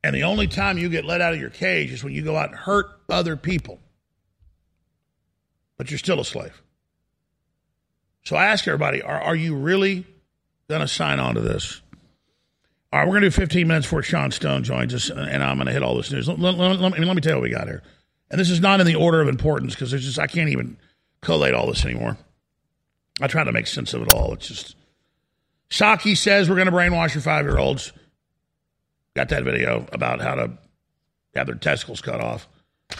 And 0.02 0.16
the 0.16 0.22
only 0.22 0.46
time 0.46 0.78
you 0.78 0.88
get 0.88 1.04
let 1.04 1.20
out 1.20 1.34
of 1.34 1.40
your 1.40 1.50
cage 1.50 1.92
is 1.92 2.02
when 2.02 2.14
you 2.14 2.22
go 2.22 2.38
out 2.38 2.48
and 2.48 2.58
hurt 2.58 2.86
other 3.10 3.36
people. 3.36 3.80
But 5.76 5.90
you're 5.90 5.98
still 5.98 6.20
a 6.20 6.24
slave. 6.24 6.62
So 8.26 8.34
I 8.34 8.46
ask 8.46 8.66
everybody 8.66 9.02
are, 9.02 9.20
are 9.22 9.36
you 9.36 9.54
really 9.54 10.04
going 10.68 10.80
to 10.80 10.88
sign 10.88 11.20
on 11.20 11.36
to 11.36 11.40
this? 11.40 11.80
All 12.92 12.98
right, 12.98 13.06
we're 13.06 13.12
going 13.12 13.22
to 13.22 13.30
do 13.30 13.36
15 13.36 13.68
minutes 13.68 13.86
before 13.86 14.02
Sean 14.02 14.32
Stone 14.32 14.64
joins 14.64 14.92
us, 14.94 15.10
and 15.10 15.44
I'm 15.44 15.56
going 15.56 15.66
to 15.66 15.72
hit 15.72 15.82
all 15.82 15.96
this 15.96 16.10
news. 16.10 16.28
Let, 16.28 16.40
let, 16.40 16.56
let, 16.56 16.80
let, 16.80 16.98
me, 16.98 17.04
let 17.04 17.14
me 17.14 17.20
tell 17.20 17.34
you 17.34 17.38
what 17.38 17.42
we 17.44 17.50
got 17.50 17.68
here. 17.68 17.82
And 18.30 18.40
this 18.40 18.50
is 18.50 18.60
not 18.60 18.80
in 18.80 18.86
the 18.86 18.96
order 18.96 19.20
of 19.20 19.28
importance 19.28 19.74
because 19.74 19.92
just, 19.92 20.18
I 20.18 20.26
can't 20.26 20.48
even 20.48 20.76
collate 21.22 21.54
all 21.54 21.68
this 21.68 21.84
anymore. 21.84 22.16
I 23.20 23.28
try 23.28 23.44
to 23.44 23.52
make 23.52 23.68
sense 23.68 23.94
of 23.94 24.02
it 24.02 24.12
all. 24.12 24.32
It's 24.32 24.48
just, 24.48 24.76
Psaki 25.70 26.16
says 26.16 26.48
we're 26.48 26.56
going 26.56 26.66
to 26.66 26.72
brainwash 26.72 27.14
your 27.14 27.22
five 27.22 27.44
year 27.44 27.58
olds. 27.58 27.92
Got 29.14 29.28
that 29.28 29.44
video 29.44 29.86
about 29.92 30.20
how 30.20 30.34
to 30.34 30.50
have 31.36 31.46
their 31.46 31.54
testicles 31.54 32.00
cut 32.00 32.20
off. 32.20 32.48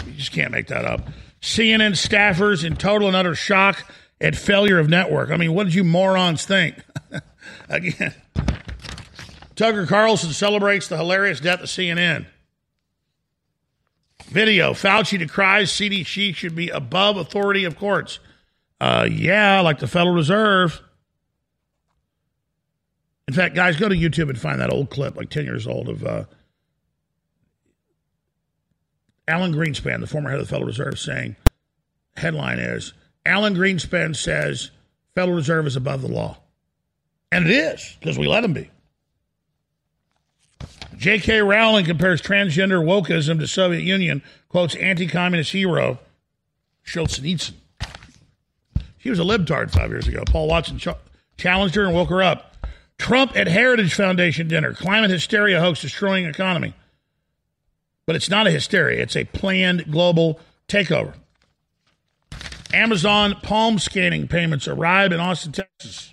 You 0.05 0.13
just 0.13 0.33
can't 0.33 0.53
make 0.53 0.69
that 0.69 0.85
up. 0.85 1.09
CNN 1.41 1.93
staffers 1.93 2.65
in 2.65 2.77
total 2.77 3.09
and 3.09 3.17
utter 3.17 3.35
shock 3.35 3.85
at 4.21 4.37
failure 4.37 4.79
of 4.79 4.89
network. 4.89 5.31
I 5.31 5.37
mean, 5.37 5.55
what 5.55 5.65
did 5.65 5.75
you 5.75 5.85
morons 5.85 6.45
think? 6.45 6.77
Again, 7.69 8.15
Tucker 9.55 9.87
Carlson 9.87 10.33
celebrates 10.33 10.89
the 10.89 10.97
hilarious 10.97 11.41
death 11.41 11.61
of 11.61 11.69
CNN. 11.69 12.27
Video 14.27 14.73
Fauci 14.73 15.19
decries 15.19 15.71
CDC 15.71 16.35
should 16.35 16.57
be 16.57 16.69
above 16.69 17.17
authority 17.17 17.65
of 17.65 17.79
courts. 17.79 18.19
Uh, 18.81 19.09
yeah, 19.11 19.61
like 19.61 19.79
the 19.79 19.87
Federal 19.87 20.15
Reserve. 20.15 20.83
In 23.29 23.35
fact, 23.35 23.55
guys, 23.55 23.77
go 23.77 23.89
to 23.89 23.95
YouTube 23.95 24.29
and 24.29 24.39
find 24.39 24.61
that 24.61 24.73
old 24.73 24.91
clip, 24.91 25.17
like 25.17 25.31
10 25.31 25.45
years 25.45 25.67
old, 25.67 25.89
of 25.89 26.05
uh, 26.05 26.25
Alan 29.27 29.53
Greenspan, 29.53 30.01
the 30.01 30.07
former 30.07 30.31
head 30.31 30.39
of 30.39 30.47
the 30.47 30.51
Federal 30.51 30.67
Reserve, 30.67 30.99
saying, 30.99 31.37
headline 32.17 32.59
is, 32.59 32.93
Alan 33.27 33.55
Greenspan 33.55 34.15
says 34.17 34.71
Federal 35.15 35.37
Reserve 35.37 35.67
is 35.67 35.77
above 35.77 36.03
the 36.03 36.09
law. 36.09 36.39
And 37.33 37.47
it 37.47 37.51
is, 37.51 37.97
because 38.01 38.19
we 38.19 38.27
let 38.27 38.43
them 38.43 38.53
be. 38.53 38.71
J.K. 40.97 41.41
Rowling 41.41 41.85
compares 41.85 42.23
transgender 42.23 42.83
wokeism 42.83 43.39
to 43.41 43.47
Soviet 43.47 43.83
Union, 43.83 44.23
quotes 44.49 44.75
anti-communist 44.77 45.53
hero 45.53 45.99
Solzhenitsyn. 46.87 47.55
She 48.99 49.11
was 49.11 49.19
a 49.19 49.23
libtard 49.23 49.71
five 49.71 49.91
years 49.91 50.09
ago. 50.09 50.23
Paul 50.27 50.49
Watson 50.49 50.79
ch- 50.79 50.89
challenged 51.37 51.75
her 51.75 51.85
and 51.85 51.95
woke 51.95 52.09
her 52.09 52.23
up. 52.23 52.57
Trump 52.99 53.37
at 53.37 53.47
Heritage 53.47 53.95
Foundation 53.95 54.49
dinner. 54.49 54.73
Climate 54.73 55.11
hysteria 55.11 55.61
hoax 55.61 55.83
destroying 55.83 56.25
economy. 56.25 56.75
But 58.07 58.17
it's 58.17 58.31
not 58.31 58.47
a 58.47 58.51
hysteria, 58.51 59.03
it's 59.03 59.17
a 59.17 59.25
planned 59.25 59.91
global 59.91 60.41
takeover. 60.69 61.15
Amazon 62.77 63.35
palm 63.43 63.79
scanning 63.79 64.29
payments 64.29 64.69
arrive 64.69 65.11
in 65.11 65.19
Austin, 65.19 65.53
Texas. 65.53 66.13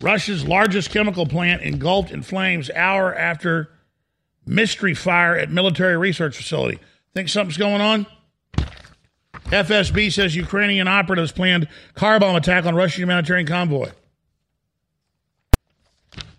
Russia's 0.00 0.46
largest 0.46 0.90
chemical 0.90 1.26
plant 1.26 1.62
engulfed 1.62 2.12
in 2.12 2.22
flames 2.22 2.70
hour 2.70 3.12
after 3.14 3.68
mystery 4.46 4.94
fire 4.94 5.36
at 5.36 5.50
military 5.50 5.96
research 5.96 6.36
facility. 6.36 6.78
Think 7.14 7.28
something's 7.28 7.56
going 7.56 7.80
on? 7.80 8.06
FSB 9.46 10.12
says 10.12 10.36
Ukrainian 10.36 10.86
operatives 10.86 11.32
planned 11.32 11.66
car 11.94 12.20
bomb 12.20 12.36
attack 12.36 12.64
on 12.64 12.76
Russian 12.76 13.02
humanitarian 13.02 13.46
convoy. 13.46 13.90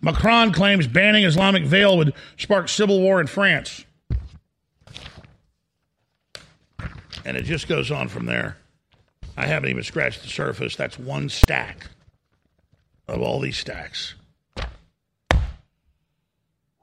Macron 0.02 0.54
claims 0.54 0.88
banning 0.88 1.26
Islamic 1.26 1.64
veil 1.64 1.98
would 1.98 2.14
spark 2.38 2.70
civil 2.70 3.02
war 3.02 3.20
in 3.20 3.28
France. 3.28 3.86
And 7.26 7.38
it 7.38 7.44
just 7.44 7.68
goes 7.68 7.92
on 7.92 8.08
from 8.08 8.26
there. 8.26 8.58
I 9.38 9.48
haven't 9.48 9.70
even 9.70 9.84
scratched 9.84 10.22
the 10.22 10.28
surface. 10.28 10.76
That's 10.76 11.00
one 11.00 11.30
stack 11.30 11.88
of 13.08 13.22
all 13.22 13.40
these 13.40 13.58
stacks. 13.58 14.16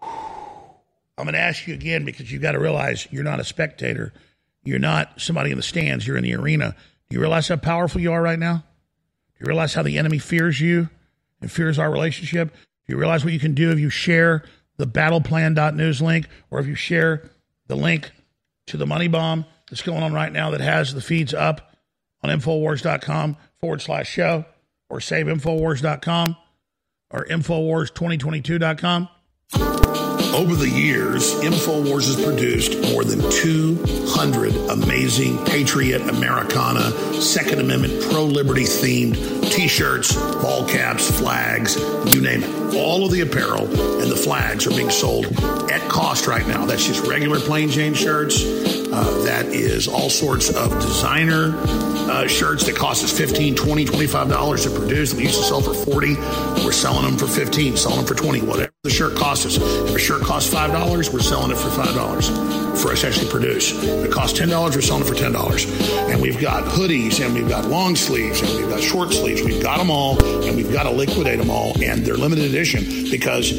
I'm 0.02 1.26
going 1.26 1.34
to 1.34 1.40
ask 1.40 1.66
you 1.66 1.74
again 1.74 2.04
because 2.04 2.32
you've 2.32 2.42
got 2.42 2.52
to 2.52 2.58
realize 2.58 3.06
you're 3.10 3.22
not 3.22 3.40
a 3.40 3.44
spectator. 3.44 4.12
You're 4.64 4.78
not 4.78 5.20
somebody 5.20 5.50
in 5.50 5.58
the 5.58 5.62
stands. 5.62 6.06
You're 6.06 6.16
in 6.16 6.24
the 6.24 6.34
arena. 6.34 6.74
Do 7.08 7.14
you 7.14 7.20
realize 7.20 7.48
how 7.48 7.56
powerful 7.56 8.00
you 8.00 8.12
are 8.12 8.22
right 8.22 8.38
now? 8.38 8.64
Do 9.34 9.44
you 9.44 9.46
realize 9.46 9.74
how 9.74 9.82
the 9.82 9.98
enemy 9.98 10.18
fears 10.18 10.60
you 10.60 10.88
and 11.40 11.52
fears 11.52 11.78
our 11.78 11.90
relationship? 11.90 12.54
Do 12.54 12.94
you 12.94 12.96
realize 12.96 13.22
what 13.22 13.34
you 13.34 13.38
can 13.38 13.54
do 13.54 13.70
if 13.70 13.78
you 13.78 13.90
share 13.90 14.44
the 14.78 14.86
battleplan.news 14.86 16.00
link 16.00 16.26
or 16.50 16.58
if 16.58 16.66
you 16.66 16.74
share 16.74 17.30
the 17.66 17.76
link 17.76 18.12
to 18.66 18.78
the 18.78 18.86
money 18.86 19.08
bomb 19.08 19.44
that's 19.70 19.82
going 19.82 20.02
on 20.02 20.12
right 20.12 20.32
now 20.32 20.50
that 20.50 20.60
has 20.60 20.92
the 20.92 21.00
feeds 21.00 21.32
up 21.32 21.72
on 22.22 22.30
Infowars.com 22.30 23.36
forward 23.58 23.80
slash 23.80 24.08
show 24.10 24.44
or 24.88 24.98
saveinfowars.com 24.98 26.36
or 27.10 27.24
Infowars2022.com. 27.24 29.08
Over 30.32 30.54
the 30.54 30.68
years, 30.68 31.34
InfoWars 31.40 32.06
has 32.06 32.24
produced 32.24 32.80
more 32.92 33.02
than 33.02 33.18
200 33.30 34.54
amazing 34.70 35.44
Patriot, 35.44 36.02
Americana, 36.02 36.92
Second 37.20 37.58
Amendment, 37.58 38.00
pro 38.10 38.24
liberty 38.24 38.62
themed 38.62 39.16
t 39.50 39.66
shirts, 39.66 40.14
ball 40.14 40.66
caps, 40.68 41.10
flags, 41.18 41.76
you 42.06 42.20
name 42.20 42.44
it. 42.44 42.76
All 42.76 43.04
of 43.04 43.10
the 43.10 43.22
apparel 43.22 43.66
and 44.00 44.10
the 44.10 44.16
flags 44.16 44.68
are 44.68 44.70
being 44.70 44.90
sold 44.90 45.26
at 45.70 45.80
cost 45.90 46.28
right 46.28 46.46
now. 46.46 46.64
That's 46.64 46.86
just 46.86 47.04
regular 47.06 47.40
plain 47.40 47.68
Jane 47.68 47.94
shirts 47.94 48.42
Uh, 48.92 49.24
that 49.24 49.46
is 49.46 49.86
all 49.86 50.10
sorts 50.10 50.50
of 50.54 50.70
designer 50.80 51.54
uh, 52.10 52.26
shirts 52.26 52.64
that 52.66 52.74
cost 52.74 53.04
us 53.04 53.16
15 53.16 53.54
20 53.54 53.84
$25 53.84 54.62
to 54.64 54.78
produce. 54.78 55.14
We 55.14 55.24
used 55.24 55.38
to 55.38 55.44
sell 55.44 55.60
for 55.60 55.74
40 55.74 56.16
We're 56.64 56.72
selling 56.72 57.04
them 57.04 57.16
for 57.16 57.26
15 57.26 57.76
selling 57.76 57.98
them 57.98 58.06
for 58.06 58.14
20 58.14 58.42
whatever 58.42 58.72
the 58.82 58.90
shirt 58.90 59.14
costs 59.14 59.44
us. 59.44 59.56
If 59.58 59.94
a 59.94 59.98
shirt 59.98 60.22
costs 60.22 60.52
$5, 60.52 61.12
we're 61.12 61.20
selling 61.20 61.50
it 61.50 61.58
for 61.58 61.68
$5 61.68 62.78
for 62.82 62.92
us 62.92 63.02
to 63.02 63.08
actually 63.08 63.30
produce. 63.30 63.72
If 63.72 64.06
it 64.06 64.10
costs 64.10 64.40
$10, 64.40 64.74
we're 64.74 64.80
selling 64.80 65.02
it 65.02 65.06
for 65.06 65.14
$10. 65.14 66.10
And 66.10 66.22
we've 66.22 66.40
got 66.40 66.64
hoodies 66.64 67.22
and 67.22 67.34
we've 67.34 67.48
got 67.48 67.66
long 67.66 67.94
sleeves 67.94 68.40
and 68.40 68.50
we've 68.58 68.70
got 68.70 68.80
short 68.80 69.12
sleeves. 69.12 69.42
We've 69.42 69.62
got 69.62 69.76
them 69.78 69.90
all 69.90 70.22
and 70.24 70.56
we've 70.56 70.72
got 70.72 70.84
to 70.84 70.90
liquidate 70.90 71.38
them 71.38 71.50
all. 71.50 71.74
And 71.82 72.06
they're 72.06 72.16
limited 72.16 72.46
edition 72.46 73.10
because 73.10 73.52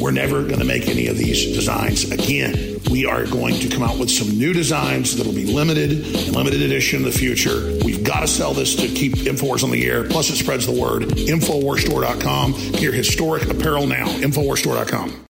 we're 0.00 0.12
never 0.12 0.42
going 0.44 0.60
to 0.60 0.64
make 0.64 0.88
any 0.88 1.08
of 1.08 1.18
these 1.18 1.44
designs 1.54 2.10
again. 2.10 2.73
We 2.90 3.06
are 3.06 3.26
going 3.26 3.58
to 3.60 3.68
come 3.68 3.82
out 3.82 3.98
with 3.98 4.10
some 4.10 4.28
new 4.38 4.52
designs 4.52 5.16
that'll 5.16 5.32
be 5.32 5.46
limited 5.46 5.92
and 5.92 6.36
limited 6.36 6.62
edition 6.62 7.00
in 7.00 7.04
the 7.04 7.12
future. 7.12 7.78
We've 7.84 8.04
got 8.04 8.20
to 8.20 8.28
sell 8.28 8.52
this 8.52 8.74
to 8.76 8.88
keep 8.88 9.14
InfoWars 9.14 9.64
on 9.64 9.70
the 9.70 9.84
air. 9.86 10.04
Plus, 10.04 10.30
it 10.30 10.36
spreads 10.36 10.66
the 10.66 10.80
word. 10.80 11.02
InfoWarsStore.com. 11.02 12.52
Get 12.52 12.80
your 12.80 12.92
historic 12.92 13.48
apparel 13.50 13.86
now. 13.86 14.06
InfoWarsStore.com. 14.06 15.24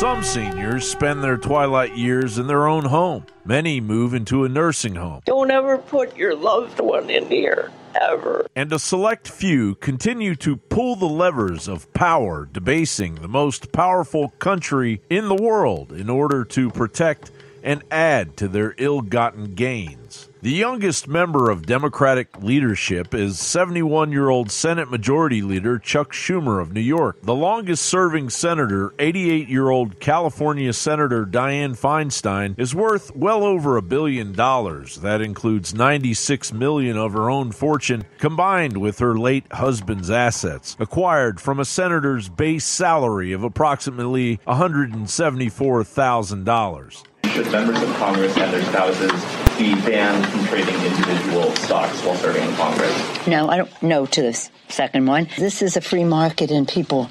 Some 0.00 0.22
seniors 0.22 0.88
spend 0.88 1.22
their 1.22 1.36
twilight 1.36 1.94
years 1.94 2.38
in 2.38 2.46
their 2.46 2.66
own 2.66 2.86
home. 2.86 3.26
Many 3.44 3.82
move 3.82 4.14
into 4.14 4.44
a 4.44 4.48
nursing 4.48 4.94
home. 4.94 5.20
Don't 5.26 5.50
ever 5.50 5.76
put 5.76 6.16
your 6.16 6.34
loved 6.34 6.80
one 6.80 7.10
in 7.10 7.26
here, 7.26 7.70
ever. 7.94 8.46
And 8.56 8.72
a 8.72 8.78
select 8.78 9.28
few 9.28 9.74
continue 9.76 10.34
to 10.36 10.56
pull 10.56 10.96
the 10.96 11.06
levers 11.06 11.68
of 11.68 11.92
power, 11.92 12.48
debasing 12.50 13.16
the 13.16 13.28
most 13.28 13.72
powerful 13.72 14.30
country 14.38 15.02
in 15.10 15.28
the 15.28 15.34
world 15.34 15.92
in 15.92 16.08
order 16.08 16.44
to 16.46 16.70
protect 16.70 17.30
and 17.62 17.82
add 17.90 18.36
to 18.38 18.48
their 18.48 18.74
ill 18.78 19.02
gotten 19.02 19.54
gains. 19.54 20.29
The 20.42 20.50
youngest 20.50 21.06
member 21.06 21.50
of 21.50 21.66
Democratic 21.66 22.42
leadership 22.42 23.14
is 23.14 23.38
71 23.38 24.10
year 24.10 24.30
old 24.30 24.50
Senate 24.50 24.90
Majority 24.90 25.42
Leader 25.42 25.78
Chuck 25.78 26.14
Schumer 26.14 26.62
of 26.62 26.72
New 26.72 26.80
York. 26.80 27.20
The 27.20 27.34
longest 27.34 27.84
serving 27.84 28.30
senator, 28.30 28.94
88 28.98 29.50
year 29.50 29.68
old 29.68 30.00
California 30.00 30.72
Senator 30.72 31.26
Dianne 31.26 31.78
Feinstein, 31.78 32.58
is 32.58 32.74
worth 32.74 33.14
well 33.14 33.44
over 33.44 33.76
a 33.76 33.82
billion 33.82 34.32
dollars. 34.32 34.96
That 34.96 35.20
includes 35.20 35.74
96 35.74 36.54
million 36.54 36.96
of 36.96 37.12
her 37.12 37.28
own 37.28 37.52
fortune 37.52 38.06
combined 38.16 38.78
with 38.78 38.98
her 39.00 39.18
late 39.18 39.44
husband's 39.52 40.10
assets, 40.10 40.74
acquired 40.80 41.38
from 41.38 41.60
a 41.60 41.66
senator's 41.66 42.30
base 42.30 42.64
salary 42.64 43.32
of 43.32 43.44
approximately 43.44 44.38
$174,000 44.46 47.04
should 47.30 47.52
members 47.52 47.80
of 47.80 47.88
Congress 47.96 48.36
and 48.38 48.52
their 48.52 48.64
spouses 48.64 49.39
be 49.60 49.74
banned 49.74 50.26
from 50.26 50.46
trading 50.46 50.74
individual 50.74 51.54
stocks 51.56 52.02
while 52.02 52.16
serving 52.16 52.42
in 52.42 52.54
Congress? 52.56 53.26
No, 53.26 53.48
I 53.48 53.58
don't 53.58 53.82
know 53.82 54.06
to 54.06 54.22
the 54.22 54.32
second 54.68 55.04
one. 55.06 55.28
This 55.36 55.60
is 55.60 55.76
a 55.76 55.82
free 55.82 56.04
market 56.04 56.50
and 56.50 56.66
people 56.66 57.10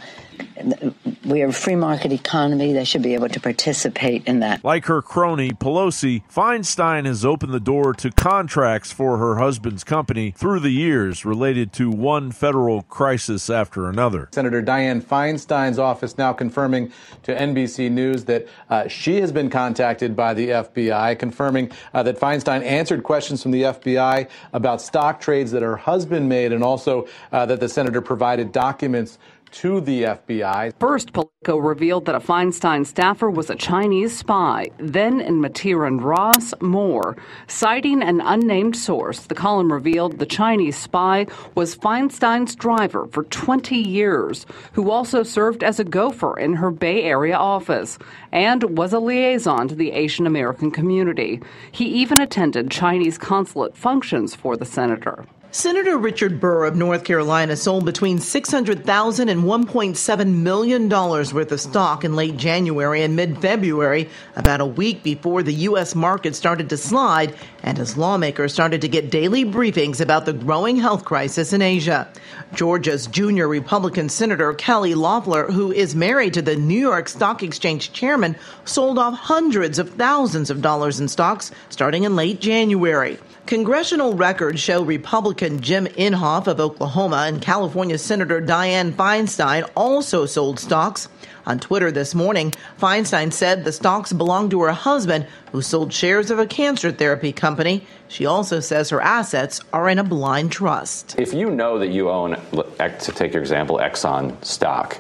we 1.26 1.42
are 1.42 1.48
a 1.48 1.54
free 1.54 1.76
market 1.76 2.12
economy. 2.12 2.74
They 2.74 2.84
should 2.84 3.02
be 3.02 3.14
able 3.14 3.30
to 3.30 3.40
participate 3.40 4.26
in 4.26 4.40
that. 4.40 4.64
Like 4.64 4.86
her 4.86 5.02
crony, 5.02 5.52
Pelosi, 5.52 6.24
Feinstein 6.34 7.06
has 7.06 7.24
opened 7.24 7.54
the 7.54 7.60
door 7.60 7.94
to 7.94 8.12
contracts 8.12 8.92
for 8.92 9.18
her 9.18 9.38
husband's 9.38 9.84
company 9.84 10.32
through 10.32 10.60
the 10.62 10.72
years 10.72 11.26
related 11.26 11.72
to 11.74 11.90
one 11.90 12.32
federal 12.32 12.82
crisis 12.84 13.50
after 13.50 13.88
another. 13.88 14.30
Senator 14.32 14.62
Dianne 14.62 15.04
Feinstein's 15.04 15.80
office 15.80 16.18
now 16.18 16.34
confirming 16.34 16.92
to 17.24 17.36
NBC 17.36 17.92
News 17.92 18.26
that 18.26 18.48
uh, 18.70 18.88
she 18.88 19.20
has 19.22 19.32
been 19.32 19.50
contacted 19.50 20.16
by 20.16 20.34
the 20.34 20.50
FBI, 20.50 21.18
confirming 21.20 21.72
uh, 21.94 22.04
that 22.04 22.20
Feinstein 22.20 22.64
answered 22.64 23.04
questions 23.04 23.42
from 23.42 23.52
the 23.52 23.64
FBI 23.64 24.28
about 24.54 24.82
stock 24.82 25.22
trades 25.22 25.52
that 25.52 25.62
her 25.62 25.78
husband 25.78 26.28
made, 26.28 26.52
and 26.52 26.64
also 26.64 27.08
uh, 27.32 27.46
that 27.46 27.60
the 27.60 27.70
senator 27.70 28.02
provided 28.02 28.52
documents 28.52 29.18
to 29.52 29.82
the 29.82 30.04
FBI. 30.04 30.74
First, 30.80 31.14
Politico 31.14 31.58
revealed 31.58 32.06
that 32.06 32.16
a 32.16 32.20
Feinstein 32.20 32.86
staffer 32.86 33.30
was 33.30 33.50
a 33.50 33.56
Chinese 33.56 34.18
spy. 34.18 34.70
Then, 34.78 35.20
in 35.22 35.42
Matier 35.42 35.86
and 35.86 36.02
Ross, 36.02 36.54
more. 36.62 37.18
Citing 37.48 38.02
an 38.02 38.22
unnamed 38.22 38.76
source, 38.76 39.22
the 39.22 39.36
column 39.36 39.72
revealed 39.72 40.20
the 40.20 40.26
Chinese 40.26 40.78
spy 40.78 41.26
was 41.56 41.76
Feinstein's 41.76 42.56
driver 42.56 43.08
for 43.08 43.24
20 43.24 43.76
years, 43.76 44.46
who 44.74 44.92
also 44.92 45.24
served 45.24 45.64
as 45.64 45.80
a 45.80 45.84
gopher 45.84 46.38
in 46.38 46.54
her 46.54 46.72
Bay 46.72 47.04
Area 47.04 47.36
office 47.36 47.98
and 48.32 48.78
was 48.78 48.94
a 48.94 49.00
liaison 49.00 49.68
to 49.68 49.76
the 49.76 49.92
Asian 49.92 50.28
American 50.28 50.72
community. 50.72 51.42
He 51.72 51.86
even 51.86 52.20
attended 52.20 52.72
Chinese 52.72 53.18
consulate 53.18 53.76
functions 53.76 54.36
for 54.36 54.56
the 54.56 54.66
senator. 54.66 55.26
Senator 55.52 55.98
Richard 55.98 56.40
Burr 56.40 56.66
of 56.66 56.76
North 56.76 57.04
Carolina 57.04 57.56
sold 57.56 57.84
between 57.84 58.20
$600,000 58.20 59.30
and 59.32 59.44
$1.7 59.44 60.34
million 60.36 60.88
worth 60.88 61.52
of 61.52 61.60
stock 61.60 62.04
in 62.04 62.16
late 62.16 62.38
January 62.38 63.02
and 63.02 63.16
mid 63.16 63.42
February, 63.42 64.08
about 64.36 64.62
a 64.62 64.66
week 64.68 65.02
before 65.02 65.42
the 65.42 65.54
U.S. 65.54 65.96
market 65.96 66.36
started 66.36 66.70
to 66.70 66.78
slide 66.78 67.36
and 67.64 67.80
as 67.80 67.98
lawmakers 67.98 68.54
started 68.54 68.80
to 68.82 68.88
get 68.88 69.10
daily 69.10 69.44
briefings 69.44 70.00
about 70.00 70.28
the 70.28 70.34
growing 70.34 70.78
health 70.78 71.04
crisis 71.04 71.52
in 71.52 71.64
Asia. 71.64 72.08
Georgia's 72.54 73.08
junior 73.08 73.48
Republican 73.48 74.08
Senator 74.08 74.54
Kelly 74.54 74.94
Loeffler, 74.94 75.48
who 75.48 75.72
is 75.72 75.96
married 75.96 76.36
to 76.36 76.44
the 76.44 76.58
New 76.58 76.80
York 76.80 77.10
Stock 77.10 77.42
Exchange 77.42 77.92
chairman, 77.92 78.36
sold 78.66 79.00
off 79.00 79.16
hundreds 79.16 79.80
of 79.80 79.90
thousands 79.96 80.52
of 80.52 80.62
dollars 80.62 81.00
in 81.00 81.08
stocks 81.08 81.50
starting 81.70 82.04
in 82.04 82.16
late 82.16 82.40
January. 82.40 83.18
Congressional 83.50 84.14
records 84.14 84.60
show 84.62 84.84
Republican 84.84 85.60
Jim 85.60 85.88
Inhofe 85.88 86.46
of 86.46 86.60
Oklahoma 86.60 87.24
and 87.26 87.42
California 87.42 87.98
Senator 87.98 88.40
Dianne 88.40 88.92
Feinstein 88.92 89.68
also 89.76 90.28
sold 90.28 90.60
stocks. 90.60 91.10
On 91.48 91.58
Twitter 91.58 91.90
this 91.90 92.14
morning, 92.14 92.54
Feinstein 92.80 93.34
said 93.34 93.64
the 93.64 93.72
stocks 93.72 94.14
belonged 94.14 94.52
to 94.52 94.62
her 94.62 94.72
husband, 94.72 95.26
who 95.52 95.64
sold 95.64 95.92
shares 95.92 96.30
of 96.30 96.38
a 96.38 96.46
cancer 96.46 96.92
therapy 96.92 97.34
company. 97.34 97.88
She 98.08 98.28
also 98.28 98.60
says 98.60 98.92
her 98.92 99.02
assets 99.02 99.62
are 99.74 99.90
in 99.90 99.98
a 99.98 100.04
blind 100.04 100.52
trust. 100.52 101.18
If 101.18 101.34
you 101.34 101.50
know 101.50 101.80
that 101.80 101.88
you 101.88 102.12
own, 102.12 102.38
to 102.54 103.00
take 103.00 103.34
your 103.34 103.42
example, 103.42 103.80
Exxon 103.80 104.46
stock, 104.46 105.00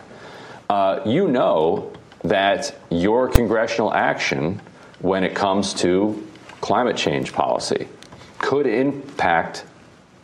uh, 0.72 1.02
you 1.06 1.28
know 1.28 1.94
that 2.24 2.76
your 2.90 3.28
congressional 3.28 3.94
action 3.94 4.60
when 5.02 5.24
it 5.24 5.36
comes 5.36 5.72
to 5.76 6.28
climate 6.62 6.98
change 6.98 7.32
policy 7.32 7.88
could 8.40 8.66
impact 8.66 9.66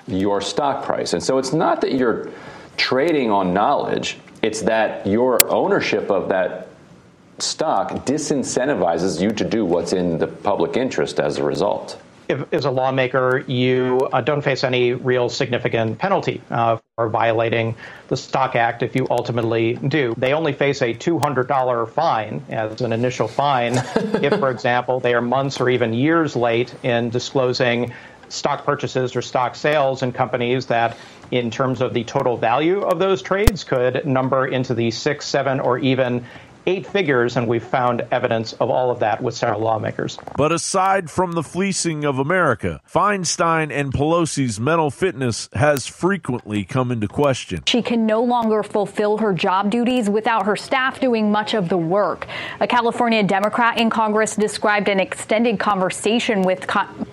your 0.07 0.41
stock 0.41 0.83
price. 0.83 1.13
And 1.13 1.23
so 1.23 1.37
it's 1.37 1.53
not 1.53 1.81
that 1.81 1.93
you're 1.93 2.31
trading 2.77 3.31
on 3.31 3.53
knowledge, 3.53 4.17
it's 4.41 4.61
that 4.63 5.05
your 5.05 5.49
ownership 5.51 6.09
of 6.11 6.29
that 6.29 6.69
stock 7.39 7.91
disincentivizes 8.05 9.21
you 9.21 9.31
to 9.31 9.43
do 9.43 9.65
what's 9.65 9.93
in 9.93 10.17
the 10.17 10.27
public 10.27 10.77
interest 10.77 11.19
as 11.19 11.37
a 11.37 11.43
result 11.43 11.99
if, 12.27 12.53
as 12.53 12.65
a 12.65 12.71
lawmaker, 12.71 13.43
you 13.47 14.09
uh, 14.11 14.21
don't 14.21 14.41
face 14.41 14.63
any 14.63 14.93
real 14.93 15.29
significant 15.29 15.97
penalty 15.97 16.41
uh, 16.49 16.77
for 16.95 17.09
violating 17.09 17.75
the 18.07 18.15
Stock 18.15 18.55
Act 18.55 18.81
if 18.81 18.95
you 18.95 19.05
ultimately 19.09 19.73
do. 19.73 20.15
They 20.17 20.31
only 20.31 20.53
face 20.53 20.81
a 20.81 20.93
$200 20.93 21.89
fine 21.89 22.41
as 22.47 22.79
an 22.79 22.93
initial 22.93 23.27
fine 23.27 23.73
if, 24.23 24.39
for 24.39 24.49
example, 24.49 25.01
they 25.01 25.13
are 25.13 25.19
months 25.19 25.59
or 25.59 25.69
even 25.69 25.93
years 25.93 26.37
late 26.37 26.73
in 26.83 27.09
disclosing 27.09 27.93
stock 28.29 28.63
purchases 28.63 29.13
or 29.13 29.21
stock 29.21 29.57
sales 29.57 30.03
in 30.03 30.13
companies 30.13 30.67
that, 30.67 30.97
in 31.31 31.51
terms 31.51 31.81
of 31.81 31.93
the 31.93 32.05
total 32.05 32.37
value 32.37 32.79
of 32.79 32.97
those 32.97 33.21
trades, 33.21 33.65
could 33.65 34.05
number 34.05 34.47
into 34.47 34.73
the 34.73 34.89
six, 34.89 35.25
seven, 35.27 35.59
or 35.59 35.77
even 35.77 36.25
eight 36.67 36.85
figures, 36.85 37.37
and 37.37 37.47
we've 37.47 37.63
found 37.63 38.05
evidence 38.11 38.53
of 38.53 38.69
all 38.69 38.91
of 38.91 38.99
that 38.99 39.21
with 39.21 39.35
several 39.35 39.61
lawmakers. 39.61 40.17
But 40.37 40.51
aside 40.51 41.09
from 41.09 41.33
the 41.33 41.43
fleecing 41.43 42.05
of 42.05 42.19
America, 42.19 42.81
Feinstein 42.91 43.71
and 43.71 43.93
Pelosi's 43.93 44.59
mental 44.59 44.91
fitness 44.91 45.49
has 45.53 45.87
frequently 45.87 46.63
come 46.63 46.91
into 46.91 47.07
question. 47.07 47.63
She 47.67 47.81
can 47.81 48.05
no 48.05 48.23
longer 48.23 48.63
fulfill 48.63 49.17
her 49.17 49.33
job 49.33 49.69
duties 49.69 50.09
without 50.09 50.45
her 50.45 50.55
staff 50.55 50.99
doing 50.99 51.31
much 51.31 51.53
of 51.53 51.69
the 51.69 51.77
work. 51.77 52.27
A 52.59 52.67
California 52.67 53.23
Democrat 53.23 53.77
in 53.79 53.89
Congress 53.89 54.35
described 54.35 54.89
an 54.89 54.99
extended 54.99 55.59
conversation 55.59 56.41
with 56.41 56.65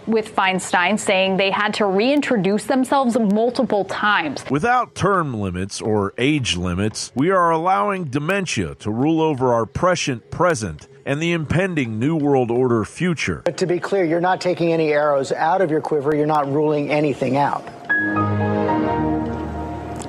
with 0.06 0.34
Feinstein, 0.34 0.98
saying 0.98 1.36
they 1.36 1.50
had 1.50 1.74
to 1.74 1.86
reintroduce 1.86 2.64
themselves 2.64 3.18
multiple 3.18 3.84
times. 3.84 4.44
Without 4.50 4.94
term 4.94 5.34
limits 5.34 5.80
or 5.80 6.12
age 6.18 6.56
limits, 6.56 7.12
we 7.14 7.30
are 7.30 7.50
allowing 7.50 8.04
dementia 8.04 8.74
to 8.76 8.90
rule 8.90 9.20
over 9.20 9.41
over 9.42 9.54
our 9.54 9.66
prescient 9.66 10.30
present 10.30 10.86
and 11.04 11.20
the 11.20 11.32
impending 11.32 11.98
New 11.98 12.14
World 12.14 12.48
Order 12.48 12.84
future. 12.84 13.42
But 13.44 13.56
to 13.56 13.66
be 13.66 13.80
clear, 13.80 14.04
you're 14.04 14.20
not 14.20 14.40
taking 14.40 14.72
any 14.72 14.92
arrows 14.92 15.32
out 15.32 15.60
of 15.60 15.68
your 15.68 15.80
quiver, 15.80 16.14
you're 16.14 16.26
not 16.26 16.46
ruling 16.46 16.92
anything 16.92 17.36
out. 17.36 17.66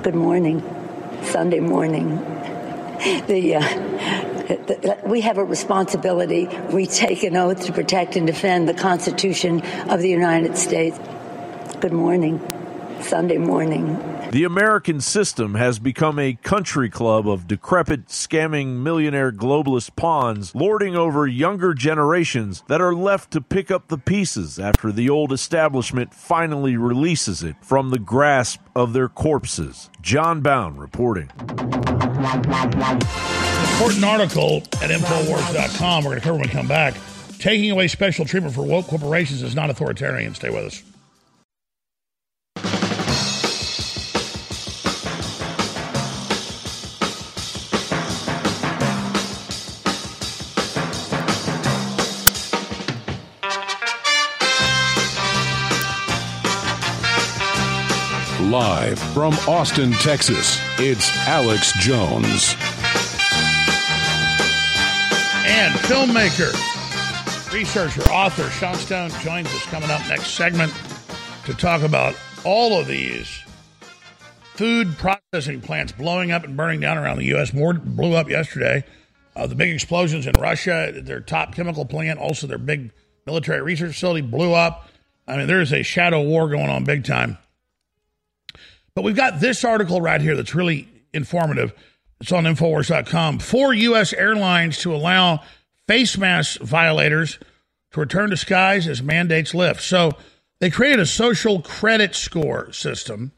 Good 0.04 0.14
morning. 0.14 0.62
Sunday 1.24 1.58
morning. 1.58 2.18
The, 3.26 3.56
uh, 3.56 3.60
the, 3.60 5.00
we 5.04 5.20
have 5.22 5.38
a 5.38 5.44
responsibility. 5.44 6.46
We 6.70 6.86
take 6.86 7.24
an 7.24 7.36
oath 7.36 7.66
to 7.66 7.72
protect 7.72 8.14
and 8.14 8.28
defend 8.28 8.68
the 8.68 8.74
Constitution 8.74 9.62
of 9.90 10.00
the 10.00 10.08
United 10.08 10.56
States. 10.56 10.96
Good 11.80 11.92
morning. 11.92 12.40
Sunday 13.00 13.38
morning. 13.38 14.13
The 14.34 14.42
American 14.42 15.00
system 15.00 15.54
has 15.54 15.78
become 15.78 16.18
a 16.18 16.34
country 16.34 16.90
club 16.90 17.28
of 17.28 17.46
decrepit, 17.46 18.08
scamming 18.08 18.82
millionaire 18.82 19.30
globalist 19.30 19.94
pawns 19.94 20.56
lording 20.56 20.96
over 20.96 21.24
younger 21.24 21.72
generations 21.72 22.64
that 22.66 22.80
are 22.80 22.96
left 22.96 23.30
to 23.30 23.40
pick 23.40 23.70
up 23.70 23.86
the 23.86 23.96
pieces 23.96 24.58
after 24.58 24.90
the 24.90 25.08
old 25.08 25.30
establishment 25.30 26.12
finally 26.12 26.76
releases 26.76 27.44
it 27.44 27.54
from 27.62 27.90
the 27.90 28.00
grasp 28.00 28.58
of 28.74 28.92
their 28.92 29.08
corpses. 29.08 29.88
John 30.02 30.40
Bowne 30.40 30.78
reporting. 30.78 31.30
Important 31.36 31.86
article 34.04 34.64
at 34.82 34.90
Infowars.com. 34.90 36.02
We're 36.02 36.10
going 36.10 36.20
to 36.20 36.24
cover 36.24 36.38
when 36.38 36.42
we 36.42 36.48
come 36.48 36.66
back. 36.66 36.96
Taking 37.38 37.70
away 37.70 37.86
special 37.86 38.24
treatment 38.24 38.56
for 38.56 38.64
woke 38.64 38.88
corporations 38.88 39.44
is 39.44 39.54
not 39.54 39.70
authoritarian. 39.70 40.34
Stay 40.34 40.50
with 40.50 40.64
us. 40.64 40.82
Live 58.54 59.00
from 59.00 59.34
Austin, 59.48 59.90
Texas, 59.94 60.60
it's 60.78 61.10
Alex 61.26 61.72
Jones. 61.80 62.54
And 65.44 65.74
filmmaker, 65.74 66.52
researcher, 67.52 68.02
author 68.02 68.48
Sean 68.50 68.76
Stone 68.76 69.10
joins 69.22 69.48
us 69.48 69.64
coming 69.64 69.90
up 69.90 70.06
next 70.06 70.36
segment 70.36 70.72
to 71.46 71.54
talk 71.54 71.82
about 71.82 72.14
all 72.44 72.78
of 72.78 72.86
these 72.86 73.42
food 74.54 74.96
processing 74.98 75.60
plants 75.60 75.90
blowing 75.90 76.30
up 76.30 76.44
and 76.44 76.56
burning 76.56 76.78
down 76.78 76.96
around 76.96 77.18
the 77.18 77.24
U.S. 77.24 77.52
More 77.52 77.74
blew 77.74 78.14
up 78.14 78.30
yesterday. 78.30 78.84
Uh, 79.34 79.48
the 79.48 79.56
big 79.56 79.74
explosions 79.74 80.28
in 80.28 80.34
Russia, 80.38 80.92
their 81.02 81.18
top 81.18 81.56
chemical 81.56 81.86
plant, 81.86 82.20
also 82.20 82.46
their 82.46 82.58
big 82.58 82.92
military 83.26 83.62
research 83.62 83.94
facility 83.94 84.20
blew 84.20 84.52
up. 84.52 84.88
I 85.26 85.38
mean, 85.38 85.48
there 85.48 85.60
is 85.60 85.72
a 85.72 85.82
shadow 85.82 86.22
war 86.22 86.48
going 86.48 86.70
on 86.70 86.84
big 86.84 87.02
time. 87.02 87.38
But 88.94 89.02
we've 89.02 89.16
got 89.16 89.40
this 89.40 89.64
article 89.64 90.00
right 90.00 90.20
here 90.20 90.36
that's 90.36 90.54
really 90.54 90.88
informative. 91.12 91.72
It's 92.20 92.32
on 92.32 92.44
Infowars.com. 92.44 93.40
Four 93.40 93.74
U.S. 93.74 94.12
airlines 94.12 94.78
to 94.78 94.94
allow 94.94 95.42
face 95.88 96.16
mask 96.16 96.60
violators 96.60 97.38
to 97.92 98.00
return 98.00 98.30
to 98.30 98.36
skies 98.36 98.86
as 98.86 99.02
mandates 99.02 99.54
lift. 99.54 99.82
So 99.82 100.12
they 100.60 100.70
created 100.70 101.00
a 101.00 101.06
social 101.06 101.60
credit 101.60 102.14
score 102.14 102.72
system 102.72 103.32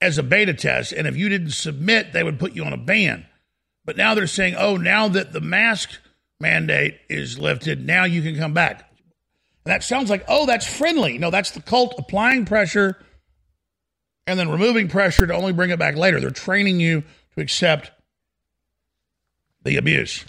as 0.00 0.18
a 0.18 0.22
beta 0.22 0.54
test. 0.54 0.92
And 0.92 1.06
if 1.06 1.16
you 1.16 1.28
didn't 1.28 1.50
submit, 1.50 2.12
they 2.12 2.22
would 2.22 2.38
put 2.38 2.54
you 2.54 2.64
on 2.64 2.72
a 2.72 2.78
ban. 2.78 3.26
But 3.84 3.96
now 3.96 4.14
they're 4.14 4.26
saying, 4.26 4.54
oh, 4.56 4.76
now 4.76 5.08
that 5.08 5.32
the 5.32 5.40
mask 5.40 5.90
mandate 6.40 6.98
is 7.08 7.38
lifted, 7.38 7.84
now 7.84 8.04
you 8.04 8.22
can 8.22 8.36
come 8.36 8.54
back. 8.54 8.88
And 9.64 9.72
that 9.72 9.82
sounds 9.82 10.10
like, 10.10 10.24
oh, 10.28 10.46
that's 10.46 10.66
friendly. 10.66 11.18
No, 11.18 11.30
that's 11.30 11.50
the 11.50 11.62
cult 11.62 11.94
applying 11.98 12.44
pressure 12.44 12.96
and 14.26 14.38
then 14.38 14.50
removing 14.50 14.88
pressure 14.88 15.26
to 15.26 15.34
only 15.34 15.52
bring 15.52 15.70
it 15.70 15.78
back 15.78 15.96
later. 15.96 16.20
They're 16.20 16.30
training 16.30 16.80
you 16.80 17.02
to 17.34 17.42
accept 17.42 17.90
the 19.64 19.76
abuse. 19.76 20.24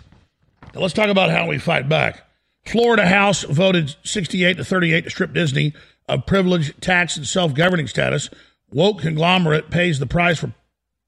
Now 0.74 0.82
let's 0.82 0.94
talk 0.94 1.10
about 1.10 1.30
how 1.30 1.48
we 1.48 1.58
fight 1.58 1.88
back. 1.88 2.24
Florida 2.66 3.06
House 3.06 3.44
voted 3.44 3.96
68 4.04 4.58
to 4.58 4.64
38 4.64 5.04
to 5.04 5.10
strip 5.10 5.34
Disney 5.34 5.74
of 6.08 6.26
privilege, 6.26 6.80
tax, 6.80 7.18
and 7.18 7.28
self 7.28 7.54
governing 7.54 7.88
status. 7.88 8.30
Woke 8.72 9.02
conglomerate 9.02 9.70
pays 9.70 10.00
the 10.00 10.08
price 10.08 10.40
for 10.40 10.54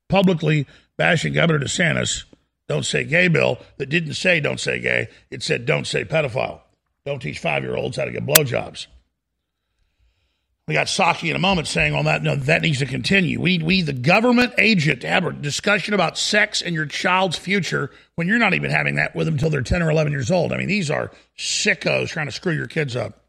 publicly 0.08 0.68
bashing 0.98 1.34
Governor 1.34 1.60
DeSantis. 1.60 2.26
Don't 2.68 2.86
say 2.86 3.04
gay 3.04 3.28
bill 3.28 3.60
that 3.78 3.90
didn't 3.90 4.16
say 4.16 4.40
don't 4.40 4.60
say 4.60 4.80
gay. 4.80 5.08
It 5.32 5.44
said 5.44 5.66
don't 5.66 5.88
say 5.88 6.04
pedophile. 6.04 6.62
Don't 7.06 7.22
teach 7.22 7.40
five 7.40 7.64
year 7.64 7.76
olds 7.76 7.98
how 7.98 8.06
to 8.06 8.12
get 8.12 8.26
blowjobs. 8.26 8.88
We 10.68 10.74
got 10.74 10.88
Psaki 10.88 11.30
in 11.30 11.36
a 11.36 11.40
moment 11.40 11.68
saying 11.68 11.94
on 11.94 12.06
that, 12.06 12.24
no, 12.24 12.36
that 12.36 12.64
needs 12.64 12.80
to 12.80 12.88
continue. 12.88 13.40
We 13.40 13.60
we 13.60 13.84
the 13.84 13.94
government 13.94 14.54
agent 14.58 15.02
to 15.02 15.08
have 15.08 15.24
a 15.24 15.32
discussion 15.32 15.94
about 15.94 16.18
sex 16.18 16.62
and 16.64 16.74
your 16.74 16.88
child's 16.88 17.38
future 17.38 17.92
when 18.16 18.28
you're 18.28 18.40
not 18.40 18.56
even 18.56 18.72
having 18.72 18.96
that 18.96 19.16
with 19.16 19.28
them 19.28 19.36
until 19.36 19.52
they're 19.52 19.62
10 19.62 19.84
or 19.84 19.92
11 19.92 20.12
years 20.12 20.32
old. 20.32 20.52
I 20.52 20.58
mean, 20.58 20.68
these 20.68 20.90
are 20.90 21.12
sickos 21.38 22.08
trying 22.08 22.26
to 22.26 22.32
screw 22.32 22.54
your 22.54 22.66
kids 22.66 22.96
up. 22.96 23.22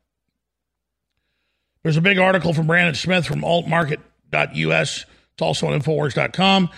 There's 1.83 1.99
a 1.99 2.03
big 2.03 2.19
article 2.19 2.55
from 2.55 2.67
Brandon 2.67 2.95
Smith 2.95 3.27
from 3.27 3.43
altmarket.us. 3.43 5.05
It's 5.05 5.43
also 5.43 5.67
on 5.67 5.79
Infowars.com. 5.79 6.71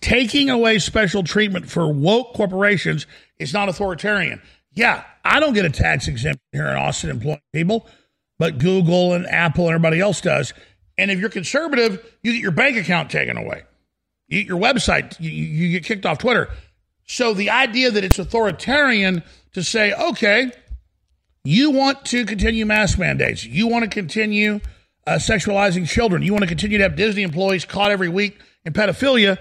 Taking 0.00 0.50
away 0.50 0.78
special 0.80 1.22
treatment 1.24 1.70
for 1.70 1.90
woke 1.90 2.34
corporations 2.34 3.06
is 3.38 3.54
not 3.54 3.70
authoritarian. 3.70 4.42
Yeah, 4.72 5.02
I 5.24 5.40
don't 5.40 5.54
get 5.54 5.64
a 5.64 5.70
tax 5.70 6.08
exemption 6.08 6.40
here 6.52 6.66
in 6.66 6.76
Austin 6.76 7.10
employing 7.10 7.40
people 7.52 7.88
but 8.38 8.58
Google 8.58 9.12
and 9.12 9.26
Apple 9.26 9.66
and 9.66 9.74
everybody 9.74 10.00
else 10.00 10.20
does. 10.20 10.52
And 10.96 11.10
if 11.10 11.18
you're 11.18 11.30
conservative, 11.30 12.04
you 12.22 12.32
get 12.32 12.40
your 12.40 12.52
bank 12.52 12.76
account 12.76 13.10
taken 13.10 13.36
away. 13.36 13.62
You 14.28 14.40
get 14.40 14.48
your 14.48 14.60
website, 14.60 15.18
you, 15.20 15.30
you 15.30 15.70
get 15.72 15.84
kicked 15.84 16.06
off 16.06 16.18
Twitter. 16.18 16.48
So 17.06 17.34
the 17.34 17.50
idea 17.50 17.90
that 17.90 18.04
it's 18.04 18.18
authoritarian 18.18 19.22
to 19.52 19.62
say, 19.62 19.92
okay, 19.92 20.50
you 21.44 21.70
want 21.70 22.04
to 22.06 22.24
continue 22.24 22.64
mask 22.64 22.98
mandates, 22.98 23.44
you 23.44 23.66
want 23.66 23.84
to 23.84 23.90
continue 23.90 24.60
uh, 25.06 25.12
sexualizing 25.12 25.86
children, 25.86 26.22
you 26.22 26.32
want 26.32 26.42
to 26.42 26.48
continue 26.48 26.78
to 26.78 26.84
have 26.84 26.96
Disney 26.96 27.22
employees 27.22 27.64
caught 27.66 27.90
every 27.90 28.08
week 28.08 28.40
in 28.64 28.72
pedophilia, 28.72 29.38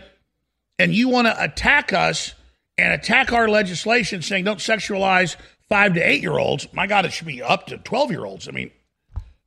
and 0.78 0.94
you 0.94 1.08
want 1.08 1.28
to 1.28 1.44
attack 1.44 1.94
us 1.94 2.34
and 2.78 2.94
attack 2.94 3.32
our 3.32 3.48
legislation 3.48 4.22
saying 4.22 4.44
don't 4.44 4.60
sexualize 4.60 5.38
five 5.70 5.94
to 5.94 6.02
eight 6.02 6.22
year 6.22 6.38
olds. 6.38 6.68
My 6.74 6.88
God, 6.88 7.06
it 7.06 7.14
should 7.14 7.28
be 7.28 7.41
up 7.41 7.68
to 7.68 7.78
12 7.78 8.12
year 8.12 8.26
olds. 8.26 8.48
I 8.48 8.52
mean, 8.52 8.72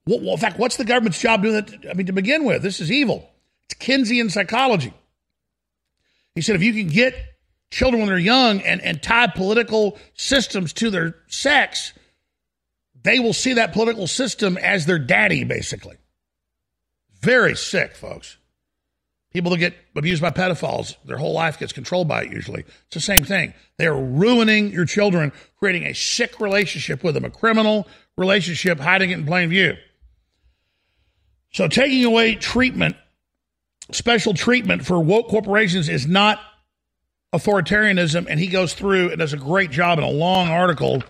in 0.07 0.39
fact, 0.39 0.59
what's 0.59 0.77
the 0.77 0.85
government's 0.85 1.21
job 1.21 1.43
doing 1.43 1.55
that? 1.55 1.91
I 1.91 1.95
mean, 1.95 2.07
to 2.07 2.13
begin 2.13 2.45
with, 2.45 2.63
this 2.63 2.81
is 2.81 2.93
evil. 2.93 3.29
It's 3.65 3.75
Keynesian 3.75 4.31
psychology. 4.31 4.93
He 6.35 6.43
said 6.43 6.55
if 6.55 6.63
you 6.63 6.73
can 6.73 6.89
get 6.89 7.15
children 7.71 8.01
when 8.01 8.09
they're 8.09 8.19
young 8.19 8.61
and, 8.61 8.81
and 8.83 9.03
tie 9.03 9.27
political 9.27 9.99
systems 10.15 10.73
to 10.75 10.91
their 10.91 11.17
sex, 11.27 11.93
they 13.03 13.19
will 13.19 13.33
see 13.33 13.55
that 13.55 13.73
political 13.73 14.07
system 14.07 14.57
as 14.59 14.87
their 14.87 14.99
daddy, 14.99 15.45
basically. 15.45 15.97
Very 17.21 17.57
sick, 17.57 17.97
folks. 17.97 18.37
People 19.33 19.51
that 19.51 19.59
get 19.59 19.75
abused 19.95 20.23
by 20.23 20.31
pedophiles, 20.31 20.97
their 21.05 21.19
whole 21.19 21.33
life 21.33 21.59
gets 21.59 21.73
controlled 21.73 22.09
by 22.09 22.23
it 22.23 22.33
usually. 22.33 22.61
It's 22.61 22.95
the 22.95 23.01
same 23.01 23.25
thing. 23.25 23.55
They're 23.77 23.95
ruining 23.95 24.71
your 24.71 24.87
children, 24.87 25.33
creating 25.59 25.85
a 25.85 25.95
sick 25.95 26.41
relationship 26.41 27.03
with 27.03 27.15
them, 27.15 27.25
a 27.25 27.31
criminal 27.31 27.87
relationship, 28.17 28.79
hiding 28.79 29.11
it 29.11 29.19
in 29.19 29.27
plain 29.27 29.51
view. 29.51 29.75
So 31.57 31.69
taking 31.69 32.05
away 32.05 32.35
treatment, 32.35 32.97
special 33.91 34.35
treatment 34.35 34.85
for 34.85 35.01
woke 35.01 35.29
corporations 35.29 35.89
is 35.89 36.07
not 36.07 36.39
authoritarianism. 37.35 38.27
And 38.29 38.39
he 38.39 38.49
goes 38.49 38.75
through 38.75 39.09
and 39.09 39.21
does 39.21 39.33
a 39.33 39.39
great 39.39 39.71
job 39.71 39.97
in 39.97 40.05
a 40.05 40.11
long 40.11 40.49
article 40.49 41.03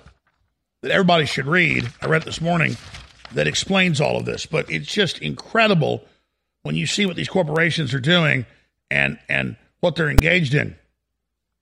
that 0.82 0.92
everybody 0.92 1.26
should 1.26 1.46
read. 1.46 1.90
I 2.00 2.06
read 2.06 2.22
this 2.22 2.40
morning 2.40 2.76
that 3.32 3.48
explains 3.48 4.00
all 4.00 4.18
of 4.18 4.24
this. 4.24 4.46
But 4.46 4.70
it's 4.70 4.86
just 4.86 5.18
incredible 5.18 6.04
when 6.62 6.76
you 6.76 6.86
see 6.86 7.06
what 7.06 7.16
these 7.16 7.28
corporations 7.28 7.92
are 7.92 7.98
doing 7.98 8.46
and 8.88 9.18
and 9.28 9.56
what 9.80 9.96
they're 9.96 10.10
engaged 10.10 10.54
in. 10.54 10.76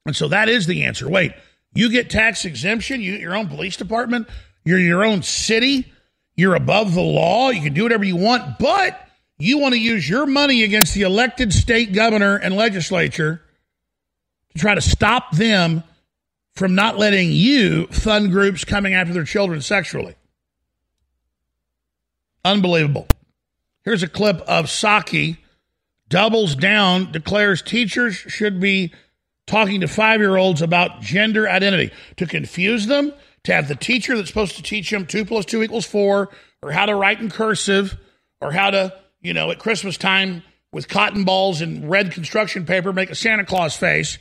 And 0.04 0.14
so 0.14 0.28
that 0.28 0.50
is 0.50 0.66
the 0.66 0.84
answer. 0.84 1.08
Wait, 1.08 1.32
you 1.72 1.88
get 1.88 2.10
tax 2.10 2.44
exemption, 2.44 3.00
you 3.00 3.12
get 3.12 3.22
your 3.22 3.34
own 3.34 3.48
police 3.48 3.78
department, 3.78 4.28
you're 4.62 4.78
your 4.78 5.06
own 5.06 5.22
city 5.22 5.90
you're 6.36 6.54
above 6.54 6.94
the 6.94 7.00
law. 7.00 7.50
You 7.50 7.62
can 7.62 7.74
do 7.74 7.82
whatever 7.82 8.04
you 8.04 8.16
want, 8.16 8.58
but 8.58 9.00
you 9.38 9.58
want 9.58 9.74
to 9.74 9.80
use 9.80 10.08
your 10.08 10.26
money 10.26 10.62
against 10.62 10.94
the 10.94 11.02
elected 11.02 11.52
state 11.52 11.92
governor 11.92 12.36
and 12.36 12.56
legislature 12.56 13.42
to 14.52 14.58
try 14.58 14.74
to 14.74 14.80
stop 14.80 15.32
them 15.32 15.82
from 16.54 16.74
not 16.74 16.98
letting 16.98 17.32
you 17.32 17.86
fund 17.88 18.30
groups 18.30 18.64
coming 18.64 18.94
after 18.94 19.12
their 19.12 19.24
children 19.24 19.60
sexually. 19.60 20.14
Unbelievable. 22.44 23.08
Here's 23.84 24.02
a 24.02 24.08
clip 24.08 24.40
of 24.42 24.66
Psaki 24.66 25.38
doubles 26.08 26.54
down, 26.54 27.10
declares 27.10 27.60
teachers 27.62 28.14
should 28.14 28.60
be 28.60 28.92
talking 29.46 29.80
to 29.80 29.88
five 29.88 30.20
year 30.20 30.36
olds 30.36 30.62
about 30.62 31.00
gender 31.00 31.48
identity 31.48 31.92
to 32.16 32.26
confuse 32.26 32.86
them 32.86 33.12
to 33.44 33.52
have 33.52 33.68
the 33.68 33.76
teacher 33.76 34.16
that's 34.16 34.28
supposed 34.28 34.56
to 34.56 34.62
teach 34.62 34.90
them 34.90 35.06
two 35.06 35.24
plus 35.24 35.44
two 35.44 35.62
equals 35.62 35.86
four, 35.86 36.30
or 36.62 36.72
how 36.72 36.86
to 36.86 36.94
write 36.94 37.20
in 37.20 37.30
cursive, 37.30 37.96
or 38.40 38.52
how 38.52 38.70
to, 38.70 38.94
you 39.20 39.32
know, 39.32 39.50
at 39.50 39.58
Christmas 39.58 39.96
time 39.96 40.42
with 40.72 40.88
cotton 40.88 41.24
balls 41.24 41.60
and 41.60 41.88
red 41.88 42.10
construction 42.10 42.66
paper 42.66 42.92
make 42.92 43.10
a 43.10 43.14
Santa 43.14 43.44
Claus 43.44 43.76
face. 43.76 44.18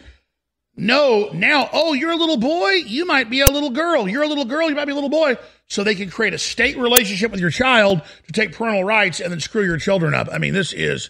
No, 0.75 1.29
now, 1.33 1.69
oh, 1.71 1.93
you're 1.93 2.11
a 2.11 2.15
little 2.15 2.37
boy, 2.37 2.71
you 2.71 3.05
might 3.05 3.29
be 3.29 3.41
a 3.41 3.47
little 3.47 3.69
girl. 3.69 4.07
You're 4.07 4.23
a 4.23 4.27
little 4.27 4.45
girl, 4.45 4.69
you 4.69 4.75
might 4.75 4.85
be 4.85 4.91
a 4.91 4.95
little 4.95 5.09
boy. 5.09 5.37
So 5.67 5.83
they 5.83 5.95
can 5.95 6.09
create 6.09 6.33
a 6.33 6.39
state 6.39 6.77
relationship 6.77 7.31
with 7.31 7.39
your 7.39 7.51
child 7.51 8.01
to 8.25 8.33
take 8.33 8.53
parental 8.53 8.83
rights 8.83 9.19
and 9.19 9.31
then 9.31 9.39
screw 9.39 9.63
your 9.63 9.77
children 9.77 10.13
up. 10.13 10.29
I 10.31 10.39
mean, 10.39 10.53
this 10.53 10.73
is 10.73 11.09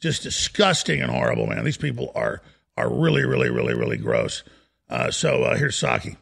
just 0.00 0.22
disgusting 0.22 1.00
and 1.00 1.10
horrible, 1.10 1.46
man. 1.46 1.64
These 1.64 1.76
people 1.76 2.10
are 2.14 2.42
are 2.76 2.90
really, 2.90 3.24
really, 3.24 3.50
really, 3.50 3.74
really 3.74 3.98
gross. 3.98 4.42
Uh, 4.88 5.10
so 5.10 5.44
uh, 5.44 5.56
here's 5.56 5.78
Psaki. 5.78 6.16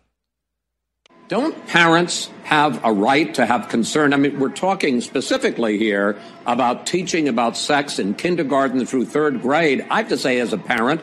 Don't 1.30 1.64
parents 1.68 2.28
have 2.42 2.84
a 2.84 2.92
right 2.92 3.32
to 3.34 3.46
have 3.46 3.68
concern? 3.68 4.12
I 4.12 4.16
mean, 4.16 4.40
we're 4.40 4.48
talking 4.48 5.00
specifically 5.00 5.78
here 5.78 6.18
about 6.44 6.86
teaching 6.86 7.28
about 7.28 7.56
sex 7.56 8.00
in 8.00 8.14
kindergarten 8.14 8.84
through 8.84 9.04
third 9.04 9.40
grade. 9.40 9.86
I 9.88 9.98
have 9.98 10.08
to 10.08 10.18
say, 10.18 10.40
as 10.40 10.52
a 10.52 10.58
parent, 10.58 11.00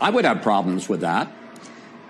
I 0.00 0.10
would 0.10 0.24
have 0.24 0.42
problems 0.42 0.88
with 0.88 1.02
that. 1.02 1.30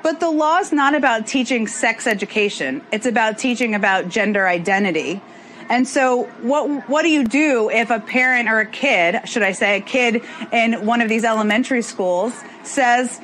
But 0.03 0.21
the 0.21 0.31
law 0.31 0.57
is 0.57 0.73
not 0.73 0.95
about 0.95 1.27
teaching 1.27 1.67
sex 1.67 2.07
education. 2.07 2.81
It's 2.93 3.05
about 3.05 3.37
teaching 3.37 3.75
about 3.75 4.09
gender 4.09 4.49
identity. 4.49 5.21
And 5.69 5.87
so 5.87 6.23
what 6.41 6.89
what 6.89 7.03
do 7.03 7.11
you 7.11 7.25
do 7.25 7.69
if 7.69 7.91
a 7.91 8.01
parent 8.01 8.49
or 8.49 8.61
a 8.61 8.67
kid, 8.67 9.29
should 9.29 9.43
I 9.43 9.53
say 9.53 9.77
a 9.77 9.83
kid 9.83 10.25
in 10.51 10.87
one 10.87 11.03
of 11.03 11.11
these 11.11 11.25
elementary 11.25 11.83
schools 11.83 12.33
says, 12.63 13.21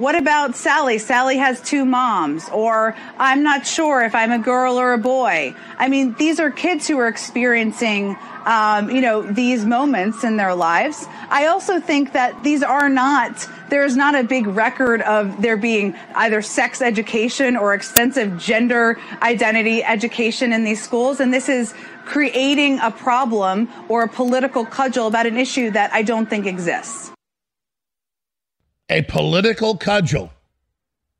what 0.00 0.14
about 0.14 0.56
Sally? 0.56 0.96
Sally 0.96 1.36
has 1.36 1.60
two 1.60 1.84
moms, 1.84 2.48
or 2.48 2.96
I'm 3.18 3.42
not 3.42 3.66
sure 3.66 4.00
if 4.02 4.14
I'm 4.14 4.32
a 4.32 4.38
girl 4.38 4.80
or 4.80 4.94
a 4.94 4.98
boy. 4.98 5.54
I 5.76 5.90
mean, 5.90 6.14
these 6.14 6.40
are 6.40 6.50
kids 6.50 6.88
who 6.88 6.98
are 6.98 7.06
experiencing, 7.06 8.16
um, 8.46 8.90
you 8.90 9.02
know, 9.02 9.20
these 9.20 9.66
moments 9.66 10.24
in 10.24 10.38
their 10.38 10.54
lives. 10.54 11.06
I 11.28 11.48
also 11.48 11.80
think 11.80 12.14
that 12.14 12.42
these 12.42 12.62
are 12.62 12.88
not, 12.88 13.46
there's 13.68 13.94
not 13.94 14.14
a 14.14 14.24
big 14.24 14.46
record 14.46 15.02
of 15.02 15.42
there 15.42 15.58
being 15.58 15.94
either 16.14 16.40
sex 16.40 16.80
education 16.80 17.54
or 17.54 17.74
extensive 17.74 18.38
gender 18.38 18.98
identity 19.20 19.84
education 19.84 20.54
in 20.54 20.64
these 20.64 20.82
schools. 20.82 21.20
And 21.20 21.32
this 21.32 21.50
is 21.50 21.74
creating 22.06 22.78
a 22.80 22.90
problem 22.90 23.68
or 23.90 24.04
a 24.04 24.08
political 24.08 24.64
cudgel 24.64 25.08
about 25.08 25.26
an 25.26 25.36
issue 25.36 25.70
that 25.72 25.92
I 25.92 26.00
don't 26.00 26.24
think 26.24 26.46
exists 26.46 27.09
a 28.90 29.02
political 29.02 29.76
cudgel. 29.76 30.30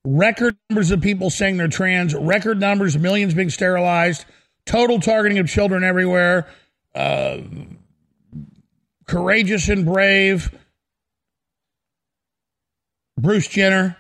Record 0.04 0.56
numbers 0.68 0.90
of 0.90 1.00
people 1.00 1.30
saying 1.30 1.56
they're 1.56 1.68
trans, 1.68 2.14
record 2.14 2.58
numbers, 2.58 2.98
millions 2.98 3.32
being 3.32 3.50
sterilized, 3.50 4.24
total 4.66 4.98
targeting 4.98 5.38
of 5.38 5.48
children 5.48 5.84
everywhere, 5.84 6.48
uh, 6.94 7.38
courageous 9.06 9.68
and 9.68 9.84
brave, 9.84 10.50
Bruce 13.18 13.46
Jenner. 13.46 13.96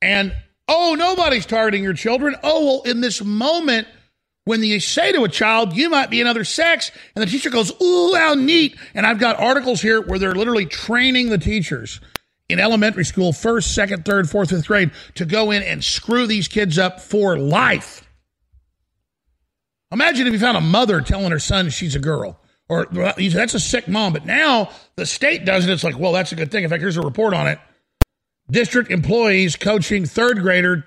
And 0.00 0.32
oh, 0.66 0.94
nobody's 0.96 1.46
targeting 1.46 1.82
your 1.82 1.94
children. 1.94 2.36
Oh, 2.42 2.64
well, 2.64 2.82
in 2.82 3.00
this 3.00 3.22
moment, 3.22 3.88
when 4.44 4.62
you 4.62 4.80
say 4.80 5.12
to 5.12 5.24
a 5.24 5.28
child, 5.28 5.76
you 5.76 5.90
might 5.90 6.10
be 6.10 6.20
another 6.20 6.44
sex, 6.44 6.90
and 7.14 7.22
the 7.22 7.30
teacher 7.30 7.50
goes, 7.50 7.72
ooh, 7.82 8.14
how 8.14 8.34
neat. 8.34 8.76
And 8.94 9.04
I've 9.04 9.18
got 9.18 9.38
articles 9.38 9.82
here 9.82 10.00
where 10.00 10.18
they're 10.18 10.34
literally 10.34 10.66
training 10.66 11.28
the 11.28 11.38
teachers 11.38 12.00
in 12.52 12.60
elementary 12.60 13.04
school, 13.04 13.32
first, 13.32 13.74
second, 13.74 14.04
third, 14.04 14.28
fourth, 14.28 14.50
fifth 14.50 14.66
grade, 14.66 14.90
to 15.14 15.24
go 15.24 15.50
in 15.50 15.62
and 15.62 15.82
screw 15.82 16.26
these 16.26 16.48
kids 16.48 16.78
up 16.78 17.00
for 17.00 17.38
life. 17.38 18.06
Imagine 19.90 20.26
if 20.26 20.32
you 20.32 20.38
found 20.38 20.56
a 20.56 20.62
mother 20.62 21.00
telling 21.00 21.32
her 21.32 21.38
son 21.38 21.70
she's 21.70 21.94
a 21.94 21.98
girl. 21.98 22.38
Or 22.68 22.86
that's 22.86 23.54
a 23.54 23.60
sick 23.60 23.86
mom. 23.88 24.14
But 24.14 24.24
now 24.24 24.70
the 24.96 25.04
state 25.04 25.44
does 25.44 25.66
it. 25.66 25.70
It's 25.70 25.84
like, 25.84 25.98
well, 25.98 26.12
that's 26.12 26.32
a 26.32 26.36
good 26.36 26.50
thing. 26.50 26.64
In 26.64 26.70
fact, 26.70 26.80
here's 26.80 26.96
a 26.96 27.02
report 27.02 27.34
on 27.34 27.46
it. 27.46 27.58
District 28.50 28.90
employees 28.90 29.56
coaching 29.56 30.06
third 30.06 30.40
grader 30.40 30.86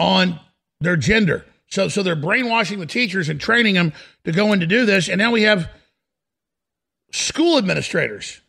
on 0.00 0.40
their 0.80 0.96
gender. 0.96 1.46
So, 1.68 1.88
so 1.88 2.02
they're 2.02 2.16
brainwashing 2.16 2.80
the 2.80 2.86
teachers 2.86 3.28
and 3.28 3.40
training 3.40 3.74
them 3.74 3.92
to 4.24 4.32
go 4.32 4.52
in 4.52 4.60
to 4.60 4.66
do 4.66 4.84
this. 4.84 5.08
And 5.08 5.18
now 5.18 5.30
we 5.30 5.42
have 5.42 5.70
school 7.12 7.56
administrators 7.56 8.41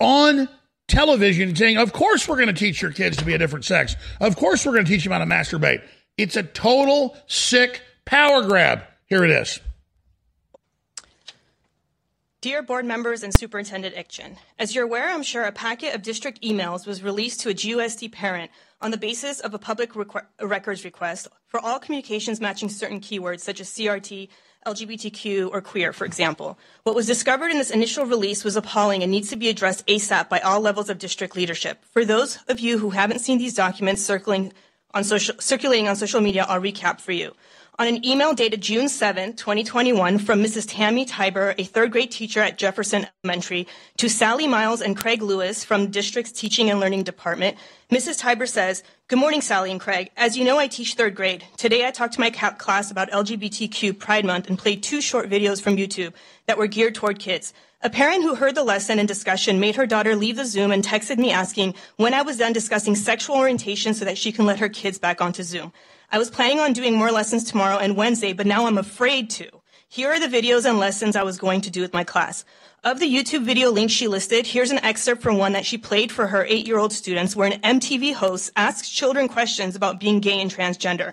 on 0.00 0.48
television 0.88 1.54
saying, 1.54 1.78
Of 1.78 1.92
course, 1.92 2.28
we're 2.28 2.36
going 2.36 2.48
to 2.48 2.52
teach 2.52 2.82
your 2.82 2.92
kids 2.92 3.16
to 3.18 3.24
be 3.24 3.34
a 3.34 3.38
different 3.38 3.64
sex. 3.64 3.96
Of 4.20 4.36
course, 4.36 4.64
we're 4.64 4.72
going 4.72 4.84
to 4.84 4.90
teach 4.90 5.04
them 5.04 5.12
how 5.12 5.18
to 5.18 5.26
masturbate. 5.26 5.82
It's 6.16 6.36
a 6.36 6.42
total 6.42 7.16
sick 7.26 7.82
power 8.04 8.42
grab. 8.42 8.82
Here 9.06 9.24
it 9.24 9.30
is. 9.30 9.60
Dear 12.40 12.62
board 12.62 12.84
members 12.84 13.22
and 13.22 13.32
Superintendent 13.32 13.94
Ekchian, 13.94 14.36
as 14.58 14.74
you're 14.74 14.84
aware, 14.84 15.08
I'm 15.08 15.22
sure 15.22 15.44
a 15.44 15.50
packet 15.50 15.94
of 15.94 16.02
district 16.02 16.42
emails 16.42 16.86
was 16.86 17.02
released 17.02 17.40
to 17.40 17.48
a 17.48 17.54
GUSD 17.54 18.12
parent 18.12 18.50
on 18.82 18.90
the 18.90 18.98
basis 18.98 19.40
of 19.40 19.54
a 19.54 19.58
public 19.58 19.94
requ- 19.94 20.26
records 20.42 20.84
request 20.84 21.26
for 21.46 21.58
all 21.58 21.78
communications 21.78 22.42
matching 22.42 22.68
certain 22.68 23.00
keywords 23.00 23.40
such 23.40 23.60
as 23.60 23.70
CRT, 23.70 24.28
LGBTQ, 24.64 25.50
or 25.52 25.60
queer, 25.60 25.92
for 25.92 26.04
example. 26.04 26.58
What 26.82 26.94
was 26.94 27.06
discovered 27.06 27.50
in 27.50 27.58
this 27.58 27.70
initial 27.70 28.06
release 28.06 28.44
was 28.44 28.56
appalling 28.56 29.02
and 29.02 29.10
needs 29.10 29.30
to 29.30 29.36
be 29.36 29.48
addressed 29.48 29.86
ASAP 29.86 30.28
by 30.28 30.40
all 30.40 30.60
levels 30.60 30.90
of 30.90 30.98
district 30.98 31.36
leadership. 31.36 31.84
For 31.92 32.04
those 32.04 32.38
of 32.48 32.60
you 32.60 32.78
who 32.78 32.90
haven't 32.90 33.20
seen 33.20 33.38
these 33.38 33.54
documents 33.54 34.02
circling 34.02 34.52
on 34.92 35.04
social, 35.04 35.34
circulating 35.38 35.88
on 35.88 35.96
social 35.96 36.20
media, 36.20 36.46
I'll 36.48 36.60
recap 36.60 37.00
for 37.00 37.12
you 37.12 37.34
on 37.76 37.88
an 37.88 38.04
email 38.04 38.32
dated 38.34 38.60
June 38.60 38.88
7, 38.88 39.34
2021, 39.34 40.18
from 40.18 40.40
Mrs. 40.40 40.66
Tammy 40.68 41.04
Tiber, 41.04 41.54
a 41.58 41.64
third 41.64 41.90
grade 41.90 42.10
teacher 42.12 42.40
at 42.40 42.56
Jefferson 42.56 43.06
Elementary, 43.24 43.66
to 43.96 44.08
Sally 44.08 44.46
Miles 44.46 44.80
and 44.80 44.96
Craig 44.96 45.22
Lewis 45.22 45.64
from 45.64 45.90
district's 45.90 46.30
Teaching 46.30 46.70
and 46.70 46.78
Learning 46.78 47.02
Department, 47.02 47.56
Mrs. 47.90 48.20
Tiber 48.20 48.46
says, 48.46 48.84
Good 49.08 49.18
morning, 49.18 49.40
Sally 49.40 49.72
and 49.72 49.80
Craig. 49.80 50.10
As 50.16 50.38
you 50.38 50.44
know, 50.44 50.58
I 50.58 50.68
teach 50.68 50.94
third 50.94 51.16
grade. 51.16 51.44
Today 51.56 51.86
I 51.86 51.90
talked 51.90 52.14
to 52.14 52.20
my 52.20 52.30
class 52.30 52.90
about 52.90 53.10
LGBTQ 53.10 53.98
Pride 53.98 54.24
Month 54.24 54.48
and 54.48 54.58
played 54.58 54.82
two 54.82 55.00
short 55.00 55.28
videos 55.28 55.60
from 55.60 55.76
YouTube 55.76 56.14
that 56.46 56.56
were 56.56 56.68
geared 56.68 56.94
toward 56.94 57.18
kids. 57.18 57.52
A 57.84 57.90
parent 57.90 58.22
who 58.22 58.34
heard 58.34 58.54
the 58.54 58.64
lesson 58.64 58.98
and 58.98 59.06
discussion 59.06 59.60
made 59.60 59.76
her 59.76 59.84
daughter 59.84 60.16
leave 60.16 60.36
the 60.36 60.46
Zoom 60.46 60.72
and 60.72 60.82
texted 60.82 61.18
me 61.18 61.30
asking 61.30 61.74
when 61.96 62.14
I 62.14 62.22
was 62.22 62.38
done 62.38 62.54
discussing 62.54 62.96
sexual 62.96 63.36
orientation 63.36 63.92
so 63.92 64.06
that 64.06 64.16
she 64.16 64.32
can 64.32 64.46
let 64.46 64.58
her 64.58 64.70
kids 64.70 64.98
back 64.98 65.20
onto 65.20 65.42
Zoom. 65.42 65.70
I 66.10 66.16
was 66.16 66.30
planning 66.30 66.60
on 66.60 66.72
doing 66.72 66.96
more 66.96 67.12
lessons 67.12 67.44
tomorrow 67.44 67.76
and 67.76 67.94
Wednesday, 67.94 68.32
but 68.32 68.46
now 68.46 68.64
I'm 68.64 68.78
afraid 68.78 69.28
to. 69.32 69.50
Here 69.86 70.08
are 70.10 70.18
the 70.18 70.34
videos 70.34 70.64
and 70.64 70.78
lessons 70.78 71.14
I 71.14 71.24
was 71.24 71.36
going 71.36 71.60
to 71.60 71.70
do 71.70 71.82
with 71.82 71.92
my 71.92 72.04
class. 72.04 72.46
Of 72.84 73.00
the 73.00 73.14
YouTube 73.14 73.44
video 73.44 73.70
links 73.70 73.92
she 73.92 74.08
listed, 74.08 74.46
here's 74.46 74.70
an 74.70 74.82
excerpt 74.82 75.20
from 75.20 75.36
one 75.36 75.52
that 75.52 75.66
she 75.66 75.76
played 75.76 76.10
for 76.10 76.28
her 76.28 76.46
eight-year-old 76.46 76.94
students 76.94 77.36
where 77.36 77.52
an 77.52 77.60
MTV 77.60 78.14
host 78.14 78.50
asks 78.56 78.88
children 78.88 79.28
questions 79.28 79.76
about 79.76 80.00
being 80.00 80.20
gay 80.20 80.40
and 80.40 80.50
transgender. 80.50 81.12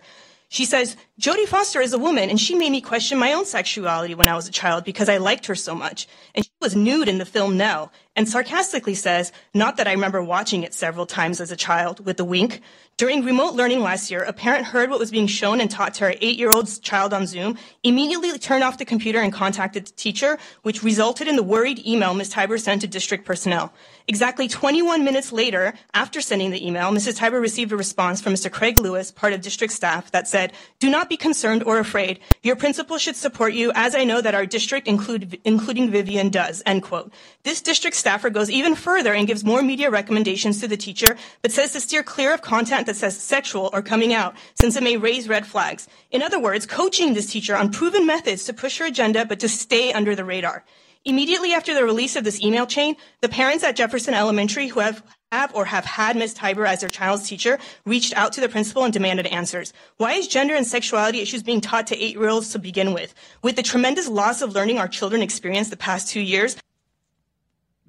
She 0.51 0.65
says, 0.65 0.97
Jodie 1.17 1.47
Foster 1.47 1.79
is 1.79 1.93
a 1.93 1.97
woman 1.97 2.29
and 2.29 2.37
she 2.37 2.55
made 2.55 2.73
me 2.73 2.81
question 2.81 3.17
my 3.17 3.31
own 3.31 3.45
sexuality 3.45 4.15
when 4.15 4.27
I 4.27 4.35
was 4.35 4.49
a 4.49 4.51
child 4.51 4.83
because 4.83 5.07
I 5.07 5.15
liked 5.15 5.45
her 5.45 5.55
so 5.55 5.73
much. 5.73 6.09
And 6.35 6.43
she 6.43 6.51
was 6.59 6.75
nude 6.75 7.07
in 7.07 7.19
the 7.19 7.25
film 7.25 7.55
Nell 7.55 7.89
and 8.15 8.27
sarcastically 8.27 8.95
says, 8.95 9.31
not 9.53 9.77
that 9.77 9.87
I 9.87 9.93
remember 9.93 10.21
watching 10.21 10.63
it 10.63 10.73
several 10.73 11.05
times 11.05 11.39
as 11.39 11.51
a 11.51 11.55
child 11.55 12.05
with 12.05 12.19
a 12.19 12.25
wink, 12.25 12.61
during 13.01 13.25
remote 13.25 13.55
learning 13.55 13.79
last 13.79 14.11
year, 14.11 14.21
a 14.21 14.31
parent 14.31 14.65
heard 14.65 14.91
what 14.91 14.99
was 14.99 15.09
being 15.09 15.25
shown 15.25 15.59
and 15.59 15.71
taught 15.71 15.95
to 15.95 16.03
her 16.03 16.13
eight-year-old 16.21 16.83
child 16.83 17.13
on 17.13 17.25
Zoom, 17.25 17.57
immediately 17.81 18.37
turned 18.37 18.63
off 18.63 18.77
the 18.77 18.85
computer 18.85 19.19
and 19.19 19.33
contacted 19.33 19.87
the 19.87 19.91
teacher, 19.93 20.37
which 20.61 20.83
resulted 20.83 21.27
in 21.27 21.35
the 21.35 21.41
worried 21.41 21.83
email 21.83 22.13
Ms. 22.13 22.29
Tiber 22.29 22.59
sent 22.59 22.81
to 22.81 22.87
district 22.87 23.25
personnel. 23.25 23.73
Exactly 24.07 24.47
21 24.47 25.03
minutes 25.03 25.31
later, 25.31 25.73
after 25.95 26.21
sending 26.21 26.51
the 26.51 26.63
email, 26.63 26.91
Mrs. 26.91 27.17
Tiber 27.17 27.39
received 27.41 27.71
a 27.71 27.77
response 27.77 28.21
from 28.21 28.33
Mr. 28.33 28.51
Craig 28.51 28.77
Lewis, 28.77 29.11
part 29.11 29.33
of 29.33 29.41
district 29.41 29.73
staff, 29.73 30.11
that 30.11 30.27
said, 30.27 30.53
do 30.79 30.87
not 30.87 31.09
be 31.09 31.17
concerned 31.17 31.63
or 31.63 31.79
afraid. 31.79 32.19
Your 32.43 32.55
principal 32.55 32.99
should 32.99 33.15
support 33.15 33.53
you, 33.53 33.71
as 33.73 33.95
I 33.95 34.03
know 34.03 34.21
that 34.21 34.35
our 34.35 34.45
district, 34.45 34.87
include, 34.87 35.39
including 35.43 35.89
Vivian, 35.89 36.29
does, 36.29 36.61
end 36.67 36.83
quote. 36.83 37.11
This 37.43 37.61
district 37.61 37.95
staffer 38.01 38.29
goes 38.29 38.49
even 38.49 38.75
further 38.75 39.13
and 39.13 39.25
gives 39.25 39.45
more 39.45 39.61
media 39.61 39.89
recommendations 39.89 40.59
to 40.59 40.67
the 40.67 40.75
teacher, 40.75 41.15
but 41.41 41.53
says 41.53 41.71
to 41.71 41.79
steer 41.79 42.03
clear 42.03 42.33
of 42.33 42.41
content 42.41 42.85
that 42.87 42.97
says 42.97 43.15
sexual 43.15 43.69
or 43.71 43.81
coming 43.81 44.13
out, 44.13 44.35
since 44.59 44.75
it 44.75 44.83
may 44.83 44.97
raise 44.97 45.29
red 45.29 45.47
flags. 45.47 45.87
In 46.11 46.21
other 46.21 46.39
words, 46.39 46.65
coaching 46.65 47.13
this 47.13 47.31
teacher 47.31 47.55
on 47.55 47.71
proven 47.71 48.05
methods 48.05 48.43
to 48.45 48.53
push 48.53 48.79
her 48.79 48.85
agenda, 48.85 49.23
but 49.23 49.39
to 49.39 49.47
stay 49.47 49.93
under 49.93 50.15
the 50.15 50.25
radar. 50.25 50.65
Immediately 51.03 51.53
after 51.53 51.73
the 51.73 51.83
release 51.83 52.15
of 52.15 52.23
this 52.23 52.41
email 52.41 52.67
chain, 52.67 52.95
the 53.21 53.29
parents 53.29 53.63
at 53.63 53.75
Jefferson 53.75 54.13
Elementary 54.13 54.67
who 54.67 54.81
have, 54.81 55.01
have 55.31 55.55
or 55.55 55.65
have 55.65 55.83
had 55.83 56.15
Ms. 56.15 56.35
Tiber 56.35 56.65
as 56.65 56.81
their 56.81 56.91
child's 56.91 57.27
teacher 57.27 57.57
reached 57.85 58.13
out 58.15 58.33
to 58.33 58.41
the 58.41 58.49
principal 58.49 58.83
and 58.83 58.93
demanded 58.93 59.25
answers. 59.25 59.73
Why 59.97 60.13
is 60.13 60.27
gender 60.27 60.53
and 60.53 60.67
sexuality 60.67 61.19
issues 61.21 61.41
being 61.41 61.59
taught 61.59 61.87
to 61.87 61.97
eight-year-olds 61.97 62.51
to 62.51 62.59
begin 62.59 62.93
with? 62.93 63.15
With 63.41 63.55
the 63.55 63.63
tremendous 63.63 64.07
loss 64.07 64.43
of 64.43 64.53
learning 64.53 64.77
our 64.77 64.87
children 64.87 65.23
experienced 65.23 65.71
the 65.71 65.77
past 65.77 66.07
two 66.07 66.21
years. 66.21 66.55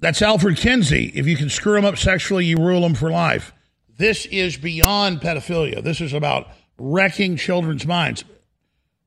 That's 0.03 0.21
Alfred 0.21 0.57
Kinsey. 0.57 1.13
If 1.15 1.27
you 1.27 1.37
can 1.37 1.49
screw 1.49 1.75
them 1.75 1.85
up 1.85 1.97
sexually, 1.97 2.45
you 2.45 2.57
rule 2.57 2.81
them 2.81 2.93
for 2.93 3.09
life. 3.09 3.53
This 3.97 4.25
is 4.25 4.57
beyond 4.57 5.21
pedophilia. 5.21 5.81
This 5.81 6.01
is 6.01 6.11
about 6.11 6.49
wrecking 6.77 7.37
children's 7.37 7.87
minds. 7.87 8.25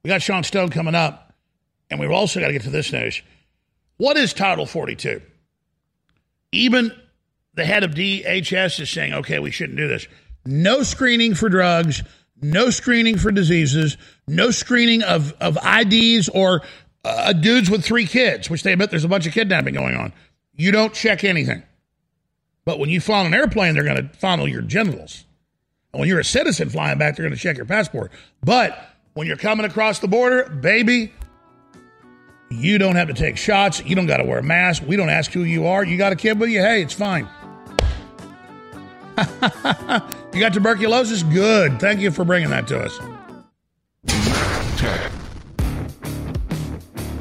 We 0.02 0.08
got 0.08 0.22
Sean 0.22 0.42
Stone 0.42 0.70
coming 0.70 0.94
up, 0.94 1.34
and 1.90 2.00
we've 2.00 2.10
also 2.10 2.40
got 2.40 2.46
to 2.46 2.54
get 2.54 2.62
to 2.62 2.70
this 2.70 2.94
news. 2.94 3.20
What 3.98 4.16
is 4.16 4.32
Title 4.32 4.64
42? 4.64 5.20
Even 6.52 6.98
the 7.52 7.66
head 7.66 7.84
of 7.84 7.90
DHS 7.90 8.80
is 8.80 8.88
saying, 8.88 9.12
okay, 9.12 9.38
we 9.38 9.50
shouldn't 9.50 9.76
do 9.76 9.88
this. 9.88 10.08
No 10.46 10.82
screening 10.82 11.34
for 11.34 11.50
drugs, 11.50 12.02
no 12.40 12.70
screening 12.70 13.18
for 13.18 13.30
diseases, 13.30 13.98
no 14.26 14.50
screening 14.50 15.02
of, 15.02 15.34
of 15.42 15.58
IDs 15.62 16.30
or 16.30 16.62
uh, 17.04 17.34
dudes 17.34 17.68
with 17.68 17.84
three 17.84 18.06
kids, 18.06 18.48
which 18.48 18.62
they 18.62 18.72
admit 18.72 18.88
there's 18.88 19.04
a 19.04 19.08
bunch 19.08 19.26
of 19.26 19.34
kidnapping 19.34 19.74
going 19.74 19.94
on. 19.94 20.14
You 20.56 20.72
don't 20.72 20.92
check 20.92 21.24
anything. 21.24 21.62
But 22.64 22.78
when 22.78 22.90
you 22.90 23.00
fly 23.00 23.20
on 23.20 23.26
an 23.26 23.34
airplane, 23.34 23.74
they're 23.74 23.84
going 23.84 23.96
to 23.96 24.08
follow 24.16 24.46
your 24.46 24.62
genitals. 24.62 25.24
And 25.92 26.00
when 26.00 26.08
you're 26.08 26.20
a 26.20 26.24
citizen 26.24 26.68
flying 26.68 26.98
back, 26.98 27.16
they're 27.16 27.24
going 27.24 27.34
to 27.34 27.40
check 27.40 27.56
your 27.56 27.66
passport. 27.66 28.10
But 28.42 28.78
when 29.14 29.26
you're 29.26 29.36
coming 29.36 29.64
across 29.64 30.00
the 30.00 30.08
border, 30.08 30.48
baby, 30.48 31.12
you 32.50 32.78
don't 32.78 32.96
have 32.96 33.08
to 33.08 33.14
take 33.14 33.36
shots. 33.36 33.82
You 33.84 33.94
don't 33.94 34.06
got 34.06 34.18
to 34.18 34.24
wear 34.24 34.38
a 34.38 34.42
mask. 34.42 34.82
We 34.86 34.96
don't 34.96 35.10
ask 35.10 35.30
who 35.30 35.44
you 35.44 35.66
are. 35.66 35.84
You 35.84 35.96
got 35.96 36.12
a 36.12 36.16
kid 36.16 36.40
with 36.40 36.50
you? 36.50 36.60
Hey, 36.60 36.82
it's 36.82 36.94
fine. 36.94 37.28
you 40.34 40.40
got 40.40 40.52
tuberculosis? 40.52 41.22
Good. 41.22 41.80
Thank 41.80 42.00
you 42.00 42.10
for 42.10 42.24
bringing 42.24 42.50
that 42.50 42.66
to 42.68 42.80
us. 42.80 42.98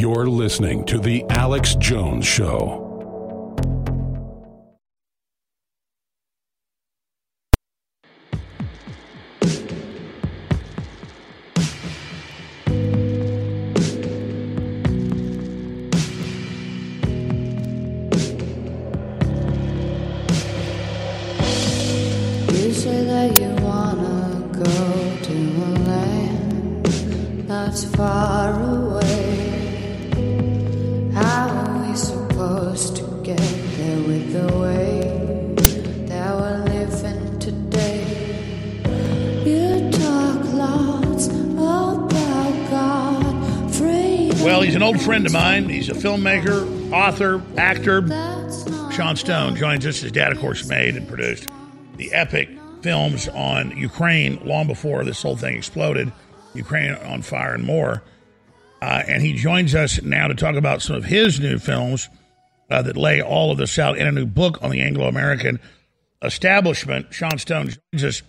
You're 0.00 0.28
listening 0.28 0.86
to 0.86 0.98
The 0.98 1.26
Alex 1.28 1.74
Jones 1.74 2.24
Show. 2.24 2.86
You 22.48 22.72
say 22.72 23.04
Well, 44.42 44.62
he's 44.62 44.74
an 44.74 44.82
old 44.82 45.00
friend 45.02 45.26
of 45.26 45.32
mine. 45.32 45.68
He's 45.68 45.90
a 45.90 45.92
filmmaker, 45.92 46.92
author, 46.92 47.42
actor. 47.58 48.00
Sean 48.90 49.14
Stone 49.14 49.56
joins 49.56 49.84
us. 49.86 50.00
His 50.00 50.12
dad, 50.12 50.32
of 50.32 50.38
course, 50.38 50.66
made 50.66 50.96
and 50.96 51.06
produced 51.06 51.48
the 51.96 52.10
epic 52.12 52.48
films 52.80 53.28
on 53.28 53.76
Ukraine 53.76 54.40
long 54.44 54.66
before 54.66 55.04
this 55.04 55.20
whole 55.20 55.36
thing 55.36 55.56
exploded. 55.56 56.10
Ukraine 56.54 56.92
on 56.94 57.20
Fire 57.20 57.52
and 57.52 57.64
more. 57.64 58.02
Uh, 58.80 59.02
and 59.06 59.22
he 59.22 59.34
joins 59.34 59.74
us 59.74 60.00
now 60.00 60.26
to 60.26 60.34
talk 60.34 60.56
about 60.56 60.80
some 60.80 60.96
of 60.96 61.04
his 61.04 61.38
new 61.38 61.58
films 61.58 62.08
uh, 62.70 62.80
that 62.80 62.96
lay 62.96 63.20
all 63.20 63.52
of 63.52 63.58
this 63.58 63.78
out 63.78 63.98
in 63.98 64.06
a 64.06 64.12
new 64.12 64.24
book 64.24 64.62
on 64.62 64.70
the 64.70 64.80
Anglo 64.80 65.06
American 65.06 65.60
establishment. 66.22 67.12
Sean 67.12 67.36
Stone 67.36 67.74
joins 67.92 68.04
us. 68.04 68.22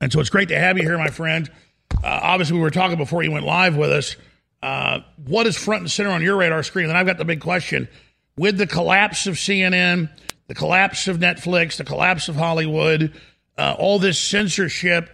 And 0.00 0.12
so 0.12 0.20
it's 0.20 0.30
great 0.30 0.48
to 0.48 0.58
have 0.58 0.78
you 0.78 0.84
here, 0.84 0.96
my 0.96 1.10
friend. 1.10 1.50
Uh, 1.96 2.20
obviously, 2.22 2.56
we 2.56 2.62
were 2.62 2.70
talking 2.70 2.96
before 2.96 3.24
you 3.24 3.32
went 3.32 3.44
live 3.44 3.76
with 3.76 3.90
us. 3.90 4.14
Uh, 4.62 5.00
what 5.26 5.46
is 5.46 5.56
front 5.56 5.82
and 5.82 5.90
center 5.90 6.10
on 6.10 6.22
your 6.22 6.36
radar 6.36 6.62
screen? 6.62 6.84
And 6.84 6.90
then 6.90 6.96
I've 6.96 7.06
got 7.06 7.18
the 7.18 7.24
big 7.24 7.40
question 7.40 7.88
with 8.36 8.58
the 8.58 8.66
collapse 8.66 9.26
of 9.26 9.34
CNN, 9.34 10.10
the 10.48 10.54
collapse 10.54 11.08
of 11.08 11.18
Netflix, 11.18 11.76
the 11.76 11.84
collapse 11.84 12.28
of 12.28 12.36
Hollywood, 12.36 13.12
uh, 13.56 13.76
all 13.78 13.98
this 13.98 14.18
censorship. 14.18 15.10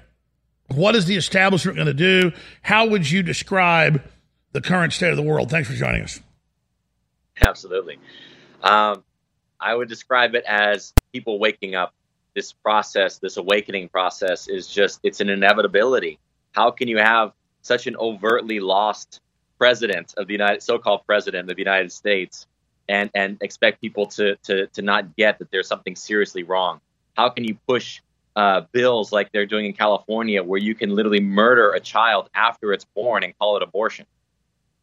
What 0.68 0.96
is 0.96 1.06
the 1.06 1.16
establishment 1.16 1.76
going 1.76 1.86
to 1.86 1.94
do? 1.94 2.32
How 2.62 2.86
would 2.86 3.08
you 3.08 3.22
describe 3.22 4.02
the 4.52 4.60
current 4.60 4.92
state 4.92 5.10
of 5.10 5.16
the 5.16 5.22
world? 5.22 5.50
Thanks 5.50 5.68
for 5.68 5.74
joining 5.74 6.02
us. 6.02 6.20
Absolutely. 7.40 7.98
Um, 8.62 9.04
I 9.60 9.74
would 9.74 9.88
describe 9.88 10.34
it 10.34 10.44
as 10.44 10.92
people 11.12 11.38
waking 11.38 11.74
up. 11.74 11.92
This 12.34 12.52
process, 12.52 13.18
this 13.18 13.38
awakening 13.38 13.88
process, 13.88 14.46
is 14.46 14.66
just, 14.66 15.00
it's 15.02 15.20
an 15.20 15.30
inevitability. 15.30 16.18
How 16.52 16.70
can 16.70 16.86
you 16.86 16.98
have 16.98 17.32
such 17.62 17.86
an 17.86 17.96
overtly 17.96 18.60
lost 18.60 19.20
president 19.58 20.14
of 20.16 20.26
the 20.26 20.32
United, 20.32 20.62
so-called 20.62 21.02
president 21.06 21.50
of 21.50 21.56
the 21.56 21.62
United 21.62 21.92
States, 21.92 22.46
and 22.88 23.10
and 23.14 23.38
expect 23.40 23.80
people 23.80 24.06
to 24.06 24.36
to 24.44 24.66
to 24.68 24.82
not 24.82 25.16
get 25.16 25.38
that 25.38 25.50
there's 25.50 25.68
something 25.68 25.96
seriously 25.96 26.42
wrong? 26.42 26.80
How 27.16 27.28
can 27.30 27.44
you 27.44 27.56
push 27.66 28.00
uh, 28.36 28.62
bills 28.72 29.12
like 29.12 29.32
they're 29.32 29.46
doing 29.46 29.66
in 29.66 29.72
California, 29.72 30.42
where 30.42 30.60
you 30.60 30.74
can 30.74 30.90
literally 30.90 31.20
murder 31.20 31.72
a 31.72 31.80
child 31.80 32.28
after 32.34 32.72
it's 32.72 32.84
born 32.84 33.24
and 33.24 33.36
call 33.38 33.56
it 33.56 33.62
abortion? 33.62 34.06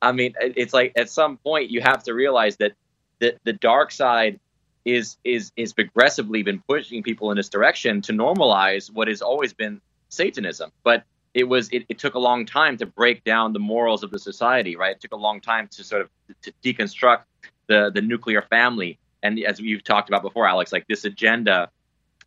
I 0.01 0.11
mean, 0.11 0.33
it's 0.39 0.73
like 0.73 0.93
at 0.97 1.09
some 1.09 1.37
point 1.37 1.69
you 1.69 1.81
have 1.81 2.03
to 2.03 2.13
realize 2.13 2.57
that 2.57 2.73
the 3.19 3.37
the 3.43 3.53
dark 3.53 3.91
side 3.91 4.39
is 4.85 5.17
is 5.23 5.51
is 5.55 5.73
aggressively 5.77 6.43
been 6.43 6.61
pushing 6.67 7.03
people 7.03 7.31
in 7.31 7.37
this 7.37 7.49
direction 7.49 8.01
to 8.01 8.11
normalize 8.11 8.91
what 8.91 9.07
has 9.07 9.21
always 9.21 9.53
been 9.53 9.79
Satanism, 10.09 10.71
but 10.83 11.03
it 11.33 11.45
was 11.45 11.69
it, 11.69 11.83
it, 11.89 11.97
took 11.97 12.13
a 12.13 12.19
long 12.19 12.45
time 12.45 12.77
to 12.77 12.85
break 12.85 13.23
down 13.23 13.53
the 13.53 13.59
morals 13.59 14.03
of 14.03 14.11
the 14.11 14.19
society 14.19 14.75
right 14.75 14.95
it 14.95 15.01
took 15.01 15.13
a 15.13 15.17
long 15.17 15.41
time 15.41 15.67
to 15.67 15.83
sort 15.83 16.01
of 16.01 16.09
to 16.41 16.51
deconstruct 16.63 17.23
the 17.67 17.91
the 17.93 18.01
nuclear 18.01 18.41
family. 18.41 18.97
And 19.21 19.39
as 19.43 19.59
you've 19.59 19.83
talked 19.83 20.09
about 20.09 20.21
before, 20.21 20.47
Alex, 20.47 20.71
like 20.71 20.85
this 20.87 21.05
agenda 21.05 21.69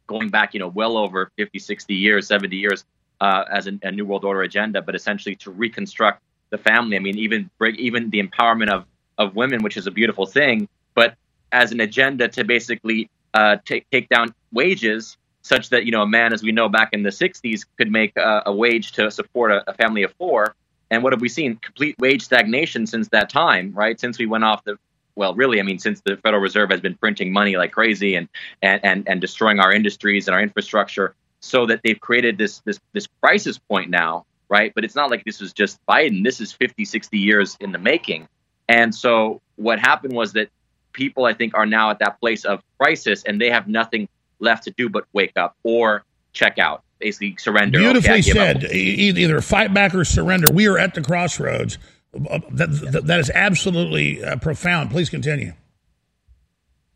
going 0.06 0.28
back, 0.30 0.54
you 0.54 0.60
know, 0.60 0.68
well 0.68 0.96
over 0.96 1.30
50, 1.36 1.58
60 1.58 1.94
years, 1.94 2.26
70 2.26 2.56
years 2.56 2.84
uh, 3.20 3.44
as 3.52 3.66
a, 3.66 3.78
a 3.82 3.90
New 3.90 4.06
World 4.06 4.24
Order 4.24 4.42
agenda, 4.42 4.80
but 4.80 4.94
essentially 4.94 5.34
to 5.36 5.50
reconstruct 5.50 6.22
the 6.50 6.58
family. 6.58 6.96
I 6.96 7.00
mean, 7.00 7.18
even 7.18 7.50
break, 7.58 7.76
even 7.76 8.10
the 8.10 8.22
empowerment 8.22 8.70
of 8.70 8.84
of 9.18 9.34
women, 9.34 9.62
which 9.62 9.78
is 9.78 9.86
a 9.86 9.90
beautiful 9.90 10.26
thing, 10.26 10.68
but 10.94 11.14
as 11.50 11.72
an 11.72 11.80
agenda 11.80 12.28
to 12.28 12.44
basically 12.44 13.08
uh, 13.32 13.56
take 13.64 13.88
take 13.90 14.08
down 14.08 14.34
wages, 14.52 15.16
such 15.47 15.70
that 15.70 15.85
you 15.85 15.93
know 15.93 16.02
a 16.02 16.06
man, 16.06 16.32
as 16.32 16.43
we 16.43 16.51
know 16.51 16.68
back 16.68 16.90
in 16.93 17.02
the 17.02 17.10
'60s, 17.10 17.64
could 17.78 17.90
make 17.90 18.16
a, 18.16 18.43
a 18.47 18.52
wage 18.52 18.93
to 18.93 19.10
support 19.10 19.52
a, 19.52 19.68
a 19.70 19.74
family 19.74 20.02
of 20.02 20.12
four. 20.14 20.55
And 20.90 21.02
what 21.02 21.12
have 21.12 21.20
we 21.20 21.28
seen? 21.28 21.56
Complete 21.56 21.97
wage 21.98 22.23
stagnation 22.23 22.86
since 22.86 23.09
that 23.09 23.28
time, 23.31 23.73
right? 23.73 23.98
Since 23.98 24.18
we 24.18 24.27
went 24.27 24.44
off 24.44 24.64
the 24.64 24.77
well, 25.14 25.35
really, 25.35 25.60
I 25.60 25.62
mean, 25.62 25.78
since 25.78 26.02
the 26.02 26.16
Federal 26.18 26.43
Reserve 26.43 26.70
has 26.70 26.81
been 26.81 26.94
printing 26.94 27.32
money 27.32 27.56
like 27.56 27.73
crazy 27.73 28.16
and 28.16 28.28
and 28.60 28.85
and, 28.85 29.09
and 29.09 29.20
destroying 29.20 29.60
our 29.60 29.73
industries 29.73 30.27
and 30.27 30.35
our 30.35 30.43
infrastructure, 30.43 31.14
so 31.40 31.64
that 31.66 31.81
they've 31.85 32.01
created 32.01 32.39
this 32.39 32.60
this 32.64 32.81
this 32.93 33.06
crisis 33.23 33.56
point 33.56 33.89
now, 33.89 34.27
right? 34.48 34.73
But 34.74 34.85
it's 34.85 34.97
not 34.97 35.10
like 35.10 35.24
this 35.24 35.40
was 35.40 35.52
just 35.52 35.78
Biden. 35.89 36.24
This 36.24 36.40
is 36.40 36.52
50, 36.52 36.85
60 36.85 37.18
years 37.18 37.56
in 37.60 37.70
the 37.70 37.78
making. 37.78 38.28
And 38.68 38.93
so 38.93 39.40
what 39.55 39.78
happened 39.78 40.14
was 40.14 40.32
that 40.32 40.48
people, 40.93 41.24
I 41.24 41.35
think, 41.35 41.55
are 41.55 41.66
now 41.66 41.90
at 41.90 42.01
that 42.01 42.20
place 42.20 42.44
of 42.44 42.62
crisis, 42.78 43.23
and 43.24 43.40
they 43.40 43.51
have 43.51 43.68
nothing 43.68 44.09
left 44.38 44.64
to 44.64 44.70
do 44.70 44.88
but 44.88 45.04
wake 45.12 45.32
up 45.36 45.56
or 45.62 46.04
check 46.32 46.58
out, 46.58 46.82
basically 46.98 47.36
surrender. 47.38 47.78
Beautifully 47.78 48.20
Okay, 48.20 48.30
up. 48.30 48.60
said. 48.60 48.64
Either 48.72 49.40
fight 49.40 49.72
back 49.74 49.94
or 49.94 50.04
surrender. 50.04 50.48
We 50.52 50.66
are 50.66 50.78
at 50.78 50.94
the 50.94 51.02
crossroads. 51.02 51.78
Uh, 52.14 52.40
That, 52.50 52.70
that, 52.92 53.06
that 53.06 53.20
is 53.20 53.30
absolutely 53.30 54.22
uh, 54.24 54.36
profound. 54.36 54.90
Please 54.90 55.10
continue. 55.10 55.52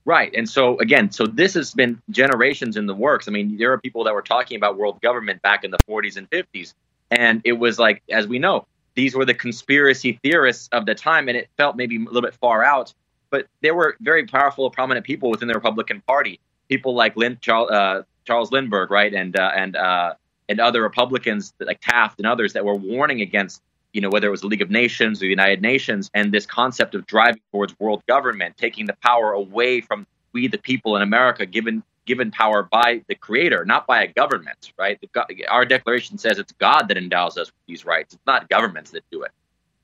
Right. 0.05 0.33
And 0.35 0.49
so 0.49 0.79
again, 0.79 1.11
so 1.13 1.27
this 1.27 1.55
has 1.55 1.75
been 1.75 2.01
generations 2.11 2.77
in 2.77 2.87
the 2.87 2.95
works. 2.95 3.29
I 3.29 3.31
mean, 3.33 3.59
there 3.59 3.73
are 3.73 3.79
people 3.79 4.05
that 4.05 4.15
were 4.15 4.23
talking 4.23 4.57
about 4.57 4.79
world 4.79 5.01
government 5.03 5.43
back 5.43 5.63
in 5.63 5.71
the 5.71 5.79
40s 5.89 6.17
and 6.17 6.29
50s. 6.31 6.73
And 7.11 7.43
it 7.45 7.53
was 7.53 7.79
like, 7.79 8.03
as 8.11 8.27
we 8.27 8.39
know, 8.39 8.67
these 8.95 9.15
were 9.15 9.25
the 9.25 9.35
conspiracy 9.35 10.19
theorists 10.23 10.69
of 10.73 10.87
the 10.87 10.95
time, 10.95 11.29
and 11.29 11.37
it 11.37 11.49
felt 11.57 11.77
maybe 11.77 11.97
a 11.97 12.01
little 12.01 12.23
bit 12.23 12.35
far 12.35 12.63
out. 12.65 12.93
But 13.31 13.47
there 13.63 13.75
were 13.75 13.97
very 14.01 14.27
powerful, 14.27 14.69
prominent 14.71 15.07
people 15.07 15.31
within 15.31 15.49
the 15.49 15.55
Republican 15.55 16.03
Party, 16.07 16.41
people 16.71 16.95
like 16.95 17.17
Lin, 17.17 17.37
Charles, 17.43 17.71
uh, 17.71 18.03
Charles 18.25 18.51
Lindbergh, 18.53 18.91
right, 18.91 19.13
and 19.13 19.39
uh, 19.39 19.51
and 19.55 19.77
uh, 19.77 20.15
and 20.49 20.61
other 20.61 20.81
Republicans 20.81 21.53
like 21.61 21.81
Taft 21.83 22.19
and 22.19 22.27
others 22.27 22.55
that 22.55 22.65
were 22.65 22.77
warning 22.77 23.21
against, 23.21 23.61
you 23.93 24.01
know, 24.01 24.09
whether 24.09 24.29
it 24.29 24.31
was 24.31 24.41
the 24.41 24.47
League 24.47 24.63
of 24.63 24.71
Nations 24.71 25.19
or 25.19 25.27
the 25.27 25.29
United 25.29 25.61
Nations, 25.61 26.11
and 26.15 26.33
this 26.33 26.47
concept 26.47 26.95
of 26.95 27.07
driving 27.07 27.43
towards 27.53 27.79
world 27.79 28.03
government, 28.07 28.57
taking 28.57 28.87
the 28.87 28.97
power 29.03 29.33
away 29.33 29.83
from 29.83 30.07
we 30.33 30.47
the 30.47 30.59
people 30.59 30.97
in 30.97 31.03
America, 31.03 31.45
given 31.45 31.83
given 32.07 32.31
power 32.31 32.63
by 32.63 33.03
the 33.09 33.15
Creator, 33.15 33.65
not 33.67 33.87
by 33.87 34.03
a 34.05 34.07
government, 34.07 34.73
right? 34.79 34.99
The, 35.01 35.47
our 35.49 35.65
Declaration 35.65 36.19
says 36.19 36.39
it's 36.39 36.53
God 36.53 36.89
that 36.89 36.97
endows 36.97 37.37
us 37.37 37.49
with 37.49 37.67
these 37.67 37.85
rights; 37.85 38.15
it's 38.15 38.27
not 38.27 38.49
governments 38.49 38.93
that 38.93 39.03
do 39.11 39.23
it. 39.23 39.33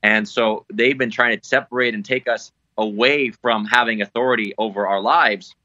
And 0.03 0.27
so 0.27 0.65
they've 0.71 0.97
been 0.97 1.11
trying 1.11 1.37
to 1.37 1.45
separate 1.45 1.93
and 1.93 2.05
take 2.05 2.29
us 2.29 2.51
away 2.77 3.31
from 3.31 3.65
having 3.65 4.01
authority 4.01 4.53
over 4.57 4.87
our 4.87 5.01
lives 5.01 5.55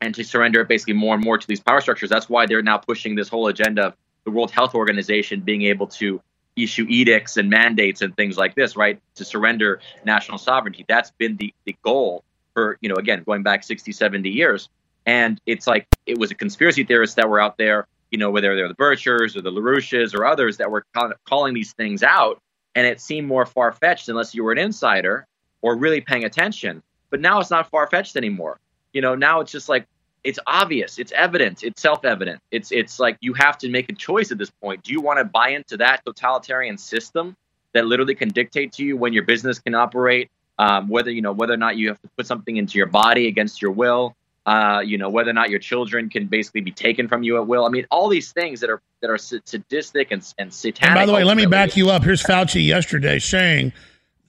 and 0.00 0.14
to 0.14 0.24
surrender 0.24 0.62
it 0.62 0.68
basically 0.68 0.94
more 0.94 1.14
and 1.14 1.24
more 1.24 1.38
to 1.38 1.46
these 1.46 1.60
power 1.60 1.80
structures. 1.80 2.10
That's 2.10 2.28
why 2.28 2.46
they're 2.46 2.62
now 2.62 2.78
pushing 2.78 3.14
this 3.14 3.28
whole 3.28 3.48
agenda 3.48 3.86
of 3.86 3.96
the 4.24 4.30
World 4.30 4.50
Health 4.50 4.74
Organization 4.74 5.40
being 5.40 5.62
able 5.62 5.86
to 5.88 6.20
issue 6.56 6.86
edicts 6.88 7.36
and 7.36 7.48
mandates 7.48 8.02
and 8.02 8.16
things 8.16 8.36
like 8.36 8.54
this, 8.54 8.76
right? 8.76 9.00
To 9.16 9.24
surrender 9.24 9.80
national 10.04 10.38
sovereignty. 10.38 10.84
That's 10.88 11.10
been 11.12 11.36
the, 11.36 11.54
the 11.64 11.76
goal 11.82 12.24
for, 12.54 12.78
you 12.80 12.88
know, 12.88 12.96
again, 12.96 13.22
going 13.24 13.42
back 13.42 13.62
60, 13.62 13.92
70 13.92 14.28
years. 14.28 14.68
And 15.06 15.40
it's 15.46 15.66
like 15.66 15.86
it 16.06 16.18
was 16.18 16.30
a 16.30 16.34
conspiracy 16.34 16.84
theorists 16.84 17.16
that 17.16 17.28
were 17.28 17.40
out 17.40 17.56
there, 17.56 17.86
you 18.10 18.18
know, 18.18 18.30
whether 18.30 18.54
they're 18.54 18.68
the 18.68 18.74
Birchers 18.74 19.36
or 19.36 19.40
the 19.40 19.50
LaRouches 19.50 20.14
or 20.14 20.26
others 20.26 20.58
that 20.58 20.70
were 20.70 20.84
calling 21.24 21.54
these 21.54 21.72
things 21.72 22.02
out. 22.02 22.40
And 22.74 22.86
it 22.86 23.00
seemed 23.00 23.26
more 23.26 23.46
far 23.46 23.72
fetched 23.72 24.08
unless 24.08 24.34
you 24.34 24.44
were 24.44 24.52
an 24.52 24.58
insider 24.58 25.26
or 25.62 25.76
really 25.76 26.00
paying 26.00 26.24
attention. 26.24 26.82
But 27.10 27.20
now 27.20 27.40
it's 27.40 27.50
not 27.50 27.70
far 27.70 27.86
fetched 27.88 28.16
anymore. 28.16 28.60
You 28.92 29.00
know, 29.00 29.14
now 29.14 29.40
it's 29.40 29.52
just 29.52 29.68
like 29.68 29.86
it's 30.24 30.38
obvious, 30.46 30.98
it's 30.98 31.12
evident, 31.12 31.62
it's 31.62 31.80
self-evident. 31.80 32.40
It's 32.50 32.72
it's 32.72 32.98
like 33.00 33.16
you 33.20 33.32
have 33.34 33.56
to 33.58 33.68
make 33.68 33.90
a 33.90 33.94
choice 33.94 34.30
at 34.30 34.38
this 34.38 34.50
point. 34.50 34.82
Do 34.82 34.92
you 34.92 35.00
want 35.00 35.18
to 35.18 35.24
buy 35.24 35.50
into 35.50 35.76
that 35.78 36.04
totalitarian 36.04 36.76
system 36.76 37.36
that 37.72 37.86
literally 37.86 38.14
can 38.14 38.28
dictate 38.28 38.72
to 38.72 38.84
you 38.84 38.96
when 38.96 39.12
your 39.12 39.24
business 39.24 39.58
can 39.58 39.74
operate, 39.74 40.30
um, 40.58 40.88
whether 40.88 41.10
you 41.10 41.22
know 41.22 41.32
whether 41.32 41.54
or 41.54 41.58
not 41.58 41.76
you 41.76 41.88
have 41.88 42.00
to 42.02 42.08
put 42.16 42.26
something 42.26 42.56
into 42.56 42.76
your 42.76 42.86
body 42.86 43.28
against 43.28 43.62
your 43.62 43.70
will, 43.70 44.14
uh, 44.46 44.82
you 44.84 44.98
know 44.98 45.08
whether 45.08 45.30
or 45.30 45.34
not 45.34 45.48
your 45.50 45.58
children 45.58 46.08
can 46.08 46.26
basically 46.26 46.60
be 46.60 46.72
taken 46.72 47.08
from 47.08 47.22
you 47.22 47.36
at 47.36 47.46
will. 47.46 47.64
I 47.64 47.68
mean, 47.68 47.86
all 47.90 48.08
these 48.08 48.32
things 48.32 48.60
that 48.60 48.70
are 48.70 48.82
that 49.00 49.10
are 49.10 49.18
sadistic 49.18 50.10
and 50.10 50.34
and 50.38 50.52
satanic. 50.52 50.90
And 50.90 50.94
by 50.94 51.06
the 51.06 51.12
way, 51.12 51.24
let 51.24 51.36
me 51.36 51.46
back 51.46 51.76
you 51.76 51.90
up. 51.90 52.02
Here's 52.02 52.22
Fauci 52.22 52.66
yesterday 52.66 53.18
saying, 53.18 53.72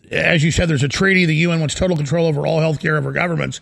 as 0.10 0.44
you 0.44 0.52
said, 0.52 0.70
there's 0.70 0.84
a 0.84 0.90
treaty. 0.90 1.26
The 1.26 1.36
UN 1.36 1.60
wants 1.60 1.76
total 1.76 1.98
control 1.98 2.28
over 2.28 2.46
all 2.46 2.60
healthcare 2.60 2.98
of 2.98 3.06
our 3.06 3.12
governments, 3.12 3.60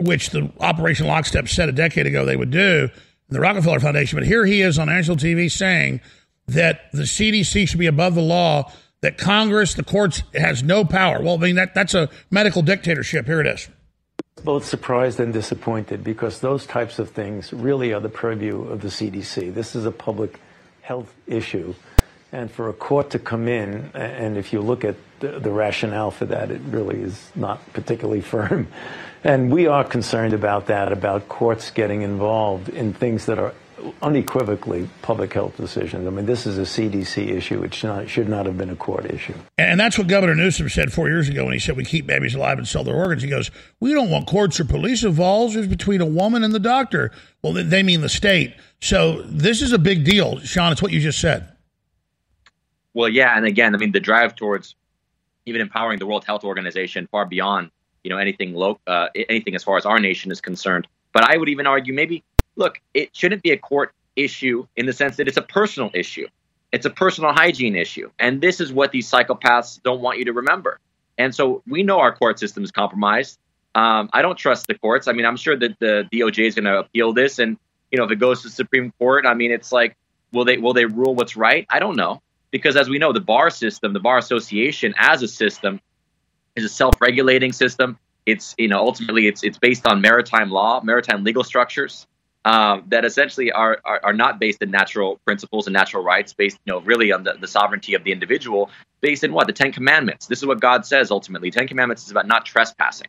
which 0.00 0.30
the 0.30 0.50
Operation 0.60 1.06
Lockstep 1.06 1.48
said 1.48 1.68
a 1.68 1.72
decade 1.72 2.06
ago 2.06 2.24
they 2.24 2.36
would 2.36 2.50
do. 2.50 2.88
The 3.28 3.40
Rockefeller 3.40 3.78
Foundation. 3.78 4.18
But 4.18 4.26
here 4.26 4.44
he 4.44 4.60
is 4.62 4.78
on 4.78 4.88
national 4.88 5.16
TV 5.16 5.50
saying 5.50 6.00
that 6.48 6.90
the 6.92 7.02
CDC 7.02 7.68
should 7.68 7.78
be 7.78 7.86
above 7.86 8.14
the 8.14 8.22
law. 8.22 8.72
That 9.02 9.16
Congress, 9.16 9.72
the 9.74 9.82
courts, 9.84 10.22
has 10.34 10.62
no 10.62 10.84
power. 10.84 11.22
Well, 11.22 11.34
I 11.34 11.38
mean 11.38 11.56
that 11.56 11.74
that's 11.74 11.94
a 11.94 12.10
medical 12.30 12.60
dictatorship. 12.60 13.24
Here 13.26 13.40
it 13.40 13.46
is. 13.46 13.68
both 14.44 14.64
surprised 14.64 15.20
and 15.20 15.32
disappointed 15.32 16.02
because 16.04 16.40
those 16.40 16.66
types 16.66 16.98
of 16.98 17.10
things 17.10 17.52
really 17.52 17.92
are 17.92 18.00
the 18.00 18.08
purview 18.10 18.62
of 18.64 18.80
the 18.80 18.88
CDC. 18.88 19.54
This 19.54 19.74
is 19.74 19.86
a 19.86 19.90
public 19.90 20.40
health 20.82 21.14
issue. 21.26 21.74
And 22.32 22.50
for 22.50 22.68
a 22.68 22.72
court 22.72 23.10
to 23.10 23.18
come 23.18 23.48
in, 23.48 23.90
and 23.94 24.36
if 24.36 24.52
you 24.52 24.60
look 24.60 24.84
at 24.84 24.96
the, 25.20 25.40
the 25.40 25.50
rationale 25.50 26.10
for 26.10 26.26
that, 26.26 26.50
it 26.50 26.60
really 26.66 27.00
is 27.00 27.30
not 27.34 27.60
particularly 27.72 28.20
firm. 28.34 28.68
And 29.22 29.52
we 29.52 29.66
are 29.66 29.84
concerned 29.84 30.32
about 30.32 30.66
that, 30.66 30.92
about 30.92 31.28
courts 31.28 31.70
getting 31.70 32.02
involved 32.02 32.68
in 32.70 32.94
things 32.94 33.26
that 33.26 33.38
are 33.38 33.54
unequivocally 34.02 34.88
public 35.02 35.32
health 35.32 35.56
decisions. 35.56 36.06
I 36.06 36.10
mean, 36.10 36.26
this 36.26 36.46
is 36.46 36.58
a 36.58 36.62
CDC 36.62 37.30
issue. 37.30 37.62
It 37.62 37.72
should 37.74 37.88
not, 37.88 38.08
should 38.08 38.28
not 38.28 38.46
have 38.46 38.58
been 38.58 38.70
a 38.70 38.76
court 38.76 39.06
issue. 39.10 39.34
And 39.58 39.80
that's 39.80 39.96
what 39.98 40.06
Governor 40.06 40.34
Newsom 40.34 40.68
said 40.68 40.92
four 40.92 41.08
years 41.08 41.28
ago 41.28 41.44
when 41.44 41.54
he 41.54 41.58
said 41.58 41.76
we 41.76 41.84
keep 41.84 42.06
babies 42.06 42.34
alive 42.34 42.58
and 42.58 42.68
sell 42.68 42.84
their 42.84 42.94
organs. 42.94 43.22
He 43.22 43.28
goes, 43.30 43.50
We 43.80 43.92
don't 43.94 44.10
want 44.10 44.26
courts 44.26 44.60
or 44.60 44.64
police 44.64 45.02
involved. 45.02 45.56
It's 45.56 45.66
between 45.66 46.00
a 46.00 46.06
woman 46.06 46.44
and 46.44 46.54
the 46.54 46.58
doctor. 46.60 47.10
Well, 47.42 47.52
they- 47.54 47.62
they 47.62 47.82
mean 47.82 48.00
the 48.02 48.08
state. 48.08 48.54
So 48.80 49.22
this 49.22 49.62
is 49.62 49.72
a 49.72 49.78
big 49.78 50.04
deal, 50.04 50.40
Sean. 50.40 50.72
It's 50.72 50.82
what 50.82 50.92
you 50.92 51.00
just 51.00 51.20
said. 51.20 51.48
Well, 52.92 53.08
yeah, 53.08 53.36
and 53.36 53.46
again, 53.46 53.74
I 53.74 53.78
mean, 53.78 53.92
the 53.92 54.00
drive 54.00 54.34
towards 54.34 54.74
even 55.46 55.60
empowering 55.60 55.98
the 55.98 56.06
World 56.06 56.24
Health 56.24 56.44
Organization 56.44 57.06
far 57.10 57.24
beyond 57.24 57.70
you 58.02 58.10
know 58.10 58.18
anything 58.18 58.54
local, 58.54 58.80
uh, 58.86 59.08
anything 59.28 59.54
as 59.54 59.62
far 59.62 59.76
as 59.76 59.86
our 59.86 59.98
nation 59.98 60.30
is 60.30 60.40
concerned. 60.40 60.86
But 61.12 61.24
I 61.24 61.36
would 61.36 61.48
even 61.48 61.66
argue 61.66 61.92
maybe 61.92 62.22
look, 62.56 62.80
it 62.94 63.14
shouldn't 63.16 63.42
be 63.42 63.50
a 63.50 63.56
court 63.56 63.92
issue 64.16 64.66
in 64.76 64.86
the 64.86 64.92
sense 64.92 65.16
that 65.16 65.28
it's 65.28 65.36
a 65.36 65.42
personal 65.42 65.90
issue. 65.94 66.26
It's 66.72 66.86
a 66.86 66.90
personal 66.90 67.32
hygiene 67.32 67.74
issue, 67.76 68.10
and 68.18 68.40
this 68.40 68.60
is 68.60 68.72
what 68.72 68.92
these 68.92 69.10
psychopaths 69.10 69.82
don't 69.82 70.00
want 70.00 70.18
you 70.18 70.24
to 70.26 70.32
remember. 70.32 70.78
And 71.18 71.34
so 71.34 71.62
we 71.66 71.82
know 71.82 71.98
our 71.98 72.14
court 72.14 72.38
system 72.38 72.62
is 72.62 72.70
compromised. 72.70 73.38
Um, 73.74 74.08
I 74.12 74.22
don't 74.22 74.36
trust 74.36 74.66
the 74.68 74.74
courts. 74.74 75.08
I 75.08 75.12
mean, 75.12 75.26
I'm 75.26 75.36
sure 75.36 75.56
that 75.56 75.78
the 75.80 76.08
DOJ 76.12 76.46
is 76.46 76.54
going 76.54 76.64
to 76.64 76.78
appeal 76.78 77.12
this, 77.12 77.38
and 77.38 77.56
you 77.90 77.98
know, 77.98 78.04
if 78.04 78.10
it 78.10 78.16
goes 78.16 78.42
to 78.42 78.48
the 78.48 78.54
Supreme 78.54 78.92
Court, 78.98 79.26
I 79.26 79.34
mean, 79.34 79.50
it's 79.50 79.72
like, 79.72 79.96
will 80.32 80.44
they 80.44 80.58
will 80.58 80.72
they 80.72 80.84
rule 80.84 81.14
what's 81.14 81.36
right? 81.36 81.66
I 81.70 81.80
don't 81.80 81.96
know 81.96 82.22
because 82.50 82.76
as 82.76 82.88
we 82.88 82.98
know, 82.98 83.12
the 83.12 83.20
bar 83.20 83.50
system, 83.50 83.92
the 83.92 84.00
bar 84.00 84.18
association 84.18 84.94
as 84.98 85.22
a 85.22 85.28
system, 85.28 85.80
is 86.56 86.64
a 86.64 86.68
self-regulating 86.68 87.52
system. 87.52 87.98
It's 88.26 88.54
you 88.58 88.68
know 88.68 88.80
ultimately 88.80 89.26
it's 89.26 89.42
it's 89.42 89.58
based 89.58 89.86
on 89.86 90.00
maritime 90.00 90.50
law, 90.50 90.80
maritime 90.82 91.24
legal 91.24 91.44
structures 91.44 92.06
um, 92.44 92.84
that 92.88 93.04
essentially 93.04 93.52
are, 93.52 93.80
are 93.84 94.00
are 94.04 94.12
not 94.12 94.38
based 94.38 94.62
in 94.62 94.70
natural 94.70 95.20
principles 95.24 95.66
and 95.66 95.74
natural 95.74 96.02
rights, 96.02 96.32
based 96.32 96.58
you 96.64 96.72
know 96.72 96.80
really 96.80 97.12
on 97.12 97.24
the, 97.24 97.34
the 97.40 97.48
sovereignty 97.48 97.94
of 97.94 98.04
the 98.04 98.12
individual, 98.12 98.70
based 99.00 99.24
in 99.24 99.32
what 99.32 99.46
the 99.46 99.52
Ten 99.52 99.72
Commandments. 99.72 100.26
This 100.26 100.38
is 100.38 100.46
what 100.46 100.60
God 100.60 100.86
says 100.86 101.10
ultimately. 101.10 101.50
Ten 101.50 101.66
Commandments 101.66 102.04
is 102.04 102.10
about 102.10 102.26
not 102.26 102.46
trespassing, 102.46 103.08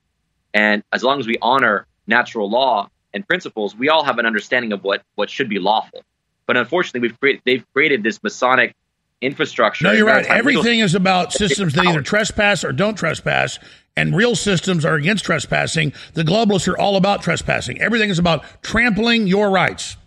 and 0.53 0.83
as 0.91 1.03
long 1.03 1.19
as 1.19 1.27
we 1.27 1.37
honor 1.41 1.87
natural 2.07 2.49
law 2.49 2.89
and 3.13 3.27
principles, 3.27 3.75
we 3.75 3.89
all 3.89 4.03
have 4.03 4.17
an 4.17 4.25
understanding 4.25 4.73
of 4.73 4.83
what 4.83 5.03
what 5.15 5.29
should 5.29 5.49
be 5.49 5.59
lawful. 5.59 6.03
But 6.45 6.57
unfortunately, 6.57 7.01
we've 7.01 7.19
created 7.19 7.41
they've 7.45 7.65
created 7.73 8.03
this 8.03 8.21
Masonic 8.23 8.75
infrastructure. 9.21 9.85
No, 9.85 9.91
you're 9.91 10.05
right. 10.05 10.23
maritime 10.27 10.45
legal- 10.45 10.61
Everything 10.61 10.79
is 10.79 10.95
about 10.95 11.33
systems 11.33 11.73
that 11.73 11.85
either 11.85 12.01
trespass 12.01 12.63
or 12.63 12.71
don't 12.71 12.95
trespass, 12.95 13.59
and 13.95 14.15
real 14.15 14.35
systems 14.35 14.85
are 14.85 14.95
against 14.95 15.25
trespassing. 15.25 15.93
The 16.13 16.23
globalists 16.23 16.67
are 16.67 16.77
all 16.77 16.95
about 16.95 17.21
trespassing. 17.21 17.81
Everything 17.81 18.09
is 18.09 18.19
about 18.19 18.43
trampling 18.63 19.27
your 19.27 19.49
rights. 19.49 19.97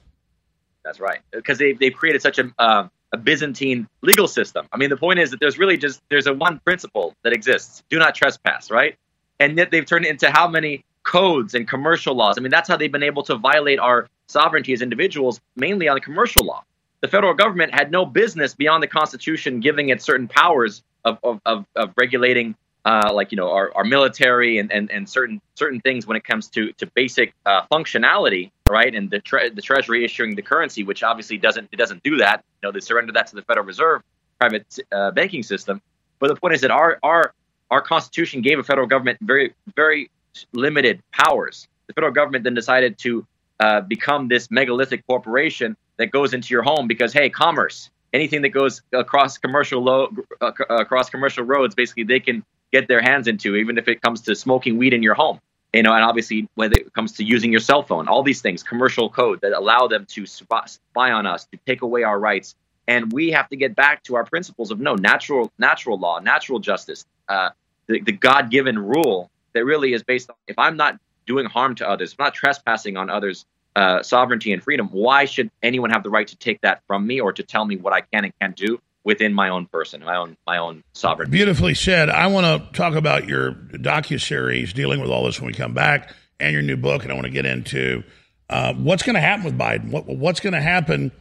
That's 0.84 1.00
right, 1.00 1.20
because 1.32 1.58
they 1.58 1.72
they've 1.72 1.94
created 1.94 2.20
such 2.22 2.38
a 2.38 2.52
uh, 2.58 2.88
a 3.12 3.16
Byzantine 3.16 3.86
legal 4.02 4.26
system. 4.26 4.66
I 4.72 4.76
mean, 4.76 4.90
the 4.90 4.96
point 4.96 5.18
is 5.20 5.30
that 5.30 5.40
there's 5.40 5.58
really 5.58 5.76
just 5.76 6.02
there's 6.10 6.26
a 6.26 6.34
one 6.34 6.58
principle 6.60 7.14
that 7.22 7.32
exists: 7.32 7.82
do 7.88 7.98
not 7.98 8.14
trespass, 8.14 8.70
right? 8.70 8.96
and 9.40 9.56
yet 9.56 9.70
they've 9.70 9.86
turned 9.86 10.04
it 10.06 10.10
into 10.10 10.30
how 10.30 10.48
many 10.48 10.84
codes 11.02 11.54
and 11.54 11.68
commercial 11.68 12.14
laws. 12.14 12.36
I 12.38 12.40
mean, 12.40 12.50
that's 12.50 12.68
how 12.68 12.76
they've 12.76 12.90
been 12.92 13.02
able 13.02 13.22
to 13.24 13.36
violate 13.36 13.78
our 13.78 14.08
sovereignty 14.28 14.72
as 14.72 14.80
individuals, 14.82 15.40
mainly 15.56 15.88
on 15.88 15.96
the 15.96 16.00
commercial 16.00 16.44
law. 16.44 16.64
The 17.04 17.08
federal 17.08 17.34
government 17.34 17.74
had 17.74 17.90
no 17.90 18.06
business 18.06 18.54
beyond 18.54 18.82
the 18.82 18.86
Constitution 18.86 19.60
giving 19.60 19.90
it 19.90 20.00
certain 20.00 20.26
powers 20.26 20.82
of, 21.04 21.18
of, 21.22 21.38
of, 21.44 21.66
of 21.76 21.92
regulating, 21.98 22.54
uh, 22.86 23.10
like 23.12 23.30
you 23.30 23.36
know, 23.36 23.50
our, 23.50 23.70
our 23.76 23.84
military 23.84 24.56
and, 24.56 24.72
and, 24.72 24.90
and 24.90 25.06
certain 25.06 25.42
certain 25.54 25.82
things 25.82 26.06
when 26.06 26.16
it 26.16 26.24
comes 26.24 26.48
to 26.48 26.72
to 26.78 26.86
basic 26.94 27.34
uh, 27.44 27.66
functionality, 27.70 28.50
right? 28.70 28.94
And 28.94 29.10
the 29.10 29.20
tre- 29.20 29.50
the 29.50 29.60
Treasury 29.60 30.02
issuing 30.02 30.34
the 30.34 30.40
currency, 30.40 30.82
which 30.82 31.02
obviously 31.02 31.36
doesn't 31.36 31.68
it 31.72 31.76
doesn't 31.76 32.02
do 32.02 32.16
that. 32.16 32.42
You 32.62 32.68
know, 32.68 32.72
they 32.72 32.80
surrender 32.80 33.12
that 33.12 33.26
to 33.26 33.36
the 33.36 33.42
Federal 33.42 33.66
Reserve 33.66 34.00
private 34.40 34.78
uh, 34.90 35.10
banking 35.10 35.42
system. 35.42 35.82
But 36.20 36.28
the 36.28 36.36
point 36.36 36.54
is 36.54 36.62
that 36.62 36.70
our 36.70 36.98
our 37.02 37.34
our 37.70 37.82
Constitution 37.82 38.40
gave 38.40 38.58
a 38.58 38.64
federal 38.64 38.86
government 38.86 39.18
very 39.20 39.52
very 39.76 40.10
limited 40.54 41.02
powers. 41.12 41.68
The 41.86 41.92
federal 41.92 42.14
government 42.14 42.44
then 42.44 42.54
decided 42.54 42.96
to 43.00 43.26
uh, 43.60 43.82
become 43.82 44.28
this 44.28 44.50
megalithic 44.50 45.06
corporation 45.06 45.76
that 45.98 46.10
goes 46.10 46.34
into 46.34 46.52
your 46.52 46.62
home 46.62 46.86
because 46.88 47.12
hey, 47.12 47.30
commerce, 47.30 47.90
anything 48.12 48.42
that 48.42 48.50
goes 48.50 48.82
across 48.92 49.38
commercial 49.38 49.82
lo- 49.82 50.10
uh, 50.40 50.52
across 50.68 51.10
commercial 51.10 51.44
roads, 51.44 51.74
basically 51.74 52.04
they 52.04 52.20
can 52.20 52.44
get 52.72 52.88
their 52.88 53.00
hands 53.00 53.28
into, 53.28 53.56
even 53.56 53.78
if 53.78 53.88
it 53.88 54.02
comes 54.02 54.22
to 54.22 54.34
smoking 54.34 54.76
weed 54.76 54.92
in 54.92 55.02
your 55.02 55.14
home. 55.14 55.40
You 55.72 55.82
know, 55.82 55.92
and 55.92 56.04
obviously 56.04 56.48
when 56.54 56.72
it 56.72 56.92
comes 56.94 57.12
to 57.14 57.24
using 57.24 57.50
your 57.50 57.60
cell 57.60 57.82
phone, 57.82 58.06
all 58.06 58.22
these 58.22 58.40
things, 58.40 58.62
commercial 58.62 59.10
code 59.10 59.40
that 59.40 59.52
allow 59.52 59.88
them 59.88 60.06
to 60.10 60.24
spy 60.24 61.10
on 61.10 61.26
us, 61.26 61.46
to 61.46 61.58
take 61.66 61.82
away 61.82 62.04
our 62.04 62.18
rights, 62.18 62.54
and 62.86 63.12
we 63.12 63.30
have 63.32 63.48
to 63.48 63.56
get 63.56 63.74
back 63.74 64.02
to 64.04 64.14
our 64.14 64.24
principles 64.24 64.70
of 64.70 64.78
no 64.78 64.94
natural 64.94 65.52
natural 65.58 65.98
law, 65.98 66.20
natural 66.20 66.60
justice, 66.60 67.04
uh, 67.28 67.50
the, 67.86 68.00
the 68.00 68.12
God 68.12 68.50
given 68.50 68.78
rule 68.78 69.30
that 69.52 69.64
really 69.64 69.92
is 69.92 70.02
based 70.02 70.30
on 70.30 70.36
if 70.46 70.58
I'm 70.58 70.76
not 70.76 70.98
doing 71.26 71.46
harm 71.46 71.74
to 71.76 71.88
others, 71.88 72.12
if 72.12 72.20
I'm 72.20 72.26
not 72.26 72.34
trespassing 72.34 72.96
on 72.96 73.10
others' 73.10 73.46
uh, 73.76 74.02
sovereignty 74.02 74.52
and 74.52 74.62
freedom, 74.62 74.88
why 74.92 75.24
should 75.24 75.50
anyone 75.62 75.90
have 75.90 76.02
the 76.02 76.10
right 76.10 76.28
to 76.28 76.36
take 76.36 76.60
that 76.60 76.82
from 76.86 77.06
me 77.06 77.20
or 77.20 77.32
to 77.32 77.42
tell 77.42 77.64
me 77.64 77.76
what 77.76 77.92
I 77.92 78.00
can 78.00 78.24
and 78.24 78.32
can't 78.40 78.56
do 78.56 78.80
within 79.02 79.34
my 79.34 79.48
own 79.48 79.66
person, 79.66 80.02
my 80.02 80.16
own 80.16 80.36
my 80.46 80.58
own 80.58 80.84
sovereignty? 80.92 81.32
Beautifully 81.32 81.74
said. 81.74 82.08
I 82.08 82.26
want 82.28 82.46
to 82.46 82.76
talk 82.76 82.94
about 82.94 83.26
your 83.26 83.52
docu 83.52 84.20
series 84.20 84.72
dealing 84.72 85.00
with 85.00 85.10
all 85.10 85.24
this 85.24 85.40
when 85.40 85.48
we 85.48 85.54
come 85.54 85.74
back, 85.74 86.12
and 86.40 86.52
your 86.52 86.62
new 86.62 86.76
book, 86.76 87.02
and 87.02 87.12
I 87.12 87.14
want 87.14 87.26
to 87.26 87.32
get 87.32 87.46
into 87.46 88.02
uh, 88.50 88.74
what's 88.74 89.02
going 89.02 89.14
to 89.14 89.20
happen 89.20 89.44
with 89.44 89.58
Biden. 89.58 89.90
What, 89.90 90.06
what's 90.06 90.40
going 90.40 90.52
to 90.52 90.60
happen 90.60 91.12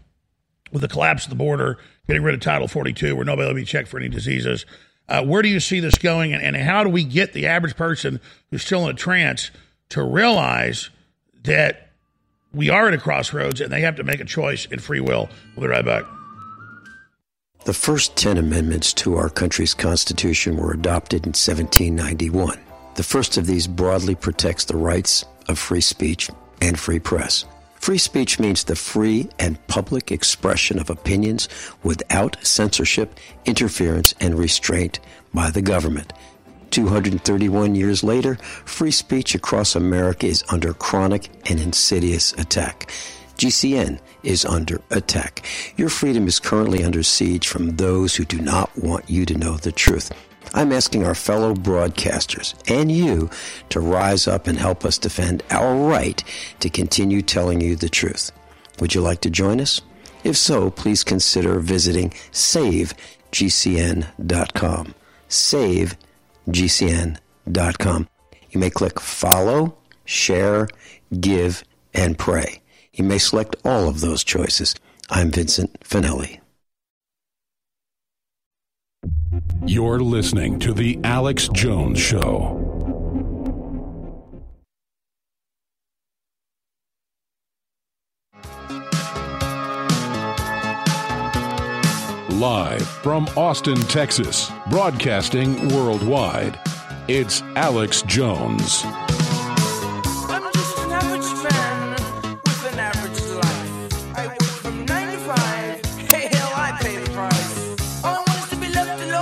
with 0.72 0.82
the 0.82 0.88
collapse 0.88 1.26
of 1.26 1.30
the 1.30 1.36
border, 1.36 1.78
getting 2.08 2.24
rid 2.24 2.34
of 2.34 2.42
Title 2.42 2.68
42, 2.68 3.16
where 3.16 3.26
nobody 3.26 3.48
will 3.48 3.56
be 3.56 3.66
checked 3.66 3.88
for 3.88 4.00
any 4.00 4.10
diseases. 4.10 4.66
Uh, 5.08 5.24
where 5.24 5.42
do 5.42 5.50
you 5.50 5.60
see 5.60 5.80
this 5.80 5.98
going, 5.98 6.34
and, 6.34 6.44
and 6.44 6.56
how 6.56 6.84
do 6.84 6.90
we 6.90 7.04
get 7.04 7.34
the 7.34 7.46
average 7.46 7.76
person 7.76 8.20
who's 8.50 8.64
still 8.64 8.84
in 8.86 8.90
a 8.90 8.98
trance 8.98 9.52
to 9.90 10.04
realize 10.04 10.90
that 11.44 11.83
we 12.54 12.70
are 12.70 12.88
at 12.88 12.94
a 12.94 12.98
crossroads 12.98 13.62
and 13.62 13.72
they 13.72 13.82
have 13.82 13.96
to 13.96 14.04
make 14.04 14.20
a 14.20 14.26
choice 14.26 14.66
in 14.66 14.80
free 14.80 15.00
will? 15.00 15.30
We'll 15.56 15.68
be 15.68 15.72
right 15.72 15.86
back. 15.86 16.04
The 17.66 17.74
first 17.74 18.18
10 18.18 18.38
amendments 18.38 18.94
to 18.96 19.16
our 19.16 19.30
country's 19.30 19.74
Constitution 19.74 20.58
were 20.58 20.74
adopted 20.74 21.26
in 21.26 21.30
1791. 21.30 22.60
The 22.96 23.04
first 23.04 23.38
of 23.38 23.48
these 23.48 23.68
broadly 23.68 24.16
protects 24.16 24.66
the 24.66 24.78
rights 24.78 25.26
of 25.48 25.58
free 25.58 25.82
speech 25.82 26.30
and 26.62 26.78
free 26.78 27.00
press. 27.00 27.46
Free 27.76 27.98
speech 27.98 28.40
means 28.40 28.64
the 28.64 28.76
free 28.76 29.30
and 29.40 29.66
public 29.68 30.12
expression 30.12 30.80
of 30.80 30.90
opinions 30.90 31.50
without 31.84 32.38
censorship, 32.46 33.20
interference, 33.46 34.14
and 34.20 34.38
restraint 34.38 35.00
by 35.34 35.50
the 35.50 35.62
government. 35.62 36.14
231 36.74 37.76
years 37.76 38.04
later, 38.04 38.36
free 38.66 38.90
speech 38.90 39.36
across 39.36 39.76
America 39.76 40.26
is 40.26 40.44
under 40.50 40.74
chronic 40.74 41.30
and 41.48 41.60
insidious 41.60 42.34
attack. 42.34 42.92
GCN 43.38 44.00
is 44.24 44.44
under 44.44 44.82
attack. 44.90 45.46
Your 45.78 45.90
freedom 45.90 46.28
is 46.28 46.40
currently 46.40 46.84
under 46.84 47.04
siege 47.04 47.48
from 47.48 47.76
those 47.76 48.16
who 48.16 48.26
do 48.26 48.40
not 48.40 48.76
want 48.76 49.08
you 49.08 49.24
to 49.24 49.38
know 49.38 49.56
the 49.58 49.72
truth. 49.72 50.12
I'm 50.56 50.72
asking 50.72 51.06
our 51.06 51.14
fellow 51.14 51.54
broadcasters 51.54 52.56
and 52.68 52.92
you 52.92 53.30
to 53.70 53.80
rise 53.80 54.28
up 54.28 54.48
and 54.48 54.58
help 54.58 54.84
us 54.84 54.98
defend 54.98 55.44
our 55.52 55.76
right 55.76 56.24
to 56.60 56.72
continue 56.72 57.22
telling 57.22 57.62
you 57.62 57.76
the 57.76 57.88
truth. 57.90 58.32
Would 58.80 58.96
you 58.96 59.02
like 59.02 59.22
to 59.22 59.30
join 59.30 59.62
us? 59.62 59.80
If 60.24 60.38
so, 60.38 60.72
please 60.72 61.04
consider 61.04 61.60
visiting 61.60 62.10
savegcn.com. 62.32 62.96
Savegcn.com. 66.48 68.08
You 68.52 68.60
may 68.60 68.70
click 68.70 69.00
follow, 69.00 69.78
share, 70.06 70.68
give, 71.20 71.64
and 71.94 72.18
pray. 72.18 72.62
You 72.94 73.04
may 73.04 73.18
select 73.18 73.56
all 73.66 73.88
of 73.88 74.02
those 74.02 74.24
choices. 74.24 74.76
I'm 75.10 75.32
Vincent 75.32 75.80
Finelli. 75.82 76.40
You're 79.66 80.00
listening 80.00 80.60
to 80.60 80.74
The 80.74 81.00
Alex 81.04 81.50
Jones 81.50 82.00
Show. 82.00 82.83
Live 92.44 92.86
from 92.86 93.26
Austin, 93.38 93.78
Texas, 93.84 94.52
broadcasting 94.70 95.70
worldwide, 95.70 96.60
it's 97.08 97.42
Alex 97.56 98.02
Jones. 98.02 98.84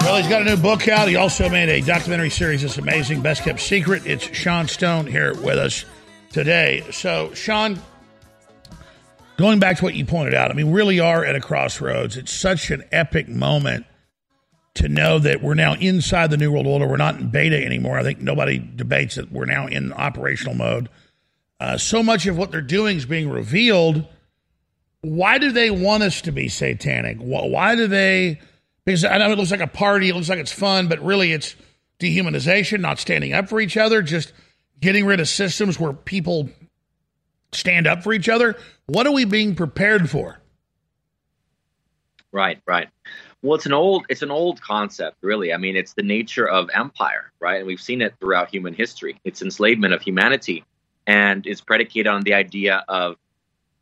Well, 0.01 0.17
he's 0.17 0.27
got 0.27 0.41
a 0.41 0.45
new 0.45 0.57
book 0.57 0.87
out. 0.87 1.07
He 1.07 1.15
also 1.15 1.47
made 1.47 1.69
a 1.69 1.81
documentary 1.81 2.31
series 2.31 2.63
that's 2.63 2.79
amazing, 2.79 3.21
Best 3.21 3.43
Kept 3.43 3.59
Secret. 3.59 4.07
It's 4.07 4.35
Sean 4.35 4.67
Stone 4.67 5.05
here 5.05 5.35
with 5.35 5.59
us 5.59 5.85
today. 6.31 6.87
So, 6.89 7.31
Sean, 7.35 7.79
going 9.41 9.59
back 9.59 9.77
to 9.77 9.83
what 9.83 9.95
you 9.95 10.05
pointed 10.05 10.35
out, 10.35 10.51
I 10.51 10.53
mean, 10.53 10.67
we 10.67 10.73
really 10.73 10.99
are 10.99 11.25
at 11.25 11.35
a 11.35 11.41
crossroads. 11.41 12.15
It's 12.15 12.31
such 12.31 12.69
an 12.69 12.83
epic 12.91 13.27
moment 13.27 13.85
to 14.75 14.87
know 14.87 15.17
that 15.19 15.41
we're 15.41 15.55
now 15.55 15.73
inside 15.73 16.29
the 16.29 16.37
New 16.37 16.51
World 16.51 16.67
Order. 16.67 16.87
We're 16.87 16.97
not 16.97 17.19
in 17.19 17.29
beta 17.29 17.57
anymore. 17.65 17.97
I 17.97 18.03
think 18.03 18.21
nobody 18.21 18.59
debates 18.59 19.15
that 19.15 19.31
we're 19.31 19.45
now 19.45 19.65
in 19.65 19.91
operational 19.93 20.53
mode. 20.53 20.89
Uh, 21.59 21.77
so 21.77 22.03
much 22.03 22.27
of 22.27 22.37
what 22.37 22.51
they're 22.51 22.61
doing 22.61 22.97
is 22.97 23.05
being 23.05 23.29
revealed. 23.29 24.05
Why 25.01 25.39
do 25.39 25.51
they 25.51 25.71
want 25.71 26.03
us 26.03 26.21
to 26.21 26.31
be 26.31 26.47
satanic? 26.47 27.17
Why 27.19 27.75
do 27.75 27.87
they? 27.87 28.39
Because 28.85 29.03
I 29.03 29.17
know 29.17 29.31
it 29.31 29.37
looks 29.37 29.51
like 29.51 29.59
a 29.59 29.67
party, 29.67 30.09
it 30.09 30.15
looks 30.15 30.29
like 30.29 30.39
it's 30.39 30.51
fun, 30.51 30.87
but 30.87 31.03
really 31.03 31.33
it's 31.33 31.55
dehumanization, 31.99 32.79
not 32.79 32.99
standing 32.99 33.33
up 33.33 33.49
for 33.49 33.59
each 33.59 33.75
other, 33.75 34.03
just 34.03 34.33
getting 34.79 35.05
rid 35.05 35.19
of 35.19 35.27
systems 35.27 35.79
where 35.79 35.93
people 35.93 36.49
stand 37.51 37.87
up 37.87 38.03
for 38.03 38.13
each 38.13 38.29
other. 38.29 38.55
What 38.91 39.07
are 39.07 39.13
we 39.13 39.23
being 39.23 39.55
prepared 39.55 40.09
for? 40.09 40.41
Right, 42.33 42.59
right. 42.67 42.89
Well, 43.41 43.55
it's 43.55 43.65
an 43.65 43.71
old 43.71 44.05
it's 44.09 44.21
an 44.21 44.31
old 44.31 44.61
concept, 44.61 45.15
really. 45.21 45.53
I 45.53 45.57
mean, 45.57 45.77
it's 45.77 45.93
the 45.93 46.03
nature 46.03 46.45
of 46.45 46.69
empire, 46.73 47.31
right? 47.39 47.59
And 47.59 47.67
we've 47.67 47.79
seen 47.79 48.01
it 48.01 48.13
throughout 48.19 48.49
human 48.49 48.73
history. 48.73 49.17
It's 49.23 49.41
enslavement 49.41 49.93
of 49.93 50.01
humanity, 50.01 50.65
and 51.07 51.47
is 51.47 51.61
predicated 51.61 52.07
on 52.07 52.23
the 52.23 52.33
idea 52.33 52.83
of 52.89 53.15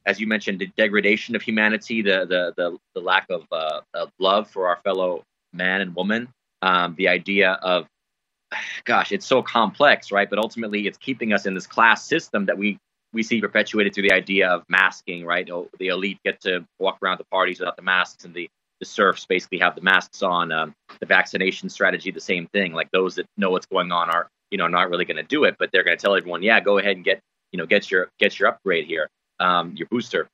as 0.05 0.19
you 0.19 0.27
mentioned, 0.27 0.59
the 0.59 0.67
degradation 0.77 1.35
of 1.35 1.41
humanity, 1.41 2.03
the 2.03 2.27
the 2.27 2.53
the, 2.55 2.77
the 2.93 3.01
lack 3.01 3.31
of, 3.31 3.47
uh, 3.51 3.81
of 3.95 4.11
love 4.19 4.47
for 4.51 4.67
our 4.67 4.77
fellow 4.83 5.23
man 5.53 5.81
and 5.81 5.95
woman, 5.95 6.27
um, 6.61 6.93
the 6.99 7.07
idea 7.07 7.53
of, 7.63 7.87
gosh, 8.85 9.11
it's 9.11 9.25
so 9.25 9.41
complex, 9.41 10.11
right? 10.11 10.29
But 10.29 10.37
ultimately, 10.37 10.85
it's 10.85 10.99
keeping 10.99 11.33
us 11.33 11.47
in 11.47 11.55
this 11.55 11.65
class 11.65 12.05
system 12.05 12.45
that 12.45 12.59
we 12.59 12.77
we 13.13 13.23
see 13.23 13.41
perpetuated 13.41 13.93
through 13.93 14.03
the 14.03 14.13
idea 14.13 14.49
of 14.49 14.63
masking, 14.69 15.25
right? 15.25 15.49
The 15.79 15.87
elite 15.87 16.19
get 16.23 16.41
to 16.41 16.65
walk 16.79 16.99
around 17.03 17.19
the 17.19 17.25
parties 17.25 17.59
without 17.59 17.75
the 17.75 17.83
masks, 17.83 18.25
and 18.25 18.33
the 18.33 18.49
the 18.79 18.85
serfs 18.85 19.25
basically 19.25 19.59
have 19.59 19.75
the 19.75 19.81
masks 19.81 20.23
on. 20.23 20.51
Um, 20.51 20.73
the 20.99 21.05
vaccination 21.05 21.69
strategy, 21.69 22.11
the 22.11 22.21
same 22.21 22.47
thing. 22.47 22.73
Like 22.73 22.89
those 22.91 23.15
that 23.15 23.25
know 23.37 23.51
what's 23.51 23.65
going 23.65 23.91
on 23.91 24.09
are, 24.09 24.29
you 24.51 24.57
know, 24.57 24.67
not 24.67 24.89
really 24.89 25.05
going 25.05 25.17
to 25.17 25.23
do 25.23 25.43
it, 25.43 25.55
but 25.59 25.69
they're 25.71 25.83
going 25.83 25.97
to 25.97 26.01
tell 26.01 26.15
everyone, 26.15 26.43
yeah, 26.43 26.59
go 26.61 26.77
ahead 26.77 26.95
and 26.95 27.03
get, 27.03 27.19
you 27.51 27.57
know, 27.57 27.65
get 27.65 27.91
your 27.91 28.09
get 28.19 28.39
your 28.39 28.49
upgrade 28.49 28.85
here 28.85 29.09
um, 29.39 29.73
your 29.75 29.87
booster. 29.89 30.27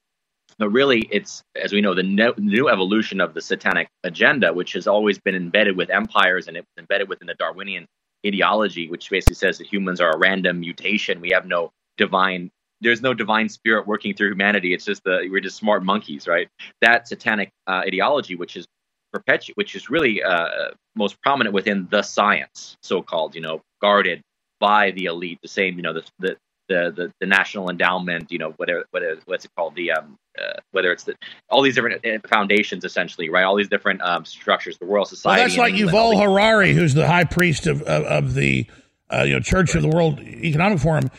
But 0.57 0.69
really, 0.69 1.07
it's, 1.11 1.43
as 1.61 1.73
we 1.73 1.81
know, 1.81 1.93
the 1.93 2.03
new 2.03 2.69
evolution 2.69 3.19
of 3.19 3.34
the 3.34 3.41
satanic 3.41 3.89
agenda, 4.03 4.53
which 4.53 4.73
has 4.73 4.88
always 4.88 5.19
been 5.19 5.35
embedded 5.35 5.76
with 5.76 5.89
empires 5.89 6.47
and 6.47 6.56
it's 6.56 6.68
embedded 6.77 7.10
within 7.10 7.27
the 7.27 7.34
Darwinian 7.34 7.85
ideology, 8.26 8.88
which 8.88 9.10
basically 9.10 9.35
says 9.35 9.57
that 9.57 9.68
humans 9.68 9.99
are 9.99 10.11
a 10.11 10.18
random 10.18 10.60
mutation. 10.60 11.19
We 11.19 11.31
have 11.31 11.45
no 11.45 11.72
divine, 11.97 12.52
there's 12.86 13.02
no 13.02 13.14
divine 13.14 13.49
spirit 13.49 13.88
working 13.88 14.14
through 14.14 14.30
humanity. 14.30 14.74
It's 14.74 14.86
just 14.86 15.03
the, 15.03 15.28
we're 15.30 15.41
just 15.41 15.57
smart 15.57 15.84
monkeys, 15.84 16.28
right? 16.28 16.48
That 16.82 17.07
satanic 17.07 17.49
uh, 17.68 17.82
ideology, 17.88 18.36
which 18.36 18.56
is 18.56 18.66
perpetu- 19.14 19.53
which 19.56 19.76
is 19.76 19.90
really 19.90 20.22
uh, 20.24 20.48
most 20.95 21.20
prominent 21.22 21.53
within 21.53 21.88
the 21.90 22.03
science, 22.03 22.78
so 22.84 23.02
called, 23.02 23.36
you 23.36 23.41
know, 23.41 23.62
guarded 23.82 24.22
by 24.60 24.91
the 24.91 25.06
elite, 25.06 25.40
the 25.41 25.48
same, 25.48 25.76
you 25.76 25.82
know, 25.82 25.94
the 25.94 26.03
the 26.20 26.38
the, 26.68 26.91
the, 26.95 27.12
the 27.20 27.28
national 27.28 27.70
endowment, 27.70 28.32
you 28.32 28.40
know, 28.40 28.52
whatever, 28.57 28.86
whatever 28.90 29.20
what's 29.26 29.45
it 29.45 29.52
called, 29.56 29.76
the 29.76 29.91
um, 29.91 30.16
uh, 30.40 30.60
whether 30.72 30.91
it's 30.91 31.03
the 31.03 31.16
all 31.49 31.62
these 31.62 31.76
different 31.76 32.06
uh, 32.06 32.28
foundations, 32.28 32.84
essentially, 32.84 33.30
right? 33.30 33.44
All 33.44 33.56
these 33.56 33.70
different 33.70 34.02
um, 34.02 34.26
structures, 34.26 34.78
the 34.80 34.86
Royal 34.86 34.99
Well, 34.99 35.06
Society. 35.06 35.41
that's 35.41 35.57
like 35.57 35.74
Yuval 35.74 36.20
Harari, 36.22 36.74
who's 36.74 36.94
the 36.94 37.07
high 37.07 37.24
priest 37.24 37.68
of 37.68 37.82
of, 37.84 38.03
of 38.06 38.34
the 38.34 38.68
uh, 39.12 39.24
you 39.24 39.34
know 39.34 39.40
Church 39.40 39.76
of 39.76 39.82
the 39.82 39.90
World 39.90 40.20
Economic 40.20 40.80
Forum. 40.80 41.10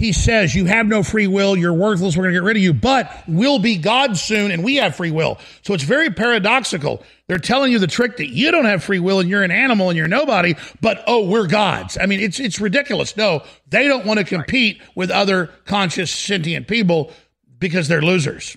He 0.00 0.14
says 0.14 0.54
you 0.54 0.64
have 0.64 0.86
no 0.86 1.02
free 1.02 1.26
will, 1.26 1.54
you're 1.54 1.74
worthless, 1.74 2.16
we're 2.16 2.22
going 2.22 2.32
to 2.32 2.40
get 2.40 2.46
rid 2.46 2.56
of 2.56 2.62
you, 2.62 2.72
but 2.72 3.22
we'll 3.28 3.58
be 3.58 3.76
God 3.76 4.16
soon, 4.16 4.50
and 4.50 4.64
we 4.64 4.76
have 4.76 4.96
free 4.96 5.10
will. 5.10 5.38
So 5.60 5.74
it's 5.74 5.84
very 5.84 6.08
paradoxical. 6.08 7.02
They're 7.26 7.36
telling 7.36 7.70
you 7.70 7.78
the 7.78 7.86
trick 7.86 8.16
that 8.16 8.30
you 8.30 8.50
don't 8.50 8.64
have 8.64 8.82
free 8.82 8.98
will 8.98 9.20
and 9.20 9.28
you're 9.28 9.42
an 9.42 9.50
animal 9.50 9.90
and 9.90 9.98
you're 9.98 10.08
nobody, 10.08 10.54
but 10.80 11.04
oh, 11.06 11.28
we're 11.28 11.46
gods. 11.46 11.98
I 12.00 12.06
mean, 12.06 12.20
it's 12.20 12.40
it's 12.40 12.62
ridiculous. 12.62 13.14
No, 13.14 13.44
they 13.68 13.88
don't 13.88 14.06
want 14.06 14.18
to 14.20 14.24
compete 14.24 14.80
with 14.94 15.10
other 15.10 15.50
conscious 15.66 16.10
sentient 16.10 16.66
people 16.66 17.12
because 17.58 17.86
they're 17.86 18.00
losers. 18.00 18.56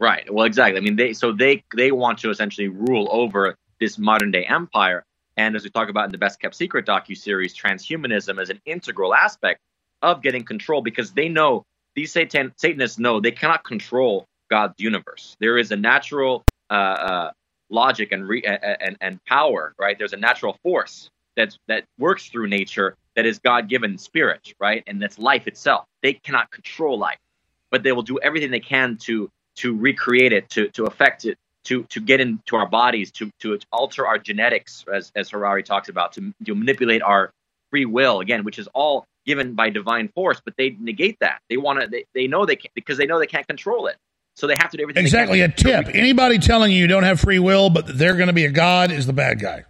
Right. 0.00 0.28
Well, 0.34 0.46
exactly. 0.46 0.78
I 0.78 0.80
mean, 0.80 0.96
they 0.96 1.12
so 1.12 1.30
they 1.30 1.62
they 1.76 1.92
want 1.92 2.18
to 2.18 2.30
essentially 2.30 2.66
rule 2.66 3.06
over 3.12 3.56
this 3.78 3.98
modern 3.98 4.32
day 4.32 4.44
empire. 4.46 5.04
And 5.36 5.54
as 5.54 5.62
we 5.62 5.70
talk 5.70 5.90
about 5.90 6.06
in 6.06 6.10
the 6.10 6.18
Best 6.18 6.40
Kept 6.40 6.56
Secret 6.56 6.86
docu 6.86 7.16
series, 7.16 7.56
transhumanism 7.56 8.42
is 8.42 8.50
an 8.50 8.60
integral 8.66 9.14
aspect 9.14 9.60
of 10.04 10.22
getting 10.22 10.44
control 10.44 10.82
because 10.82 11.12
they 11.12 11.28
know 11.28 11.64
these 11.96 12.12
Satan 12.12 12.52
Satanists 12.56 12.98
know 12.98 13.20
they 13.20 13.32
cannot 13.32 13.64
control 13.64 14.26
God's 14.50 14.74
universe. 14.78 15.36
There 15.40 15.56
is 15.58 15.70
a 15.72 15.76
natural 15.76 16.44
uh, 16.70 16.74
uh, 16.74 17.30
logic 17.70 18.12
and, 18.12 18.28
re- 18.28 18.42
and 18.44 18.96
and 19.00 19.24
power. 19.24 19.74
Right. 19.78 19.96
There's 19.98 20.12
a 20.12 20.22
natural 20.28 20.58
force 20.62 21.10
that 21.36 21.56
that 21.68 21.84
works 21.98 22.28
through 22.28 22.48
nature 22.48 22.96
that 23.16 23.26
is 23.26 23.38
God 23.38 23.68
given 23.68 23.96
spirit. 23.98 24.52
Right. 24.60 24.82
And 24.86 25.00
that's 25.00 25.18
life 25.18 25.46
itself. 25.46 25.86
They 26.02 26.14
cannot 26.14 26.50
control 26.50 26.98
life, 26.98 27.18
but 27.70 27.82
they 27.82 27.92
will 27.92 28.02
do 28.02 28.18
everything 28.18 28.50
they 28.50 28.60
can 28.60 28.96
to 28.98 29.30
to 29.56 29.76
recreate 29.76 30.32
it, 30.32 30.50
to 30.50 30.68
to 30.70 30.84
affect 30.84 31.24
it, 31.24 31.38
to 31.64 31.84
to 31.84 32.00
get 32.00 32.20
into 32.20 32.56
our 32.56 32.68
bodies, 32.68 33.10
to 33.12 33.30
to 33.40 33.58
alter 33.72 34.06
our 34.06 34.18
genetics, 34.18 34.84
as 34.92 35.12
as 35.14 35.30
Harari 35.30 35.62
talks 35.62 35.88
about, 35.88 36.12
to, 36.14 36.34
to 36.44 36.54
manipulate 36.54 37.02
our 37.02 37.30
free 37.70 37.84
will 37.84 38.20
again, 38.20 38.44
which 38.44 38.58
is 38.58 38.68
all 38.74 39.06
given 39.26 39.54
by 39.54 39.70
divine 39.70 40.08
force. 40.08 40.40
But 40.44 40.54
they 40.56 40.76
negate 40.78 41.18
that. 41.20 41.40
They 41.48 41.56
want 41.56 41.80
to. 41.80 41.86
They, 41.86 42.04
they 42.14 42.26
know 42.26 42.46
they 42.46 42.56
can't 42.56 42.74
because 42.74 42.98
they 42.98 43.06
know 43.06 43.18
they 43.18 43.26
can't 43.26 43.46
control 43.46 43.86
it. 43.86 43.96
So 44.36 44.46
they 44.46 44.56
have 44.56 44.70
to 44.70 44.76
do 44.76 44.82
everything. 44.82 45.04
they 45.04 45.10
can 45.10 45.20
Exactly. 45.20 45.40
A 45.42 45.48
tip. 45.48 45.94
Anybody 45.94 46.38
telling 46.38 46.72
you 46.72 46.78
you 46.78 46.86
don't 46.86 47.04
have 47.04 47.20
free 47.20 47.38
will, 47.38 47.70
but 47.70 47.86
they're 47.86 48.16
going 48.16 48.26
to 48.26 48.32
be 48.32 48.44
a 48.44 48.50
god 48.50 48.90
is 48.90 49.06
the 49.06 49.12
bad 49.12 49.40
guy. 49.40 49.64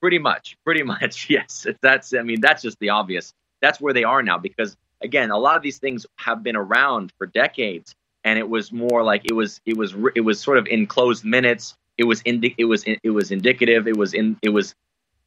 Pretty 0.00 0.18
much, 0.18 0.56
pretty 0.64 0.82
much, 0.94 1.28
yes. 1.28 1.66
That's, 1.82 2.14
I 2.14 2.22
mean, 2.22 2.40
that's 2.40 2.62
just 2.62 2.78
the 2.80 2.88
obvious. 2.88 3.34
That's 3.60 3.80
where 3.80 3.92
they 3.92 4.04
are 4.04 4.22
now 4.22 4.38
because, 4.38 4.76
again, 5.02 5.30
a 5.30 5.38
lot 5.38 5.56
of 5.56 5.62
these 5.62 5.78
things 5.78 6.06
have 6.16 6.42
been 6.42 6.56
around 6.56 7.12
for 7.18 7.26
decades, 7.26 7.94
and 8.24 8.38
it 8.38 8.48
was 8.48 8.72
more 8.72 9.02
like 9.02 9.22
it 9.26 9.34
was, 9.34 9.60
it 9.66 9.76
was, 9.76 9.94
it 10.14 10.22
was 10.22 10.40
sort 10.40 10.56
of 10.56 10.66
in 10.66 10.86
closed 10.86 11.24
minutes. 11.24 11.74
It 11.98 12.04
was 12.04 12.22
indi- 12.24 12.54
it 12.56 12.64
was, 12.64 12.84
it 12.86 13.10
was 13.10 13.30
indicative. 13.30 13.86
It 13.86 13.98
was 13.98 14.14
in, 14.14 14.38
it 14.40 14.48
was, 14.48 14.74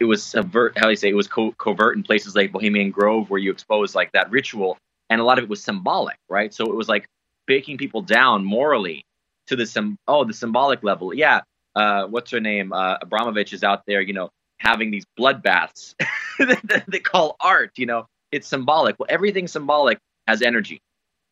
it 0.04 0.08
was 0.08 0.22
subvert. 0.22 0.78
How 0.78 0.84
do 0.84 0.90
you 0.90 0.96
say? 0.98 1.10
It 1.10 1.16
was 1.16 1.28
co- 1.28 1.54
covert 1.54 1.96
in 1.96 2.04
places 2.04 2.36
like 2.36 2.52
Bohemian 2.52 2.92
Grove, 2.92 3.30
where 3.30 3.40
you 3.40 3.52
expose 3.52 3.96
like 3.96 4.12
that 4.12 4.30
ritual, 4.30 4.78
and 5.10 5.22
a 5.22 5.24
lot 5.24 5.38
of 5.38 5.46
it 5.46 5.50
was 5.50 5.64
symbolic, 5.64 6.18
right? 6.30 6.54
So 6.54 6.66
it 6.66 6.76
was 6.76 6.90
like 6.90 7.08
breaking 7.48 7.78
people 7.78 8.02
down 8.02 8.44
morally 8.44 9.06
to 9.48 9.56
the 9.56 9.66
sym- 9.66 9.98
oh 10.08 10.26
the 10.26 10.34
symbolic 10.34 10.84
level. 10.84 11.14
Yeah, 11.14 11.42
uh, 11.76 12.06
what's 12.08 12.32
her 12.32 12.42
name? 12.42 12.74
Uh, 12.74 12.98
Abramović 13.00 13.54
is 13.54 13.64
out 13.64 13.84
there, 13.88 14.02
you 14.02 14.14
know, 14.14 14.30
having 14.58 14.92
these 14.92 15.06
bloodbaths 15.18 15.96
that 16.40 16.84
they 16.88 17.00
call 17.00 17.38
art. 17.40 17.72
You 17.78 17.86
know, 17.86 18.06
it's 18.34 18.48
symbolic. 18.48 19.00
Well, 19.00 19.08
everything 19.10 19.48
symbolic 19.48 20.00
has 20.28 20.42
energy. 20.42 20.82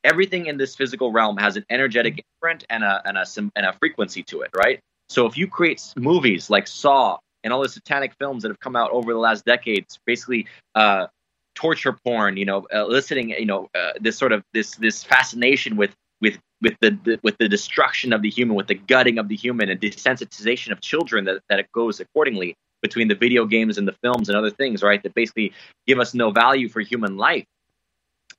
Everything 0.06 0.46
in 0.46 0.58
this 0.58 0.76
physical 0.76 1.12
realm 1.12 1.36
has 1.38 1.58
an 1.58 1.66
energetic 1.70 2.24
imprint 2.36 2.64
and 2.70 2.86
a 2.86 3.02
and 3.06 3.18
a 3.18 3.26
and 3.58 3.66
a 3.66 3.74
frequency 3.74 4.24
to 4.24 4.42
it, 4.42 4.52
right? 4.56 4.80
So 5.10 5.26
if 5.26 5.38
you 5.38 5.48
create 5.48 5.94
movies 5.98 6.50
like 6.50 6.68
Saw 6.68 7.18
and 7.44 7.54
all 7.54 7.62
the 7.62 7.70
satanic 7.70 8.14
films 8.20 8.44
that 8.44 8.50
have 8.50 8.60
come 8.60 8.76
out 8.76 8.92
over 8.92 9.14
the 9.14 9.20
last 9.20 9.46
decades, 9.46 10.00
basically 10.06 10.48
uh, 10.76 11.08
torture 11.56 11.94
porn, 11.94 12.38
you 12.38 12.46
know, 12.46 12.66
eliciting, 12.72 13.30
you 13.30 13.46
know, 13.46 13.70
uh, 13.76 13.94
this 14.00 14.18
sort 14.18 14.32
of 14.32 14.44
this 14.54 14.76
this 14.76 15.04
fascination 15.04 15.76
with 15.76 15.96
with 16.22 16.38
with 16.62 16.76
the, 16.82 16.92
the 17.04 17.20
with 17.24 17.38
the 17.38 17.50
destruction 17.50 18.14
of 18.14 18.22
the 18.22 18.30
human, 18.30 18.56
with 18.56 18.68
the 18.68 18.76
gutting 18.76 19.18
of 19.18 19.28
the 19.28 19.36
human, 19.36 19.70
and 19.70 19.80
desensitization 19.82 20.72
of 20.72 20.82
children 20.82 21.26
that 21.26 21.42
that 21.50 21.60
it 21.60 21.72
goes 21.72 22.00
accordingly 22.00 22.56
between 22.82 23.08
the 23.08 23.16
video 23.16 23.46
games 23.46 23.78
and 23.78 23.88
the 23.88 23.96
films 24.04 24.28
and 24.28 24.38
other 24.38 24.50
things, 24.50 24.82
right? 24.82 25.04
That 25.04 25.14
basically 25.14 25.54
give 25.86 26.00
us 26.00 26.14
no 26.14 26.32
value 26.32 26.68
for 26.68 26.82
human 26.82 27.16
life. 27.18 27.46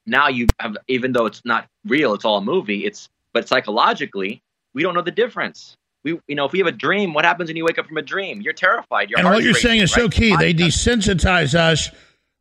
Now 0.04 0.28
you 0.28 0.48
have, 0.58 0.76
even 0.88 1.12
though 1.12 1.26
it's 1.26 1.42
not 1.44 1.68
real, 1.86 2.12
it's 2.14 2.24
all 2.24 2.38
a 2.38 2.42
movie. 2.42 2.84
It's 2.84 3.08
but 3.32 3.48
psychologically, 3.48 4.42
we 4.74 4.82
don't 4.82 4.94
know 4.94 5.02
the 5.02 5.10
difference. 5.10 5.76
We, 6.04 6.18
you 6.26 6.34
know, 6.34 6.46
if 6.46 6.52
we 6.52 6.58
have 6.58 6.68
a 6.68 6.72
dream, 6.72 7.14
what 7.14 7.24
happens 7.24 7.48
when 7.48 7.56
you 7.56 7.64
wake 7.64 7.78
up 7.78 7.86
from 7.86 7.96
a 7.96 8.02
dream? 8.02 8.40
You're 8.40 8.52
terrified. 8.52 9.10
Your 9.10 9.20
and 9.20 9.28
what 9.28 9.42
you're 9.42 9.52
racing, 9.52 9.68
saying 9.68 9.80
is 9.82 9.92
so 9.92 10.08
key. 10.08 10.34
They 10.36 10.52
desensitize 10.52 11.54
us 11.54 11.90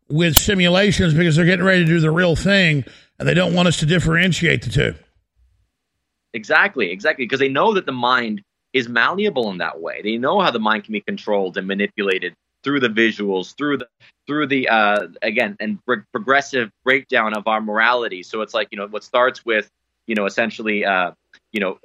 with 0.10 0.36
simulations 0.36 1.14
because 1.14 1.36
they're 1.36 1.46
getting 1.46 1.66
ready 1.66 1.86
to 1.86 1.86
do 1.86 2.00
the 2.00 2.12
real 2.12 2.36
thing, 2.36 2.84
and 3.20 3.28
they 3.28 3.34
don't 3.34 3.54
want 3.54 3.68
us 3.68 3.78
to 3.78 3.86
differentiate 3.86 4.64
the 4.64 4.70
two. 4.70 4.96
Exactly, 6.34 6.92
exactly, 6.92 7.26
because 7.26 7.40
they 7.40 7.50
know 7.50 7.74
that 7.74 7.86
the 7.86 7.92
mind 7.92 8.42
is 8.74 8.88
malleable 8.88 9.50
in 9.52 9.58
that 9.58 9.82
way. 9.82 10.02
They 10.02 10.18
know 10.18 10.40
how 10.40 10.52
the 10.52 10.60
mind 10.60 10.86
can 10.86 10.94
be 10.94 11.02
controlled 11.02 11.58
and 11.58 11.68
manipulated 11.68 12.34
through 12.64 12.80
the 12.80 12.90
visuals, 12.90 13.56
through 13.58 13.78
the 13.78 13.88
through 14.28 14.48
the 14.48 14.70
uh, 14.70 15.08
again 15.22 15.58
and 15.60 15.84
pro- 15.86 16.04
progressive 16.12 16.72
breakdown 16.84 17.36
of 17.36 17.48
our 17.48 17.62
morality. 17.62 18.24
So 18.24 18.42
it's 18.42 18.54
like 18.54 18.70
you 18.72 18.78
know 18.78 18.88
what 18.88 19.04
starts 19.04 19.46
with 19.46 19.70
you 20.08 20.16
know 20.16 20.26
essentially 20.26 20.86
uh, 20.86 21.12
you 21.52 21.60
know 21.60 21.80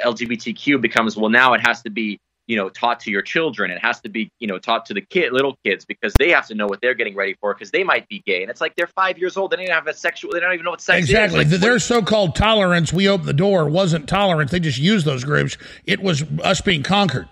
LGBTQ 0.00 0.80
becomes 0.80 1.16
well 1.16 1.30
now 1.30 1.54
it 1.54 1.60
has 1.60 1.82
to 1.82 1.90
be 1.90 2.20
you 2.48 2.56
know 2.56 2.68
taught 2.68 3.00
to 3.00 3.10
your 3.10 3.22
children. 3.22 3.70
It 3.70 3.78
has 3.78 4.00
to 4.00 4.08
be 4.08 4.30
you 4.40 4.46
know 4.46 4.58
taught 4.58 4.86
to 4.86 4.94
the 4.94 5.00
kid 5.00 5.32
little 5.32 5.56
kids 5.64 5.84
because 5.84 6.12
they 6.18 6.30
have 6.30 6.46
to 6.48 6.54
know 6.54 6.66
what 6.66 6.80
they're 6.80 6.94
getting 6.94 7.14
ready 7.14 7.34
for 7.40 7.54
because 7.54 7.70
they 7.70 7.84
might 7.84 8.08
be 8.08 8.22
gay 8.26 8.42
and 8.42 8.50
it's 8.50 8.60
like 8.60 8.74
they're 8.74 8.88
five 8.88 9.18
years 9.18 9.36
old. 9.36 9.50
They 9.50 9.56
don't 9.56 9.64
even 9.64 9.74
have 9.74 9.86
a 9.86 9.94
sexual. 9.94 10.32
They 10.32 10.40
don't 10.40 10.52
even 10.52 10.64
know 10.64 10.72
what 10.72 10.80
sex 10.80 10.98
Exactly. 10.98 11.38
is. 11.40 11.44
Like, 11.44 11.48
Th- 11.50 11.60
Their 11.60 11.78
so-called 11.78 12.34
tolerance, 12.34 12.92
we 12.92 13.08
opened 13.08 13.28
the 13.28 13.32
door, 13.32 13.68
wasn't 13.68 14.08
tolerance. 14.08 14.50
They 14.50 14.60
just 14.60 14.78
used 14.78 15.06
those 15.06 15.24
groups. 15.24 15.56
It 15.84 16.02
was 16.02 16.24
us 16.42 16.60
being 16.60 16.82
conquered. 16.82 17.28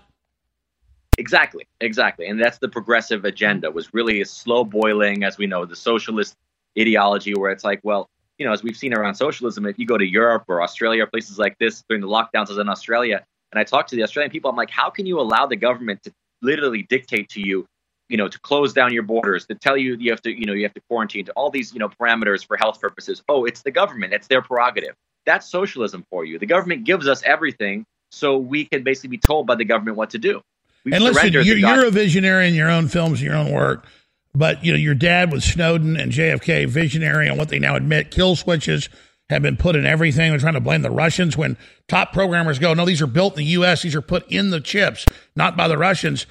Exactly, 1.17 1.67
exactly, 1.81 2.27
and 2.27 2.41
that's 2.41 2.57
the 2.57 2.69
progressive 2.69 3.25
agenda. 3.25 3.69
Was 3.69 3.93
really 3.93 4.21
a 4.21 4.25
slow 4.25 4.63
boiling, 4.63 5.23
as 5.23 5.37
we 5.37 5.45
know, 5.45 5.65
the 5.65 5.75
socialist 5.75 6.35
ideology, 6.79 7.33
where 7.35 7.51
it's 7.51 7.65
like, 7.65 7.81
well, 7.83 8.09
you 8.41 8.47
know, 8.47 8.53
as 8.53 8.63
we've 8.63 8.75
seen 8.75 8.91
around 8.91 9.13
socialism, 9.13 9.67
if 9.67 9.77
you 9.77 9.85
go 9.85 9.99
to 9.99 10.03
Europe 10.03 10.45
or 10.47 10.63
Australia, 10.63 11.03
or 11.03 11.05
places 11.05 11.37
like 11.37 11.59
this 11.59 11.83
during 11.87 12.01
the 12.01 12.07
lockdowns, 12.07 12.49
as 12.49 12.57
in 12.57 12.69
Australia, 12.69 13.23
and 13.51 13.59
I 13.59 13.63
talk 13.63 13.85
to 13.89 13.95
the 13.95 14.01
Australian 14.01 14.31
people, 14.31 14.49
I'm 14.49 14.57
like, 14.57 14.71
how 14.71 14.89
can 14.89 15.05
you 15.05 15.19
allow 15.19 15.45
the 15.45 15.55
government 15.55 16.01
to 16.05 16.11
literally 16.41 16.81
dictate 16.81 17.29
to 17.29 17.39
you, 17.39 17.67
you 18.09 18.17
know, 18.17 18.27
to 18.27 18.39
close 18.39 18.73
down 18.73 18.93
your 18.93 19.03
borders, 19.03 19.45
to 19.45 19.53
tell 19.53 19.77
you 19.77 19.95
you 19.99 20.09
have 20.09 20.23
to, 20.23 20.31
you 20.31 20.47
know, 20.47 20.53
you 20.53 20.63
have 20.63 20.73
to 20.73 20.81
quarantine, 20.89 21.25
to 21.25 21.31
all 21.33 21.51
these, 21.51 21.71
you 21.71 21.77
know, 21.77 21.87
parameters 21.87 22.43
for 22.43 22.57
health 22.57 22.81
purposes? 22.81 23.21
Oh, 23.29 23.45
it's 23.45 23.61
the 23.61 23.69
government; 23.69 24.11
it's 24.11 24.25
their 24.25 24.41
prerogative. 24.41 24.95
That's 25.27 25.47
socialism 25.47 26.03
for 26.09 26.25
you. 26.25 26.39
The 26.39 26.47
government 26.47 26.83
gives 26.83 27.07
us 27.07 27.21
everything, 27.21 27.85
so 28.09 28.39
we 28.39 28.65
can 28.65 28.81
basically 28.81 29.09
be 29.09 29.19
told 29.19 29.45
by 29.45 29.53
the 29.53 29.65
government 29.65 29.97
what 29.97 30.09
to 30.09 30.17
do. 30.17 30.41
We've 30.83 30.95
and 30.95 31.03
listen, 31.03 31.31
you're, 31.31 31.43
you're 31.43 31.85
a 31.85 31.91
visionary 31.91 32.47
in 32.47 32.55
your 32.55 32.71
own 32.71 32.87
films, 32.87 33.21
your 33.21 33.35
own 33.35 33.51
work. 33.51 33.85
But 34.33 34.63
you 34.63 34.71
know, 34.71 34.77
your 34.77 34.95
dad 34.95 35.31
with 35.31 35.43
Snowden 35.43 35.97
and 35.97 36.11
JFK, 36.11 36.67
visionary 36.67 37.29
on 37.29 37.37
what 37.37 37.49
they 37.49 37.59
now 37.59 37.75
admit, 37.75 38.11
kill 38.11 38.35
switches 38.35 38.89
have 39.29 39.41
been 39.41 39.57
put 39.57 39.75
in 39.75 39.85
everything. 39.85 40.29
They're 40.31 40.39
trying 40.39 40.53
to 40.53 40.59
blame 40.59 40.81
the 40.81 40.91
Russians 40.91 41.37
when 41.37 41.57
top 41.87 42.13
programmers 42.13 42.59
go, 42.59 42.73
no, 42.73 42.85
these 42.85 43.01
are 43.01 43.07
built 43.07 43.33
in 43.33 43.39
the 43.39 43.51
U.S. 43.51 43.81
These 43.81 43.95
are 43.95 44.01
put 44.01 44.29
in 44.31 44.49
the 44.49 44.59
chips, 44.61 45.07
not 45.35 45.55
by 45.57 45.67
the 45.67 45.77
Russians. 45.77 46.25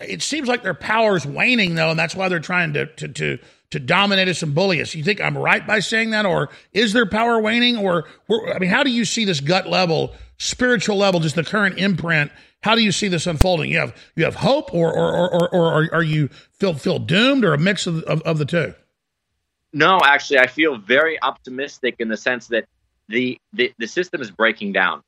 It 0.00 0.22
seems 0.22 0.48
like 0.48 0.62
their 0.62 0.74
power 0.74 1.16
is 1.16 1.24
waning, 1.26 1.74
though, 1.74 1.90
and 1.90 1.98
that's 1.98 2.14
why 2.14 2.28
they're 2.28 2.38
trying 2.40 2.74
to 2.74 2.86
to 2.86 3.08
to 3.08 3.38
to 3.70 3.80
dominate 3.80 4.28
us 4.28 4.42
and 4.42 4.54
bully 4.54 4.82
us. 4.82 4.94
You 4.94 5.02
think 5.02 5.20
I'm 5.20 5.38
right 5.38 5.66
by 5.66 5.80
saying 5.80 6.10
that, 6.10 6.26
or 6.26 6.50
is 6.72 6.92
their 6.92 7.06
power 7.06 7.40
waning? 7.40 7.78
Or 7.78 8.04
or- 8.28 8.54
I 8.54 8.58
mean, 8.58 8.68
how 8.70 8.82
do 8.82 8.90
you 8.90 9.04
see 9.04 9.24
this 9.24 9.40
gut 9.40 9.66
level, 9.68 10.14
spiritual 10.38 10.96
level, 10.98 11.20
just 11.20 11.36
the 11.36 11.44
current 11.44 11.78
imprint? 11.78 12.30
How 12.62 12.76
do 12.76 12.82
you 12.82 12.92
see 12.92 13.08
this 13.08 13.26
unfolding? 13.26 13.70
You 13.70 13.78
have 13.78 13.96
you 14.16 14.24
have 14.24 14.36
hope, 14.36 14.72
or 14.72 14.92
or 14.92 15.12
or, 15.12 15.34
or, 15.34 15.54
or 15.54 15.72
are, 15.72 15.94
are 15.94 16.02
you 16.02 16.28
feel 16.52 16.74
feel 16.74 16.98
doomed, 16.98 17.44
or 17.44 17.54
a 17.54 17.58
mix 17.58 17.86
of, 17.86 18.02
of, 18.04 18.22
of 18.22 18.38
the 18.38 18.44
two? 18.44 18.74
No, 19.72 20.00
actually, 20.04 20.38
I 20.38 20.46
feel 20.46 20.76
very 20.76 21.20
optimistic 21.22 21.96
in 21.98 22.08
the 22.08 22.16
sense 22.16 22.48
that 22.48 22.66
the, 23.08 23.38
the 23.52 23.72
the 23.78 23.86
system 23.86 24.20
is 24.20 24.30
breaking 24.30 24.72
down, 24.72 25.02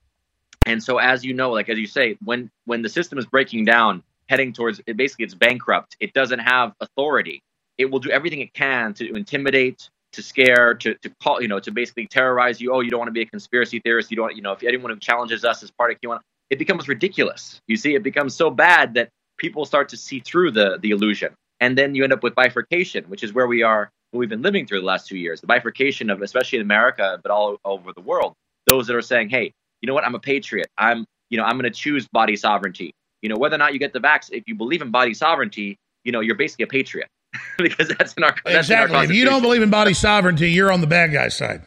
and 0.66 0.82
so 0.82 0.98
as 0.98 1.24
you 1.24 1.32
know, 1.32 1.52
like 1.52 1.68
as 1.68 1.78
you 1.78 1.86
say, 1.86 2.16
when 2.24 2.50
when 2.64 2.82
the 2.82 2.88
system 2.88 3.18
is 3.18 3.26
breaking 3.26 3.66
down, 3.66 4.02
heading 4.28 4.52
towards 4.52 4.80
it, 4.86 4.96
basically 4.96 5.24
it's 5.26 5.34
bankrupt. 5.34 5.96
It 6.00 6.12
doesn't 6.12 6.40
have 6.40 6.72
authority. 6.80 7.42
It 7.78 7.86
will 7.90 8.00
do 8.00 8.10
everything 8.10 8.40
it 8.40 8.52
can 8.52 8.94
to 8.94 9.14
intimidate, 9.14 9.90
to 10.12 10.22
scare, 10.22 10.74
to 10.74 10.94
to 10.94 11.10
call, 11.22 11.40
you 11.40 11.48
know, 11.48 11.60
to 11.60 11.70
basically 11.70 12.08
terrorize 12.08 12.60
you. 12.60 12.72
Oh, 12.72 12.80
you 12.80 12.90
don't 12.90 12.98
want 12.98 13.08
to 13.08 13.12
be 13.12 13.22
a 13.22 13.26
conspiracy 13.26 13.78
theorist. 13.78 14.10
You 14.10 14.16
don't, 14.16 14.34
you 14.34 14.42
know, 14.42 14.52
if 14.52 14.64
anyone 14.64 14.90
who 14.90 14.98
challenges 14.98 15.44
us 15.44 15.62
is 15.62 15.70
part 15.70 15.92
of 15.92 16.00
QAnon, 16.00 16.20
it 16.50 16.58
becomes 16.58 16.88
ridiculous. 16.88 17.60
You 17.66 17.76
see, 17.76 17.94
it 17.94 18.02
becomes 18.02 18.34
so 18.34 18.50
bad 18.50 18.94
that 18.94 19.08
people 19.38 19.64
start 19.64 19.88
to 19.90 19.96
see 19.96 20.20
through 20.20 20.52
the 20.52 20.78
the 20.80 20.90
illusion. 20.90 21.34
and 21.60 21.78
then 21.78 21.94
you 21.94 22.04
end 22.04 22.12
up 22.12 22.22
with 22.22 22.34
bifurcation, 22.34 23.04
which 23.04 23.22
is 23.22 23.32
where 23.32 23.46
we 23.46 23.62
are, 23.62 23.90
what 24.10 24.20
we've 24.20 24.28
been 24.28 24.42
living 24.42 24.66
through 24.66 24.80
the 24.80 24.86
last 24.86 25.06
two 25.06 25.16
years. 25.16 25.40
The 25.40 25.46
bifurcation 25.46 26.10
of, 26.10 26.20
especially 26.20 26.58
in 26.58 26.62
America, 26.62 27.18
but 27.22 27.30
all 27.30 27.58
over 27.64 27.92
the 27.92 28.00
world, 28.00 28.34
those 28.66 28.86
that 28.88 28.96
are 28.96 29.02
saying, 29.02 29.30
"Hey, 29.30 29.52
you 29.80 29.86
know 29.86 29.94
what? 29.94 30.04
I'm 30.04 30.14
a 30.14 30.20
patriot. 30.20 30.68
I'm, 30.78 31.04
you 31.30 31.38
know, 31.38 31.44
I'm 31.44 31.58
going 31.58 31.70
to 31.70 31.78
choose 31.78 32.08
body 32.08 32.36
sovereignty. 32.36 32.92
You 33.22 33.28
know, 33.28 33.36
whether 33.36 33.54
or 33.54 33.58
not 33.58 33.72
you 33.72 33.78
get 33.78 33.92
the 33.92 34.00
vax, 34.00 34.30
if 34.32 34.44
you 34.46 34.54
believe 34.54 34.82
in 34.82 34.90
body 34.90 35.14
sovereignty, 35.14 35.76
you 36.04 36.12
know, 36.12 36.20
you're 36.20 36.36
basically 36.36 36.64
a 36.64 36.68
patriot 36.68 37.08
because 37.58 37.88
that's 37.88 38.14
in 38.14 38.24
our 38.24 38.34
that's 38.44 38.66
exactly. 38.66 38.94
In 38.94 38.96
our 38.96 39.04
if 39.04 39.12
you 39.12 39.24
don't 39.24 39.42
believe 39.42 39.62
in 39.62 39.70
body 39.70 39.94
sovereignty, 39.94 40.50
you're 40.50 40.72
on 40.72 40.80
the 40.80 40.86
bad 40.86 41.12
guy's 41.12 41.36
side. 41.36 41.66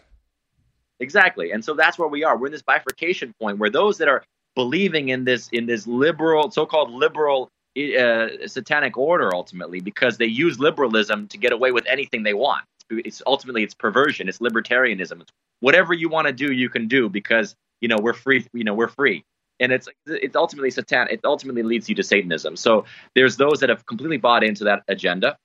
Exactly, 1.00 1.52
and 1.52 1.64
so 1.64 1.76
that's 1.76 2.00
where 2.00 2.08
we 2.08 2.24
are. 2.24 2.38
We're 2.38 2.48
in 2.48 2.52
this 2.52 2.64
bifurcation 2.64 3.34
point 3.40 3.60
where 3.60 3.70
those 3.70 4.00
that 4.00 4.08
are 4.08 4.24
believing 4.58 5.10
in 5.10 5.24
this 5.24 5.48
in 5.50 5.68
this 5.68 5.86
liberal, 5.86 6.50
so-called 6.50 6.90
liberal 6.92 7.48
uh, 7.78 8.28
satanic 8.48 8.98
order, 8.98 9.30
ultimately, 9.34 9.80
because 9.80 10.18
they 10.18 10.26
use 10.26 10.60
liberalism 10.60 11.28
to 11.28 11.38
get 11.38 11.52
away 11.54 11.72
with 11.72 11.86
anything 11.86 12.24
they 12.24 12.34
want. 12.34 12.66
It's 12.90 13.22
ultimately 13.28 13.62
it's 13.62 13.76
perversion. 13.76 14.28
It's 14.28 14.40
libertarianism. 14.40 15.22
It's 15.22 15.32
whatever 15.60 15.94
you 15.94 16.10
want 16.10 16.26
to 16.26 16.34
do, 16.34 16.52
you 16.52 16.70
can 16.70 16.88
do 16.88 17.08
because 17.08 17.56
you 17.82 17.88
know 17.88 17.98
we're 18.02 18.14
free. 18.26 18.48
You 18.52 18.64
know 18.64 18.74
we're 18.74 18.88
free 18.88 19.24
and 19.60 19.72
it's 19.72 19.88
it's 20.06 20.36
ultimately 20.36 20.70
satan 20.70 21.08
it 21.10 21.20
ultimately 21.24 21.64
leads 21.64 21.90
you 21.90 21.96
to 21.96 22.04
satanism 22.04 22.56
so 22.56 22.86
there's 23.16 23.38
those 23.38 23.60
that 23.60 23.70
have 23.70 23.84
completely 23.88 24.18
bought 24.18 24.44
into 24.44 24.64
that 24.64 24.84
agenda 24.88 25.36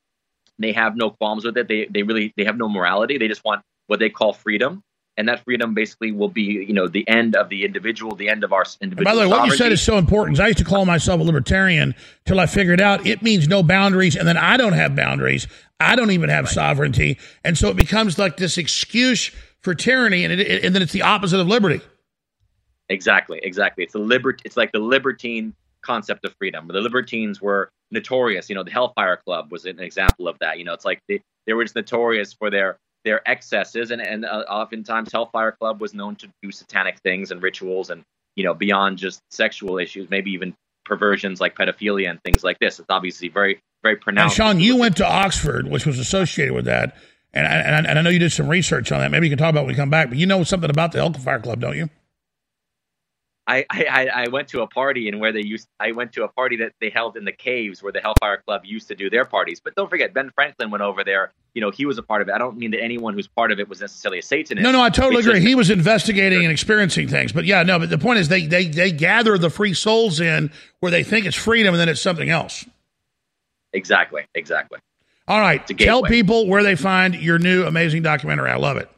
they 0.59 0.72
have 0.72 0.97
no 0.97 1.09
qualms 1.09 1.47
with 1.47 1.56
it 1.56 1.66
they 1.66 1.86
they 1.86 2.02
really 2.02 2.32
they 2.36 2.44
have 2.44 2.59
no 2.59 2.68
morality 2.68 3.16
they 3.16 3.28
just 3.28 3.43
want 3.43 3.62
what 3.86 3.98
they 3.98 4.10
call 4.10 4.34
freedom 4.34 4.82
and 5.16 5.28
that 5.28 5.44
freedom 5.44 5.74
basically 5.74 6.12
will 6.12 6.28
be 6.28 6.43
you 6.43 6.72
know 6.72 6.89
the 6.89 7.06
end 7.09 7.36
of 7.36 7.48
the 7.48 7.64
individual 7.64 8.14
the 8.14 8.28
end 8.28 8.44
of 8.44 8.52
our 8.52 8.64
individual 8.80 9.05
by 9.05 9.14
the 9.14 9.20
way 9.20 9.26
what 9.26 9.47
you 9.47 9.56
said 9.56 9.72
is 9.72 9.82
so 9.82 9.98
important 9.98 10.39
i 10.40 10.47
used 10.47 10.59
to 10.59 10.64
call 10.64 10.84
myself 10.84 11.20
a 11.20 11.24
libertarian 11.24 11.94
till 12.24 12.40
i 12.40 12.47
figured 12.47 12.80
out 12.80 13.06
it 13.06 13.22
means 13.22 13.47
no 13.48 13.62
boundaries 13.62 14.16
and 14.16 14.26
then 14.26 14.36
i 14.36 14.56
don't 14.56 14.72
have 14.72 14.97
boundaries 14.97 15.47
i 15.80 15.94
don't 15.94 16.10
even 16.10 16.28
have 16.28 16.44
right. 16.44 16.55
sovereignty 16.55 17.18
and 17.44 17.59
so 17.59 17.68
it 17.68 17.76
becomes 17.76 18.18
like 18.18 18.36
this 18.36 18.59
excuse 18.59 19.30
for 19.60 19.74
tyranny 19.74 20.24
and, 20.24 20.40
it, 20.40 20.64
and 20.64 20.74
then 20.74 20.82
it's 20.82 20.93
the 20.93 21.02
opposite 21.02 21.39
of 21.40 21.47
liberty 21.47 21.80
Exactly, 22.93 23.40
exactly. 23.43 23.84
It's 23.84 23.94
a 23.94 23.98
libert. 23.98 24.43
It's 24.44 24.56
like 24.56 24.70
the 24.72 24.78
libertine 24.78 25.55
concept 25.80 26.24
of 26.24 26.34
freedom. 26.34 26.68
The 26.68 26.80
libertines 26.80 27.40
were 27.40 27.70
notorious. 27.90 28.48
You 28.48 28.55
know, 28.55 28.62
the 28.62 28.70
Hellfire 28.70 29.16
Club 29.16 29.51
was 29.51 29.64
an 29.64 29.80
example 29.80 30.28
of 30.28 30.39
that. 30.40 30.59
You 30.59 30.64
know, 30.64 30.74
it's 30.74 30.84
like 30.84 31.01
they, 31.09 31.22
they 31.47 31.55
were 31.55 31.64
just 31.64 31.74
notorious 31.74 32.34
for 32.34 32.51
their 32.51 32.78
their 33.04 33.26
excesses, 33.28 33.90
and 33.90 34.00
and 34.00 34.24
uh, 34.24 34.44
oftentimes 34.48 35.10
Hellfire 35.12 35.52
Club 35.52 35.80
was 35.80 35.94
known 35.94 36.16
to 36.16 36.28
do 36.42 36.50
satanic 36.50 36.98
things 37.00 37.30
and 37.30 37.42
rituals, 37.42 37.90
and 37.90 38.02
you 38.36 38.44
know, 38.44 38.54
beyond 38.54 38.98
just 38.98 39.20
sexual 39.30 39.78
issues, 39.78 40.08
maybe 40.10 40.30
even 40.32 40.54
perversions 40.84 41.40
like 41.40 41.56
pedophilia 41.56 42.10
and 42.10 42.22
things 42.22 42.42
like 42.42 42.58
this. 42.58 42.78
It's 42.78 42.90
obviously 42.90 43.28
very 43.28 43.60
very 43.82 43.96
pronounced. 43.96 44.38
And 44.38 44.56
Sean, 44.56 44.60
you 44.60 44.76
went 44.76 44.96
to 44.98 45.06
Oxford, 45.06 45.68
which 45.68 45.86
was 45.86 45.98
associated 45.98 46.54
with 46.54 46.66
that, 46.66 46.96
and 47.32 47.46
and, 47.46 47.86
and 47.86 47.98
I 47.98 48.02
know 48.02 48.10
you 48.10 48.18
did 48.18 48.32
some 48.32 48.48
research 48.48 48.92
on 48.92 49.00
that. 49.00 49.10
Maybe 49.10 49.26
you 49.26 49.30
can 49.30 49.38
talk 49.38 49.50
about 49.50 49.62
it 49.62 49.66
when 49.66 49.74
we 49.74 49.76
come 49.76 49.90
back. 49.90 50.08
But 50.08 50.18
you 50.18 50.26
know 50.26 50.44
something 50.44 50.70
about 50.70 50.92
the 50.92 50.98
Hellfire 50.98 51.40
Club, 51.40 51.60
don't 51.60 51.76
you? 51.76 51.88
I, 53.47 53.64
I, 53.70 54.06
I 54.14 54.28
went 54.28 54.48
to 54.48 54.62
a 54.62 54.69
party 54.69 55.09
and 55.09 55.19
where 55.19 55.32
they 55.32 55.43
used 55.43 55.66
I 55.81 55.90
went 55.93 56.12
to 56.12 56.23
a 56.23 56.28
party 56.28 56.56
that 56.59 56.73
they 56.81 56.90
held 56.90 57.16
in 57.16 57.24
the 57.24 57.32
caves 57.32 57.82
where 57.82 57.90
the 57.90 58.01
Hellfire 58.01 58.40
Club 58.47 58.62
used 58.64 58.86
to 58.89 58.94
do 58.94 59.10
their 59.10 59.24
parties. 59.24 59.60
But 59.60 59.74
don't 59.74 59.90
forget, 59.90 60.14
Ben 60.14 60.31
Franklin 60.35 60.70
went 60.70 60.82
over 60.82 61.02
there. 61.02 61.32
You 61.55 61.60
know, 61.60 61.70
he 61.70 61.85
was 61.85 61.98
a 61.98 62.02
part 62.02 62.23
of 62.23 62.28
it. 62.28 62.32
I 62.32 62.39
don't 62.39 62.56
mean 62.56 62.70
that 62.70 62.81
anyone 62.81 63.14
who's 63.14 63.27
part 63.27 63.51
of 63.51 63.59
it 63.59 63.69
was 63.69 63.81
necessarily 63.81 64.20
a 64.20 64.23
Satanist. 64.23 64.62
No, 64.62 64.70
no, 64.70 64.81
I 64.81 64.90
totally 64.90 65.19
it's 65.19 65.27
agree. 65.27 65.40
Just, 65.40 65.48
he 65.48 65.55
was 65.56 65.70
investigating 65.70 66.44
and 66.44 66.52
experiencing 66.52 67.09
things. 67.09 67.32
But 67.32 67.44
yeah, 67.44 67.64
no, 67.64 67.81
but 67.81 67.90
the 67.90 67.98
point 67.98 68.20
is 68.20 68.28
they, 68.28 68.47
they 68.47 68.69
they 68.69 68.93
gather 68.93 69.36
the 69.36 69.51
free 69.51 69.74
souls 69.74 70.20
in 70.20 70.52
where 70.78 70.93
they 70.93 71.02
think 71.02 71.27
it's 71.27 71.36
freedom 71.36 71.74
and 71.74 71.81
then 71.81 71.89
it's 71.89 72.01
something 72.01 72.31
else. 72.31 72.64
Exactly, 73.73 74.23
exactly. 74.35 74.78
All 75.27 75.40
right. 75.40 75.66
Tell 75.78 76.02
people 76.02 76.47
where 76.47 76.62
they 76.62 76.77
find 76.77 77.14
your 77.14 77.39
new 77.39 77.64
amazing 77.64 78.02
documentary. 78.02 78.51
I 78.51 78.56
love 78.56 78.77
it. 78.77 78.89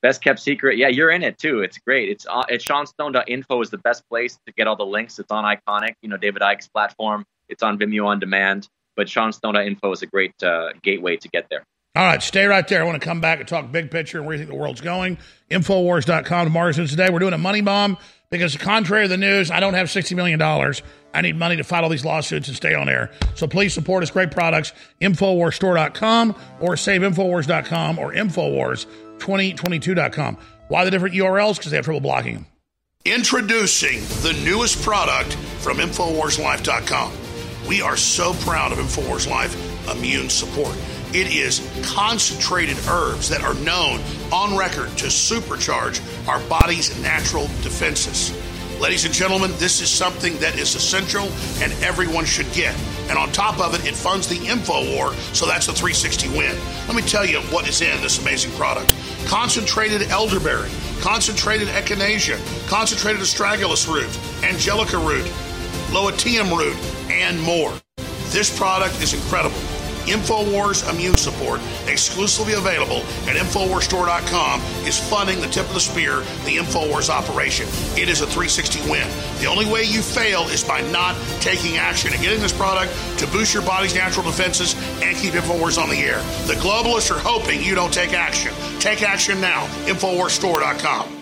Best 0.00 0.22
kept 0.22 0.38
secret. 0.38 0.78
Yeah, 0.78 0.88
you're 0.88 1.10
in 1.10 1.22
it 1.22 1.38
too. 1.38 1.60
It's 1.60 1.78
great. 1.78 2.08
It's 2.08 2.26
uh, 2.28 2.44
it's 2.48 2.64
SeanStone.info 2.64 3.60
is 3.62 3.70
the 3.70 3.78
best 3.78 4.08
place 4.08 4.38
to 4.46 4.52
get 4.52 4.68
all 4.68 4.76
the 4.76 4.86
links. 4.86 5.18
It's 5.18 5.30
on 5.32 5.44
Ickonic, 5.44 5.94
you 6.02 6.08
know, 6.08 6.16
David 6.16 6.42
Icke's 6.42 6.68
platform. 6.68 7.24
It's 7.48 7.62
on 7.62 7.78
Vimeo 7.78 8.06
on 8.06 8.20
demand. 8.20 8.68
But 8.96 9.08
SeanStone.info 9.08 9.92
is 9.92 10.02
a 10.02 10.06
great 10.06 10.40
uh, 10.42 10.70
gateway 10.82 11.16
to 11.16 11.28
get 11.28 11.46
there. 11.50 11.64
All 11.96 12.04
right, 12.04 12.22
stay 12.22 12.46
right 12.46 12.66
there. 12.68 12.80
I 12.80 12.84
want 12.84 13.00
to 13.00 13.04
come 13.04 13.20
back 13.20 13.40
and 13.40 13.48
talk 13.48 13.72
big 13.72 13.90
picture 13.90 14.18
and 14.18 14.26
where 14.26 14.36
you 14.36 14.38
think 14.38 14.50
the 14.50 14.56
world's 14.56 14.80
going. 14.80 15.18
Infowars.com 15.50 16.46
tomorrow. 16.46 16.70
So 16.70 16.86
today 16.86 17.08
we're 17.10 17.18
doing 17.18 17.32
a 17.32 17.38
money 17.38 17.60
bomb 17.60 17.96
because, 18.30 18.56
contrary 18.56 19.04
to 19.04 19.08
the 19.08 19.16
news, 19.16 19.50
I 19.50 19.58
don't 19.58 19.74
have 19.74 19.88
$60 19.88 20.14
million. 20.14 20.40
I 20.40 21.20
need 21.22 21.36
money 21.36 21.56
to 21.56 21.64
fight 21.64 21.82
all 21.82 21.90
these 21.90 22.04
lawsuits 22.04 22.46
and 22.46 22.56
stay 22.56 22.74
on 22.74 22.88
air. 22.88 23.10
So 23.34 23.48
please 23.48 23.74
support 23.74 24.04
us. 24.04 24.12
Great 24.12 24.30
products. 24.30 24.72
Infowarsstore.com 25.00 26.36
or 26.60 26.74
saveinfowars.com 26.74 27.98
or 27.98 28.12
Infowars 28.12 28.86
2022.com. 29.18 30.38
Why 30.68 30.84
the 30.84 30.90
different 30.90 31.14
URLs? 31.14 31.56
Because 31.56 31.70
they 31.70 31.76
have 31.76 31.84
trouble 31.84 32.00
blocking 32.00 32.34
them. 32.34 32.46
Introducing 33.04 34.00
the 34.22 34.38
newest 34.44 34.82
product 34.82 35.34
from 35.60 35.78
InfoWarsLife.com. 35.78 37.12
We 37.66 37.80
are 37.80 37.96
so 37.96 38.32
proud 38.34 38.72
of 38.72 38.78
InfoWars 38.78 39.28
Life 39.28 39.54
Immune 39.90 40.28
Support. 40.28 40.76
It 41.14 41.34
is 41.34 41.60
concentrated 41.94 42.76
herbs 42.88 43.28
that 43.30 43.42
are 43.42 43.54
known 43.54 44.00
on 44.30 44.56
record 44.58 44.90
to 44.98 45.06
supercharge 45.06 46.00
our 46.28 46.40
body's 46.48 47.00
natural 47.02 47.46
defenses. 47.62 48.30
Ladies 48.80 49.04
and 49.04 49.12
gentlemen, 49.12 49.50
this 49.58 49.80
is 49.80 49.90
something 49.90 50.38
that 50.38 50.56
is 50.56 50.76
essential 50.76 51.24
and 51.60 51.72
everyone 51.82 52.24
should 52.24 52.50
get. 52.52 52.76
And 53.08 53.18
on 53.18 53.32
top 53.32 53.58
of 53.58 53.74
it, 53.74 53.84
it 53.84 53.96
funds 53.96 54.28
the 54.28 54.36
info 54.46 54.94
war, 54.94 55.14
so 55.32 55.46
that's 55.46 55.66
a 55.66 55.72
360 55.72 56.28
win. 56.28 56.56
Let 56.86 56.94
me 56.94 57.02
tell 57.02 57.26
you 57.26 57.40
what 57.50 57.68
is 57.68 57.80
in 57.80 58.00
this 58.00 58.20
amazing 58.20 58.52
product 58.52 58.94
concentrated 59.26 60.02
elderberry, 60.10 60.70
concentrated 61.00 61.66
echinacea, 61.68 62.38
concentrated 62.68 63.20
astragalus 63.20 63.92
root, 63.92 64.08
angelica 64.44 64.96
root, 64.96 65.26
leucotium 65.90 66.56
root, 66.56 66.76
and 67.10 67.40
more. 67.42 67.74
This 68.30 68.56
product 68.56 69.02
is 69.02 69.12
incredible. 69.12 69.58
InfoWars 70.06 70.88
Immune 70.92 71.16
Support, 71.16 71.60
exclusively 71.86 72.54
available 72.54 72.98
at 73.28 73.36
InfoWarsStore.com, 73.36 74.60
is 74.86 74.98
funding 74.98 75.40
the 75.40 75.48
tip 75.48 75.66
of 75.66 75.74
the 75.74 75.80
spear, 75.80 76.20
the 76.44 76.56
InfoWars 76.56 77.10
operation. 77.10 77.66
It 78.00 78.08
is 78.08 78.20
a 78.20 78.26
360 78.26 78.90
win. 78.90 79.08
The 79.40 79.46
only 79.46 79.66
way 79.66 79.84
you 79.84 80.00
fail 80.00 80.42
is 80.48 80.64
by 80.64 80.80
not 80.90 81.16
taking 81.40 81.76
action 81.76 82.12
and 82.12 82.22
getting 82.22 82.40
this 82.40 82.52
product 82.52 82.92
to 83.18 83.26
boost 83.28 83.52
your 83.52 83.62
body's 83.62 83.94
natural 83.94 84.24
defenses 84.24 84.74
and 85.02 85.16
keep 85.16 85.34
InfoWars 85.34 85.82
on 85.82 85.88
the 85.88 85.96
air. 85.96 86.18
The 86.46 86.54
globalists 86.54 87.14
are 87.14 87.18
hoping 87.20 87.62
you 87.62 87.74
don't 87.74 87.92
take 87.92 88.12
action. 88.12 88.52
Take 88.80 89.02
action 89.02 89.40
now. 89.40 89.66
InfoWarsStore.com. 89.86 91.17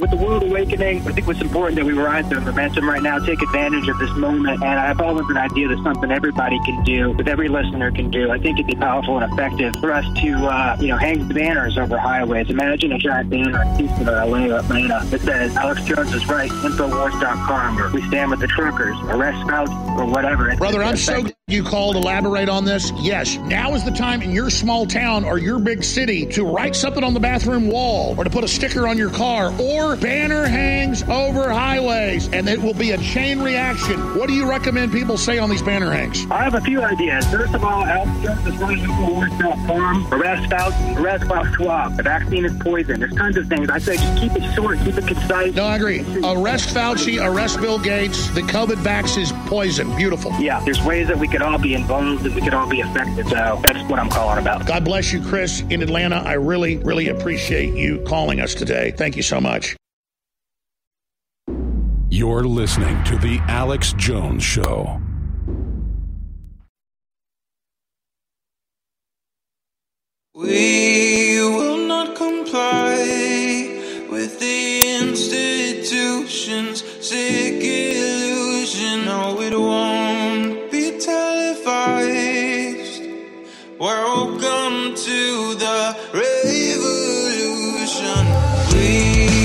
With 0.00 0.12
the 0.12 0.16
world 0.16 0.44
awakening, 0.44 1.00
I 1.08 1.10
think 1.10 1.26
what's 1.26 1.40
important 1.40 1.74
that 1.74 1.84
we 1.84 1.92
ride 1.92 2.30
the 2.30 2.38
momentum 2.38 2.88
right 2.88 3.02
now, 3.02 3.18
take 3.18 3.42
advantage 3.42 3.88
of 3.88 3.98
this 3.98 4.14
moment. 4.14 4.62
And 4.62 4.78
I've 4.78 5.00
always 5.00 5.28
an 5.28 5.36
idea 5.36 5.66
that 5.66 5.82
something 5.82 6.12
everybody 6.12 6.56
can 6.64 6.84
do, 6.84 7.14
that 7.14 7.26
every 7.26 7.48
listener 7.48 7.90
can 7.90 8.08
do. 8.08 8.30
I 8.30 8.38
think 8.38 8.60
it'd 8.60 8.68
be 8.68 8.76
powerful 8.76 9.18
and 9.18 9.32
effective 9.32 9.74
for 9.80 9.92
us 9.92 10.04
to, 10.20 10.46
uh, 10.46 10.76
you 10.78 10.86
know, 10.86 10.96
hang 10.96 11.26
banners 11.26 11.76
over 11.76 11.98
highways. 11.98 12.48
Imagine 12.48 12.92
a 12.92 12.98
giant 12.98 13.28
banner 13.28 13.60
in 13.60 13.74
Houston 13.74 14.08
or 14.08 14.24
LA 14.24 14.46
or 14.46 14.60
Atlanta 14.60 15.04
that 15.06 15.20
says 15.22 15.56
Alex 15.56 15.82
Jones 15.82 16.14
is 16.14 16.28
right, 16.28 16.48
Infowars.com, 16.48 17.80
or 17.80 17.90
we 17.90 18.00
stand 18.06 18.30
with 18.30 18.38
the 18.38 18.46
truckers, 18.46 18.96
arrest 19.08 19.44
scouts, 19.48 19.72
or 19.98 20.06
whatever. 20.06 20.54
Brother, 20.54 20.80
I'm 20.80 20.96
so 20.96 21.24
you 21.48 21.64
called. 21.64 21.96
Elaborate 21.96 22.48
on 22.48 22.64
this. 22.64 22.92
Yes, 22.96 23.36
now 23.38 23.74
is 23.74 23.82
the 23.82 23.90
time 23.90 24.20
in 24.22 24.30
your 24.30 24.50
small 24.50 24.86
town 24.86 25.24
or 25.24 25.38
your 25.38 25.58
big 25.58 25.82
city 25.82 26.26
to 26.26 26.44
write 26.44 26.76
something 26.76 27.02
on 27.02 27.14
the 27.14 27.20
bathroom 27.20 27.68
wall 27.68 28.14
or 28.18 28.24
to 28.24 28.30
put 28.30 28.44
a 28.44 28.48
sticker 28.48 28.86
on 28.86 28.98
your 28.98 29.10
car 29.10 29.52
or 29.58 29.96
banner 29.96 30.46
hangs 30.46 31.02
over 31.04 31.50
highways, 31.50 32.28
and 32.32 32.48
it 32.48 32.60
will 32.60 32.74
be 32.74 32.90
a 32.90 32.98
chain 32.98 33.40
reaction. 33.40 33.98
What 34.16 34.28
do 34.28 34.34
you 34.34 34.48
recommend 34.48 34.92
people 34.92 35.16
say 35.16 35.38
on 35.38 35.48
these 35.48 35.62
banner 35.62 35.90
hangs? 35.90 36.26
I 36.30 36.44
have 36.44 36.54
a 36.54 36.60
few 36.60 36.82
ideas. 36.82 37.26
First 37.30 37.54
of 37.54 37.64
all, 37.64 37.84
Jones 38.22 38.46
is 38.46 38.56
running. 38.58 38.84
Arrest 40.12 40.50
Fauci, 40.50 40.96
arrest 40.98 41.24
Klaus 41.24 41.46
Schwab. 41.54 41.96
The 41.96 42.02
vaccine 42.02 42.44
is 42.44 42.52
poison. 42.58 43.00
There's 43.00 43.14
tons 43.14 43.36
of 43.36 43.48
things. 43.48 43.70
I 43.70 43.78
say 43.78 43.96
just 43.96 44.18
keep 44.18 44.32
it 44.36 44.54
short, 44.54 44.78
keep 44.80 44.98
it 44.98 45.06
concise. 45.06 45.54
No, 45.54 45.64
I 45.64 45.76
agree. 45.76 46.00
Arrest 46.24 46.74
Fauci, 46.74 47.24
arrest 47.24 47.60
Bill 47.60 47.78
Gates. 47.78 48.28
The 48.30 48.42
COVID 48.42 48.76
vax 48.76 49.16
is 49.16 49.32
poison. 49.46 49.94
Beautiful. 49.96 50.32
Yeah, 50.38 50.60
there's 50.64 50.82
ways 50.82 51.08
that 51.08 51.18
we 51.18 51.28
could 51.38 51.46
all 51.46 51.58
be 51.58 51.74
involved 51.74 52.26
and 52.26 52.34
we 52.34 52.40
could 52.40 52.54
all 52.54 52.68
be 52.68 52.80
affected. 52.80 53.28
So 53.28 53.60
that's 53.62 53.88
what 53.88 54.00
I'm 54.00 54.10
calling 54.10 54.38
about. 54.38 54.66
God 54.66 54.84
bless 54.84 55.12
you, 55.12 55.22
Chris, 55.22 55.60
in 55.70 55.82
Atlanta. 55.82 56.16
I 56.16 56.32
really, 56.32 56.78
really 56.78 57.08
appreciate 57.08 57.74
you 57.74 58.02
calling 58.08 58.40
us 58.40 58.54
today. 58.54 58.92
Thank 58.96 59.14
you 59.16 59.22
so 59.22 59.40
much. 59.40 59.76
You're 62.10 62.42
listening 62.44 63.04
to 63.04 63.16
The 63.18 63.38
Alex 63.46 63.92
Jones 63.92 64.42
Show. 64.42 65.00
We 70.34 71.38
will 71.40 71.86
not 71.86 72.16
comply 72.16 72.96
with 74.10 74.40
the 74.40 74.98
institution's 74.98 76.82
sick 77.06 77.62
illusion. 77.62 79.04
No, 79.04 79.40
it 79.40 79.56
won't 79.56 79.97
Welcome 83.78 84.96
to 84.96 85.54
the 85.54 85.96
revolution. 86.12 86.26
We. 88.74 89.38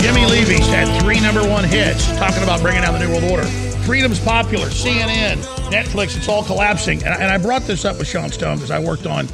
Jimmy 0.00 0.26
Levy's 0.26 0.66
had 0.66 1.02
three 1.02 1.20
number 1.20 1.46
one 1.48 1.62
hits 1.62 2.06
talking 2.18 2.42
about 2.42 2.60
bringing 2.60 2.82
down 2.82 2.94
the 2.94 2.98
New 2.98 3.10
World 3.10 3.30
Order. 3.30 3.44
Freedom's 3.84 4.18
popular, 4.18 4.66
CNN, 4.66 5.36
Netflix, 5.70 6.16
it's 6.16 6.28
all 6.28 6.42
collapsing. 6.42 7.04
And 7.04 7.14
I, 7.14 7.16
and 7.18 7.30
I 7.30 7.38
brought 7.38 7.62
this 7.62 7.84
up 7.84 7.96
with 7.98 8.08
Sean 8.08 8.30
Stone 8.30 8.56
because 8.56 8.72
I 8.72 8.80
worked 8.80 9.06
on 9.06 9.26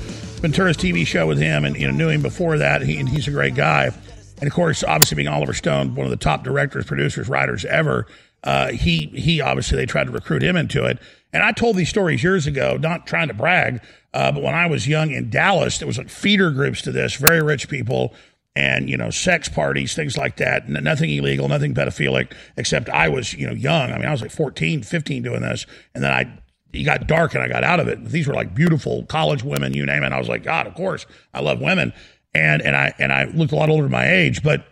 Ventura's 0.42 0.76
TV 0.76 1.06
show 1.06 1.26
with 1.26 1.38
him 1.38 1.64
and 1.64 1.76
you 1.78 1.86
know 1.86 1.94
knew 1.94 2.10
him 2.10 2.20
before 2.20 2.58
that. 2.58 2.82
He, 2.82 2.98
and 2.98 3.08
he's 3.08 3.26
a 3.26 3.30
great 3.30 3.54
guy. 3.54 3.90
And 4.38 4.48
of 4.48 4.52
course, 4.52 4.84
obviously 4.84 5.16
being 5.16 5.28
Oliver 5.28 5.54
Stone, 5.54 5.94
one 5.94 6.06
of 6.06 6.10
the 6.10 6.16
top 6.16 6.44
directors, 6.44 6.84
producers, 6.84 7.28
writers 7.28 7.64
ever, 7.64 8.06
uh, 8.44 8.68
he 8.68 9.06
he 9.14 9.40
obviously 9.40 9.76
they 9.76 9.86
tried 9.86 10.04
to 10.04 10.12
recruit 10.12 10.42
him 10.42 10.56
into 10.56 10.84
it. 10.84 10.98
And 11.32 11.42
I 11.42 11.52
told 11.52 11.76
these 11.76 11.88
stories 11.88 12.22
years 12.22 12.46
ago, 12.46 12.76
not 12.80 13.06
trying 13.06 13.28
to 13.28 13.34
brag, 13.34 13.82
uh, 14.14 14.32
but 14.32 14.42
when 14.42 14.54
I 14.54 14.66
was 14.66 14.86
young 14.86 15.10
in 15.10 15.30
Dallas, 15.30 15.78
there 15.78 15.86
was 15.86 15.98
like 15.98 16.08
feeder 16.08 16.50
groups 16.50 16.80
to 16.82 16.92
this, 16.92 17.16
very 17.16 17.42
rich 17.42 17.68
people, 17.68 18.14
and 18.54 18.88
you 18.88 18.96
know, 18.96 19.10
sex 19.10 19.48
parties, 19.48 19.94
things 19.94 20.16
like 20.16 20.36
that. 20.36 20.68
Nothing 20.68 21.10
illegal, 21.10 21.48
nothing 21.48 21.74
pedophilic, 21.74 22.32
except 22.56 22.88
I 22.88 23.08
was 23.08 23.34
you 23.34 23.46
know 23.46 23.52
young. 23.52 23.90
I 23.90 23.98
mean, 23.98 24.06
I 24.06 24.12
was 24.12 24.22
like 24.22 24.30
14, 24.30 24.82
15 24.82 25.22
doing 25.22 25.42
this, 25.42 25.66
and 25.94 26.04
then 26.04 26.12
I 26.12 26.38
it 26.72 26.84
got 26.84 27.06
dark 27.06 27.34
and 27.34 27.42
I 27.42 27.48
got 27.48 27.64
out 27.64 27.80
of 27.80 27.88
it. 27.88 28.04
These 28.04 28.26
were 28.26 28.34
like 28.34 28.54
beautiful 28.54 29.04
college 29.06 29.42
women, 29.42 29.72
you 29.72 29.86
name 29.86 30.02
it. 30.02 30.12
I 30.12 30.18
was 30.18 30.28
like, 30.28 30.42
God, 30.42 30.66
of 30.66 30.74
course, 30.74 31.06
I 31.32 31.40
love 31.40 31.60
women 31.60 31.92
and 32.36 32.62
and 32.62 32.76
I 32.76 32.94
and 32.98 33.12
I 33.12 33.24
looked 33.24 33.52
a 33.52 33.56
lot 33.56 33.68
older 33.68 33.84
than 33.84 33.92
my 33.92 34.08
age. 34.08 34.42
But 34.42 34.66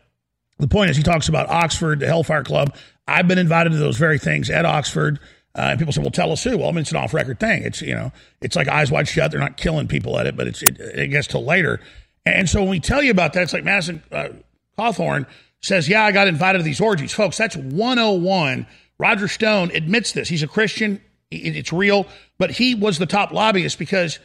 the 0.58 0.68
point 0.68 0.90
is, 0.90 0.96
he 0.96 1.02
talks 1.02 1.28
about 1.28 1.48
Oxford, 1.48 2.00
the 2.00 2.06
Hellfire 2.06 2.44
Club. 2.44 2.74
I've 3.06 3.28
been 3.28 3.38
invited 3.38 3.70
to 3.70 3.76
those 3.76 3.96
very 3.96 4.18
things 4.18 4.50
at 4.50 4.64
Oxford. 4.64 5.18
Uh, 5.56 5.68
and 5.70 5.78
people 5.78 5.92
say, 5.92 6.00
"Well, 6.00 6.10
tell 6.10 6.32
us 6.32 6.42
who." 6.42 6.58
Well, 6.58 6.68
I 6.68 6.72
mean, 6.72 6.80
it's 6.80 6.90
an 6.90 6.96
off-record 6.96 7.38
thing. 7.38 7.62
It's 7.62 7.80
you 7.80 7.94
know, 7.94 8.12
it's 8.40 8.56
like 8.56 8.68
eyes 8.68 8.90
wide 8.90 9.08
shut. 9.08 9.30
They're 9.30 9.40
not 9.40 9.56
killing 9.56 9.86
people 9.86 10.18
at 10.18 10.26
it, 10.26 10.36
but 10.36 10.48
it's 10.48 10.62
it, 10.62 10.80
it 10.80 11.08
gets 11.08 11.28
till 11.28 11.44
later. 11.44 11.80
And 12.26 12.48
so 12.48 12.60
when 12.60 12.70
we 12.70 12.80
tell 12.80 13.02
you 13.02 13.10
about 13.10 13.34
that, 13.34 13.42
it's 13.42 13.52
like 13.52 13.64
Madison 13.64 14.02
uh, 14.10 15.24
says, 15.60 15.88
"Yeah, 15.88 16.04
I 16.04 16.12
got 16.12 16.26
invited 16.26 16.58
to 16.58 16.64
these 16.64 16.80
orgies, 16.80 17.12
folks." 17.12 17.36
That's 17.36 17.56
101. 17.56 18.66
Roger 18.98 19.28
Stone 19.28 19.70
admits 19.74 20.12
this. 20.12 20.28
He's 20.28 20.42
a 20.42 20.48
Christian. 20.48 21.00
It's 21.30 21.72
real, 21.72 22.06
but 22.38 22.52
he 22.52 22.74
was 22.74 22.98
the 22.98 23.06
top 23.06 23.32
lobbyist 23.32 23.78
because 23.78 24.18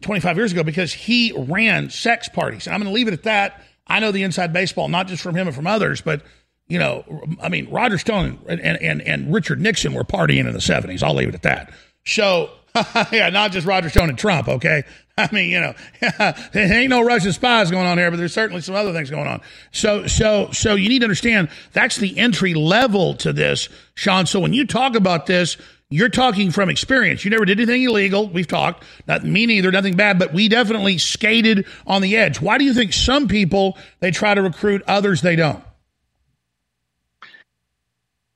25 0.00 0.36
years 0.36 0.52
ago 0.52 0.62
because 0.62 0.92
he 0.92 1.32
ran 1.36 1.90
sex 1.90 2.28
parties. 2.28 2.66
I'm 2.68 2.80
going 2.80 2.86
to 2.86 2.94
leave 2.94 3.08
it 3.08 3.14
at 3.14 3.24
that. 3.24 3.62
I 3.86 4.00
know 4.00 4.12
the 4.12 4.22
inside 4.22 4.52
baseball, 4.52 4.88
not 4.88 5.06
just 5.08 5.22
from 5.22 5.34
him 5.34 5.46
and 5.46 5.54
from 5.54 5.66
others, 5.66 6.00
but 6.00 6.22
you 6.66 6.78
know, 6.78 7.04
I 7.42 7.48
mean, 7.48 7.70
Roger 7.70 7.98
Stone 7.98 8.38
and, 8.48 8.60
and, 8.60 9.02
and 9.02 9.32
Richard 9.32 9.60
Nixon 9.60 9.92
were 9.92 10.04
partying 10.04 10.46
in 10.46 10.52
the 10.52 10.58
70s. 10.58 11.02
I'll 11.02 11.14
leave 11.14 11.28
it 11.28 11.34
at 11.34 11.42
that. 11.42 11.72
So, 12.06 12.50
yeah, 13.12 13.28
not 13.30 13.52
just 13.52 13.66
Roger 13.66 13.90
Stone 13.90 14.08
and 14.08 14.18
Trump, 14.18 14.48
okay? 14.48 14.84
I 15.18 15.28
mean, 15.30 15.50
you 15.50 15.60
know, 15.60 15.74
there 16.52 16.72
ain't 16.72 16.90
no 16.90 17.02
Russian 17.02 17.32
spies 17.32 17.70
going 17.70 17.86
on 17.86 17.98
here, 17.98 18.10
but 18.10 18.16
there's 18.16 18.32
certainly 18.32 18.62
some 18.62 18.74
other 18.74 18.92
things 18.92 19.10
going 19.10 19.28
on. 19.28 19.42
So, 19.70 20.06
so, 20.06 20.50
so 20.52 20.74
you 20.74 20.88
need 20.88 21.00
to 21.00 21.04
understand 21.04 21.50
that's 21.72 21.96
the 21.96 22.18
entry 22.18 22.54
level 22.54 23.14
to 23.16 23.32
this, 23.32 23.68
Sean. 23.94 24.26
So 24.26 24.40
when 24.40 24.52
you 24.52 24.66
talk 24.66 24.96
about 24.96 25.26
this, 25.26 25.56
you're 25.94 26.08
talking 26.08 26.50
from 26.50 26.68
experience. 26.70 27.24
You 27.24 27.30
never 27.30 27.44
did 27.44 27.60
anything 27.60 27.84
illegal. 27.84 28.28
We've 28.28 28.48
talked. 28.48 28.82
Not 29.06 29.22
me 29.22 29.46
neither, 29.46 29.70
nothing 29.70 29.94
bad, 29.94 30.18
but 30.18 30.32
we 30.32 30.48
definitely 30.48 30.98
skated 30.98 31.66
on 31.86 32.02
the 32.02 32.16
edge. 32.16 32.40
Why 32.40 32.58
do 32.58 32.64
you 32.64 32.74
think 32.74 32.92
some 32.92 33.28
people 33.28 33.78
they 34.00 34.10
try 34.10 34.34
to 34.34 34.42
recruit, 34.42 34.82
others 34.88 35.22
they 35.22 35.36
don't? 35.36 35.62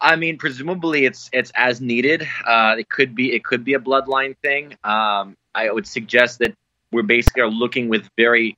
I 0.01 0.15
mean, 0.15 0.39
presumably 0.39 1.05
it's 1.05 1.29
it's 1.33 1.51
as 1.57 1.81
needed. 1.81 2.29
Uh, 2.47 2.77
it 2.79 2.89
could 2.89 3.17
be 3.17 3.35
it 3.35 3.43
could 3.43 3.65
be 3.65 3.75
a 3.75 3.81
bloodline 3.81 4.37
thing. 4.37 4.77
Um, 4.85 5.37
I 5.53 5.69
would 5.69 5.89
suggest 5.89 6.39
that 6.39 6.55
we're 6.93 7.03
basically 7.03 7.43
are 7.43 7.51
looking 7.51 7.89
with 7.89 8.09
very 8.17 8.57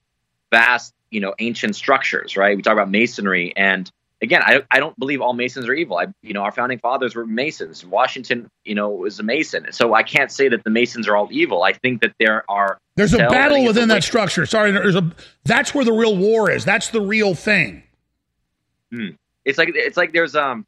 vast, 0.50 0.92
you 1.10 1.20
know, 1.20 1.34
ancient 1.38 1.74
structures, 1.74 2.36
right? 2.36 2.54
We 2.54 2.62
talk 2.62 2.74
about 2.74 2.90
masonry, 2.90 3.54
and 3.56 3.90
again, 4.22 4.42
I, 4.44 4.62
I 4.70 4.80
don't 4.80 4.98
believe 4.98 5.20
all 5.20 5.32
Masons 5.32 5.68
are 5.68 5.74
evil. 5.74 5.96
I, 5.98 6.06
you 6.22 6.32
know, 6.32 6.42
our 6.42 6.52
founding 6.52 6.78
fathers 6.78 7.14
were 7.14 7.26
Masons. 7.26 7.84
Washington, 7.84 8.50
you 8.64 8.74
know, 8.74 8.90
was 8.90 9.18
a 9.18 9.22
Mason. 9.22 9.72
So 9.72 9.94
I 9.94 10.02
can't 10.02 10.30
say 10.30 10.48
that 10.48 10.64
the 10.64 10.70
Masons 10.70 11.08
are 11.08 11.16
all 11.16 11.28
evil. 11.30 11.62
I 11.62 11.72
think 11.72 12.00
that 12.02 12.12
there 12.18 12.44
are. 12.50 12.78
There's 12.96 13.14
a 13.14 13.18
battle 13.18 13.64
within 13.64 13.88
that 13.88 14.04
structure. 14.04 14.46
Sorry, 14.46 14.72
there's 14.72 14.96
a. 14.96 15.10
That's 15.44 15.74
where 15.74 15.84
the 15.84 15.92
real 15.92 16.16
war 16.16 16.50
is. 16.50 16.64
That's 16.64 16.88
the 16.88 17.00
real 17.00 17.34
thing. 17.34 17.82
Hmm. 18.92 19.10
It's 19.44 19.58
like 19.58 19.70
it's 19.74 19.96
like 19.96 20.12
there's 20.12 20.36
um. 20.36 20.66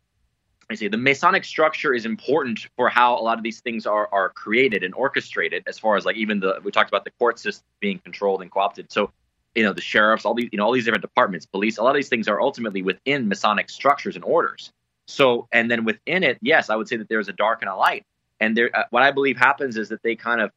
I 0.70 0.74
say 0.74 0.88
the 0.88 0.96
Masonic 0.96 1.44
structure 1.44 1.92
is 1.92 2.06
important 2.06 2.66
for 2.76 2.88
how 2.88 3.18
a 3.18 3.20
lot 3.20 3.36
of 3.36 3.44
these 3.44 3.60
things 3.60 3.84
are 3.84 4.08
are 4.12 4.30
created 4.30 4.82
and 4.82 4.94
orchestrated. 4.94 5.64
As 5.66 5.78
far 5.78 5.96
as 5.96 6.06
like 6.06 6.16
even 6.16 6.40
the 6.40 6.60
we 6.64 6.70
talked 6.70 6.88
about 6.88 7.04
the 7.04 7.10
court 7.18 7.38
system 7.38 7.64
being 7.80 7.98
controlled 7.98 8.40
and 8.40 8.50
co-opted. 8.50 8.90
So 8.90 9.10
you 9.54 9.62
know 9.62 9.72
the 9.72 9.80
sheriffs, 9.80 10.24
all 10.24 10.34
these 10.34 10.48
you 10.52 10.58
know 10.58 10.64
all 10.64 10.72
these 10.72 10.84
different 10.84 11.02
departments, 11.02 11.46
police, 11.46 11.78
a 11.78 11.82
lot 11.82 11.90
of 11.90 11.96
these 11.96 12.08
things 12.08 12.28
are 12.28 12.40
ultimately 12.40 12.82
within 12.82 13.28
Masonic 13.28 13.70
structures 13.70 14.16
and 14.16 14.24
orders. 14.24 14.72
So 15.06 15.48
and 15.52 15.70
then 15.70 15.84
within 15.84 16.22
it, 16.22 16.38
yes, 16.42 16.70
I 16.70 16.76
would 16.76 16.88
say 16.88 16.96
that 16.96 17.08
there's 17.08 17.28
a 17.28 17.32
dark 17.32 17.62
and 17.62 17.68
a 17.68 17.76
light. 17.76 18.04
And 18.40 18.56
there, 18.56 18.70
uh, 18.74 18.84
what 18.90 19.02
I 19.02 19.12
believe 19.12 19.36
happens 19.36 19.76
is 19.76 19.90
that 19.90 20.02
they 20.02 20.16
kind 20.16 20.40
of 20.40 20.50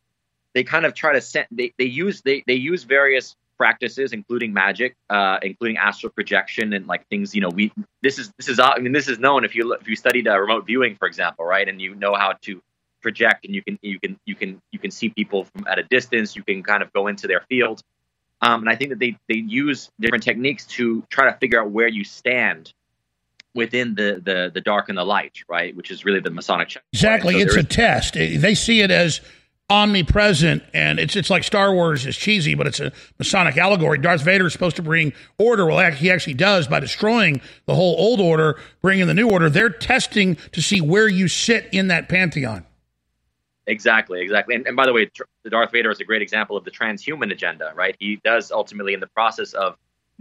they 0.56 0.64
kind 0.64 0.86
of 0.86 0.96
try 0.96 1.14
to 1.14 1.22
send 1.22 1.48
they, 1.52 1.74
they 1.78 1.86
use 1.86 2.22
they 2.22 2.44
they 2.48 2.56
use 2.56 2.84
various 2.84 3.36
practices 3.58 4.12
including 4.12 4.54
magic 4.54 4.96
uh, 5.10 5.38
including 5.44 5.78
astral 5.78 6.12
projection 6.12 6.74
and 6.74 6.88
like 6.88 7.08
things 7.08 7.36
you 7.36 7.42
know 7.42 7.50
we 7.50 7.72
this 8.02 8.18
is 8.20 8.32
this 8.38 8.50
is 8.50 8.60
i 8.60 8.78
mean 8.80 8.92
this 8.92 9.08
is 9.08 9.20
known 9.20 9.46
if 9.46 9.56
you 9.56 9.74
if 9.74 9.88
you 9.88 9.96
studied 9.96 10.28
uh, 10.28 10.38
remote 10.38 10.66
viewing 10.66 10.96
for 10.96 11.08
example 11.08 11.46
right 11.46 11.70
and 11.70 11.82
you 11.82 11.96
know 11.96 12.16
how 12.16 12.34
to 12.42 12.62
project 13.02 13.46
and 13.46 13.54
you 13.54 13.62
can 13.62 13.78
you 13.82 14.00
can 14.00 14.20
you 14.26 14.36
can 14.36 14.60
you 14.72 14.80
can 14.80 14.92
see 14.92 15.10
people 15.10 15.46
from 15.46 15.68
at 15.68 15.78
a 15.78 15.84
distance 15.84 16.36
you 16.36 16.44
can 16.44 16.64
kind 16.64 16.82
of 16.82 16.92
go 16.92 17.08
into 17.08 17.28
their 17.28 17.42
field 17.42 17.82
um, 18.46 18.62
and 18.62 18.70
I 18.70 18.76
think 18.76 18.92
that 18.92 19.00
they, 19.00 19.18
they 19.28 19.40
use 19.40 19.90
different 20.00 20.24
techniques 20.24 20.66
to 20.68 21.04
try 21.10 21.26
to 21.26 21.36
figure 21.40 21.60
out 21.60 21.72
where 21.72 21.88
you 21.88 22.04
stand 22.04 22.74
within 23.56 23.96
the, 23.96 24.22
the, 24.24 24.52
the 24.54 24.62
dark 24.62 24.88
and 24.90 24.98
the 24.98 25.04
light, 25.04 25.40
right? 25.50 25.76
Which 25.76 25.90
is 25.90 26.06
really 26.06 26.20
the 26.20 26.30
Masonic 26.30 26.68
check. 26.68 26.84
Exactly. 26.94 27.34
So 27.34 27.40
it's 27.40 27.56
a 27.56 27.60
is- 27.60 27.66
test. 27.66 28.14
They 28.14 28.54
see 28.54 28.82
it 28.82 28.92
as 28.92 29.20
omnipresent 29.68 30.62
and 30.76 31.00
it's 31.00 31.16
it's 31.16 31.32
like 31.32 31.44
Star 31.44 31.74
Wars 31.74 32.06
is 32.06 32.16
cheesy, 32.16 32.54
but 32.54 32.68
it's 32.68 32.80
a 32.80 32.92
Masonic 33.18 33.58
allegory. 33.58 33.98
Darth 33.98 34.22
Vader 34.22 34.46
is 34.46 34.54
supposed 34.54 34.76
to 34.76 34.84
bring 34.84 35.12
order. 35.40 35.66
Well, 35.66 35.92
he 35.94 36.12
actually 36.12 36.36
does 36.36 36.68
by 36.68 36.80
destroying 36.80 37.42
the 37.66 37.74
whole 37.74 37.96
old 37.98 38.22
order, 38.22 38.60
bringing 38.84 39.08
the 39.08 39.16
new 39.16 39.28
order. 39.28 39.50
They're 39.50 39.72
testing 39.72 40.38
to 40.52 40.62
see 40.62 40.82
where 40.82 41.08
you 41.08 41.28
sit 41.28 41.68
in 41.72 41.88
that 41.88 42.10
pantheon. 42.10 42.64
Exactly, 43.68 44.22
exactly. 44.22 44.56
And, 44.56 44.68
and 44.68 44.76
by 44.76 44.86
the 44.86 44.94
way, 44.94 45.10
the 45.44 45.50
Darth 45.50 45.72
Vader 45.72 45.90
is 45.90 46.00
a 46.00 46.04
great 46.04 46.22
example 46.22 46.56
of 46.56 46.64
the 46.64 46.72
transhuman 46.72 47.32
agenda, 47.32 47.72
right? 47.76 47.96
He 48.00 48.18
does 48.24 48.52
ultimately, 48.52 48.94
in 48.94 49.00
the 49.00 49.08
process 49.08 49.54
of 49.54 49.76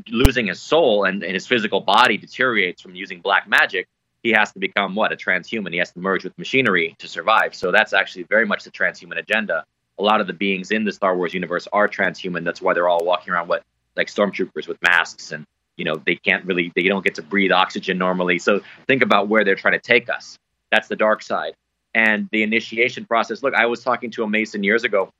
losing 0.08 0.46
his 0.46 0.60
soul 0.60 1.04
and, 1.04 1.22
and 1.22 1.34
his 1.34 1.46
physical 1.46 1.80
body 1.80 2.16
deteriorates 2.16 2.80
from 2.80 2.94
using 2.94 3.20
black 3.20 3.48
magic, 3.48 3.86
he 4.22 4.30
has 4.30 4.50
to 4.52 4.58
become 4.58 4.94
what? 4.94 5.12
A 5.12 5.16
transhuman. 5.16 5.72
He 5.72 5.78
has 5.78 5.92
to 5.92 5.98
merge 5.98 6.24
with 6.24 6.36
machinery 6.38 6.96
to 6.98 7.06
survive. 7.06 7.54
So 7.54 7.70
that's 7.70 7.92
actually 7.92 8.22
very 8.24 8.46
much 8.46 8.64
the 8.64 8.70
transhuman 8.70 9.18
agenda. 9.18 9.64
A 9.98 10.02
lot 10.02 10.22
of 10.22 10.26
the 10.26 10.32
beings 10.32 10.70
in 10.70 10.84
the 10.84 10.92
Star 10.92 11.14
Wars 11.16 11.34
universe 11.34 11.68
are 11.72 11.86
transhuman. 11.86 12.44
That's 12.44 12.62
why 12.62 12.72
they're 12.72 12.88
all 12.88 13.04
walking 13.04 13.32
around 13.32 13.48
what 13.48 13.62
like 13.96 14.08
stormtroopers 14.08 14.66
with 14.66 14.78
masks 14.82 15.30
and 15.30 15.46
you 15.76 15.84
know 15.84 15.94
they 16.04 16.16
can't 16.16 16.44
really 16.46 16.72
they 16.74 16.82
don't 16.82 17.04
get 17.04 17.14
to 17.16 17.22
breathe 17.22 17.52
oxygen 17.52 17.98
normally. 17.98 18.38
So 18.38 18.60
think 18.86 19.02
about 19.02 19.28
where 19.28 19.44
they're 19.44 19.54
trying 19.54 19.74
to 19.74 19.78
take 19.78 20.08
us. 20.08 20.38
That's 20.72 20.88
the 20.88 20.96
dark 20.96 21.22
side 21.22 21.54
and 21.94 22.28
the 22.32 22.42
initiation 22.42 23.04
process. 23.04 23.42
Look, 23.42 23.54
I 23.54 23.66
was 23.66 23.82
talking 23.82 24.10
to 24.12 24.24
a 24.24 24.28
Mason 24.28 24.62
years 24.64 24.84
ago 24.84 25.10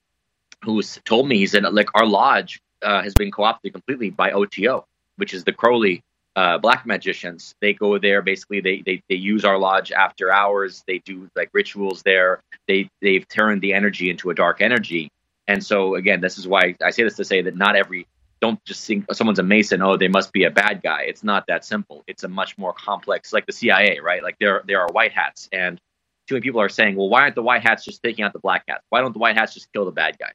who 0.63 0.83
told 0.83 1.29
me 1.29 1.39
he 1.39 1.47
said 1.47 1.63
like 1.73 1.89
our 1.95 2.07
lodge 2.07 2.61
uh, 2.83 3.03
has 3.03 3.15
been 3.15 3.31
co-opted 3.31 3.73
completely 3.73 4.11
by 4.11 4.33
OTO, 4.33 4.85
which 5.17 5.35
is 5.35 5.45
the 5.45 5.53
Crowley 5.53 6.03
uh, 6.37 6.59
black 6.59 6.85
magicians. 6.85 7.55
They 7.61 7.73
go 7.75 7.99
there 7.99 8.23
basically. 8.23 8.61
They, 8.61 8.83
they 8.85 9.03
they 9.09 9.15
use 9.15 9.45
our 9.45 9.59
lodge 9.59 9.93
after 9.93 10.33
hours. 10.33 10.83
They 10.87 10.99
do 10.99 11.31
like 11.37 11.51
rituals 11.53 12.03
there. 12.03 12.41
They 12.67 12.91
they've 13.01 13.27
turned 13.29 13.63
the 13.63 13.73
energy 13.75 14.11
into 14.11 14.31
a 14.31 14.35
dark 14.35 14.61
energy. 14.61 15.11
And 15.47 15.65
so 15.65 15.95
again, 15.95 16.21
this 16.21 16.39
is 16.39 16.49
why 16.49 16.75
I 16.83 16.91
say 16.91 17.05
this 17.05 17.17
to 17.17 17.25
say 17.25 17.43
that 17.43 17.57
not 17.57 17.77
every 17.77 18.07
don't 18.41 18.63
just 18.65 18.87
think 18.87 19.07
someone's 19.13 19.39
a 19.39 19.43
mason 19.43 19.81
oh 19.81 19.97
they 19.97 20.09
must 20.09 20.31
be 20.31 20.45
a 20.45 20.51
bad 20.51 20.83
guy 20.83 21.03
it's 21.03 21.25
not 21.25 21.47
that 21.47 21.65
simple 21.65 22.05
it's 22.07 22.25
a 22.25 22.29
much 22.29 22.59
more 22.59 22.75
complex 22.75 23.33
like 23.33 23.47
the 23.47 23.53
cia 23.53 24.01
right 24.01 24.23
like 24.23 24.37
there 24.39 24.63
there 24.67 24.81
are 24.81 24.89
white 24.93 25.13
hats 25.13 25.49
and 25.51 25.81
too 26.27 26.35
many 26.35 26.43
people 26.43 26.61
are 26.61 26.69
saying, 26.69 26.97
well, 26.97 27.09
why 27.09 27.23
aren't 27.23 27.35
the 27.35 27.43
white 27.43 27.63
hats 27.63 27.85
just 27.85 28.03
taking 28.03 28.25
out 28.25 28.33
the 28.33 28.39
black 28.39 28.65
hats? 28.69 28.85
Why 28.91 29.01
don't 29.01 29.13
the 29.13 29.19
white 29.19 29.37
hats 29.37 29.55
just 29.55 29.73
kill 29.73 29.85
the 29.85 29.91
bad 29.91 30.19
guy? 30.19 30.33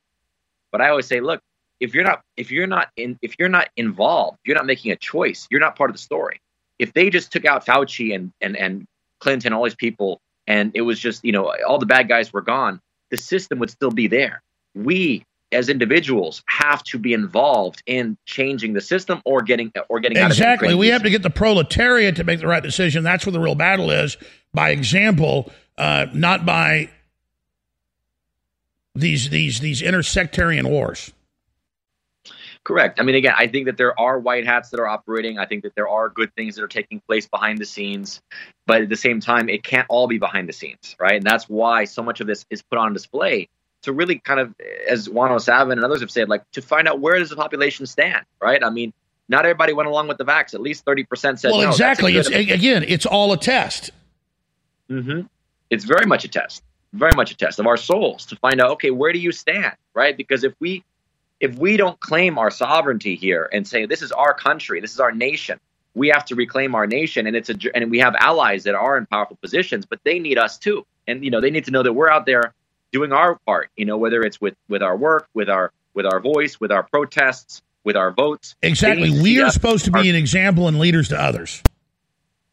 But 0.72 0.82
I 0.82 0.90
always 0.90 1.08
say, 1.08 1.20
look, 1.20 1.42
if 1.80 1.94
you're 1.94 2.04
not 2.04 2.22
if 2.38 2.52
you're 2.52 2.68
not 2.68 2.90
in 2.96 3.18
if 3.22 3.36
you're 3.40 3.50
not 3.50 3.70
involved, 3.78 4.38
you're 4.46 4.56
not 4.56 4.66
making 4.66 4.92
a 4.92 4.96
choice. 4.96 5.48
You're 5.50 5.62
not 5.62 5.76
part 5.76 5.90
of 5.90 5.96
the 5.96 6.02
story. 6.02 6.42
If 6.78 6.94
they 6.94 7.10
just 7.10 7.32
took 7.32 7.46
out 7.46 7.66
Fauci 7.66 8.14
and 8.14 8.32
and 8.42 8.56
and 8.56 8.86
Clinton, 9.20 9.54
all 9.54 9.64
these 9.64 9.76
people, 9.76 10.20
and 10.46 10.72
it 10.76 10.82
was 10.82 11.00
just 11.00 11.24
you 11.24 11.32
know 11.32 11.54
all 11.68 11.80
the 11.80 11.86
bad 11.86 12.08
guys 12.08 12.32
were 12.32 12.42
gone, 12.42 12.80
the 13.12 13.18
system 13.18 13.60
would 13.60 13.70
still 13.70 13.92
be 13.92 14.08
there. 14.08 14.42
We 14.76 15.24
as 15.52 15.68
individuals 15.68 16.44
have 16.46 16.84
to 16.84 17.00
be 17.00 17.12
involved 17.12 17.82
in 17.88 18.16
changing 18.26 18.74
the 18.74 18.82
system 18.82 19.20
or 19.26 19.42
getting 19.42 19.72
or 19.88 20.00
getting 20.00 20.18
out 20.18 20.26
of 20.26 20.32
Exactly. 20.32 20.76
We 20.76 20.90
have 20.90 21.04
to 21.04 21.10
get 21.10 21.24
the 21.24 21.32
proletariat 21.32 22.18
to 22.18 22.24
make 22.24 22.40
the 22.40 22.48
right 22.48 22.62
decision. 22.62 23.04
That's 23.04 23.26
where 23.26 23.34
the 23.34 23.40
real 23.40 23.56
battle 23.56 23.90
is 23.90 24.18
by 24.54 24.72
example, 24.72 25.52
uh, 25.80 26.08
not 26.14 26.46
by 26.46 26.90
these 28.94 29.30
these 29.30 29.60
these 29.62 29.82
intersectarian 29.82 30.70
wars. 30.70 31.14
Correct. 32.66 33.00
I 33.00 33.04
mean, 33.04 33.16
again, 33.16 33.34
I 33.38 33.48
think 33.48 33.66
that 33.66 33.78
there 33.78 33.98
are 34.00 34.20
white 34.20 34.46
hats 34.46 34.70
that 34.70 34.80
are 34.80 34.88
operating. 34.88 35.40
I 35.40 35.46
think 35.46 35.64
that 35.64 35.74
there 35.76 35.88
are 35.88 36.10
good 36.10 36.36
things 36.36 36.56
that 36.56 36.64
are 36.64 36.68
taking 36.68 37.00
place 37.00 37.28
behind 37.28 37.58
the 37.58 37.66
scenes, 37.66 38.22
but 38.68 38.82
at 38.82 38.90
the 38.90 38.98
same 38.98 39.22
time, 39.22 39.48
it 39.50 39.64
can't 39.64 39.88
all 39.90 40.08
be 40.08 40.18
behind 40.18 40.50
the 40.50 40.54
scenes, 40.54 40.96
right? 41.00 41.16
And 41.16 41.24
that's 41.24 41.46
why 41.46 41.86
so 41.86 42.04
much 42.04 42.20
of 42.20 42.28
this 42.28 42.46
is 42.50 42.62
put 42.62 42.78
on 42.78 42.94
display 42.94 43.48
to 43.84 43.94
really 43.94 44.20
kind 44.20 44.42
of, 44.42 44.54
as 44.88 45.10
Juan 45.10 45.32
O'Savin 45.32 45.72
and 45.72 45.86
others 45.86 46.02
have 46.02 46.12
said, 46.12 46.28
like 46.28 46.44
to 46.52 46.62
find 46.62 46.88
out 46.88 47.00
where 47.00 47.18
does 47.18 47.30
the 47.30 47.38
population 47.38 47.86
stand, 47.86 48.26
right? 48.42 48.62
I 48.62 48.70
mean, 48.70 48.94
not 49.30 49.46
everybody 49.46 49.72
went 49.72 49.88
along 49.88 50.10
with 50.10 50.18
the 50.18 50.26
vax. 50.26 50.54
At 50.54 50.62
least 50.62 50.84
thirty 50.84 51.06
percent 51.06 51.40
said 51.40 51.52
well, 51.52 51.62
no. 51.62 51.70
Exactly. 51.70 52.18
It's 52.18 52.28
again, 52.28 52.84
it's 52.86 53.06
all 53.06 53.32
a 53.32 53.38
test. 53.38 53.92
hmm 54.90 55.22
It's 55.70 55.86
very 55.86 56.06
much 56.06 56.26
a 56.26 56.28
test, 56.28 56.64
very 56.94 57.12
much 57.16 57.32
a 57.32 57.38
test 57.38 57.60
of 57.60 57.68
our 57.68 57.78
souls 57.78 58.26
to 58.28 58.36
find 58.38 58.60
out, 58.62 58.72
okay, 58.72 58.92
where 58.92 59.14
do 59.14 59.20
you 59.20 59.32
stand, 59.32 59.76
right? 59.94 60.16
Because 60.16 60.44
if 60.44 60.54
we 60.60 60.84
if 61.40 61.58
we 61.58 61.78
don't 61.78 62.00
claim 62.00 62.38
our 62.38 62.52
sovereignty 62.52 63.16
here 63.16 63.50
and 63.54 63.68
say 63.68 63.86
this 63.86 64.02
is 64.02 64.12
our 64.12 64.34
country, 64.34 64.82
this 64.82 64.94
is 64.94 65.00
our 65.00 65.12
nation, 65.12 65.60
we 65.94 66.10
have 66.10 66.26
to 66.26 66.36
reclaim 66.36 66.76
our 66.76 66.88
nation, 66.88 67.28
and 67.28 67.36
it's 67.36 67.50
a 67.50 67.56
and 67.74 67.90
we 67.90 68.00
have 68.00 68.16
allies 68.16 68.64
that 68.64 68.76
are 68.76 68.98
in 68.98 69.06
powerful 69.06 69.38
positions, 69.42 69.86
but 69.86 70.00
they 70.04 70.20
need 70.20 70.38
us 70.38 70.58
too, 70.58 70.86
and 71.08 71.24
you 71.24 71.32
know 71.32 71.42
they 71.42 71.52
need 71.52 71.66
to 71.66 71.72
know 71.72 71.84
that 71.84 71.94
we're 71.94 72.10
out 72.10 72.26
there 72.26 72.54
doing 72.92 73.12
our 73.12 73.36
part, 73.46 73.70
you 73.76 73.86
know, 73.86 73.98
whether 73.98 74.22
it's 74.22 74.42
with 74.42 74.56
with 74.68 74.82
our 74.82 74.96
work, 74.96 75.28
with 75.34 75.50
our 75.50 75.72
with 75.94 76.06
our 76.06 76.20
voice, 76.20 76.60
with 76.60 76.72
our 76.72 76.84
protests, 76.84 77.62
with 77.84 77.96
our 77.96 78.12
votes. 78.12 78.56
Exactly. 78.62 79.22
We 79.22 79.42
are 79.42 79.52
supposed 79.52 79.86
to 79.86 79.92
be 79.92 80.10
an 80.10 80.16
example 80.16 80.68
and 80.68 80.80
leaders 80.80 81.10
to 81.10 81.22
others. 81.22 81.64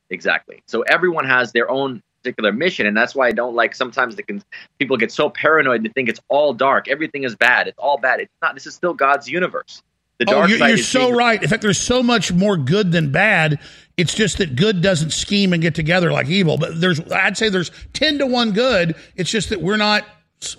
Exactly. 0.08 0.62
So 0.66 0.82
everyone 0.82 1.26
has 1.26 1.52
their 1.52 1.70
own 1.70 2.02
particular 2.26 2.52
mission, 2.52 2.86
and 2.86 2.96
that's 2.96 3.14
why 3.14 3.28
I 3.28 3.32
don't 3.32 3.54
like 3.54 3.74
sometimes 3.74 4.16
the 4.16 4.22
con- 4.24 4.42
people 4.78 4.96
get 4.96 5.12
so 5.12 5.30
paranoid 5.30 5.84
and 5.84 5.94
think 5.94 6.08
it's 6.08 6.20
all 6.28 6.52
dark, 6.52 6.88
everything 6.88 7.22
is 7.24 7.36
bad, 7.36 7.68
it's 7.68 7.78
all 7.78 7.98
bad. 7.98 8.18
It's 8.20 8.32
not. 8.42 8.54
This 8.54 8.66
is 8.66 8.74
still 8.74 8.94
God's 8.94 9.28
universe. 9.28 9.82
The 10.18 10.24
Oh, 10.34 10.46
you're, 10.46 10.58
side 10.58 10.68
you're 10.68 10.78
is 10.78 10.88
so 10.88 11.06
being- 11.06 11.16
right. 11.16 11.42
In 11.42 11.48
fact, 11.48 11.62
there's 11.62 11.78
so 11.78 12.02
much 12.02 12.32
more 12.32 12.56
good 12.56 12.90
than 12.90 13.12
bad. 13.12 13.60
It's 13.96 14.14
just 14.14 14.38
that 14.38 14.56
good 14.56 14.80
doesn't 14.82 15.10
scheme 15.10 15.52
and 15.52 15.62
get 15.62 15.74
together 15.74 16.10
like 16.10 16.26
evil. 16.28 16.56
But 16.58 16.80
there's, 16.80 17.00
I'd 17.12 17.36
say 17.36 17.48
there's 17.48 17.70
ten 17.92 18.18
to 18.18 18.26
one 18.26 18.52
good. 18.52 18.96
It's 19.14 19.30
just 19.30 19.50
that 19.50 19.60
we're 19.62 19.76
not. 19.76 20.04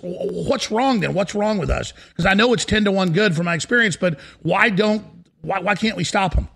What's 0.00 0.70
wrong 0.70 1.00
then? 1.00 1.12
What's 1.14 1.34
wrong 1.34 1.58
with 1.58 1.70
us? 1.70 1.92
Because 2.08 2.24
I 2.26 2.34
know 2.34 2.52
it's 2.52 2.64
ten 2.64 2.84
to 2.84 2.92
one 2.92 3.12
good 3.12 3.34
from 3.36 3.44
my 3.46 3.54
experience, 3.54 3.96
but 3.96 4.18
why 4.42 4.70
don't? 4.70 5.04
Why, 5.42 5.58
why 5.60 5.74
can't 5.74 5.96
we 5.96 6.04
stop 6.04 6.34
them? 6.34 6.48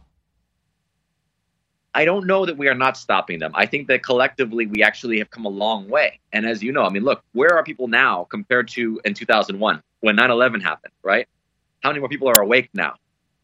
I 1.94 2.04
don't 2.06 2.26
know 2.26 2.46
that 2.46 2.56
we 2.56 2.68
are 2.68 2.74
not 2.74 2.96
stopping 2.96 3.38
them. 3.38 3.52
I 3.54 3.66
think 3.66 3.88
that 3.88 4.02
collectively 4.02 4.66
we 4.66 4.82
actually 4.82 5.18
have 5.18 5.30
come 5.30 5.44
a 5.44 5.50
long 5.50 5.88
way. 5.88 6.20
And 6.32 6.46
as 6.46 6.62
you 6.62 6.72
know, 6.72 6.84
I 6.84 6.88
mean, 6.88 7.04
look, 7.04 7.22
where 7.32 7.54
are 7.56 7.62
people 7.62 7.86
now 7.86 8.24
compared 8.24 8.68
to 8.68 9.00
in 9.04 9.12
2001 9.14 9.82
when 10.00 10.16
9/11 10.16 10.62
happened, 10.62 10.94
right? 11.02 11.28
How 11.82 11.90
many 11.90 12.00
more 12.00 12.08
people 12.08 12.28
are 12.28 12.40
awake 12.40 12.70
now? 12.72 12.94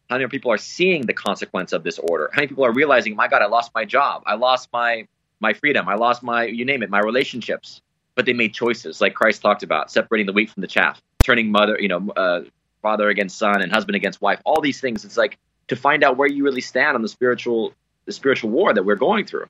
How 0.09 0.17
many 0.17 0.27
people 0.29 0.51
are 0.51 0.57
seeing 0.57 1.05
the 1.05 1.13
consequence 1.13 1.73
of 1.73 1.83
this 1.83 1.99
order? 1.99 2.29
How 2.33 2.37
many 2.37 2.47
people 2.47 2.65
are 2.65 2.71
realizing, 2.71 3.15
my 3.15 3.27
God, 3.27 3.43
I 3.43 3.45
lost 3.45 3.71
my 3.75 3.85
job, 3.85 4.23
I 4.25 4.35
lost 4.35 4.69
my 4.73 5.07
my 5.39 5.53
freedom, 5.53 5.87
I 5.87 5.95
lost 5.95 6.23
my 6.23 6.45
you 6.45 6.65
name 6.65 6.81
it, 6.81 6.89
my 6.89 6.99
relationships. 6.99 7.81
But 8.15 8.25
they 8.25 8.33
made 8.33 8.53
choices, 8.53 8.99
like 8.99 9.13
Christ 9.13 9.41
talked 9.41 9.63
about, 9.63 9.91
separating 9.91 10.25
the 10.25 10.33
wheat 10.33 10.49
from 10.49 10.61
the 10.61 10.67
chaff, 10.67 11.01
turning 11.23 11.51
mother, 11.51 11.77
you 11.79 11.87
know, 11.87 12.09
uh, 12.17 12.41
father 12.81 13.07
against 13.09 13.37
son, 13.37 13.61
and 13.61 13.71
husband 13.71 13.95
against 13.95 14.21
wife. 14.21 14.41
All 14.43 14.59
these 14.59 14.81
things. 14.81 15.05
It's 15.05 15.15
like 15.15 15.37
to 15.67 15.75
find 15.75 16.03
out 16.03 16.17
where 16.17 16.27
you 16.27 16.43
really 16.43 16.61
stand 16.61 16.95
on 16.95 17.01
the 17.01 17.07
spiritual 17.07 17.73
the 18.09 18.13
spiritual 18.13 18.49
war 18.49 18.73
that 18.73 18.83
we're 18.83 18.95
going 18.95 19.23
through. 19.23 19.45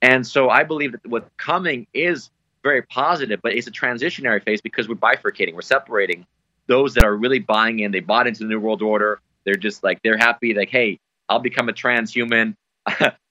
And 0.00 0.24
so 0.24 0.48
I 0.48 0.62
believe 0.62 0.92
that 0.92 1.04
what's 1.06 1.28
coming 1.38 1.88
is 1.92 2.30
very 2.62 2.82
positive, 2.82 3.40
but 3.42 3.52
it's 3.52 3.66
a 3.66 3.72
transitionary 3.72 4.40
phase 4.42 4.60
because 4.60 4.88
we're 4.88 4.94
bifurcating, 4.94 5.54
we're 5.54 5.62
separating 5.62 6.24
those 6.68 6.94
that 6.94 7.04
are 7.04 7.16
really 7.16 7.40
buying 7.40 7.80
in. 7.80 7.90
They 7.90 8.00
bought 8.00 8.28
into 8.28 8.44
the 8.44 8.48
New 8.48 8.60
World 8.60 8.80
Order. 8.80 9.20
They're 9.44 9.56
just 9.56 9.82
like 9.82 10.00
they're 10.02 10.16
happy, 10.16 10.54
like, 10.54 10.70
hey, 10.70 11.00
I'll 11.28 11.40
become 11.40 11.68
a 11.68 11.72
transhuman. 11.72 12.54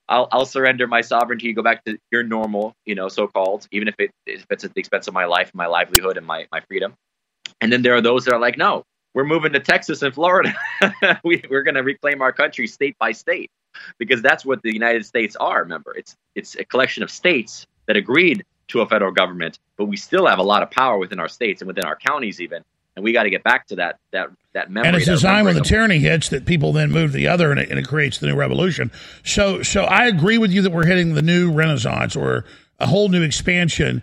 I'll 0.08 0.28
I'll 0.30 0.46
surrender 0.46 0.86
my 0.86 1.00
sovereignty, 1.00 1.52
go 1.54 1.62
back 1.62 1.82
to 1.84 1.98
your 2.12 2.22
normal, 2.22 2.74
you 2.84 2.94
know, 2.94 3.08
so 3.08 3.26
called, 3.26 3.66
even 3.72 3.88
if 3.88 3.94
it 3.98 4.10
if 4.26 4.46
it's 4.50 4.62
at 4.62 4.74
the 4.74 4.80
expense 4.80 5.08
of 5.08 5.14
my 5.14 5.24
life, 5.24 5.50
my 5.54 5.66
livelihood, 5.66 6.18
and 6.18 6.26
my 6.26 6.46
my 6.52 6.60
freedom. 6.60 6.94
And 7.62 7.72
then 7.72 7.80
there 7.80 7.94
are 7.94 8.02
those 8.02 8.26
that 8.26 8.34
are 8.34 8.40
like, 8.40 8.58
no, 8.58 8.84
we're 9.14 9.24
moving 9.24 9.54
to 9.54 9.60
Texas 9.60 10.02
and 10.02 10.14
Florida. 10.14 10.54
we, 11.24 11.42
we're 11.50 11.62
going 11.62 11.76
to 11.76 11.82
reclaim 11.82 12.20
our 12.20 12.32
country 12.32 12.66
state 12.66 12.96
by 12.98 13.12
state 13.12 13.50
because 13.98 14.22
that's 14.22 14.44
what 14.44 14.62
the 14.62 14.72
United 14.72 15.04
States 15.04 15.36
are. 15.36 15.60
Remember, 15.60 15.94
it's 15.96 16.16
it's 16.34 16.56
a 16.56 16.64
collection 16.64 17.02
of 17.02 17.10
states 17.10 17.66
that 17.86 17.96
agreed 17.96 18.44
to 18.68 18.80
a 18.80 18.86
federal 18.86 19.12
government, 19.12 19.58
but 19.76 19.86
we 19.86 19.96
still 19.96 20.26
have 20.26 20.38
a 20.38 20.42
lot 20.42 20.62
of 20.62 20.70
power 20.70 20.98
within 20.98 21.20
our 21.20 21.28
states 21.28 21.60
and 21.62 21.68
within 21.68 21.84
our 21.84 21.96
counties 21.96 22.40
even, 22.40 22.64
and 22.96 23.04
we 23.04 23.12
got 23.12 23.24
to 23.24 23.30
get 23.30 23.44
back 23.44 23.66
to 23.68 23.76
that 23.76 23.98
that 24.12 24.28
that 24.54 24.70
memory. 24.70 24.88
and 24.88 24.96
it's 24.96 25.06
that 25.06 25.12
designed 25.12 25.46
when 25.46 25.54
the 25.54 25.60
tyranny 25.60 25.98
hits 25.98 26.30
that 26.30 26.46
people 26.46 26.72
then 26.72 26.90
move 26.90 27.12
to 27.12 27.16
the 27.16 27.28
other 27.28 27.50
and 27.50 27.60
it, 27.60 27.70
and 27.70 27.78
it 27.78 27.86
creates 27.86 28.18
the 28.18 28.26
new 28.26 28.34
revolution 28.34 28.90
so 29.22 29.62
so 29.62 29.84
i 29.84 30.06
agree 30.06 30.38
with 30.38 30.50
you 30.50 30.62
that 30.62 30.70
we're 30.70 30.86
hitting 30.86 31.14
the 31.14 31.22
new 31.22 31.52
renaissance 31.52 32.16
or 32.16 32.44
a 32.80 32.86
whole 32.86 33.08
new 33.08 33.22
expansion 33.22 34.02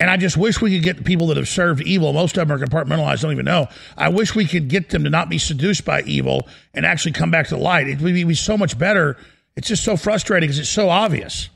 and 0.00 0.10
i 0.10 0.16
just 0.16 0.36
wish 0.36 0.60
we 0.60 0.74
could 0.74 0.84
get 0.84 0.96
the 0.98 1.04
people 1.04 1.26
that 1.28 1.36
have 1.36 1.48
served 1.48 1.82
evil 1.82 2.12
most 2.12 2.36
of 2.38 2.48
them 2.48 2.56
are 2.56 2.64
compartmentalized 2.64 3.22
don't 3.22 3.32
even 3.32 3.44
know 3.44 3.66
i 3.96 4.08
wish 4.08 4.34
we 4.34 4.46
could 4.46 4.68
get 4.68 4.90
them 4.90 5.04
to 5.04 5.10
not 5.10 5.28
be 5.28 5.38
seduced 5.38 5.84
by 5.84 6.02
evil 6.02 6.48
and 6.74 6.86
actually 6.86 7.12
come 7.12 7.30
back 7.30 7.48
to 7.48 7.54
the 7.56 7.60
light 7.60 7.88
it 7.88 8.00
would 8.00 8.14
be, 8.14 8.34
so 8.34 8.56
much 8.58 8.78
better 8.78 9.16
it's 9.56 9.68
just 9.68 9.84
so 9.84 9.96
frustrating 9.96 10.46
because 10.48 10.58
it's 10.58 10.68
so 10.68 10.88
obvious 10.88 11.48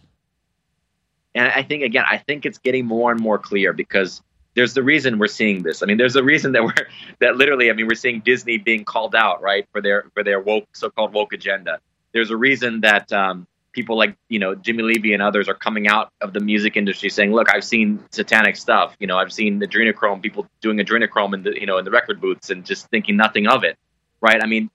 And 1.34 1.48
I 1.48 1.62
think 1.62 1.82
again, 1.84 2.04
I 2.08 2.18
think 2.18 2.46
it's 2.46 2.58
getting 2.58 2.86
more 2.86 3.10
and 3.12 3.20
more 3.20 3.38
clear 3.38 3.72
because 3.72 4.22
there's 4.54 4.74
the 4.74 4.82
reason 4.82 5.18
we're 5.18 5.28
seeing 5.28 5.62
this. 5.62 5.82
I 5.82 5.86
mean, 5.86 5.96
there's 5.96 6.16
a 6.16 6.22
reason 6.24 6.52
that 6.52 6.64
we're 6.64 6.74
that 7.20 7.36
literally. 7.36 7.70
I 7.70 7.74
mean, 7.74 7.86
we're 7.86 7.94
seeing 7.96 8.20
Disney 8.20 8.58
being 8.58 8.84
called 8.84 9.14
out, 9.14 9.42
right, 9.42 9.66
for 9.72 9.80
their 9.80 10.04
for 10.14 10.24
their 10.24 10.40
woke 10.40 10.68
so-called 10.74 11.14
woke 11.14 11.32
agenda. 11.32 11.80
There's 12.12 12.30
a 12.30 12.36
reason 12.36 12.82
that 12.82 13.12
um, 13.12 13.46
people 13.72 13.96
like 13.96 14.16
you 14.28 14.38
know 14.38 14.54
Jimmy 14.54 14.82
Levy 14.82 15.12
and 15.12 15.22
others 15.22 15.48
are 15.48 15.54
coming 15.54 15.88
out 15.88 16.12
of 16.20 16.32
the 16.32 16.40
music 16.40 16.76
industry 16.76 17.08
saying, 17.08 17.32
"Look, 17.32 17.52
I've 17.52 17.64
seen 17.64 18.02
satanic 18.10 18.56
stuff. 18.56 18.94
You 18.98 19.06
know, 19.06 19.18
I've 19.18 19.32
seen 19.32 19.60
adrenochrome 19.60 20.22
people 20.22 20.46
doing 20.60 20.78
adrenochrome 20.78 21.34
in 21.34 21.42
the 21.42 21.58
you 21.58 21.66
know 21.66 21.78
in 21.78 21.84
the 21.84 21.90
record 21.90 22.20
booths 22.20 22.50
and 22.50 22.64
just 22.64 22.88
thinking 22.88 23.16
nothing 23.16 23.46
of 23.46 23.64
it." 23.64 23.76
Right? 24.20 24.42
I 24.42 24.46
mean, 24.46 24.70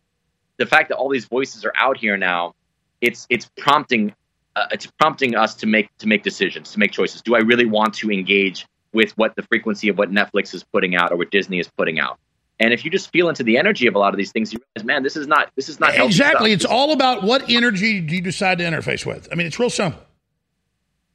the 0.58 0.66
fact 0.66 0.90
that 0.90 0.98
all 0.98 1.10
these 1.10 1.26
voices 1.26 1.64
are 1.66 1.74
out 1.76 1.98
here 1.98 2.18
now, 2.18 2.54
it's 3.02 3.26
it's 3.30 3.50
prompting 3.58 4.14
uh, 4.56 4.66
it's 4.72 4.88
prompting 4.88 5.36
us 5.36 5.56
to 5.56 5.68
make 5.68 5.96
to 6.00 6.08
make 6.08 6.24
decisions, 6.24 6.72
to 6.72 6.80
make 6.80 6.92
choices. 6.92 7.22
Do 7.22 7.36
I 7.36 7.40
really 7.40 7.66
want 7.66 7.94
to 7.96 8.12
engage 8.12 8.66
with 8.94 9.16
what 9.18 9.36
the 9.36 9.44
frequency 9.44 9.90
of 9.90 9.98
what 9.98 10.12
Netflix 10.12 10.54
is 10.54 10.64
putting 10.64 10.96
out 10.96 11.12
or 11.12 11.18
what 11.18 11.30
Disney 11.32 11.60
is 11.60 11.68
putting 11.68 12.00
out? 12.00 12.20
And 12.60 12.74
if 12.74 12.84
you 12.84 12.90
just 12.90 13.12
feel 13.12 13.30
into 13.30 13.44
the 13.44 13.58
energy 13.58 13.86
of 13.88 13.96
a 13.96 14.00
lot 14.00 14.14
of 14.14 14.18
these 14.18 14.32
things, 14.32 14.52
you 14.52 14.60
realize, 14.76 14.86
man, 14.86 15.04
this 15.04 15.16
is 15.16 15.28
not 15.28 15.52
this 15.56 15.70
is 15.70 15.80
not 15.80 15.96
exactly 15.96 16.52
it's 16.52 16.66
all 16.66 16.92
about 16.92 17.24
what 17.24 17.50
energy 17.50 18.02
do 18.02 18.16
you 18.16 18.22
decide 18.22 18.58
to 18.58 18.64
interface 18.64 19.06
with 19.06 19.28
i 19.32 19.36
mean 19.36 19.46
it's 19.46 19.60
real 19.60 19.70
simple 19.70 20.02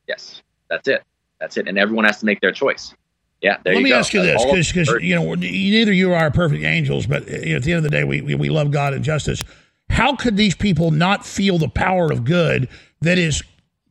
Yes, 0.08 0.42
that's 0.68 0.88
it. 0.88 1.02
That's 1.40 1.56
it. 1.56 1.68
And 1.68 1.78
everyone 1.78 2.04
has 2.04 2.18
to 2.20 2.26
make 2.26 2.40
their 2.40 2.52
choice. 2.52 2.94
Yeah. 3.40 3.56
There 3.64 3.74
Let 3.74 3.82
me 3.82 3.90
go. 3.90 3.98
ask 3.98 4.12
you 4.12 4.22
this, 4.22 4.72
because 4.72 5.02
you 5.02 5.14
know 5.14 5.34
neither 5.34 5.92
you 5.92 6.12
or 6.12 6.16
I 6.16 6.26
are 6.26 6.30
perfect 6.30 6.62
angels, 6.64 7.06
but 7.06 7.28
you 7.28 7.50
know, 7.50 7.56
at 7.56 7.62
the 7.62 7.72
end 7.72 7.78
of 7.78 7.82
the 7.84 7.90
day, 7.90 8.04
we, 8.04 8.20
we 8.20 8.34
we 8.34 8.50
love 8.50 8.70
God 8.70 8.94
and 8.94 9.04
justice. 9.04 9.42
How 9.90 10.14
could 10.14 10.36
these 10.36 10.54
people 10.54 10.90
not 10.90 11.26
feel 11.26 11.58
the 11.58 11.68
power 11.68 12.10
of 12.10 12.24
good 12.24 12.68
that 13.00 13.18
is 13.18 13.42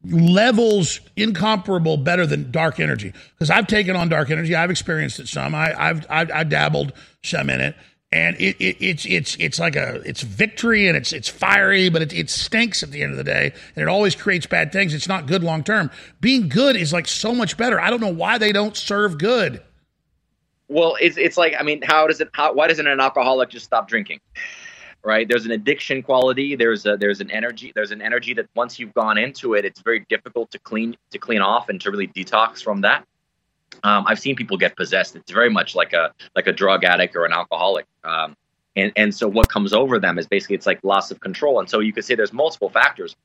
levels 0.03 0.99
incomparable 1.15 1.97
better 1.97 2.25
than 2.25 2.51
dark 2.51 2.79
energy? 2.79 3.13
Because 3.33 3.49
I've 3.49 3.67
taken 3.67 3.95
on 3.95 4.09
dark 4.09 4.29
energy, 4.29 4.55
I've 4.55 4.71
experienced 4.71 5.19
it 5.19 5.27
some. 5.27 5.55
I 5.55 5.73
I've 5.79 6.05
I, 6.09 6.27
I 6.33 6.43
dabbled 6.43 6.93
some 7.23 7.49
in 7.49 7.61
it, 7.61 7.75
and 8.11 8.35
it, 8.37 8.55
it 8.59 8.77
it's 8.79 9.05
it's 9.05 9.35
it's 9.39 9.59
like 9.59 9.75
a 9.75 10.01
it's 10.05 10.21
victory 10.21 10.87
and 10.87 10.97
it's 10.97 11.13
it's 11.13 11.29
fiery, 11.29 11.89
but 11.89 12.01
it, 12.01 12.13
it 12.13 12.29
stinks 12.29 12.83
at 12.83 12.91
the 12.91 13.01
end 13.03 13.11
of 13.11 13.17
the 13.17 13.23
day, 13.23 13.53
and 13.75 13.83
it 13.83 13.87
always 13.87 14.15
creates 14.15 14.45
bad 14.45 14.71
things. 14.71 14.93
It's 14.93 15.07
not 15.07 15.27
good 15.27 15.43
long 15.43 15.63
term. 15.63 15.89
Being 16.19 16.49
good 16.49 16.75
is 16.75 16.91
like 16.91 17.07
so 17.07 17.33
much 17.33 17.57
better. 17.57 17.79
I 17.79 17.89
don't 17.89 18.01
know 18.01 18.13
why 18.13 18.37
they 18.37 18.51
don't 18.51 18.75
serve 18.75 19.17
good. 19.17 19.61
Well, 20.67 20.95
it's 21.01 21.17
it's 21.17 21.37
like 21.37 21.53
I 21.59 21.63
mean, 21.63 21.81
how 21.81 22.07
does 22.07 22.21
it? 22.21 22.29
How 22.33 22.53
why 22.53 22.67
doesn't 22.67 22.87
an 22.87 22.99
alcoholic 22.99 23.49
just 23.49 23.65
stop 23.65 23.87
drinking? 23.87 24.19
Right? 25.03 25.27
There's 25.27 25.45
an 25.45 25.51
addiction 25.51 26.03
quality. 26.03 26.55
There's 26.55 26.85
a 26.85 26.95
there's 26.95 27.21
an 27.21 27.31
energy. 27.31 27.71
There's 27.73 27.91
an 27.91 28.01
energy 28.01 28.33
that 28.35 28.47
once 28.55 28.77
you've 28.77 28.93
gone 28.93 29.17
into 29.17 29.55
it, 29.55 29.65
it's 29.65 29.81
very 29.81 30.05
difficult 30.09 30.51
to 30.51 30.59
clean 30.59 30.95
to 31.09 31.17
clean 31.17 31.41
off 31.41 31.69
and 31.69 31.81
to 31.81 31.89
really 31.89 32.07
detox 32.07 32.61
from 32.61 32.81
that. 32.81 33.05
Um, 33.83 34.05
I've 34.07 34.19
seen 34.19 34.35
people 34.35 34.57
get 34.57 34.75
possessed. 34.75 35.15
It's 35.15 35.31
very 35.31 35.49
much 35.49 35.75
like 35.75 35.93
a 35.93 36.13
like 36.35 36.47
a 36.47 36.51
drug 36.51 36.83
addict 36.83 37.15
or 37.15 37.25
an 37.25 37.33
alcoholic. 37.33 37.85
Um, 38.03 38.35
and 38.75 38.91
and 38.95 39.13
so 39.13 39.27
what 39.27 39.49
comes 39.49 39.73
over 39.73 39.99
them 39.99 40.19
is 40.19 40.27
basically 40.27 40.55
it's 40.55 40.65
like 40.65 40.79
loss 40.83 41.11
of 41.11 41.19
control. 41.19 41.59
And 41.59 41.69
so 41.69 41.79
you 41.79 41.93
could 41.93 42.05
say 42.05 42.15
there's 42.15 42.33
multiple 42.33 42.69
factors. 42.69 43.15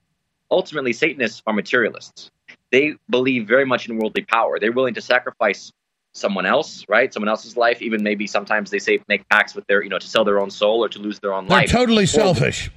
Ultimately, 0.50 0.92
Satanists 0.92 1.42
are 1.46 1.52
materialists. 1.52 2.30
They 2.70 2.94
believe 3.10 3.46
very 3.46 3.64
much 3.64 3.88
in 3.88 3.98
worldly 3.98 4.22
power. 4.22 4.58
They're 4.58 4.72
willing 4.72 4.94
to 4.94 5.00
sacrifice 5.00 5.72
someone 6.16 6.46
else, 6.46 6.84
right? 6.88 7.12
Someone 7.12 7.28
else's 7.28 7.56
life. 7.56 7.82
Even 7.82 8.02
maybe 8.02 8.26
sometimes 8.26 8.70
they 8.70 8.78
say 8.78 9.00
make 9.08 9.28
pacts 9.28 9.54
with 9.54 9.66
their, 9.66 9.82
you 9.82 9.88
know, 9.90 9.98
to 9.98 10.06
sell 10.06 10.24
their 10.24 10.40
own 10.40 10.50
soul 10.50 10.82
or 10.84 10.88
to 10.88 10.98
lose 10.98 11.18
their 11.20 11.32
own 11.32 11.44
life. 11.46 11.48
They're 11.48 11.58
life. 11.58 11.70
totally 11.70 12.04
Or- 12.04 12.06
selfish. 12.08 12.70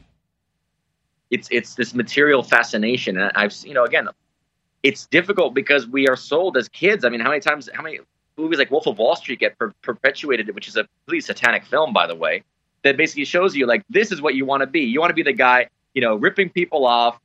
It's 1.31 1.47
it's 1.51 1.75
this 1.75 1.93
material 1.93 2.41
fascination, 2.41 3.17
and 3.19 3.31
I've 3.35 3.53
you 3.63 3.75
know 3.75 3.83
again, 3.85 4.09
it's 4.81 5.05
difficult 5.05 5.53
because 5.53 5.87
we 5.87 6.07
are 6.07 6.15
sold 6.15 6.57
as 6.57 6.67
kids. 6.69 7.05
I 7.05 7.09
mean, 7.09 7.19
how 7.19 7.29
many 7.29 7.39
times, 7.39 7.69
how 7.71 7.83
many 7.83 7.99
movies 8.35 8.57
like 8.57 8.71
Wolf 8.71 8.87
of 8.87 8.97
Wall 8.97 9.15
Street 9.15 9.39
get 9.39 9.55
per- 9.59 9.73
perpetuated, 9.83 10.53
which 10.55 10.67
is 10.67 10.75
a 10.75 10.85
completely 11.05 11.21
satanic 11.21 11.65
film, 11.65 11.93
by 11.93 12.07
the 12.07 12.15
way, 12.15 12.41
that 12.83 12.97
basically 12.97 13.25
shows 13.25 13.55
you 13.55 13.67
like 13.67 13.83
this 13.91 14.11
is 14.11 14.23
what 14.23 14.33
you 14.33 14.43
want 14.45 14.61
to 14.61 14.67
be. 14.67 14.79
You 14.81 14.99
want 14.99 15.11
to 15.11 15.13
be 15.13 15.21
the 15.21 15.33
guy, 15.33 15.67
you 15.93 16.01
know, 16.01 16.15
ripping 16.15 16.49
people 16.49 16.83
off, 16.87 17.19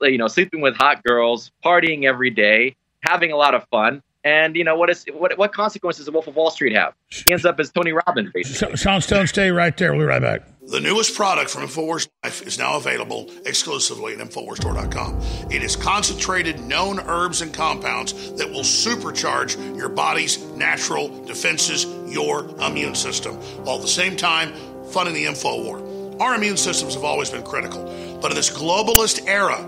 you 0.00 0.16
know, 0.16 0.26
sleeping 0.28 0.62
with 0.62 0.74
hot 0.74 1.02
girls, 1.02 1.50
partying 1.62 2.04
every 2.04 2.30
day, 2.30 2.76
having 3.00 3.30
a 3.30 3.36
lot 3.36 3.54
of 3.54 3.66
fun. 3.68 4.02
And 4.24 4.56
you 4.56 4.64
know 4.64 4.74
what 4.74 4.88
is 4.88 5.04
what 5.12 5.36
what 5.36 5.52
consequences 5.52 6.06
does 6.06 6.12
Wolf 6.12 6.26
of 6.26 6.34
Wall 6.34 6.50
Street 6.50 6.74
have? 6.74 6.94
He 7.08 7.30
ends 7.30 7.44
up 7.44 7.60
as 7.60 7.70
Tony 7.70 7.92
Robbins, 7.92 8.30
basically. 8.32 8.76
Sean 8.76 9.02
Stone, 9.02 9.26
stay 9.26 9.50
right 9.50 9.76
there. 9.76 9.92
We'll 9.92 10.00
be 10.00 10.06
right 10.06 10.22
back. 10.22 10.42
The 10.66 10.80
newest 10.80 11.14
product 11.14 11.50
from 11.50 11.62
InfoWars 11.64 12.08
Life 12.24 12.46
is 12.46 12.58
now 12.58 12.78
available 12.78 13.30
exclusively 13.44 14.14
at 14.14 14.20
InfoWarsStore.com. 14.20 15.20
It 15.50 15.62
is 15.62 15.76
concentrated 15.76 16.58
known 16.58 17.00
herbs 17.00 17.42
and 17.42 17.52
compounds 17.52 18.32
that 18.38 18.48
will 18.48 18.62
supercharge 18.62 19.58
your 19.76 19.90
body's 19.90 20.42
natural 20.56 21.26
defenses, 21.26 21.84
your 22.10 22.48
immune 22.62 22.94
system, 22.94 23.34
while 23.64 23.76
at 23.76 23.82
the 23.82 23.88
same 23.88 24.16
time 24.16 24.54
funding 24.86 25.14
the 25.14 25.26
info 25.26 25.62
war. 25.62 26.22
Our 26.22 26.36
immune 26.36 26.56
systems 26.56 26.94
have 26.94 27.04
always 27.04 27.28
been 27.28 27.42
critical, 27.42 27.84
but 28.22 28.30
in 28.30 28.34
this 28.34 28.48
globalist 28.48 29.28
era, 29.28 29.58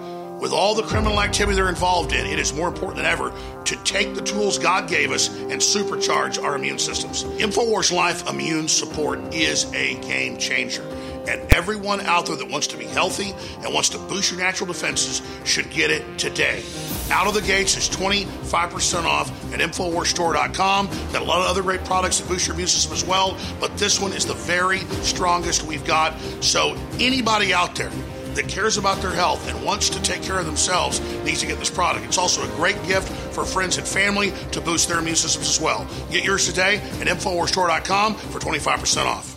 with 0.40 0.52
all 0.52 0.74
the 0.74 0.82
criminal 0.82 1.20
activity 1.20 1.56
they're 1.56 1.68
involved 1.68 2.12
in, 2.12 2.26
it 2.26 2.38
is 2.38 2.52
more 2.52 2.68
important 2.68 2.96
than 2.96 3.06
ever 3.06 3.32
to 3.64 3.76
take 3.84 4.14
the 4.14 4.22
tools 4.22 4.58
God 4.58 4.88
gave 4.88 5.10
us 5.10 5.28
and 5.28 5.60
supercharge 5.60 6.42
our 6.42 6.56
immune 6.56 6.78
systems. 6.78 7.24
InfoWars 7.24 7.92
Life 7.92 8.28
Immune 8.28 8.68
Support 8.68 9.34
is 9.34 9.72
a 9.74 9.94
game 10.00 10.36
changer. 10.36 10.86
And 11.28 11.40
everyone 11.52 12.00
out 12.02 12.26
there 12.26 12.36
that 12.36 12.48
wants 12.48 12.68
to 12.68 12.76
be 12.76 12.84
healthy 12.84 13.34
and 13.62 13.74
wants 13.74 13.88
to 13.90 13.98
boost 13.98 14.30
your 14.30 14.38
natural 14.38 14.68
defenses 14.68 15.22
should 15.44 15.68
get 15.70 15.90
it 15.90 16.18
today. 16.18 16.62
Out 17.10 17.26
of 17.26 17.34
the 17.34 17.42
gates 17.42 17.76
is 17.76 17.88
25% 17.88 19.04
off 19.04 19.30
at 19.52 19.58
InfoWarsStore.com. 19.60 20.86
Got 20.86 21.22
a 21.22 21.24
lot 21.24 21.40
of 21.40 21.46
other 21.46 21.62
great 21.62 21.84
products 21.84 22.20
that 22.20 22.28
boost 22.28 22.46
your 22.46 22.54
immune 22.54 22.68
system 22.68 22.92
as 22.92 23.04
well, 23.04 23.36
but 23.58 23.76
this 23.76 24.00
one 24.00 24.12
is 24.12 24.24
the 24.24 24.34
very 24.34 24.80
strongest 25.02 25.64
we've 25.64 25.84
got. 25.84 26.16
So, 26.40 26.76
anybody 27.00 27.52
out 27.52 27.74
there 27.74 27.90
that 28.36 28.48
cares 28.48 28.78
about 28.78 29.00
their 29.02 29.10
health 29.10 29.48
and 29.48 29.64
wants 29.64 29.90
to 29.90 30.00
take 30.02 30.22
care 30.22 30.38
of 30.38 30.46
themselves 30.46 31.00
needs 31.24 31.40
to 31.40 31.46
get 31.46 31.58
this 31.58 31.70
product. 31.70 32.06
It's 32.06 32.18
also 32.18 32.42
a 32.44 32.56
great 32.56 32.80
gift 32.86 33.08
for 33.34 33.44
friends 33.44 33.78
and 33.78 33.86
family 33.86 34.32
to 34.52 34.60
boost 34.60 34.88
their 34.88 34.98
immune 34.98 35.16
systems 35.16 35.48
as 35.48 35.60
well. 35.60 35.86
Get 36.10 36.24
yours 36.24 36.46
today 36.46 36.76
at 36.76 37.08
InfoWarsStore.com 37.08 38.14
for 38.14 38.38
25% 38.38 39.06
off. 39.06 39.35